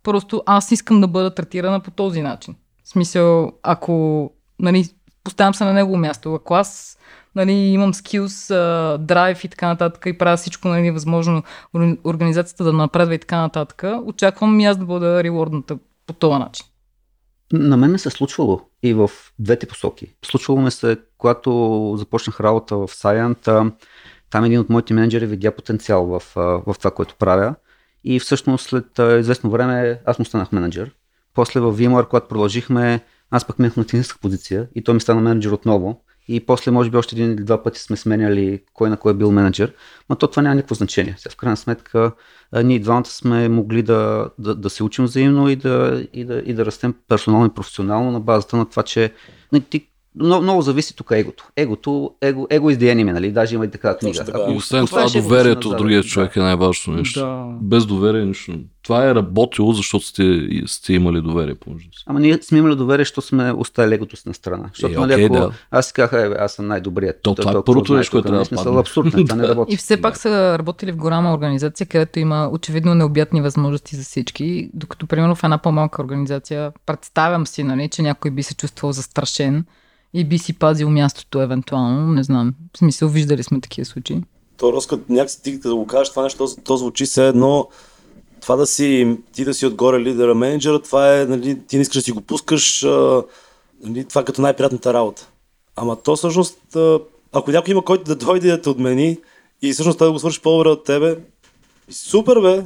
просто 0.03 0.43
аз 0.45 0.71
искам 0.71 1.01
да 1.01 1.07
бъда 1.07 1.35
третирана 1.35 1.79
по 1.79 1.91
този 1.91 2.21
начин. 2.21 2.55
В 2.83 2.89
смисъл, 2.89 3.51
ако 3.63 4.29
нали, 4.59 4.89
поставям 5.23 5.53
се 5.53 5.65
на 5.65 5.73
негово 5.73 5.97
място, 5.97 6.33
ако 6.33 6.53
аз 6.53 6.97
нали, 7.35 7.51
имам 7.51 7.93
скилс, 7.93 8.47
драйв 8.99 9.43
и 9.43 9.47
така 9.47 9.67
нататък 9.67 10.03
и 10.05 10.17
правя 10.17 10.37
всичко 10.37 10.67
нали, 10.67 10.91
възможно 10.91 11.43
ор- 11.75 11.97
организацията 12.03 12.63
да 12.63 12.73
напредва 12.73 13.15
и 13.15 13.19
така 13.19 13.41
нататък, 13.41 13.83
очаквам 14.05 14.59
и 14.59 14.65
аз 14.65 14.77
да 14.77 14.85
бъда 14.85 15.23
ревордната 15.23 15.77
по 16.07 16.13
този 16.13 16.39
начин. 16.39 16.65
На 17.53 17.77
мен 17.77 17.91
не 17.91 17.97
се 17.97 18.09
е 18.09 18.11
случвало 18.11 18.61
и 18.83 18.93
в 18.93 19.09
двете 19.39 19.65
посоки. 19.65 20.15
Случвало 20.25 20.61
ми 20.61 20.71
се, 20.71 20.97
когато 21.17 21.93
започнах 21.97 22.39
работа 22.39 22.77
в 22.77 22.87
Science, 22.87 23.47
а, 23.47 23.71
там 24.29 24.43
един 24.43 24.59
от 24.59 24.69
моите 24.69 24.93
менеджери 24.93 25.25
видя 25.25 25.55
потенциал 25.55 26.05
в, 26.05 26.23
в 26.35 26.75
това, 26.77 26.91
което 26.91 27.15
правя 27.15 27.55
и 28.03 28.19
всъщност 28.19 28.69
след 28.69 28.99
известно 29.19 29.49
време 29.49 30.01
аз 30.05 30.19
му 30.19 30.25
станах 30.25 30.51
менеджер. 30.51 30.91
После 31.33 31.59
в 31.59 31.77
VMware, 31.77 32.07
когато 32.07 32.27
продължихме, 32.27 33.01
аз 33.31 33.45
пък 33.45 33.59
минах 33.59 33.77
на 33.77 33.85
техническа 33.85 34.19
позиция 34.21 34.67
и 34.75 34.83
той 34.83 34.93
ми 34.93 35.01
стана 35.01 35.21
менеджер 35.21 35.51
отново. 35.51 36.03
И 36.27 36.45
после, 36.45 36.71
може 36.71 36.89
би, 36.89 36.97
още 36.97 37.15
един 37.15 37.31
или 37.31 37.43
два 37.43 37.63
пъти 37.63 37.79
сме 37.79 37.97
сменяли 37.97 38.63
кой 38.73 38.89
на 38.89 38.97
кой 38.97 39.11
е 39.11 39.15
бил 39.15 39.31
менеджер. 39.31 39.73
Но 40.09 40.15
то 40.15 40.27
това 40.27 40.41
няма 40.41 40.55
никакво 40.55 40.75
значение. 40.75 41.15
Сега, 41.17 41.33
в 41.33 41.35
крайна 41.35 41.57
сметка, 41.57 42.11
ние 42.63 42.79
двамата 42.79 43.05
сме 43.05 43.49
могли 43.49 43.83
да, 43.83 44.29
да, 44.39 44.55
да 44.55 44.69
се 44.69 44.83
учим 44.83 45.05
взаимно 45.05 45.49
и 45.49 45.55
да, 45.55 46.05
и, 46.13 46.25
да, 46.25 46.39
и 46.45 46.53
да 46.53 46.65
растем 46.65 46.95
персонално 47.07 47.45
и 47.45 47.53
професионално 47.53 48.11
на 48.11 48.19
базата 48.19 48.57
на 48.57 48.69
това, 48.69 48.83
че 48.83 49.13
нали, 49.51 49.63
ти, 49.63 49.89
много, 50.15 50.43
много 50.43 50.61
зависи 50.61 50.95
тук 50.95 51.11
егото. 51.11 51.47
Егото, 51.55 52.11
его, 52.21 52.47
его 52.49 52.71
enemy, 52.71 53.11
нали? 53.11 53.31
Даже 53.31 53.55
има 53.55 53.65
и 53.65 53.71
така 53.71 53.97
книга. 53.97 54.25
Ако 54.33 54.51
И 54.51 54.55
освен 54.55 54.85
това, 54.85 55.05
доверието 55.13 55.67
в 55.67 55.71
назад, 55.71 55.77
другия 55.77 56.01
да. 56.01 56.07
човек 56.07 56.35
е 56.35 56.39
най-важното 56.39 56.91
нещо. 56.91 57.19
Да. 57.19 57.45
Без 57.61 57.85
доверие 57.85 58.25
нищо. 58.25 58.53
Това 58.83 59.09
е 59.09 59.15
работило, 59.15 59.73
защото 59.73 60.05
сте, 60.05 60.47
сте 60.65 60.93
имали 60.93 61.21
доверие 61.21 61.55
си. 61.79 62.03
Ама 62.05 62.19
ние 62.19 62.39
сме 62.41 62.57
имали 62.57 62.75
доверие, 62.75 63.05
защото 63.05 63.27
сме 63.27 63.51
оставили 63.51 63.95
егото 63.95 64.17
си 64.17 64.23
на 64.27 64.33
страна. 64.33 64.69
Защото, 64.73 64.93
Е, 64.93 64.97
нали, 64.97 65.13
окей, 65.13 65.25
ако 65.25 65.33
да. 65.35 65.51
аз 65.71 65.87
си 65.87 65.93
казах, 65.93 66.13
е, 66.13 66.35
аз 66.39 66.53
съм 66.53 66.67
най-добрият. 66.67 67.19
То, 67.21 67.35
той 67.35 67.45
това 67.45 67.59
е 67.59 67.63
първото 67.65 67.93
нещо, 67.93 68.11
което 68.11 68.27
трябва 68.27 68.71
да. 68.73 68.79
Абсурдно, 68.79 69.21
е, 69.21 69.25
това 69.25 69.35
не 69.35 69.47
работи. 69.47 69.73
И 69.73 69.77
все 69.77 70.01
пак 70.01 70.17
са 70.17 70.59
работили 70.59 70.91
в 70.91 70.95
голяма 70.95 71.33
организация, 71.33 71.87
където 71.87 72.19
има 72.19 72.49
очевидно 72.51 72.95
необятни 72.95 73.41
възможности 73.41 73.95
за 73.95 74.03
всички, 74.03 74.69
докато 74.73 75.07
примерно 75.07 75.35
в 75.35 75.43
една 75.43 75.57
по-малка 75.57 76.01
организация 76.01 76.71
представям 76.85 77.47
си, 77.47 77.63
нали, 77.63 77.89
че 77.89 78.01
някой 78.01 78.31
би 78.31 78.43
се 78.43 78.55
чувствал 78.55 78.91
застрашен 78.91 79.65
и 80.13 80.25
би 80.25 80.37
си 80.37 80.53
пазил 80.53 80.89
мястото 80.89 81.41
евентуално, 81.41 82.11
не 82.11 82.23
знам. 82.23 82.53
В 82.75 82.77
смисъл, 82.77 83.09
виждали 83.09 83.43
сме 83.43 83.61
такива 83.61 83.85
случаи. 83.85 84.21
То 84.57 84.73
Роско, 84.73 84.99
някакси 85.09 85.43
ти 85.43 85.59
да 85.59 85.75
го 85.75 85.87
кажеш 85.87 86.09
това 86.09 86.23
нещо, 86.23 86.37
то, 86.37 86.61
то 86.63 86.77
звучи 86.77 87.05
все 87.05 87.27
едно 87.27 87.67
това 88.43 88.55
да 88.55 88.65
си, 88.65 89.17
ти 89.33 89.45
да 89.45 89.53
си 89.53 89.65
отгоре 89.65 89.99
лидера, 89.99 90.35
менеджера, 90.35 90.81
това 90.81 91.19
е, 91.19 91.25
нали, 91.25 91.59
ти 91.67 91.75
не 91.75 91.81
искаш 91.81 91.95
да 91.95 92.01
си 92.01 92.11
го 92.11 92.21
пускаш, 92.21 92.83
а, 92.83 93.23
нали, 93.83 94.05
това 94.05 94.21
е 94.21 94.25
като 94.25 94.41
най-приятната 94.41 94.93
работа. 94.93 95.29
Ама 95.75 95.95
то 95.95 96.15
всъщност, 96.15 96.77
ако 97.31 97.51
някой 97.51 97.71
има 97.71 97.85
който 97.85 98.03
да 98.03 98.15
дойде 98.15 98.49
да 98.49 98.61
те 98.61 98.69
отмени 98.69 99.17
и 99.61 99.73
всъщност 99.73 99.97
той 99.99 100.07
да 100.07 100.11
го 100.11 100.19
свърши 100.19 100.41
по-добре 100.41 100.69
от 100.69 100.83
тебе, 100.83 101.17
супер 101.89 102.39
бе! 102.41 102.63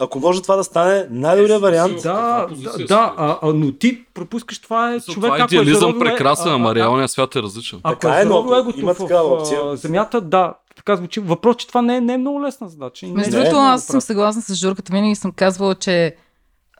Ако 0.00 0.20
може 0.20 0.42
това 0.42 0.56
да 0.56 0.64
стане, 0.64 1.06
най-добрият 1.10 1.62
вариант. 1.62 2.02
Да, 2.02 2.46
да, 2.50 2.86
да 2.86 3.14
а, 3.16 3.38
а, 3.42 3.52
но 3.52 3.72
ти 3.72 4.04
пропускаш 4.14 4.58
това 4.58 4.94
е 4.94 5.00
човек, 5.00 5.32
това 5.32 5.36
е 5.36 5.44
идеализъм 5.44 5.96
е- 5.96 5.98
прекрасен, 5.98 6.52
а, 6.52 6.54
ама 6.54 6.70
а, 6.70 6.74
реалният 6.74 7.10
свят 7.10 7.36
е 7.36 7.42
различен. 7.42 7.80
Ако 7.82 8.00
Така 8.00 8.18
е 8.18 8.22
е, 8.22 8.24
но 8.24 8.38
ако 8.38 8.54
егото 8.54 8.80
има 8.80 8.94
в, 8.94 8.98
такава 8.98 9.28
в, 9.28 9.32
опция. 9.32 9.60
а, 9.64 9.76
земята, 9.76 10.20
да, 10.20 10.54
така 10.76 10.96
звучи. 10.96 11.20
Въпрос, 11.20 11.56
че 11.56 11.68
това 11.68 11.82
не 11.82 11.96
е, 11.96 12.00
не 12.00 12.14
е 12.14 12.18
много 12.18 12.42
лесна 12.42 12.68
задача. 12.68 13.06
Между 13.06 13.36
е 13.36 13.40
другото, 13.40 13.56
аз 13.56 13.84
съм 13.84 14.00
съгласна 14.00 14.42
с 14.42 14.54
Журката. 14.54 14.92
Винаги 14.92 15.14
съм 15.14 15.32
казвала, 15.32 15.74
че 15.74 16.16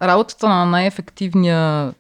работата 0.03 0.49
на 0.49 0.67
най-ефективния 0.67 1.93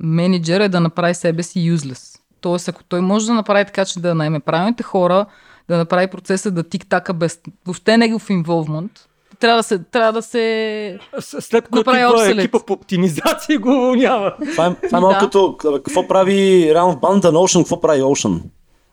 менеджер 0.00 0.60
е 0.60 0.68
да 0.68 0.80
направи 0.80 1.14
себе 1.14 1.42
си 1.42 1.58
useless. 1.58 2.18
Тоест, 2.40 2.68
ако 2.68 2.84
той 2.84 3.00
може 3.00 3.26
да 3.26 3.34
направи 3.34 3.64
така, 3.64 3.84
че 3.84 4.00
да 4.00 4.14
найме 4.14 4.40
правилните 4.40 4.82
хора, 4.82 5.26
да 5.68 5.76
направи 5.76 6.06
процеса 6.06 6.50
да 6.50 6.62
тик-така 6.62 7.12
без 7.12 7.40
въобще 7.66 7.96
негов 7.96 8.28
involvement, 8.28 8.90
трябва 9.40 9.56
да 9.56 9.62
се, 9.62 9.78
трябва 9.78 10.12
да 10.12 10.22
се 10.22 10.98
С- 11.20 11.40
След 11.40 11.68
което 11.68 11.90
Направи 11.90 11.98
идва 12.00 12.12
обселет. 12.14 12.38
екипа 12.38 12.58
по 12.58 12.72
оптимизация 12.72 13.54
и 13.54 13.58
го 13.58 13.68
уволнява. 13.70 14.34
Това 14.50 14.66
е, 14.66 14.74
това 14.86 14.98
е 14.98 15.00
малко 15.00 15.18
като 15.20 15.56
какво 15.56 16.08
прави 16.08 16.34
реално 16.74 16.92
в 16.92 17.00
бандата 17.00 17.32
на 17.32 17.38
Ocean, 17.38 17.58
какво 17.58 17.80
прави 17.80 18.02
Ocean? 18.02 18.40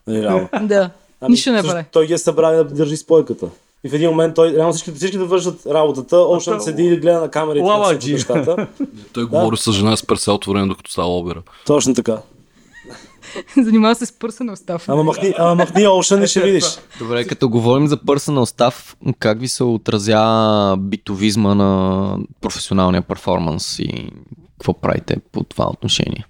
Нали, 0.06 0.22
реално. 0.22 0.48
Да, 0.62 0.90
Ами, 1.20 1.30
нищо 1.30 1.52
не 1.52 1.62
прави. 1.62 1.84
Той 1.92 2.06
ги 2.06 2.12
е 2.12 2.18
събрал 2.18 2.52
да 2.54 2.64
държи 2.64 2.96
спойката. 2.96 3.46
И 3.84 3.88
в 3.88 3.94
един 3.94 4.10
момент 4.10 4.34
той, 4.34 4.52
реално 4.52 4.72
всички, 4.72 4.92
всички 4.92 5.18
да 5.18 5.24
вършат 5.24 5.66
работата, 5.66 6.16
Ocean 6.16 6.58
седи 6.58 6.82
и 6.84 6.96
гледа 6.96 7.20
на 7.20 7.30
камерите 7.30 8.12
нещата. 8.12 8.66
Той 9.12 9.24
говори 9.24 9.56
с 9.56 9.72
жена 9.72 9.96
си 9.96 10.06
през 10.06 10.24
цялото 10.24 10.50
време, 10.50 10.66
докато 10.66 10.90
става 10.90 11.18
обира. 11.18 11.42
Точно 11.66 11.94
така. 11.94 12.18
Занимава 13.56 13.94
се 13.94 14.06
с 14.06 14.18
пърсен 14.18 14.56
став. 14.56 14.88
Ама 14.88 15.04
махни, 15.04 15.34
ама 15.38 15.54
махни 15.54 15.82
Ocean 15.82 16.24
и 16.24 16.26
ще 16.26 16.40
видиш. 16.40 16.64
Добре, 16.98 17.24
като 17.24 17.48
говорим 17.48 17.86
за 17.86 17.96
personal 17.96 18.56
staff, 18.56 18.94
как 19.18 19.40
ви 19.40 19.48
се 19.48 19.64
отразя 19.64 20.76
битовизма 20.78 21.54
на 21.54 22.18
професионалния 22.40 23.02
перформанс 23.02 23.78
и 23.78 24.10
какво 24.50 24.80
правите 24.80 25.16
по 25.32 25.44
това 25.44 25.68
отношение? 25.68 26.26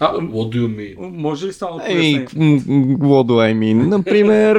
А, 0.00 0.12
What 0.12 0.56
do 0.56 0.56
you 0.56 0.68
mean? 0.68 1.16
може 1.16 1.46
ли 1.46 1.52
само 1.52 1.76
м- 1.76 1.82
what 1.82 3.26
do 3.26 3.32
I 3.32 3.54
mean? 3.54 3.86
Например, 3.86 4.56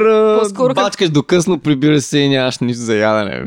бачкаш 0.76 1.10
до 1.10 1.24
късно, 1.24 1.60
прибира 1.60 2.02
се 2.02 2.20
и 2.20 2.30
нямаш 2.30 2.60
нищо 2.60 2.82
за 2.82 2.96
ядене. 2.96 3.46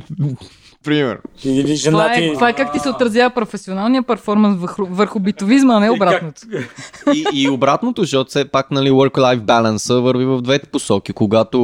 Пример. 0.85 1.21
Или 1.45 1.77
жена 1.77 1.99
Това 1.99 2.15
ти... 2.15 2.25
е, 2.25 2.35
това 2.35 2.49
е 2.49 2.53
как 2.53 2.73
ти 2.73 2.79
се 2.79 2.89
отразява 2.89 3.35
професионалния 3.35 4.03
перформанс 4.03 4.61
върху, 4.61 4.87
върху 4.87 5.21
битовизма, 5.21 5.75
а 5.75 5.81
не 5.81 5.91
обратното. 5.91 6.43
И, 7.15 7.25
и 7.33 7.49
обратното, 7.49 8.03
защото 8.03 8.31
все 8.31 8.45
пак 8.45 8.71
нали, 8.71 8.91
work-life 8.91 9.41
balance 9.41 10.01
върви 10.01 10.25
в 10.25 10.41
двете 10.43 10.67
посоки. 10.67 11.13
Когато 11.13 11.59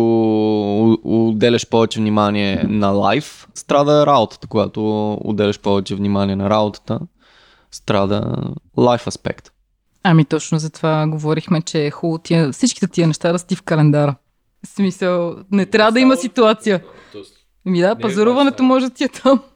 отделяш 1.04 1.68
повече 1.68 2.00
внимание 2.00 2.64
на 2.68 2.88
лайф, 2.88 3.48
страда 3.54 4.06
работата. 4.06 4.46
Когато 4.46 5.12
отделяш 5.24 5.60
повече 5.60 5.94
внимание 5.94 6.36
на 6.36 6.50
работата, 6.50 7.00
страда 7.70 8.36
лайф 8.76 9.06
аспект. 9.06 9.50
Ами 10.02 10.24
точно 10.24 10.58
за 10.58 10.70
това 10.70 11.06
говорихме, 11.08 11.62
че 11.62 11.86
е 11.86 11.90
хубаво 11.90 12.18
тия, 12.18 12.52
всичките 12.52 12.86
тия 12.86 13.06
неща 13.06 13.32
да 13.32 13.38
сти 13.38 13.56
в 13.56 13.62
календара. 13.62 14.14
В 14.64 14.68
смисъл, 14.68 15.36
не 15.50 15.66
трябва 15.66 15.92
да 15.92 16.00
има 16.00 16.16
ситуация. 16.16 16.82
Ми 17.66 17.80
да, 17.80 17.94
Не 17.94 18.00
пазаруването 18.00 18.56
това, 18.56 18.66
може 18.66 18.86
да 18.86 18.94
ти 18.94 19.04
е 19.04 19.08
там. 19.08 19.42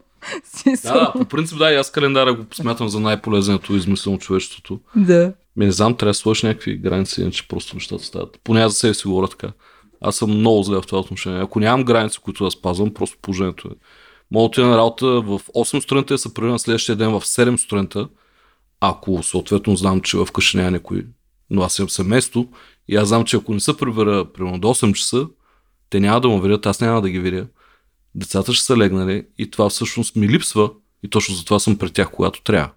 Да, 0.85 0.93
да, 0.93 1.13
по 1.13 1.25
принцип 1.25 1.59
да, 1.59 1.73
и 1.73 1.77
аз 1.77 1.93
календара 1.93 2.35
го 2.35 2.45
смятам 2.55 2.89
за 2.89 3.01
най-полезното 3.01 3.77
измислено 3.77 4.19
човечеството. 4.19 4.81
да. 4.97 5.33
Ми 5.57 5.67
не 5.67 5.73
знам, 5.73 5.97
трябва 5.97 6.11
да 6.11 6.15
сложиш 6.15 6.43
някакви 6.43 6.77
граници, 6.77 7.21
иначе 7.21 7.49
просто 7.49 7.77
нещата 7.77 8.05
стават. 8.05 8.41
Поне 8.45 8.63
аз 8.63 8.73
за 8.73 8.79
себе 8.79 8.95
си 8.95 9.09
говоря 9.09 9.29
така. 9.29 9.53
Аз 10.01 10.17
съм 10.17 10.31
много 10.31 10.63
зле 10.63 10.77
в 10.77 10.87
това 10.87 10.99
отношение. 10.99 11.41
Ако 11.41 11.61
нямам 11.61 11.85
граници, 11.85 12.19
които 12.19 12.45
да 12.45 12.51
спазвам, 12.51 12.95
просто 12.95 13.19
положението 13.23 13.69
е. 13.69 13.75
Мога 14.31 14.43
да 14.43 14.47
отида 14.47 14.67
на 14.67 14.77
работа 14.77 15.07
в 15.07 15.41
8 15.55 15.81
сутринта 15.81 16.15
и 16.15 16.17
да 16.17 16.19
се 16.19 16.35
прибера 16.35 16.53
на 16.53 16.59
следващия 16.59 16.97
ден 16.97 17.11
в 17.11 17.21
7 17.21 17.57
сутринта, 17.57 18.09
ако 18.81 19.23
съответно 19.23 19.77
знам, 19.77 20.01
че 20.01 20.17
в 20.17 20.29
къща 20.35 20.59
няма 20.59 20.71
никой. 20.71 21.07
Но 21.51 21.63
аз 21.63 21.79
имам 21.79 21.91
семейство 21.91 22.49
и 22.89 22.97
аз 22.97 23.09
знам, 23.09 23.25
че 23.25 23.37
ако 23.37 23.55
не 23.55 23.61
се 23.61 23.77
прибера 23.77 24.33
примерно 24.33 24.59
до 24.59 24.69
8 24.69 24.93
часа, 24.93 25.27
те 25.91 26.01
няма 26.01 26.21
да 26.21 26.29
ме 26.29 26.41
видят, 26.41 26.67
аз 26.67 26.81
няма 26.81 27.03
да 27.03 27.11
ги 27.11 27.19
видя. 27.19 27.47
Децата 28.15 28.53
ще 28.53 28.65
са 28.65 28.77
легнали 28.77 29.27
и 29.39 29.51
това 29.51 29.69
всъщност 29.69 30.17
ми 30.17 30.29
липсва 30.29 30.71
и 31.03 31.11
точно 31.11 31.35
затова 31.35 31.59
съм 31.59 31.79
пред 31.79 31.93
тях, 31.93 32.11
когато 32.11 32.43
трябва. 32.43 32.71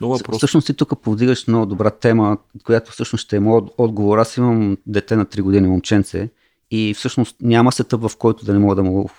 Много 0.00 0.14
е 0.14 0.18
С- 0.18 0.22
просто. 0.22 0.38
Всъщност 0.38 0.66
ти 0.66 0.74
тук 0.74 1.02
повдигаш 1.02 1.46
много 1.46 1.66
добра 1.66 1.90
тема, 1.90 2.38
която 2.64 2.92
всъщност 2.92 3.24
ще 3.24 3.36
е 3.36 3.40
моят 3.40 3.68
отговор. 3.78 4.18
Аз 4.18 4.36
имам 4.36 4.76
дете 4.86 5.16
на 5.16 5.26
3 5.26 5.42
години 5.42 5.68
момченце 5.68 6.28
и 6.70 6.94
всъщност 6.96 7.36
няма 7.40 7.72
сетъп, 7.72 8.08
в 8.08 8.16
който 8.16 8.44
да 8.44 8.52
не 8.52 8.58
мога 8.58 8.74
да 8.74 8.82
му 8.82 9.10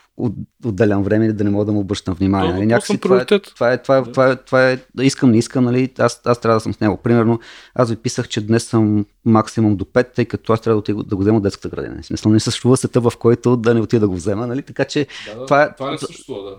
отделям 0.65 1.03
време 1.03 1.25
или 1.25 1.33
да 1.33 1.43
не 1.43 1.49
мога 1.49 1.65
да 1.65 1.71
му 1.71 1.79
обръщам 1.79 2.13
внимание. 2.13 2.49
Това 2.49 2.57
е 2.57 2.65
Нали? 2.65 2.73
въпрос 2.93 3.31
на 3.31 3.39
това, 3.39 3.71
е, 3.71 3.77
това, 3.77 3.97
е, 3.97 4.03
това, 4.03 4.27
е, 4.27 4.31
това, 4.31 4.31
е, 4.31 4.35
това 4.35 4.69
е, 4.71 4.77
да 4.95 5.05
искам, 5.05 5.31
не 5.31 5.37
искам, 5.37 5.63
нали? 5.63 5.93
аз, 5.99 6.21
аз 6.25 6.39
трябва 6.39 6.55
да 6.55 6.59
съм 6.59 6.73
с 6.73 6.79
него. 6.79 6.97
Примерно, 6.97 7.39
аз 7.75 7.89
ви 7.89 7.95
писах, 7.95 8.27
че 8.27 8.41
днес 8.41 8.63
съм 8.63 9.05
максимум 9.25 9.75
до 9.75 9.85
5, 9.85 10.13
тъй 10.13 10.25
като 10.25 10.53
аз 10.53 10.61
трябва 10.61 10.75
да, 10.75 10.79
отида, 10.79 11.03
да 11.03 11.15
го 11.15 11.21
взема 11.21 11.37
от 11.37 11.43
детската 11.43 11.69
градина. 11.69 12.01
В 12.01 12.05
смисъл, 12.05 12.31
не 12.31 12.39
съществува 12.39 12.77
сетъп, 12.77 13.03
в 13.03 13.17
който 13.17 13.57
да 13.57 13.73
не 13.73 13.81
отида 13.81 13.99
да 13.99 14.07
го 14.07 14.15
взема. 14.15 14.47
Нали? 14.47 14.61
Така 14.61 14.85
че 14.85 15.07
Да, 15.27 15.45
това 15.45 15.63
е- 15.63 15.75
това 15.75 15.91
не 15.91 15.97
съществува, 15.97 16.49
да. 16.49 16.55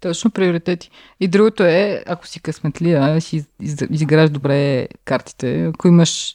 Точно 0.00 0.30
приоритети. 0.30 0.90
И 1.20 1.28
другото 1.28 1.62
е, 1.62 2.02
ако 2.06 2.26
си 2.26 2.40
късметлия, 2.40 3.20
си 3.20 3.36
из- 3.36 3.46
из- 3.62 3.86
изиграеш 3.90 4.30
добре 4.30 4.88
картите, 5.04 5.64
ако 5.64 5.88
имаш 5.88 6.34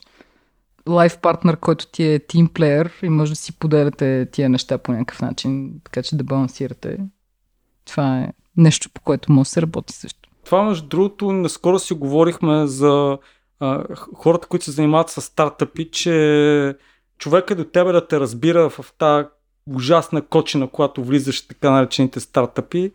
лайф 0.90 1.18
партнер, 1.18 1.58
който 1.58 1.88
ти 1.88 2.04
е 2.04 2.20
тимплеер 2.20 2.92
и 3.04 3.10
може 3.10 3.32
да 3.32 3.36
си 3.36 3.60
поделяте 3.60 4.28
тия 4.32 4.50
неща 4.50 4.78
по 4.78 4.92
някакъв 4.92 5.22
начин, 5.22 5.74
така 5.84 6.04
че 6.04 6.16
да 6.16 6.24
балансирате. 6.24 6.98
Това 7.86 8.20
е 8.20 8.34
нещо, 8.58 8.90
по 8.94 9.02
което 9.02 9.32
може 9.32 9.48
да 9.48 9.52
се 9.52 9.62
работи 9.62 9.94
също. 9.94 10.30
Това, 10.46 10.64
между 10.64 10.88
другото, 10.88 11.32
наскоро 11.32 11.80
си 11.80 11.94
говорихме 11.94 12.68
за 12.68 13.18
а, 13.60 13.84
хората, 14.16 14.48
които 14.48 14.66
се 14.66 14.72
занимават 14.72 15.10
с 15.10 15.22
стартъпи, 15.22 15.92
че 15.92 16.76
човека 17.18 17.56
до 17.56 17.64
тебе 17.64 17.92
да 17.92 18.08
те 18.08 18.20
разбира 18.20 18.70
в 18.70 18.94
тази 18.98 19.28
ужасна 19.76 20.22
кочина, 20.22 20.68
когато 20.68 21.04
влизаш 21.04 21.44
в 21.44 21.48
така 21.48 21.72
наречените 21.72 22.20
стартъпи, 22.20 22.92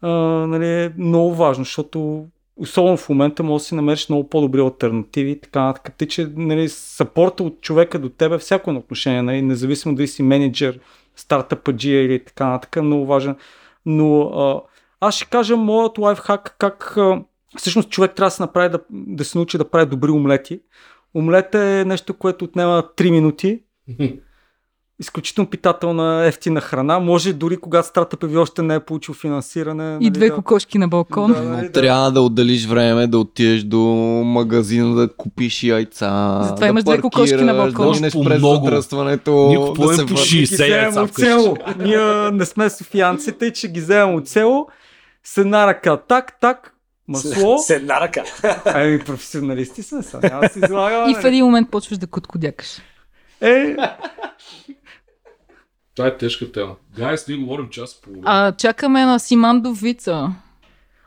а, 0.00 0.10
нали, 0.46 0.66
е 0.66 0.92
много 0.98 1.34
важно, 1.34 1.64
защото 1.64 2.26
особено 2.56 2.96
в 2.96 3.08
момента 3.08 3.42
може 3.42 3.62
да 3.62 3.66
си 3.66 3.74
намериш 3.74 4.08
много 4.08 4.28
по-добри 4.28 4.60
альтернативи 4.60 5.30
и 5.30 5.40
така 5.40 5.62
нататък. 5.62 5.94
Тъй, 5.98 6.08
че 6.08 6.28
нали, 6.36 6.68
сапорта 6.68 7.42
от 7.42 7.60
човека 7.60 7.98
до 7.98 8.08
тебе, 8.08 8.38
всяко 8.38 8.70
едно 8.70 8.80
отношение, 8.80 9.22
нали, 9.22 9.42
независимо 9.42 9.94
дали 9.94 10.08
си 10.08 10.22
менеджер, 10.22 10.80
стартъпаджия 11.16 12.04
или 12.04 12.24
така 12.24 12.46
нататък, 12.46 12.76
е 12.76 12.80
много 12.80 13.06
важен. 13.06 13.36
Но 13.86 14.22
а, 14.22 14.62
аз 15.00 15.14
ще 15.16 15.26
кажа 15.26 15.56
моят 15.56 15.98
лайфхак 15.98 16.56
как 16.58 16.96
а, 16.96 17.22
всъщност 17.56 17.90
човек 17.90 18.14
трябва 18.14 18.26
да 18.26 18.34
се 18.34 18.42
направи 18.42 18.68
да, 18.68 18.80
да 18.90 19.24
се 19.24 19.38
научи 19.38 19.58
да 19.58 19.70
прави 19.70 19.86
добри 19.86 20.10
омлети. 20.10 20.60
Омлет 21.14 21.54
е 21.54 21.84
нещо, 21.84 22.14
което 22.14 22.44
отнема 22.44 22.84
3 22.96 23.10
минути. 23.10 23.62
Изключително 25.00 25.50
питателна, 25.50 26.26
ефтина 26.26 26.60
храна. 26.60 26.98
Може 26.98 27.32
дори 27.32 27.56
когато 27.56 27.88
стартъпът 27.88 28.30
ви 28.30 28.36
още 28.36 28.62
не 28.62 28.74
е 28.74 28.80
получил 28.80 29.14
финансиране. 29.14 29.98
И 30.00 30.10
две 30.10 30.28
да. 30.28 30.34
кокошки 30.34 30.78
на 30.78 30.88
балкон. 30.88 31.32
Да, 31.32 31.42
нали, 31.42 31.66
да. 31.66 31.72
трябва 31.72 32.12
да 32.12 32.20
отделиш 32.20 32.66
време 32.66 33.06
да 33.06 33.18
отидеш 33.18 33.62
до 33.62 33.78
магазина 34.24 34.94
да 34.94 35.08
купиш 35.16 35.62
яйца. 35.62 36.40
Затова 36.42 36.66
да 36.66 36.66
имаш 36.66 36.84
две 36.84 37.00
кокошки 37.00 37.44
на 37.44 37.54
балкона. 37.54 38.00
Да 38.00 38.10
По 38.10 38.24
много. 38.24 38.64
задръстването. 38.64 39.46
Ние 39.48 39.56
купуваме 39.56 39.92
да 39.92 39.98
се 39.98 40.06
по 40.06 40.14
върнеш. 40.14 40.30
60 40.30 40.38
Ги 40.38 40.54
вземем 40.54 40.82
яйца 40.82 41.02
от 41.02 41.14
село. 41.14 41.56
Ние 41.78 42.30
не 42.30 42.44
сме 42.44 42.70
софиянци, 42.70 43.32
тъй 43.32 43.52
че 43.52 43.68
ги 43.68 43.80
вземем 43.80 44.14
от 44.14 44.28
село. 44.28 44.66
С 45.24 45.38
една 45.38 45.66
ръка 45.66 45.96
так, 45.96 46.40
так, 46.40 46.74
масло. 47.08 47.58
С 47.66 47.70
една 47.70 48.00
ръка. 48.00 48.24
Ами 48.64 48.98
професионалисти 48.98 49.82
сме 49.82 50.02
са, 50.02 50.20
няма 50.22 50.40
да 50.40 50.48
се 50.48 50.58
излагаме. 50.58 51.10
И 51.10 51.14
в 51.14 51.24
един 51.24 51.44
момент 51.44 51.70
почваш 51.70 51.98
да 51.98 52.06
куткодякаш. 52.06 52.68
Е, 53.40 53.76
Това 55.96 56.08
е 56.08 56.16
тежка 56.16 56.52
тема. 56.52 56.74
Гайс, 56.96 57.28
ние 57.28 57.36
говорим 57.36 57.68
час 57.68 58.00
половина. 58.02 58.24
А, 58.26 58.52
чакаме 58.52 59.04
на 59.04 59.18
Симандов 59.18 59.80
Вица. 59.80 60.32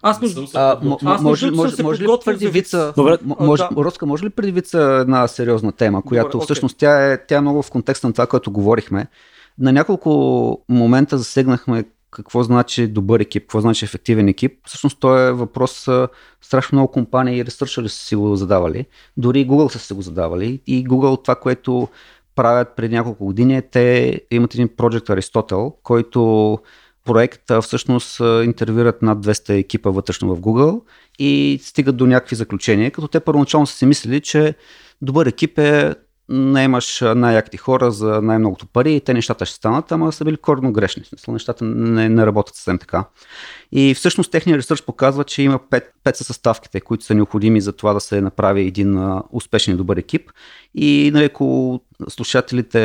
аз 0.01 0.21
между... 0.21 0.35
съм 0.35 0.47
се 0.47 0.57
А, 0.57 0.79
подготвил. 0.79 1.09
м- 1.09 1.15
Аз 1.15 1.21
може, 1.21 1.45
между 1.45 1.55
другото 1.57 1.75
се 1.75 1.83
може 1.83 2.03
ли 2.03 2.07
преди 2.25 2.45
за 2.45 2.51
вица, 2.51 2.93
Добре. 2.97 3.17
може, 3.39 3.63
да. 3.63 3.83
Роска, 3.83 4.05
може 4.05 4.25
ли 4.25 4.29
преди 4.29 4.51
вица 4.51 4.97
една 5.01 5.27
сериозна 5.27 5.71
тема, 5.71 6.01
която 6.01 6.31
Добре, 6.31 6.43
всъщност 6.43 6.77
тя 6.77 7.11
е, 7.11 7.25
тя 7.25 7.37
е 7.37 7.41
много 7.41 7.61
в 7.61 7.71
контекста 7.71 8.07
на 8.07 8.13
това, 8.13 8.27
което 8.27 8.51
говорихме. 8.51 9.07
На 9.59 9.71
няколко 9.73 10.09
момента 10.69 11.17
засегнахме 11.17 11.83
какво 12.11 12.43
значи 12.43 12.87
добър 12.87 13.19
екип, 13.19 13.43
какво 13.43 13.61
значи 13.61 13.85
ефективен 13.85 14.27
екип. 14.27 14.53
Всъщност 14.65 14.99
то 14.99 15.17
е 15.17 15.31
въпрос, 15.31 15.87
страшно 16.41 16.75
много 16.75 16.91
компании 16.91 17.37
и 17.37 17.45
ресършали 17.45 17.89
са 17.89 17.97
си 17.97 18.15
го 18.15 18.35
задавали. 18.35 18.85
Дори 19.17 19.39
и 19.41 19.47
Google 19.47 19.71
са 19.71 19.79
си 19.79 19.93
го 19.93 20.01
задавали. 20.01 20.61
И 20.67 20.87
Google 20.87 21.23
това, 21.23 21.35
което 21.35 21.87
правят 22.39 22.75
преди 22.75 22.95
няколко 22.95 23.25
години, 23.25 23.57
е, 23.57 23.61
те 23.61 24.19
имат 24.31 24.53
един 24.53 24.69
проект 24.77 25.09
Аристотел, 25.09 25.73
който 25.83 26.59
проект 27.05 27.51
всъщност 27.61 28.21
а, 28.21 28.43
интервюират 28.43 29.01
над 29.01 29.25
200 29.25 29.49
екипа 29.49 29.89
вътрешно 29.89 30.35
в 30.35 30.39
Google 30.39 30.81
и 31.19 31.59
стигат 31.63 31.97
до 31.97 32.07
някакви 32.07 32.35
заключения, 32.35 32.91
като 32.91 33.07
те 33.07 33.19
първоначално 33.19 33.67
са 33.67 33.75
си 33.75 33.85
мислили, 33.85 34.21
че 34.21 34.55
добър 35.01 35.25
екип 35.25 35.57
е 35.57 35.95
наемаш 36.29 37.01
а, 37.01 37.15
най-яките 37.15 37.57
хора 37.57 37.91
за 37.91 38.21
най-многото 38.21 38.67
пари 38.67 38.95
и 38.95 39.01
те 39.01 39.13
нещата 39.13 39.45
ще 39.45 39.55
станат, 39.55 39.91
ама 39.91 40.11
са 40.11 40.25
били 40.25 40.37
коренно 40.37 40.73
грешни. 40.73 41.03
Смисъл, 41.05 41.33
нещата 41.33 41.65
не, 41.65 42.09
не 42.09 42.25
работят 42.25 42.55
съвсем 42.55 42.77
така. 42.77 43.05
И 43.71 43.93
всъщност 43.93 44.31
техният 44.31 44.59
ресурс 44.59 44.81
показва, 44.81 45.23
че 45.23 45.41
има 45.41 45.59
5, 45.59 45.83
5 46.05 46.15
са 46.15 46.23
съставките, 46.23 46.81
които 46.81 47.03
са 47.03 47.15
необходими 47.15 47.61
за 47.61 47.73
това 47.73 47.93
да 47.93 47.99
се 47.99 48.21
направи 48.21 48.61
един 48.61 49.19
успешен 49.31 49.73
и 49.73 49.77
добър 49.77 49.97
екип. 49.97 50.31
И 50.75 51.11
нали, 51.13 51.23
ако 51.23 51.79
слушателите 52.09 52.79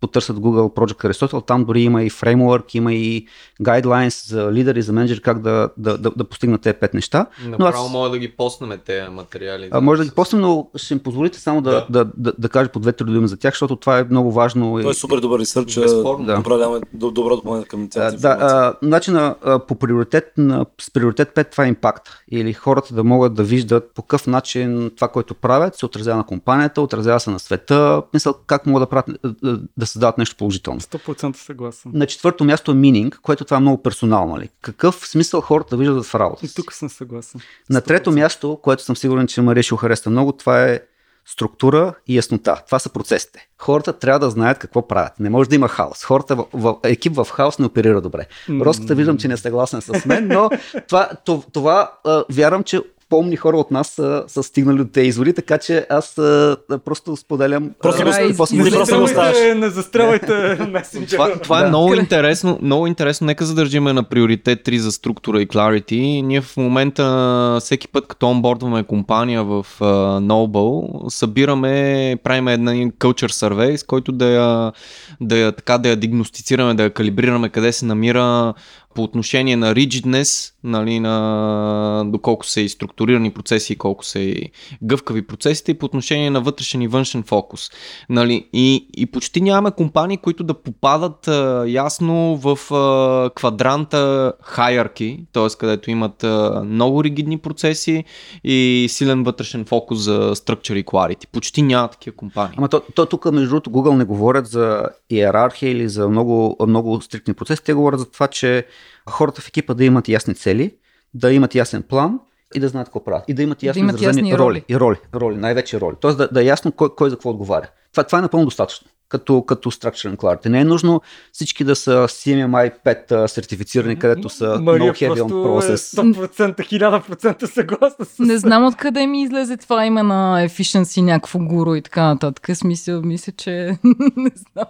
потърсят 0.00 0.36
Google 0.36 0.74
Project 0.74 1.04
Aristotle, 1.04 1.46
там 1.46 1.64
дори 1.64 1.82
има 1.82 2.02
и 2.02 2.10
фреймворк, 2.10 2.74
има 2.74 2.92
и 2.94 3.26
guidelines 3.62 4.28
за 4.28 4.52
лидери, 4.52 4.82
за 4.82 4.92
менеджери, 4.92 5.20
как 5.20 5.40
да, 5.40 5.68
да, 5.76 5.98
да, 5.98 6.10
да 6.10 6.24
постигнат 6.24 6.60
тези 6.60 6.74
5 6.74 6.94
неща. 6.94 7.26
Направо 7.48 7.84
аз- 7.84 7.92
мога 7.92 8.10
да 8.10 8.18
ги 8.18 8.28
поснем 8.28 8.78
тези 8.86 9.08
материали. 9.08 9.68
А, 9.70 9.80
може 9.80 9.98
да 9.98 10.04
ги 10.04 10.14
постим, 10.14 10.40
но 10.40 10.68
ще 10.76 10.94
им 10.94 11.00
позволите 11.00 11.40
само 11.40 11.60
да, 11.62 11.70
да. 11.70 11.86
Да, 12.04 12.10
да, 12.16 12.32
да 12.38 12.48
кажа 12.48 12.68
по 12.70 12.78
две-три 12.78 13.04
думи 13.04 13.28
за 13.28 13.36
тях, 13.36 13.54
защото 13.54 13.76
това 13.76 13.98
е 13.98 14.04
много 14.04 14.32
важно. 14.32 14.78
Той 14.82 14.90
е 14.90 14.94
супер 14.94 15.18
добър 15.18 15.40
ресърч. 15.40 15.74
Да. 15.74 16.38
Управляваме 16.40 16.80
до- 16.92 17.10
добро 17.10 17.36
допълнение 17.36 17.66
към 17.66 17.88
цялата 17.88 18.16
да, 18.16 18.28
а, 18.30 18.74
начина 18.82 19.34
а, 19.42 19.58
по 19.58 19.74
приоритет, 19.74 20.32
на, 20.36 20.66
с 20.80 20.90
приоритет 20.90 21.28
5 21.30 21.50
това 21.50 21.64
е 21.64 21.68
импакт. 21.68 22.08
Или 22.30 22.52
хората 22.52 22.94
да 22.94 23.04
могат 23.04 23.34
да 23.34 23.42
виждат 23.42 23.90
по 23.94 24.02
какъв 24.02 24.26
начин 24.26 24.90
това, 24.96 25.08
което 25.08 25.34
правят, 25.34 25.74
се 25.74 25.86
отразява 25.86 26.16
на 26.16 26.24
компанията, 26.24 26.82
отразява 26.82 27.17
се 27.20 27.30
на 27.30 27.38
света, 27.38 28.02
мисъл 28.14 28.34
как 28.46 28.66
могат 28.66 28.82
да, 28.82 28.90
правят, 28.90 29.20
да, 29.42 29.60
да 29.76 29.86
създават 29.86 30.18
нещо 30.18 30.36
положително. 30.36 30.80
100% 30.80 31.36
съгласен. 31.36 31.92
На 31.94 32.06
четвърто 32.06 32.44
място 32.44 32.70
е 32.70 32.74
мининг, 32.74 33.18
което 33.22 33.44
това 33.44 33.56
е 33.56 33.60
много 33.60 33.82
персонално. 33.82 34.34
Нали? 34.34 34.48
Какъв 34.62 35.08
смисъл 35.08 35.40
хората 35.40 35.76
виждат 35.76 36.04
в 36.04 36.14
работа? 36.14 36.46
И 36.46 36.48
тук 36.54 36.72
съм 36.72 36.88
съгласен. 36.88 37.40
На 37.70 37.80
трето 37.80 38.10
място, 38.10 38.58
което 38.62 38.82
съм 38.82 38.96
сигурен, 38.96 39.26
че 39.26 39.42
Мария 39.42 39.62
ще 39.62 39.76
хареса 39.76 40.10
много, 40.10 40.32
това 40.32 40.64
е 40.64 40.80
структура 41.26 41.94
и 42.06 42.16
яснота. 42.16 42.62
Това 42.66 42.78
са 42.78 42.90
процесите. 42.90 43.48
Хората 43.58 43.92
трябва 43.92 44.18
да 44.18 44.30
знаят 44.30 44.58
какво 44.58 44.88
правят. 44.88 45.20
Не 45.20 45.30
може 45.30 45.48
да 45.48 45.54
има 45.54 45.68
хаос. 45.68 46.04
Хората 46.04 46.36
в, 46.36 46.44
в 46.52 46.76
екип 46.84 47.14
в 47.16 47.24
хаос 47.30 47.58
не 47.58 47.66
оперира 47.66 48.00
добре. 48.00 48.26
Роската 48.50 48.94
виждам, 48.94 49.18
че 49.18 49.28
не 49.28 49.34
е 49.34 49.36
съгласен 49.36 49.80
с 49.80 50.06
мен, 50.06 50.28
но 50.28 50.50
това, 50.88 51.10
това, 51.24 51.42
това 51.52 51.92
вярвам, 52.30 52.64
че 52.64 52.82
по-умни 53.08 53.36
хора 53.36 53.56
от 53.56 53.70
нас 53.70 53.88
са, 53.88 54.24
са 54.26 54.42
стигнали 54.42 54.78
до 54.78 54.84
тези 54.84 55.08
изводи, 55.08 55.32
така 55.32 55.58
че 55.58 55.86
аз 55.90 56.18
а, 56.18 56.56
просто 56.84 57.16
споделям. 57.16 57.70
Просто 57.82 58.02
а, 58.02 58.04
го- 58.04 58.28
какво 58.28 58.46
съм 58.46 58.58
не 58.58 58.70
просто 58.70 58.96
го 58.98 59.04
оставяш. 59.04 59.36
Не 59.56 59.68
застрелвайте 59.68 60.58
месенджера. 60.70 61.10
Това, 61.10 61.38
това 61.38 61.64
е 61.64 61.68
много 61.68 61.94
интересно, 61.94 62.58
много 62.62 62.86
интересно. 62.86 63.26
Нека 63.26 63.44
задържиме 63.44 63.92
на 63.92 64.02
приоритет 64.02 64.66
3 64.66 64.76
за 64.76 64.92
структура 64.92 65.42
и 65.42 65.48
clarity. 65.48 66.22
Ние 66.22 66.40
в 66.40 66.56
момента 66.56 67.58
всеки 67.60 67.88
път 67.88 68.06
като 68.06 68.28
онбордваме 68.28 68.84
компания 68.84 69.44
в 69.44 69.66
uh, 69.80 70.26
Noble, 70.26 71.08
събираме, 71.08 72.16
правим 72.22 72.48
една 72.48 72.72
culture 72.72 73.32
survey, 73.32 73.76
с 73.76 73.84
който 73.84 74.12
да 74.12 74.26
я, 74.26 74.72
да 75.20 75.36
я, 75.36 75.52
така, 75.52 75.78
да 75.78 75.88
я 75.88 75.96
диагностицираме, 75.96 76.74
да 76.74 76.82
я 76.82 76.90
калибрираме 76.90 77.48
къде 77.48 77.72
се 77.72 77.84
намира 77.84 78.54
по 78.98 79.04
отношение 79.04 79.56
на 79.56 79.74
rigidness, 79.74 80.52
нали, 80.64 81.00
на 81.00 82.04
доколко 82.06 82.46
са 82.46 82.60
и 82.60 82.68
структурирани 82.68 83.30
процеси 83.30 83.72
и 83.72 83.76
колко 83.76 84.04
са 84.04 84.20
и 84.20 84.50
гъвкави 84.82 85.26
процесите 85.26 85.70
и 85.70 85.74
по 85.74 85.86
отношение 85.86 86.30
на 86.30 86.40
вътрешен 86.40 86.82
и 86.82 86.88
външен 86.88 87.22
фокус. 87.22 87.70
Нали, 88.08 88.48
и, 88.52 88.88
и 88.96 89.06
почти 89.06 89.40
нямаме 89.40 89.70
компании, 89.70 90.16
които 90.16 90.44
да 90.44 90.54
попадат 90.54 91.28
а, 91.28 91.64
ясно 91.68 92.36
в 92.36 92.74
а, 92.74 93.30
квадранта 93.34 94.32
hierarchy, 94.56 95.20
т.е. 95.32 95.58
където 95.58 95.90
имат 95.90 96.24
а, 96.24 96.62
много 96.64 97.04
ригидни 97.04 97.38
процеси 97.38 98.04
и 98.44 98.86
силен 98.90 99.24
вътрешен 99.24 99.64
фокус 99.64 99.98
за 99.98 100.34
structure 100.34 100.74
и 100.74 100.84
clarity. 100.84 101.28
Почти 101.32 101.62
няма 101.62 101.88
такива 101.88 102.16
компании. 102.16 102.54
Ама 102.58 102.68
то, 102.68 102.82
то 102.94 103.06
тук, 103.06 103.32
между 103.32 103.48
другото, 103.48 103.70
Google 103.70 103.96
не 103.96 104.04
говорят 104.04 104.46
за 104.46 104.82
иерархия 105.10 105.70
или 105.70 105.88
за 105.88 106.08
много, 106.08 106.56
много 106.66 107.00
стриктни 107.00 107.34
процеси. 107.34 107.64
Те 107.64 107.74
говорят 107.74 108.00
за 108.00 108.10
това, 108.10 108.28
че 108.28 108.66
хората 109.08 109.40
в 109.40 109.48
екипа 109.48 109.74
да 109.74 109.84
имат 109.84 110.08
ясни 110.08 110.34
цели, 110.34 110.76
да 111.14 111.32
имат 111.32 111.54
ясен 111.54 111.82
план 111.82 112.20
и 112.54 112.60
да 112.60 112.68
знаят 112.68 112.88
какво 112.88 113.04
правят. 113.04 113.24
И 113.28 113.34
да 113.34 113.42
имат 113.42 113.62
ясно 113.62 113.80
имат 113.80 114.00
изразени 114.00 114.28
ясни 114.28 114.38
роли. 114.38 114.44
роли. 114.44 114.64
И 114.68 114.76
роли, 114.80 114.96
роли, 115.14 115.36
най-вече 115.36 115.80
роли. 115.80 115.96
Тоест 116.00 116.18
да, 116.18 116.28
да 116.28 116.42
е 116.42 116.44
ясно 116.44 116.72
кой, 116.72 116.94
кой 116.94 117.10
за 117.10 117.16
какво 117.16 117.30
отговаря. 117.30 117.68
Това, 117.92 118.04
това 118.04 118.18
е 118.18 118.22
напълно 118.22 118.46
достатъчно. 118.46 118.88
Като, 119.08 119.42
като 119.42 119.70
structure 119.70 120.14
and 120.14 120.16
clarity. 120.16 120.48
Не 120.48 120.60
е 120.60 120.64
нужно 120.64 121.00
всички 121.32 121.64
да 121.64 121.76
са 121.76 121.90
CMMI 121.90 122.72
5 122.84 123.12
а, 123.12 123.28
сертифицирани, 123.28 123.98
където 123.98 124.28
са 124.28 124.58
Мария 124.62 124.92
no 124.92 125.08
heavy 125.08 125.20
on 125.20 125.28
е 125.28 125.32
process. 125.32 126.02
100%, 126.02 126.56
1000% 126.56 127.44
съгласна 127.44 128.04
с 128.04 128.18
Не 128.18 128.38
знам 128.38 128.66
откъде 128.66 129.06
ми 129.06 129.22
излезе 129.22 129.56
това 129.56 129.86
име 129.86 130.02
на 130.02 130.48
efficiency, 130.48 131.00
някакво 131.00 131.38
гуру 131.38 131.74
и 131.74 131.82
така 131.82 132.02
нататък. 132.04 132.56
Смисъл, 132.56 133.02
мисля, 133.02 133.32
че 133.36 133.50
не 134.16 134.30
знам. 134.36 134.66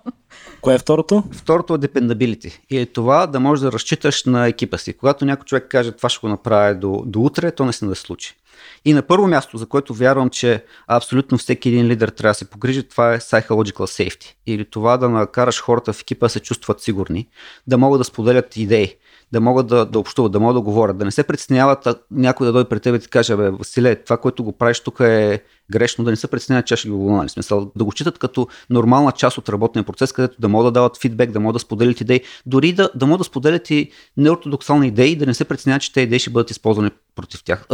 Кое 0.60 0.74
е 0.74 0.78
второто? 0.78 1.24
Второто 1.32 1.74
е 1.74 1.78
dependability. 1.78 2.58
И 2.70 2.78
е 2.78 2.86
това 2.86 3.26
да 3.26 3.40
можеш 3.40 3.62
да 3.62 3.72
разчиташ 3.72 4.24
на 4.24 4.46
екипа 4.46 4.78
си. 4.78 4.92
Когато 4.92 5.24
някой 5.24 5.44
човек 5.44 5.66
каже 5.68 5.92
това 5.92 6.08
ще 6.08 6.20
го 6.20 6.28
направя 6.28 6.74
до, 6.74 7.02
до 7.06 7.20
утре, 7.20 7.50
то 7.50 7.64
не 7.64 7.72
се 7.72 7.86
да 7.86 7.94
се 7.94 8.02
случи. 8.02 8.36
И 8.84 8.92
на 8.92 9.02
първо 9.02 9.26
място, 9.26 9.58
за 9.58 9.66
което 9.66 9.94
вярвам, 9.94 10.30
че 10.30 10.64
абсолютно 10.86 11.38
всеки 11.38 11.68
един 11.68 11.86
лидер 11.86 12.08
трябва 12.08 12.30
да 12.30 12.34
се 12.34 12.50
погрижи, 12.50 12.88
това 12.88 13.14
е 13.14 13.20
psychological 13.20 13.72
safety. 13.72 14.34
Или 14.46 14.64
това 14.70 14.96
да 14.96 15.08
накараш 15.08 15.62
хората 15.62 15.92
в 15.92 16.00
екипа 16.00 16.26
да 16.26 16.30
се 16.30 16.40
чувстват 16.40 16.80
сигурни, 16.80 17.28
да 17.66 17.78
могат 17.78 18.00
да 18.00 18.04
споделят 18.04 18.56
идеи, 18.56 18.94
да 19.32 19.40
могат 19.40 19.66
да, 19.66 19.86
да 19.86 19.98
общуват, 19.98 20.32
да 20.32 20.40
могат 20.40 20.56
да 20.56 20.60
говорят, 20.60 20.98
да 20.98 21.04
не 21.04 21.10
се 21.10 21.22
притесняват 21.22 21.88
някой 22.10 22.46
да 22.46 22.52
дойде 22.52 22.68
пред 22.68 22.82
теб 22.82 22.96
и 22.96 22.98
ти 22.98 23.08
каже, 23.08 23.36
бе, 23.36 23.50
Василе, 23.50 23.96
това, 23.96 24.16
което 24.16 24.44
го 24.44 24.52
правиш 24.52 24.80
тук 24.80 25.00
е 25.00 25.42
грешно, 25.72 26.04
да 26.04 26.10
не 26.10 26.16
се 26.16 26.26
притесняват, 26.26 26.66
че 26.66 26.76
ще 26.76 26.88
ги 26.88 26.94
го 26.94 27.16
нали? 27.16 27.28
смисъл, 27.28 27.72
да 27.76 27.84
го 27.84 27.92
читат 27.92 28.18
като 28.18 28.48
нормална 28.70 29.12
част 29.12 29.38
от 29.38 29.48
работния 29.48 29.84
процес, 29.84 30.12
където 30.12 30.40
да 30.40 30.48
могат 30.48 30.66
да 30.66 30.80
дават 30.80 30.98
фидбек, 30.98 31.30
да 31.30 31.40
могат 31.40 31.54
да 31.54 31.60
споделят 31.60 32.00
идеи, 32.00 32.20
дори 32.46 32.72
да, 32.72 32.90
да 32.94 33.06
могат 33.06 33.20
да 33.20 33.24
споделят 33.24 33.70
и 33.70 33.90
неортодоксални 34.16 34.88
идеи, 34.88 35.16
да 35.16 35.26
не 35.26 35.34
се 35.34 35.44
притесняват, 35.44 35.82
че 35.82 35.92
те 35.92 36.00
идеи 36.00 36.18
ще 36.18 36.30
бъдат 36.30 36.50
използвани 36.50 36.90
против 37.16 37.44
тях. 37.44 37.66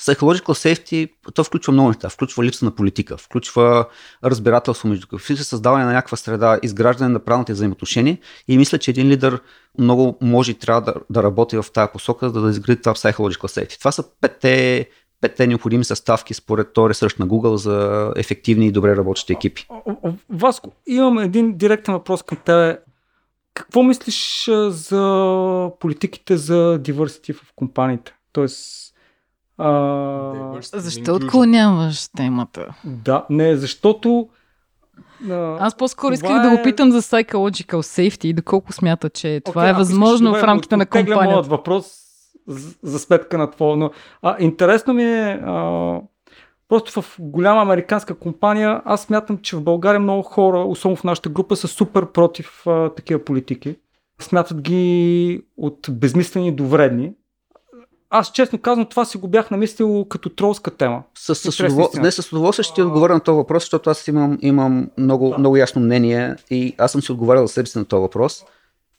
Psychological 0.00 0.44
safety, 0.44 1.10
то 1.34 1.44
включва 1.44 1.72
много 1.72 1.88
неща, 1.88 2.08
включва 2.08 2.44
липса 2.44 2.64
на 2.64 2.70
политика, 2.70 3.16
включва 3.16 3.86
разбирателство 4.24 4.88
между 4.88 5.18
включва 5.18 5.44
създаване 5.44 5.84
на 5.84 5.92
някаква 5.92 6.16
среда, 6.16 6.58
изграждане 6.62 7.12
на 7.12 7.18
правилните 7.18 7.52
взаимоотношения 7.52 8.18
и 8.48 8.58
мисля, 8.58 8.78
че 8.78 8.90
един 8.90 9.08
лидер 9.08 9.40
много 9.78 10.18
може 10.20 10.50
и 10.50 10.54
трябва 10.54 10.80
да, 10.80 10.94
да 11.10 11.22
работи 11.22 11.56
в 11.56 11.66
тази 11.74 11.92
посока, 11.92 12.30
за 12.30 12.40
да 12.40 12.50
изгради 12.50 12.82
това 12.82 12.94
psychological 12.94 13.46
safety. 13.46 13.78
Това 13.78 13.92
са 13.92 14.04
петте 14.20 14.86
петте 15.20 15.46
необходими 15.46 15.84
съставки 15.84 16.34
според 16.34 16.72
този 16.72 16.88
ресърч 16.90 17.16
на 17.16 17.26
Google 17.26 17.54
за 17.54 18.10
ефективни 18.16 18.66
и 18.66 18.72
добре 18.72 18.96
работещи 18.96 19.32
екипи. 19.32 19.66
Васко, 20.30 20.70
имам 20.86 21.18
един 21.18 21.56
директен 21.56 21.94
въпрос 21.94 22.22
към 22.22 22.38
тебе. 22.38 22.78
Какво 23.54 23.82
мислиш 23.82 24.48
за 24.68 25.02
политиките 25.80 26.36
за 26.36 26.54
diversity 26.78 27.32
в 27.34 27.52
компаниите? 27.56 28.14
Тоест, 28.32 28.94
а, 29.58 30.52
Защо 30.62 31.14
отклоняваш 31.14 32.08
темата? 32.08 32.66
да, 32.84 33.26
не, 33.30 33.56
защото 33.56 34.28
а, 35.30 35.56
Аз 35.60 35.76
по-скоро 35.76 36.06
Това 36.06 36.28
исках 36.28 36.42
да 36.42 36.54
е- 36.54 36.56
го 36.56 36.62
питам 36.62 36.90
за 36.90 37.02
psychological 37.02 37.76
safety 37.76 38.24
и 38.24 38.32
доколко 38.32 38.72
смята, 38.72 39.10
че 39.10 39.40
това 39.44 39.62
Окей, 39.62 39.70
е 39.70 39.74
възможно 39.74 40.34
в 40.34 40.42
рамките 40.42 40.76
на 40.76 40.86
компанията. 40.86 41.24
моят 41.24 41.46
въпрос 41.46 41.86
за, 42.82 42.98
сметка 42.98 43.38
на 43.38 43.50
това. 43.50 43.76
Но, 43.76 43.90
а, 44.22 44.36
интересно 44.40 44.94
ми 44.94 45.04
е, 45.04 45.40
а, 45.44 46.00
просто 46.68 47.02
в 47.02 47.16
голяма 47.20 47.62
американска 47.62 48.14
компания, 48.14 48.82
аз 48.84 49.02
смятам, 49.02 49.38
че 49.38 49.56
в 49.56 49.62
България 49.62 50.00
много 50.00 50.22
хора, 50.22 50.58
особено 50.58 50.96
в 50.96 51.04
нашата 51.04 51.28
група, 51.28 51.56
са 51.56 51.68
супер 51.68 52.06
против 52.06 52.66
а, 52.66 52.90
такива 52.94 53.24
политики. 53.24 53.76
Смятат 54.20 54.60
ги 54.60 55.42
от 55.56 55.86
безмислени 55.90 56.52
до 56.52 56.66
вредни. 56.66 57.12
Аз 58.10 58.32
честно 58.32 58.58
казвам, 58.58 58.86
това 58.86 59.04
си 59.04 59.18
го 59.18 59.28
бях 59.28 59.50
намислил 59.50 60.04
като 60.04 60.28
тролска 60.28 60.70
тема. 60.70 61.02
С, 61.14 61.34
с, 61.34 61.60
удовол... 61.60 61.88
не, 61.94 62.10
с 62.10 62.32
удоволствие 62.32 62.62
ще 62.62 62.74
ти 62.74 62.82
отговоря 62.82 63.14
на 63.14 63.20
този 63.20 63.36
въпрос, 63.36 63.62
защото 63.62 63.90
аз 63.90 64.08
имам, 64.08 64.38
имам 64.40 64.90
много, 64.98 65.34
много 65.38 65.56
ясно 65.56 65.82
мнение 65.82 66.36
и 66.50 66.74
аз 66.78 66.92
съм 66.92 67.02
си 67.02 67.12
отговарял 67.12 67.46
за 67.46 67.52
себе 67.52 67.66
си 67.66 67.78
на 67.78 67.84
този 67.84 68.00
въпрос. 68.00 68.44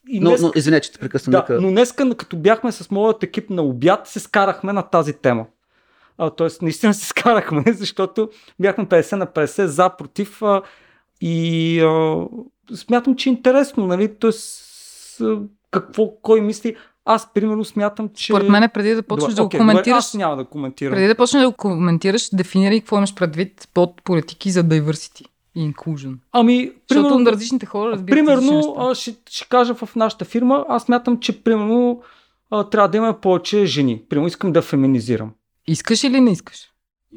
И 0.10 0.19
Но, 0.19 0.30
днес- 0.30 0.41
но 0.41 0.52
извинете, 0.56 0.86
че 0.86 0.91
те 0.91 0.99
прекъсвам. 0.99 1.32
Да, 1.32 1.38
нека- 1.38 1.61
но 1.61 1.69
днеска, 1.69 2.15
като 2.15 2.38
бяхме 2.38 2.72
с 2.72 2.91
моят 2.91 3.23
екип 3.23 3.49
на 3.49 3.61
обяд, 3.61 4.07
се 4.07 4.19
скарахме 4.19 4.73
на 4.73 4.82
тази 4.82 5.14
тема. 5.14 5.45
А, 6.18 6.30
тоест, 6.30 6.61
наистина 6.61 6.94
се 6.94 7.06
скарахме, 7.07 7.64
защото 7.68 8.30
бяхме 8.60 8.86
50 8.86 9.15
на 9.15 9.28
50 9.28 9.65
за, 9.65 9.90
против. 9.90 10.41
А, 10.41 10.61
и 11.22 11.82
а, 11.82 12.26
смятам, 12.76 13.15
че 13.15 13.30
е 13.30 13.34
интересно, 13.34 13.88
нали? 13.88 14.15
Тоест, 14.15 14.65
а, 15.22 15.38
какво, 15.72 16.11
кой 16.22 16.41
мисли. 16.41 16.76
Аз, 17.06 17.34
примерно, 17.34 17.65
смятам, 17.65 18.10
че... 18.14 18.34
Според 18.34 18.49
мен, 18.49 18.69
преди 18.73 18.95
да 18.95 19.03
почнеш 19.03 19.34
Добре, 19.34 19.36
да 19.36 19.41
го 19.44 19.49
добре, 19.49 19.57
коментираш, 19.57 19.98
Аз 19.98 20.14
няма 20.14 20.38
да 20.38 20.45
коментирам. 20.45 20.94
преди 20.94 21.07
да 21.07 21.15
почнеш 21.15 21.41
да 21.41 21.49
го 21.49 21.56
коментираш, 21.56 22.30
дефинирай 22.34 22.80
какво 22.80 22.98
имаш 22.98 23.15
предвид 23.15 23.68
под 23.73 24.02
политики 24.03 24.52
за 24.52 24.64
diversity 24.64 25.26
inclusion. 25.57 26.15
Ами, 26.32 26.72
Защото 26.90 27.07
примерно, 27.07 27.19
на 27.19 27.32
различните 27.32 27.65
хора 27.65 27.91
разбират 27.91 28.18
Примерно, 28.18 28.76
а, 28.80 28.95
ще, 28.95 29.15
ще 29.30 29.48
кажа 29.49 29.73
в 29.73 29.95
нашата 29.95 30.26
фирма, 30.26 30.65
аз 30.69 30.88
мятам, 30.90 31.19
че 31.19 31.44
примерно 31.44 32.02
а, 32.52 32.64
трябва 32.64 32.90
да 32.90 32.98
има 32.98 33.14
повече 33.14 33.65
жени. 33.65 34.02
Примерно 34.10 34.28
искам 34.28 34.52
да 34.52 34.61
феминизирам. 34.61 35.32
Искаш 35.68 36.03
или 36.03 36.22
не 36.22 36.32
искаш? 36.32 36.57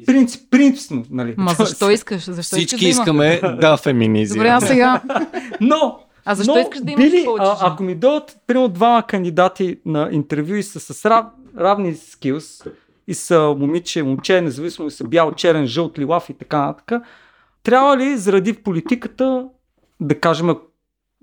Принцип, 0.05 0.49
принципно, 0.51 1.05
нали? 1.09 1.35
Ма 1.37 1.53
защо 1.57 1.91
искаш? 1.91 2.29
Защо 2.29 2.55
Всички 2.55 2.85
искаш 2.85 3.05
да 3.05 3.11
има? 3.11 3.27
искаме 3.27 3.57
да 3.57 3.77
феминизираме. 3.77 4.49
Добре, 4.49 4.65
а 4.65 4.67
сега... 4.67 5.01
Но, 5.61 5.99
А 6.25 6.35
защо 6.35 6.55
но, 6.55 6.61
искаш 6.61 6.79
да 6.79 6.91
имаш 6.91 7.11
били, 7.11 7.25
повече 7.25 7.45
а, 7.47 7.55
жени? 7.55 7.69
ако 7.73 7.83
ми 7.83 7.95
дойдат, 7.95 8.37
примерно, 8.47 8.67
двама 8.67 9.03
кандидати 9.03 9.77
на 9.85 10.09
интервю 10.11 10.55
и 10.55 10.63
са 10.63 10.79
с 10.79 11.05
рав, 11.05 11.25
равни 11.57 11.95
скилс 11.95 12.63
и 13.07 13.13
са 13.13 13.55
момиче, 13.59 14.03
момче, 14.03 14.41
независимо 14.41 14.87
и 14.87 14.91
са 14.91 15.03
бял, 15.03 15.31
черен, 15.31 15.65
жълт, 15.67 15.99
лилав 15.99 16.29
и 16.29 16.33
така 16.33 16.65
нататък, 16.65 17.01
трябва 17.65 17.97
ли 17.97 18.17
заради 18.17 18.53
политиката, 18.53 19.47
да 19.99 20.19
кажем, 20.19 20.55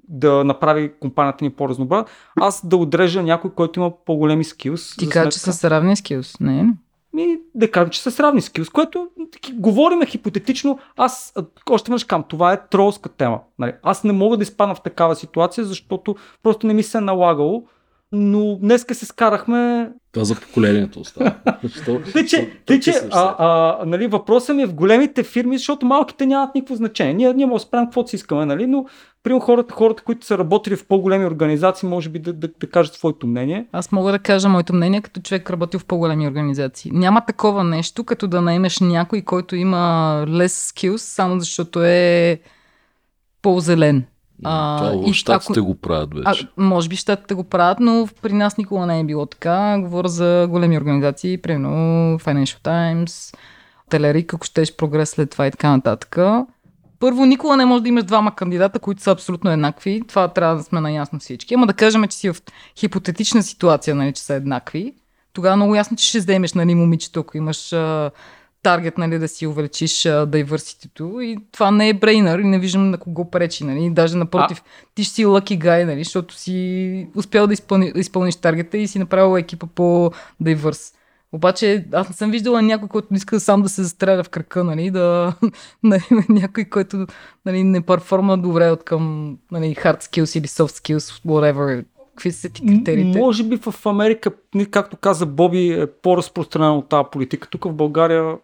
да 0.08 0.44
направи 0.44 0.92
компанията 1.00 1.44
ни 1.44 1.50
по-разнообразна, 1.50 2.06
аз 2.40 2.66
да 2.66 2.76
отрежа 2.76 3.22
някой, 3.22 3.50
който 3.50 3.80
има 3.80 3.92
по-големи 4.04 4.44
скилс. 4.44 4.96
Ти 4.96 5.04
за 5.04 5.10
кажа, 5.10 5.30
че 5.30 5.38
са 5.38 5.70
равни 5.70 5.96
скилс. 5.96 6.40
Не, 6.40 6.74
ми, 7.12 7.38
да 7.54 7.70
кажем, 7.70 7.90
че 7.90 8.02
са 8.02 8.22
равни 8.22 8.40
скилс, 8.40 8.68
което 8.68 9.08
таки, 9.32 9.52
говориме 9.52 10.06
хипотетично. 10.06 10.78
Аз 10.96 11.34
още 11.70 11.88
веднъж 11.88 12.04
кам, 12.04 12.24
това 12.28 12.52
е 12.52 12.66
тролска 12.66 13.08
тема. 13.08 13.40
Нали? 13.58 13.72
Аз 13.82 14.04
не 14.04 14.12
мога 14.12 14.36
да 14.36 14.42
изпадна 14.42 14.74
в 14.74 14.82
такава 14.82 15.16
ситуация, 15.16 15.64
защото 15.64 16.16
просто 16.42 16.66
не 16.66 16.74
ми 16.74 16.82
се 16.82 16.98
е 16.98 17.00
налагало. 17.00 17.66
Но 18.12 18.56
днеска 18.56 18.94
се 18.94 19.06
скарахме. 19.06 19.90
Това 20.12 20.24
за 20.24 20.34
поколението 20.34 21.00
остава. 21.00 21.34
Тъй, 22.12 22.26
че, 22.26 22.50
тъй, 22.66 22.80
че 22.80 22.94
а, 23.10 23.36
а, 23.38 23.78
нали, 23.86 24.06
въпросът 24.06 24.56
ми 24.56 24.62
е 24.62 24.66
в 24.66 24.74
големите 24.74 25.22
фирми, 25.22 25.58
защото 25.58 25.86
малките 25.86 26.26
нямат 26.26 26.54
никакво 26.54 26.74
значение. 26.74 27.14
Ние, 27.14 27.34
ние 27.34 27.46
може 27.46 27.62
да 27.62 27.68
спрем 27.68 27.84
каквото 27.84 28.10
си 28.10 28.16
искаме, 28.16 28.46
нали? 28.46 28.66
но 28.66 28.86
при 29.22 29.38
хората, 29.40 29.74
хората, 29.74 30.02
които 30.02 30.26
са 30.26 30.38
работили 30.38 30.76
в 30.76 30.86
по-големи 30.86 31.24
организации, 31.24 31.88
може 31.88 32.08
би 32.08 32.18
да, 32.18 32.32
да, 32.32 32.48
да 32.60 32.70
кажат 32.70 32.94
своето 32.94 33.26
мнение. 33.26 33.66
Аз 33.72 33.92
мога 33.92 34.12
да 34.12 34.18
кажа 34.18 34.48
моето 34.48 34.74
мнение 34.74 35.00
като 35.00 35.20
човек 35.20 35.50
работил 35.50 35.80
в 35.80 35.84
по-големи 35.84 36.28
организации. 36.28 36.90
Няма 36.94 37.26
такова 37.26 37.64
нещо, 37.64 38.04
като 38.04 38.28
да 38.28 38.40
наемеш 38.40 38.80
някой, 38.80 39.22
който 39.22 39.56
има 39.56 40.24
less 40.28 40.46
skills, 40.72 40.96
само 40.96 41.40
защото 41.40 41.82
е 41.82 42.40
по-зелен. 43.42 44.04
А, 44.44 44.78
Това 44.78 45.10
и 45.10 45.12
щатите 45.12 45.52
ако- 45.60 45.66
го 45.66 45.74
правят 45.74 46.08
А, 46.24 46.30
вече. 46.30 46.48
може 46.56 46.88
би 46.88 46.96
щатите 46.96 47.34
го 47.34 47.44
правят, 47.44 47.80
но 47.80 48.08
при 48.22 48.32
нас 48.32 48.56
никога 48.56 48.86
не 48.86 49.00
е 49.00 49.04
било 49.04 49.26
така. 49.26 49.78
Говоря 49.80 50.08
за 50.08 50.46
големи 50.50 50.78
организации, 50.78 51.38
примерно 51.38 51.68
Financial 52.18 52.60
Times, 52.60 53.36
Телерик, 53.90 54.34
ако 54.34 54.46
щеш 54.46 54.76
прогрес 54.76 55.10
след 55.10 55.30
това 55.30 55.46
и 55.46 55.50
така 55.50 55.70
нататък. 55.70 56.18
Първо, 56.98 57.24
никога 57.24 57.56
не 57.56 57.64
може 57.64 57.82
да 57.82 57.88
имаш 57.88 58.04
двама 58.04 58.34
кандидата, 58.34 58.78
които 58.78 59.02
са 59.02 59.10
абсолютно 59.10 59.50
еднакви. 59.50 60.02
Това 60.08 60.28
трябва 60.28 60.56
да 60.56 60.62
сме 60.62 60.80
наясно 60.80 61.18
всички. 61.18 61.54
Ама 61.54 61.66
да 61.66 61.72
кажем, 61.72 62.08
че 62.08 62.16
си 62.16 62.30
в 62.30 62.36
хипотетична 62.78 63.42
ситуация, 63.42 63.94
нали, 63.94 64.12
че 64.12 64.22
са 64.22 64.34
еднакви. 64.34 64.94
Тогава 65.32 65.56
много 65.56 65.74
ясно, 65.74 65.96
че 65.96 66.06
ще 66.08 66.18
вземеш 66.18 66.52
нали, 66.52 66.74
момичето, 66.74 67.20
ако 67.20 67.36
имаш 67.36 67.72
а, 67.72 68.10
таргет 68.62 68.98
нали, 68.98 69.18
да 69.18 69.28
си 69.28 69.46
увеличиш 69.46 70.06
а, 70.06 70.26
diversity-то. 70.26 71.20
И 71.20 71.36
това 71.52 71.70
не 71.70 71.88
е 71.88 71.94
брейнер 71.94 72.38
и 72.38 72.44
не 72.44 72.58
виждам 72.58 72.90
на 72.90 72.98
кого 72.98 73.30
пречи. 73.30 73.64
Нали. 73.64 73.90
Даже 73.90 74.16
напротив, 74.16 74.62
ти 74.94 75.04
ще 75.04 75.14
си 75.14 75.24
лъки 75.24 75.56
гай, 75.56 75.84
нали, 75.84 76.04
защото 76.04 76.34
си 76.34 77.08
успял 77.16 77.46
да, 77.46 77.52
изпълни, 77.52 77.92
изпълниш 77.96 78.36
таргета 78.36 78.78
и 78.78 78.88
си 78.88 78.98
направил 78.98 79.38
екипа 79.38 79.66
по 79.74 80.10
diverse. 80.42 80.94
Обаче 81.34 81.86
аз 81.92 82.08
не 82.08 82.14
съм 82.14 82.30
виждала 82.30 82.62
някой, 82.62 82.88
който 82.88 83.14
иска 83.14 83.40
сам 83.40 83.62
да 83.62 83.68
се 83.68 83.82
застреля 83.82 84.22
в 84.22 84.28
крака, 84.28 84.64
нали, 84.64 84.90
да 84.90 85.34
нали, 85.82 86.02
някой, 86.28 86.64
който 86.64 87.06
нали, 87.46 87.64
не 87.64 87.80
перформа 87.80 88.38
добре 88.38 88.70
от 88.70 88.84
към 88.84 89.36
нали, 89.52 89.74
hard 89.74 90.02
skills 90.02 90.38
или 90.38 90.46
soft 90.46 90.96
skills, 90.96 91.26
whatever. 91.26 91.84
Какви 92.16 92.32
са 92.32 92.48
ти 92.48 92.66
критериите? 92.66 93.18
Може 93.18 93.44
би 93.44 93.56
в 93.56 93.86
Америка, 93.86 94.30
както 94.70 94.96
каза 94.96 95.26
Боби, 95.26 95.72
е 95.72 95.86
по-разпространена 95.86 96.78
от 96.78 96.88
тази 96.88 97.04
политика. 97.12 97.48
Тук 97.48 97.64
в 97.64 97.72
България, 97.72 98.36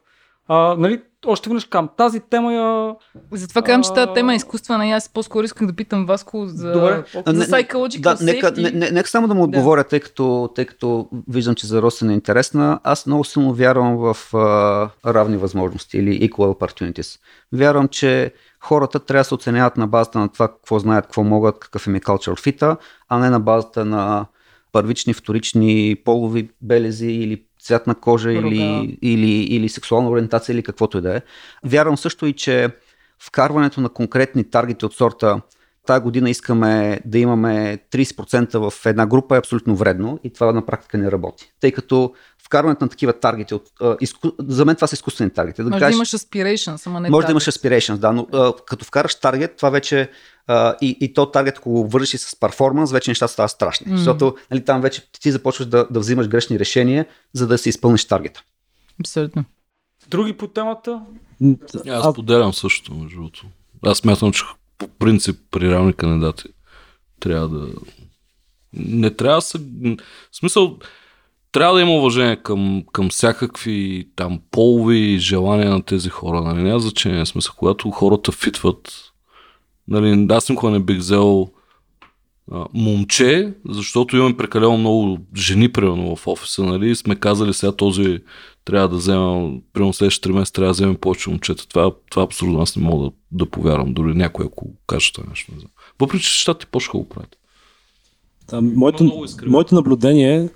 а, 0.48 0.76
нали, 0.78 1.02
още 1.26 1.48
веднъж 1.48 1.64
кам, 1.64 1.88
тази 1.96 2.20
тема 2.20 2.54
я... 2.54 2.94
Затова 3.32 3.62
казвам, 3.62 3.82
че 3.82 3.92
тази 3.94 4.12
тема 4.14 4.32
е 4.32 4.36
изкуствена 4.36 4.86
и 4.86 4.90
аз 4.90 5.08
по-скоро 5.08 5.44
исках 5.44 5.66
да 5.66 5.72
питам 5.72 6.06
Васко 6.06 6.46
за, 6.46 6.72
Добре. 6.72 7.04
За 7.26 7.32
не- 7.32 7.44
psychological 7.44 8.00
Да, 8.00 8.16
нека, 8.20 8.52
не, 8.56 8.70
не, 8.70 8.90
нека 8.90 9.08
само 9.08 9.28
да 9.28 9.34
му 9.34 9.40
Да. 9.40 9.44
отговоря, 9.44 9.84
тъй, 9.84 10.00
като, 10.00 10.50
тъй 10.54 10.64
като 10.64 11.08
виждам, 11.28 11.54
че 11.54 11.66
за 11.66 11.82
Росен 11.82 12.10
е 12.10 12.14
интересна. 12.14 12.80
Аз 12.84 13.06
много 13.06 13.24
силно 13.24 13.54
вярвам 13.54 13.96
в 13.96 14.34
а, 14.34 15.12
равни 15.14 15.36
възможности 15.36 15.98
или 15.98 16.30
equal 16.30 16.58
opportunities. 16.58 17.20
Вярвам, 17.52 17.88
че 17.88 18.32
хората 18.60 19.00
трябва 19.00 19.20
да 19.20 19.24
се 19.24 19.34
оценяват 19.34 19.76
на 19.76 19.86
базата 19.86 20.18
на 20.18 20.28
това 20.28 20.48
какво 20.48 20.78
знаят, 20.78 21.04
какво 21.04 21.24
могат, 21.24 21.58
какъв 21.58 21.86
им 21.86 21.94
е 21.94 22.00
culture 22.00 22.52
fit 22.52 22.76
а 23.08 23.18
не 23.18 23.30
на 23.30 23.40
базата 23.40 23.84
на 23.84 24.26
първични, 24.72 25.14
вторични 25.14 25.96
полови 26.04 26.50
белези 26.62 27.06
или 27.06 27.44
цвят 27.68 27.86
на 27.86 27.94
кожа 27.94 28.32
или, 28.32 28.98
или, 29.02 29.30
или 29.30 29.68
сексуална 29.68 30.10
ориентация 30.10 30.54
или 30.54 30.62
каквото 30.62 30.98
и 30.98 31.00
да 31.00 31.16
е. 31.16 31.22
Вярвам 31.64 31.96
също 31.96 32.26
и, 32.26 32.32
че 32.32 32.68
вкарването 33.18 33.80
на 33.80 33.88
конкретни 33.88 34.50
таргети 34.50 34.86
от 34.86 34.94
сорта 34.94 35.40
тази 35.86 36.02
година 36.02 36.30
искаме 36.30 37.00
да 37.04 37.18
имаме 37.18 37.78
30% 37.92 38.70
в 38.70 38.86
една 38.86 39.06
група 39.06 39.36
е 39.36 39.38
абсолютно 39.38 39.76
вредно 39.76 40.18
и 40.24 40.32
това 40.32 40.52
на 40.52 40.66
практика 40.66 40.98
не 40.98 41.10
работи. 41.10 41.52
Тъй 41.60 41.72
като 41.72 42.12
вкарването 42.44 42.84
на 42.84 42.88
такива 42.88 43.12
таргети, 43.12 43.54
от, 43.54 43.62
а, 43.80 43.96
изку... 44.00 44.28
за 44.38 44.64
мен 44.64 44.74
това 44.74 44.86
са 44.86 44.94
изкуствени 44.94 45.30
таргети. 45.30 45.62
Може 45.62 45.84
да 45.84 45.92
имаш 45.92 46.10
aspirations, 46.10 46.86
ама 46.86 47.00
не 47.00 47.10
може 47.10 47.26
да 47.26 47.30
target. 47.30 47.32
имаш 47.32 47.44
aspirations, 47.44 47.96
да, 47.96 48.12
но 48.12 48.26
а, 48.32 48.52
като 48.66 48.84
вкараш 48.84 49.14
таргет, 49.14 49.56
това 49.56 49.70
вече 49.70 50.10
а, 50.48 50.76
и, 50.80 50.98
и 51.00 51.14
то 51.14 51.30
таргет, 51.30 51.58
ако 51.58 51.70
го 51.70 51.88
върши 51.88 52.18
с 52.18 52.40
перформанс, 52.40 52.92
вече 52.92 53.10
нещата 53.10 53.32
стават 53.32 53.50
страшни. 53.50 53.92
М. 53.92 53.96
Защото 53.96 54.36
нали, 54.50 54.64
там 54.64 54.80
вече 54.80 55.10
ти 55.20 55.32
започваш 55.32 55.68
да, 55.68 55.86
да 55.90 56.00
взимаш 56.00 56.28
грешни 56.28 56.58
решения, 56.58 57.06
за 57.32 57.46
да 57.46 57.58
си 57.58 57.68
изпълниш 57.68 58.04
таргета. 58.04 58.42
Абсолютно. 59.00 59.44
Други 60.08 60.32
по 60.32 60.48
темата? 60.48 61.02
Аз 61.88 62.14
поделям 62.14 62.54
също, 62.54 62.94
между 62.94 63.16
другото. 63.16 63.46
Аз 63.82 63.98
смятам, 63.98 64.32
че 64.32 64.44
по 64.78 64.88
принцип 64.88 65.40
при 65.50 65.70
равни 65.70 65.92
кандидати 65.92 66.48
трябва 67.20 67.48
да... 67.48 67.66
Не 68.72 69.10
трябва 69.10 69.36
да 69.36 69.42
се... 69.42 69.58
В 69.58 70.36
смисъл, 70.36 70.78
трябва 71.52 71.74
да 71.74 71.80
има 71.80 71.92
уважение 71.92 72.36
към, 72.36 72.84
към 72.92 73.10
всякакви 73.10 74.08
там 74.16 74.40
полови 74.50 75.18
желания 75.18 75.70
на 75.70 75.82
тези 75.82 76.08
хора. 76.08 76.40
Нали? 76.40 76.62
Няма 76.62 76.80
значение. 76.80 77.24
В 77.24 77.28
смисъл, 77.28 77.54
когато 77.56 77.90
хората 77.90 78.32
фитват, 78.32 79.07
нали, 79.88 80.26
аз 80.30 80.48
никога 80.48 80.72
не 80.72 80.78
бих 80.78 80.98
взел 80.98 81.48
а, 82.52 82.66
момче, 82.74 83.54
защото 83.68 84.16
имаме 84.16 84.36
прекалено 84.36 84.78
много 84.78 85.18
жени, 85.36 85.72
примерно, 85.72 86.16
в 86.16 86.26
офиса, 86.26 86.64
нали, 86.64 86.90
и 86.90 86.96
сме 86.96 87.16
казали 87.16 87.54
сега 87.54 87.72
този 87.72 88.18
трябва 88.64 88.88
да 88.88 88.96
взема, 88.96 89.52
примерно 89.72 89.92
следващите 89.92 90.28
3 90.28 90.32
месеца 90.32 90.52
трябва 90.52 90.68
да 90.68 90.72
вземем 90.72 90.96
повече 90.96 91.30
момчета. 91.30 91.68
Това, 91.68 91.92
това 92.10 92.22
е 92.22 92.24
абсурдно, 92.24 92.60
аз 92.60 92.76
не 92.76 92.82
мога 92.82 93.04
да, 93.04 93.10
да 93.32 93.46
повярвам, 93.46 93.94
дори 93.94 94.14
някой, 94.14 94.46
ако 94.46 94.66
каже 94.86 95.12
това 95.12 95.28
нещо. 95.30 95.52
Не 95.54 95.60
знам. 95.60 95.70
Въпреки, 96.00 96.24
че 96.24 96.40
щати 96.40 96.66
по-ще 96.66 96.98
го 96.98 97.08
правят. 97.08 97.36
А, 98.52 98.60
моето, 98.60 99.24
моето 99.46 99.74
наблюдение 99.74 100.48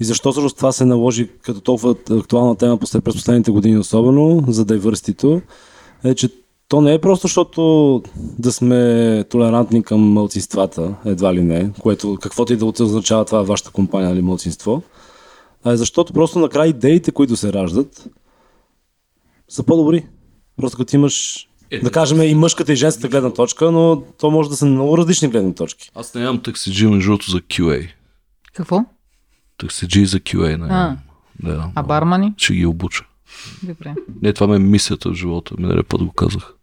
и 0.00 0.04
защо 0.04 0.32
всъщност 0.32 0.56
това 0.56 0.72
се 0.72 0.84
наложи 0.84 1.28
като 1.42 1.60
толкова 1.60 1.94
актуална 2.10 2.56
тема 2.56 2.78
през 2.78 2.96
последните 3.04 3.50
години, 3.50 3.78
особено 3.78 4.44
за 4.48 4.66
diversity 4.66 5.42
е, 6.04 6.14
че 6.14 6.28
то 6.68 6.80
не 6.80 6.94
е 6.94 7.00
просто 7.00 7.26
защото 7.26 8.02
да 8.14 8.52
сме 8.52 9.24
толерантни 9.30 9.82
към 9.82 10.00
мълцинствата, 10.00 10.94
едва 11.04 11.34
ли 11.34 11.42
не, 11.42 11.72
което 11.80 12.18
каквото 12.22 12.52
и 12.52 12.56
да 12.56 12.66
означава 12.66 13.24
това 13.24 13.40
е 13.40 13.44
вашата 13.44 13.70
компания 13.70 14.10
или 14.10 14.22
мълцинство, 14.22 14.82
а 15.64 15.72
е 15.72 15.76
защото 15.76 16.12
просто 16.12 16.38
накрая 16.38 16.68
идеите, 16.68 17.10
които 17.12 17.36
се 17.36 17.52
раждат, 17.52 18.08
са 19.48 19.62
по-добри. 19.62 20.06
Просто 20.56 20.78
като 20.78 20.96
имаш, 20.96 21.48
да 21.82 21.90
кажем, 21.90 22.22
и 22.22 22.34
мъжката 22.34 22.72
и 22.72 22.76
женската 22.76 23.08
гледна 23.08 23.32
точка, 23.32 23.70
но 23.70 24.02
то 24.20 24.30
може 24.30 24.50
да 24.50 24.56
са 24.56 24.66
много 24.66 24.98
различни 24.98 25.28
гледни 25.28 25.54
точки. 25.54 25.90
Аз 25.94 26.14
не 26.14 26.20
нямам 26.20 26.42
таксиджи, 26.42 26.86
между 26.86 27.10
другото, 27.10 27.30
за 27.30 27.38
QA. 27.40 27.88
Какво? 28.52 28.84
Таксиджи 29.58 30.06
за 30.06 30.20
QA. 30.20 30.56
Не, 30.56 30.66
А. 30.70 30.96
да, 31.42 31.70
А 31.74 31.82
бармани? 31.82 32.34
Ще 32.36 32.54
ги 32.54 32.66
обуча. 32.66 33.04
Добре. 33.62 33.94
Не, 34.22 34.32
това 34.32 34.46
ме 34.46 34.56
е 34.56 34.58
мисията 34.58 35.10
в 35.10 35.14
живота. 35.14 35.54
Миналия 35.58 35.84
път 35.84 36.04
го 36.04 36.12
казах. 36.12 36.54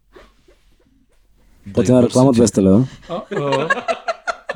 Пътя 1.74 1.92
на 1.92 2.02
реклама 2.02 2.34
200 2.34 2.62
лева. 2.62 2.84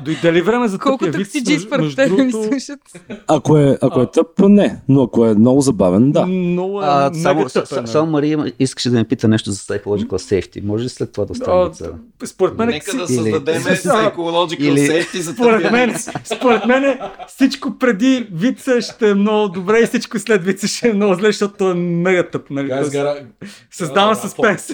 Дойде 0.05 0.33
ли 0.33 0.41
време 0.41 0.67
за 0.67 0.79
Колко 0.79 0.97
тъпия 0.97 1.17
вид? 1.17 1.27
таксиджи 1.27 1.59
според 1.59 1.95
теб 1.95 2.09
ми 2.09 2.17
другото, 2.17 2.43
слушат? 2.43 2.79
Ако 3.27 3.57
е, 3.57 3.77
ако 3.81 4.01
е 4.01 4.05
тъп, 4.05 4.27
не. 4.39 4.77
Но 4.87 5.03
ако 5.03 5.25
е 5.25 5.33
много 5.33 5.61
забавен, 5.61 6.11
да. 6.11 6.25
Много 6.25 6.81
е 6.81 6.85
А, 6.85 7.13
само, 7.13 7.45
тъпен, 7.45 7.83
е. 7.83 7.87
само 7.87 8.11
Мария 8.11 8.53
искаше 8.59 8.89
да 8.89 8.97
ме 8.97 9.03
пита 9.03 9.27
нещо 9.27 9.51
за 9.51 9.57
psychological 9.57 10.07
safety. 10.07 10.63
Може 10.63 10.83
ли 10.83 10.89
след 10.89 11.11
това 11.11 11.25
да 11.25 11.31
остане 11.31 11.57
А, 11.57 11.65
вица? 11.65 11.89
Според 12.25 12.57
мен, 12.57 12.67
Нека 12.67 12.91
да 12.93 13.03
Или- 13.03 13.07
създадем 13.07 13.61
psychological 13.63 14.59
Или- 14.61 14.79
safety 14.79 15.19
за 15.19 15.33
според 15.33 15.71
мен, 15.71 15.95
според 16.25 16.65
мен 16.65 16.99
всичко 17.27 17.77
преди 17.79 18.27
вица 18.31 18.81
ще 18.81 19.09
е 19.09 19.13
много 19.13 19.49
добре 19.49 19.79
и 19.79 19.85
всичко 19.85 20.19
след 20.19 20.43
вица 20.43 20.67
ще 20.67 20.89
е 20.89 20.93
много 20.93 21.13
зле, 21.13 21.27
защото 21.27 21.63
е 21.65 21.73
мега 21.73 22.23
тъп. 22.23 22.49
Нали? 22.49 22.71
Създава 23.71 24.15
съспенс. 24.15 24.71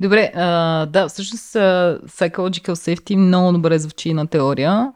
Добре, 0.00 0.32
а, 0.34 0.86
да, 0.86 1.08
всъщност 1.08 1.54
psychological 1.54 2.72
safety 2.72 3.16
много 3.16 3.52
добре 3.52 3.78
звучи 3.78 4.14
на 4.14 4.26
теория. 4.26 4.92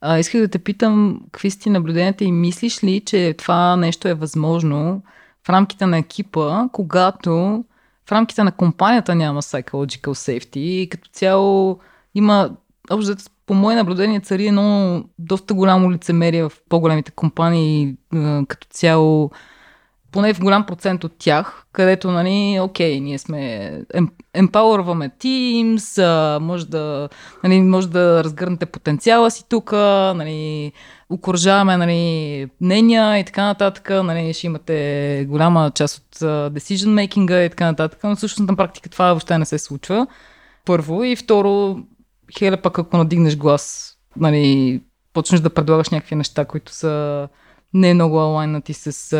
А, 0.00 0.18
исках 0.18 0.40
да 0.40 0.48
те 0.48 0.58
питам, 0.58 1.20
какви 1.32 1.50
са 1.50 1.58
ти 1.58 1.70
наблюденията 1.70 2.24
и 2.24 2.32
мислиш 2.32 2.84
ли, 2.84 3.00
че 3.00 3.34
това 3.38 3.76
нещо 3.76 4.08
е 4.08 4.14
възможно 4.14 5.02
в 5.46 5.50
рамките 5.50 5.86
на 5.86 5.98
екипа, 5.98 6.68
когато 6.72 7.64
в 8.08 8.12
рамките 8.12 8.44
на 8.44 8.52
компанията 8.52 9.14
няма 9.14 9.42
psychological 9.42 10.08
safety 10.08 10.58
и 10.58 10.88
като 10.88 11.08
цяло 11.12 11.78
има, 12.14 12.50
общо 12.90 13.14
по 13.46 13.54
мое 13.54 13.74
наблюдение 13.74 14.20
цари 14.20 14.46
едно 14.46 15.04
доста 15.18 15.54
голямо 15.54 15.92
лицемерие 15.92 16.42
в 16.42 16.52
по-големите 16.68 17.10
компании 17.10 17.96
като 18.48 18.66
цяло 18.70 19.30
поне 20.12 20.34
в 20.34 20.40
голям 20.40 20.66
процент 20.66 21.04
от 21.04 21.12
тях, 21.18 21.66
където, 21.72 22.10
нали, 22.10 22.60
окей, 22.60 23.00
ние 23.00 23.18
сме, 23.18 23.72
ем, 23.94 24.08
емпауърваме 24.34 25.10
Teams, 25.20 26.38
може 26.38 26.66
да, 26.66 27.08
нали, 27.44 27.60
може 27.60 27.88
да 27.88 28.24
разгърнете 28.24 28.66
потенциала 28.66 29.30
си 29.30 29.44
тук, 29.48 29.72
нали, 29.72 30.72
окоръжаваме, 31.10 31.76
нали, 31.76 32.50
мнения 32.60 33.18
и 33.18 33.24
така 33.24 33.44
нататък, 33.44 33.90
нали, 33.90 34.32
ще 34.32 34.46
имате 34.46 35.26
голяма 35.28 35.70
част 35.74 35.98
от 35.98 36.16
decision 36.54 37.06
making 37.06 37.46
и 37.46 37.50
така 37.50 37.64
нататък, 37.64 38.00
но 38.04 38.16
всъщност 38.16 38.50
на 38.50 38.56
практика 38.56 38.88
това 38.88 39.06
въобще 39.06 39.38
не 39.38 39.44
се 39.44 39.58
случва. 39.58 40.06
Първо 40.64 41.04
и 41.04 41.16
второ, 41.16 41.78
хеле 42.38 42.56
пък 42.56 42.78
ако 42.78 42.96
надигнеш 42.96 43.36
глас, 43.36 43.94
нали, 44.16 44.82
почнеш 45.12 45.40
да 45.40 45.50
предлагаш 45.50 45.88
някакви 45.88 46.16
неща, 46.16 46.44
които 46.44 46.72
са 46.72 47.28
не 47.74 47.94
много 47.94 48.20
алайнати 48.20 48.74
с 48.74 49.16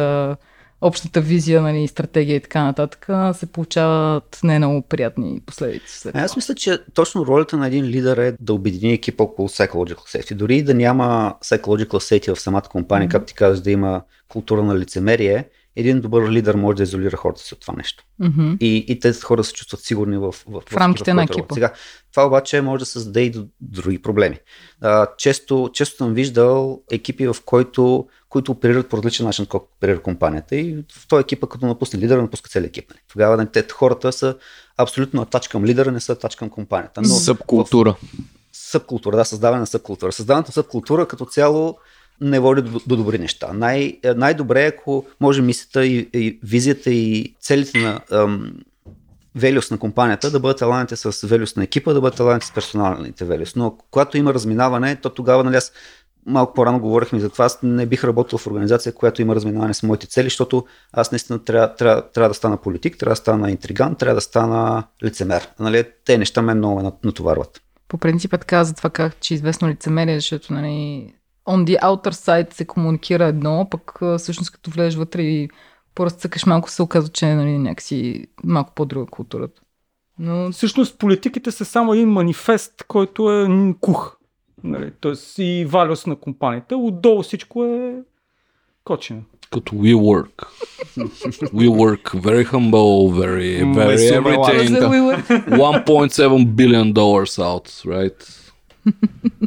общата 0.81 1.21
визия, 1.21 1.63
нали, 1.63 1.89
стратегия 1.89 2.37
и 2.37 2.41
така 2.41 2.65
нататък, 2.65 3.09
се 3.37 3.47
получават 3.47 4.41
не 4.45 4.59
много 4.59 4.83
приятни 4.83 5.41
последици. 5.47 6.09
Аз 6.15 6.37
мисля, 6.37 6.55
че 6.55 6.79
точно 6.95 7.27
ролята 7.27 7.57
на 7.57 7.67
един 7.67 7.85
лидер 7.85 8.17
е 8.17 8.35
да 8.41 8.53
обедини 8.53 8.93
екипа 8.93 9.25
около 9.25 9.49
psychological 9.49 10.19
safety. 10.19 10.35
Дори 10.35 10.63
да 10.63 10.75
няма 10.75 11.35
psychological 11.45 11.89
safety 11.89 12.35
в 12.35 12.41
самата 12.41 12.63
компания, 12.63 13.09
mm-hmm. 13.09 13.13
както 13.13 13.27
ти 13.27 13.35
казваш, 13.35 13.61
да 13.61 13.71
има 13.71 14.03
култура 14.29 14.63
на 14.63 14.79
лицемерие, 14.79 15.45
един 15.79 16.01
добър 16.01 16.31
лидер 16.31 16.55
може 16.55 16.77
да 16.77 16.83
изолира 16.83 17.17
хората 17.17 17.41
си 17.41 17.55
от 17.55 17.61
това 17.61 17.75
нещо. 17.77 18.05
Мгм. 18.19 18.53
И, 18.61 18.85
и 18.89 18.99
тези 18.99 19.21
хора 19.21 19.45
се 19.45 19.53
чувстват 19.53 19.81
сигурни 19.81 20.19
в, 20.19 20.33
в, 20.33 20.63
в, 20.71 20.77
рамките 20.77 21.13
в 21.13 21.15
на 21.15 21.27
който 21.27 21.39
екипа. 21.39 21.55
Сега, 21.55 21.73
това 22.11 22.27
обаче 22.27 22.61
може 22.61 22.79
да 22.79 22.87
създаде 22.87 23.21
и 23.21 23.31
до 23.31 23.47
други 23.61 24.03
проблеми. 24.03 24.39
А, 24.81 25.07
често, 25.19 25.71
често 25.73 25.97
съм 25.97 26.15
виждал 26.15 26.83
екипи, 26.93 27.27
в 27.27 27.37
който, 27.45 28.07
които 28.29 28.53
оперират 28.53 28.89
по 28.89 28.97
различен 28.97 29.27
начин, 29.27 29.47
колко 29.47 29.69
оперира 29.77 30.03
компанията. 30.03 30.57
И 30.57 30.85
в 30.93 31.09
този 31.09 31.21
екипа, 31.21 31.47
като 31.47 31.67
напусне 31.67 31.99
лидера, 32.01 32.23
напуска 32.23 32.49
целият 32.49 32.77
екип. 32.77 32.91
нали. 32.91 33.01
Тогава 33.13 33.37
нали, 33.37 33.49
те, 33.53 33.67
хората 33.73 34.13
са 34.13 34.37
абсолютно 34.77 35.23
атач 35.23 35.49
към 35.49 35.65
лидера, 35.65 35.93
не 35.93 36.01
са 36.01 36.13
атач 36.13 36.37
към 36.37 36.51
компанията. 36.51 37.01
Но 37.03 37.09
Събкултура. 37.09 37.97
Събкултура, 38.53 39.17
да, 39.17 39.25
създаване 39.25 39.61
на 39.61 39.67
събкултура. 39.67 40.13
Създаването 40.13 40.49
на 40.49 40.53
събкултура 40.53 41.09
като 41.09 41.25
цяло 41.25 41.79
не 42.21 42.41
води 42.41 42.63
до, 42.63 42.81
до 42.87 42.97
добри 42.97 43.19
неща. 43.19 43.53
Най, 43.53 43.99
най-добре 44.17 44.65
е, 44.65 44.69
ако 44.69 45.07
може 45.21 45.43
мисията 45.43 45.87
и, 45.87 46.09
и 46.15 46.39
визията 46.43 46.91
и 46.91 47.35
целите 47.41 47.79
на 47.79 48.01
ам, 48.13 48.53
на 49.71 49.79
компанията 49.79 50.31
да 50.31 50.41
бъдат 50.41 50.63
аланите 50.63 50.97
с 50.97 51.27
велюс 51.27 51.57
на 51.57 51.65
екипа, 51.65 51.93
да 51.93 52.01
бъдат 52.01 52.21
аланите 52.21 52.47
с 52.47 52.55
персоналните 52.55 53.25
велюс. 53.25 53.57
Но 53.57 53.77
когато 53.91 54.19
има 54.19 54.35
разминаване, 54.35 54.97
то 54.97 55.11
тогава, 55.11 55.45
нали, 55.45 55.57
аз 55.57 55.73
малко 56.27 56.55
по-рано 56.55 56.81
говорихме 56.81 57.21
за 57.21 57.29
това, 57.29 57.45
аз 57.45 57.59
не 57.63 57.87
бих 57.87 58.05
работил 58.05 58.39
в 58.39 58.47
организация, 58.47 58.93
която 58.93 59.23
има 59.23 59.35
разминаване 59.35 59.75
с 59.75 59.83
моите 59.83 60.07
цели, 60.07 60.27
защото 60.27 60.67
аз 60.93 61.13
наистина 61.13 61.45
трябва, 61.45 61.75
трябва, 61.75 62.11
трябва 62.11 62.29
да 62.29 62.35
стана 62.35 62.57
политик, 62.57 62.99
трябва 62.99 63.13
да 63.13 63.17
стана 63.17 63.51
интриган, 63.51 63.95
трябва 63.95 64.15
да 64.15 64.21
стана 64.21 64.85
лицемер. 65.05 65.49
Нали, 65.61 65.85
те 66.05 66.19
неща 66.19 66.43
мен 66.43 66.59
много 66.59 66.83
ме 66.83 66.91
натоварват. 67.05 67.63
По 67.89 67.99
принцип 67.99 68.35
е 68.35 68.65
за 68.65 68.75
това 68.75 68.91
как, 68.91 69.21
че 69.21 69.35
известно 69.35 69.69
лицемерие, 69.69 70.15
защото 70.15 70.53
нали, 70.53 71.07
on 71.49 71.65
the 71.65 71.81
outer 71.81 72.11
side 72.11 72.55
се 72.55 72.65
комуникира 72.65 73.25
едно, 73.25 73.67
пък 73.71 74.01
всъщност 74.19 74.51
като 74.51 74.71
влезеш 74.71 74.95
вътре 74.95 75.23
и 75.23 75.49
поразцъкаш 75.95 76.47
малко 76.47 76.71
се 76.71 76.83
оказва, 76.83 77.09
че 77.13 77.35
нали, 77.35 77.59
някакси 77.59 78.27
малко 78.45 78.73
по-друга 78.75 79.07
културата. 79.11 79.63
Но 80.19 80.53
Всъщност 80.53 80.99
политиките 80.99 81.51
са 81.51 81.65
само 81.65 81.95
един 81.95 82.09
манифест, 82.09 82.85
който 82.89 83.33
е 83.33 83.75
кух. 83.81 84.17
Нали, 84.65 84.93
Тоест 85.01 85.39
и 85.39 85.65
валюс 85.69 86.07
на 86.07 86.17
компанията. 86.17 86.77
Отдолу 86.77 87.23
всичко 87.23 87.65
е 87.65 87.95
кочено. 88.85 89.23
Като 89.51 89.75
we 89.75 89.95
work. 89.95 90.47
we 91.61 91.69
work 91.69 92.05
very 92.29 92.45
humble, 92.45 93.11
very, 93.25 93.51
very 93.81 93.99
everything. 94.19 94.69
1.7 95.49 96.47
billion 96.47 96.93
dollars 96.93 97.39
out, 97.39 97.67
right? 97.85 98.48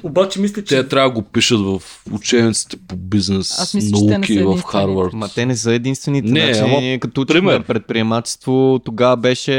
Обаче 0.03 0.41
мисля, 0.41 0.63
че 0.63 0.75
Те 0.75 0.87
трябва 0.87 1.09
да 1.09 1.13
го 1.13 1.21
пишат 1.21 1.59
в 1.59 1.81
учебниците 2.11 2.77
по 2.87 2.95
бизнес, 2.95 3.59
Аз 3.59 3.73
мисля, 3.73 3.97
науки 4.09 4.43
в. 4.43 4.61
Харвард. 4.61 5.13
Ма 5.13 5.29
те 5.35 5.45
не 5.45 5.55
са 5.55 5.73
единствените. 5.73 6.31
Не, 6.31 6.53
значи, 6.53 6.59
ама, 6.59 6.81
ние 6.81 6.99
като 6.99 7.25
пример. 7.25 7.55
учихме 7.55 7.65
предприемачество, 7.67 8.79
тогава 8.85 9.17
беше 9.17 9.51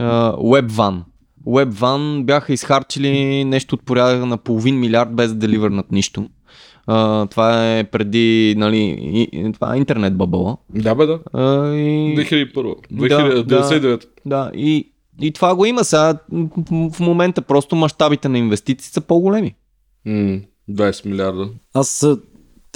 WebVan. 0.00 1.00
WebVan 1.46 2.24
бяха 2.24 2.52
изхарчили 2.52 3.44
нещо 3.44 3.74
от 3.74 3.82
порядъка 3.82 4.26
на 4.26 4.36
половин 4.36 4.80
милиард 4.80 5.14
без 5.14 5.28
да 5.28 5.34
деливърнат 5.34 5.92
нищо. 5.92 6.28
А, 6.86 7.26
това 7.26 7.76
е 7.78 7.84
преди, 7.84 8.54
нали, 8.58 8.96
и, 9.00 9.52
това 9.52 9.74
е 9.74 9.78
интернет 9.78 10.16
бъбъла. 10.16 10.56
Да, 10.74 10.94
бе, 10.94 11.06
да. 11.06 11.20
А, 11.32 11.74
и... 11.74 12.16
2001. 12.16 12.74
Да, 12.90 13.44
2099. 13.44 14.04
Да, 14.26 14.50
и, 14.54 14.88
и 15.20 15.32
това 15.32 15.54
го 15.54 15.64
има 15.64 15.84
сега. 15.84 16.18
В 16.90 17.00
момента 17.00 17.42
просто 17.42 17.76
мащабите 17.76 18.28
на 18.28 18.38
инвестиции 18.38 18.92
са 18.92 19.00
по-големи. 19.00 19.54
М, 20.06 20.38
20 20.70 21.04
милиарда. 21.04 21.48
Аз, 21.74 22.06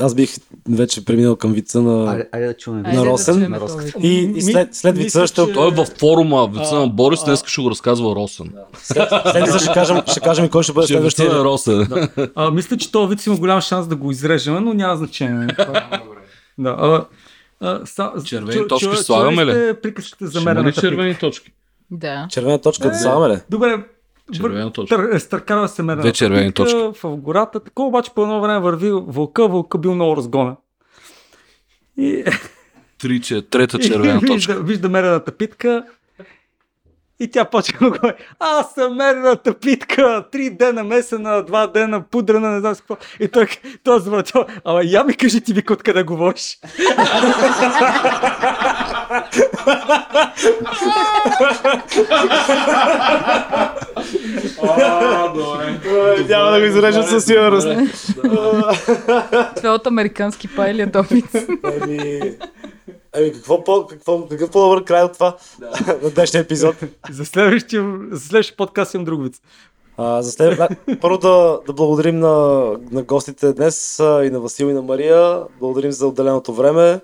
аз 0.01 0.15
бих 0.15 0.31
вече 0.69 1.05
преминал 1.05 1.37
към 1.37 1.53
вица 1.53 1.83
на... 1.83 2.11
Айде, 2.11 2.29
айде 2.33 2.47
да 2.47 2.55
чуем. 2.55 2.83
На 2.83 2.93
да 2.95 3.07
Росен? 3.07 3.35
чуем 3.35 3.51
На. 3.51 3.61
Росен. 3.61 3.93
И, 4.03 4.33
и 4.37 4.43
след, 4.43 4.75
след 4.75 4.97
мисля, 4.97 5.05
вица 5.05 5.27
ще... 5.27 5.47
че- 5.47 5.53
Той 5.53 5.69
е 5.69 5.75
във 5.75 5.89
форума, 5.91 6.49
вица 6.49 6.75
на 6.75 6.87
Борис, 6.87 7.25
днес 7.25 7.43
ще 7.47 7.63
го 7.63 7.71
разказва 7.71 8.15
Росен. 8.17 8.53
След, 8.75 9.09
след 9.25 9.45
вица 9.45 9.59
ще 9.59 9.73
кажем, 9.73 10.03
ще 10.07 10.21
кажем 10.21 10.45
и 10.45 10.49
кой 10.49 10.63
ще 10.63 10.73
бъде 10.73 10.85
Ще 10.85 10.95
следващия. 10.95 11.33
на 11.33 11.45
Росен. 11.45 11.89
а, 12.35 12.51
мисля, 12.51 12.77
че 12.77 12.93
този 12.93 13.09
вид 13.09 13.27
има 13.27 13.37
голям 13.37 13.61
шанс 13.61 13.87
да 13.87 13.97
го 13.97 14.11
изрежем, 14.11 14.55
но 14.55 14.75
няма 14.75 14.97
значение. 14.97 15.47
да, 16.59 16.71
а, 16.71 17.05
а, 17.61 17.87
са, 17.87 18.11
Червени 18.25 18.53
чу- 18.55 18.69
точки 18.69 18.87
чу- 18.87 18.95
слагаме 18.97 19.47
ли? 19.47 19.75
приказката 19.75 20.27
за 20.27 20.31
Ще 20.31 20.41
ли 20.41 20.45
мерената 20.45 20.81
червени 20.81 21.15
точки? 21.15 21.53
Да. 21.91 22.27
Червена 22.31 22.61
точка 22.61 22.89
да 22.89 22.95
слагаме 22.95 23.35
ли? 23.35 23.41
Добре, 23.51 23.85
Червена 24.33 24.73
точка. 24.73 24.97
Тър, 24.97 25.19
стъркава 25.19 25.69
се 25.69 25.83
мерената 25.83 26.03
Две 26.09 26.13
червени 26.13 26.53
точки. 26.53 26.79
В 27.03 27.17
гората, 27.17 27.61
такова 27.61 27.89
обаче 27.89 28.11
по 28.15 28.23
едно 28.23 28.41
време 28.41 28.61
върви 28.61 28.91
вълка, 28.93 29.49
вълка 29.49 29.79
бил 29.79 29.95
много 29.95 30.17
разгонен. 30.17 30.57
И, 31.99 32.25
Три, 32.99 33.21
че, 33.21 33.43
трета 33.43 33.79
червена 33.83 34.21
и 34.23 34.27
точка. 34.27 34.53
вижда, 34.53 34.65
вижда 34.67 34.89
мерената 34.89 35.33
питка 35.33 35.85
и 37.21 37.31
тя 37.31 37.45
почва 37.45 37.79
да 37.79 37.91
говори, 37.91 38.13
аз 38.39 38.75
съм 38.75 38.97
мерената 38.97 39.55
питка, 39.55 40.25
три 40.33 40.51
дена 40.51 40.85
месена, 40.85 41.43
два 41.43 41.67
дена 41.67 42.03
пудрена, 42.03 42.51
не 42.51 42.61
знам 42.61 42.75
с 42.75 42.81
какво. 42.81 42.97
И 43.21 43.29
той, 43.29 43.47
той 43.85 44.01
завъртял, 44.01 44.47
ама 44.65 44.81
я 44.85 45.05
ми 45.05 45.17
кажи 45.17 45.41
ти 45.41 45.53
вика 45.53 45.73
откъде 45.73 46.03
говориш. 46.03 46.59
Няма 56.29 56.51
да 56.51 56.61
го 56.61 56.67
изрежат 56.67 57.09
със 57.09 57.25
сигурност. 57.25 57.69
Това 59.57 59.69
е 59.69 59.69
от 59.69 59.87
американски 59.87 60.49
пай 60.49 60.71
или 60.71 60.83
е? 60.83 60.91
Ами, 63.13 63.25
ами 63.25 63.33
какво 63.33 63.65
по, 63.65 63.87
какво, 63.87 64.29
какъв 64.29 64.51
по-добър 64.51 64.85
край 64.85 65.03
от 65.03 65.13
това 65.13 65.37
на 66.03 66.11
днешния 66.11 66.41
епизод? 66.41 66.77
За 67.11 67.25
следващия, 67.25 67.99
за 68.11 68.21
следващия 68.21 68.57
подкаст 68.57 68.95
имам 68.95 69.05
друг 69.05 69.23
вид. 69.23 69.35
А, 69.97 70.23
за 70.23 70.33
след... 70.33 70.61
Първо 71.01 71.19
да, 71.19 71.61
да 71.67 71.73
благодарим 71.73 72.19
на, 72.19 72.65
на 72.91 73.03
гостите 73.03 73.53
днес 73.53 74.01
а, 74.01 74.25
и 74.25 74.31
на 74.31 74.41
Васил 74.41 74.67
и 74.67 74.73
на 74.73 74.83
Мария. 74.83 75.43
Благодарим 75.61 75.93
за 75.93 76.07
отделеното 76.07 76.55
време. 76.55 77.01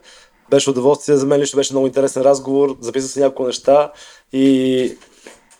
Беше 0.51 0.71
удоволствие, 0.71 1.17
за 1.17 1.27
мен 1.27 1.41
лично 1.41 1.57
беше 1.57 1.73
много 1.73 1.87
интересен 1.87 2.23
разговор. 2.23 2.77
Записах 2.81 3.11
се 3.11 3.21
няколко 3.21 3.47
неща 3.47 3.93
и 4.33 4.97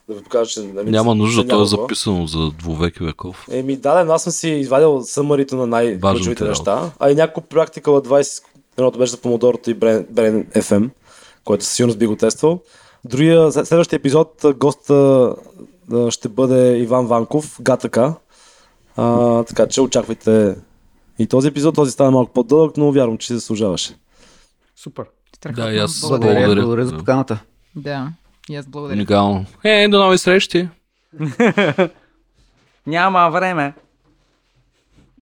да 0.09 0.15
ви 0.15 0.23
покажа, 0.23 0.51
че... 0.51 0.61
Нали, 0.61 0.91
Няма 0.91 1.15
нужда, 1.15 1.47
то 1.47 1.63
е 1.63 1.67
записано 1.67 2.27
за 2.27 2.51
двувеки 2.59 3.05
веков. 3.05 3.47
Еми, 3.51 3.77
да, 3.77 4.05
да, 4.05 4.13
аз 4.13 4.23
съм 4.23 4.33
си 4.33 4.49
извадил 4.49 5.03
съмарито 5.03 5.57
на 5.57 5.67
най-ключовите 5.67 6.45
неща. 6.45 6.91
А 6.99 7.11
и 7.11 7.15
няколко 7.15 7.49
практика 7.49 7.91
от 7.91 8.09
20, 8.09 8.43
едното 8.79 8.99
беше 8.99 9.11
за 9.11 9.17
Помодорото 9.17 9.71
и 9.71 9.75
Brain, 9.75 10.07
Brain 10.07 10.47
FM, 10.53 10.91
който 11.45 11.65
със 11.65 11.73
сигурност 11.75 11.99
би 11.99 12.07
го 12.07 12.17
тествал. 12.17 12.61
Другия, 13.05 13.53
след- 13.53 13.67
следващия 13.67 13.97
епизод, 13.97 14.45
а, 14.45 14.55
гост 14.55 14.91
а, 14.91 15.35
а, 15.93 16.11
ще 16.11 16.29
бъде 16.29 16.79
Иван 16.79 17.07
Ванков, 17.07 17.57
ГАТАКА. 17.61 18.15
А, 18.97 19.43
така 19.43 19.67
че 19.67 19.81
очаквайте 19.81 20.57
и 21.19 21.27
този 21.27 21.49
епизод. 21.49 21.75
Този 21.75 21.91
стана 21.93 22.11
малко 22.11 22.33
по-дълъг, 22.33 22.77
но 22.77 22.93
вярвам, 22.93 23.19
че 23.19 23.27
си 23.27 23.35
заслужаваше. 23.35 23.95
Супер. 24.77 25.05
Да, 25.47 25.73
и 25.73 25.79
аз 25.79 26.01
Благодаря. 26.01 26.35
Благодаря, 26.35 26.55
Благодаря. 26.57 26.85
за 26.87 26.93
Да. 26.93 26.99
поканата. 26.99 27.39
Да. 27.77 28.09
И 28.49 28.57
аз 28.57 28.67
благодаря. 28.67 28.97
Уникално. 28.97 29.45
Е, 29.65 29.89
до 29.89 29.99
нови 29.99 30.19
срещи! 30.19 30.69
Няма 32.87 33.31
време. 33.31 33.75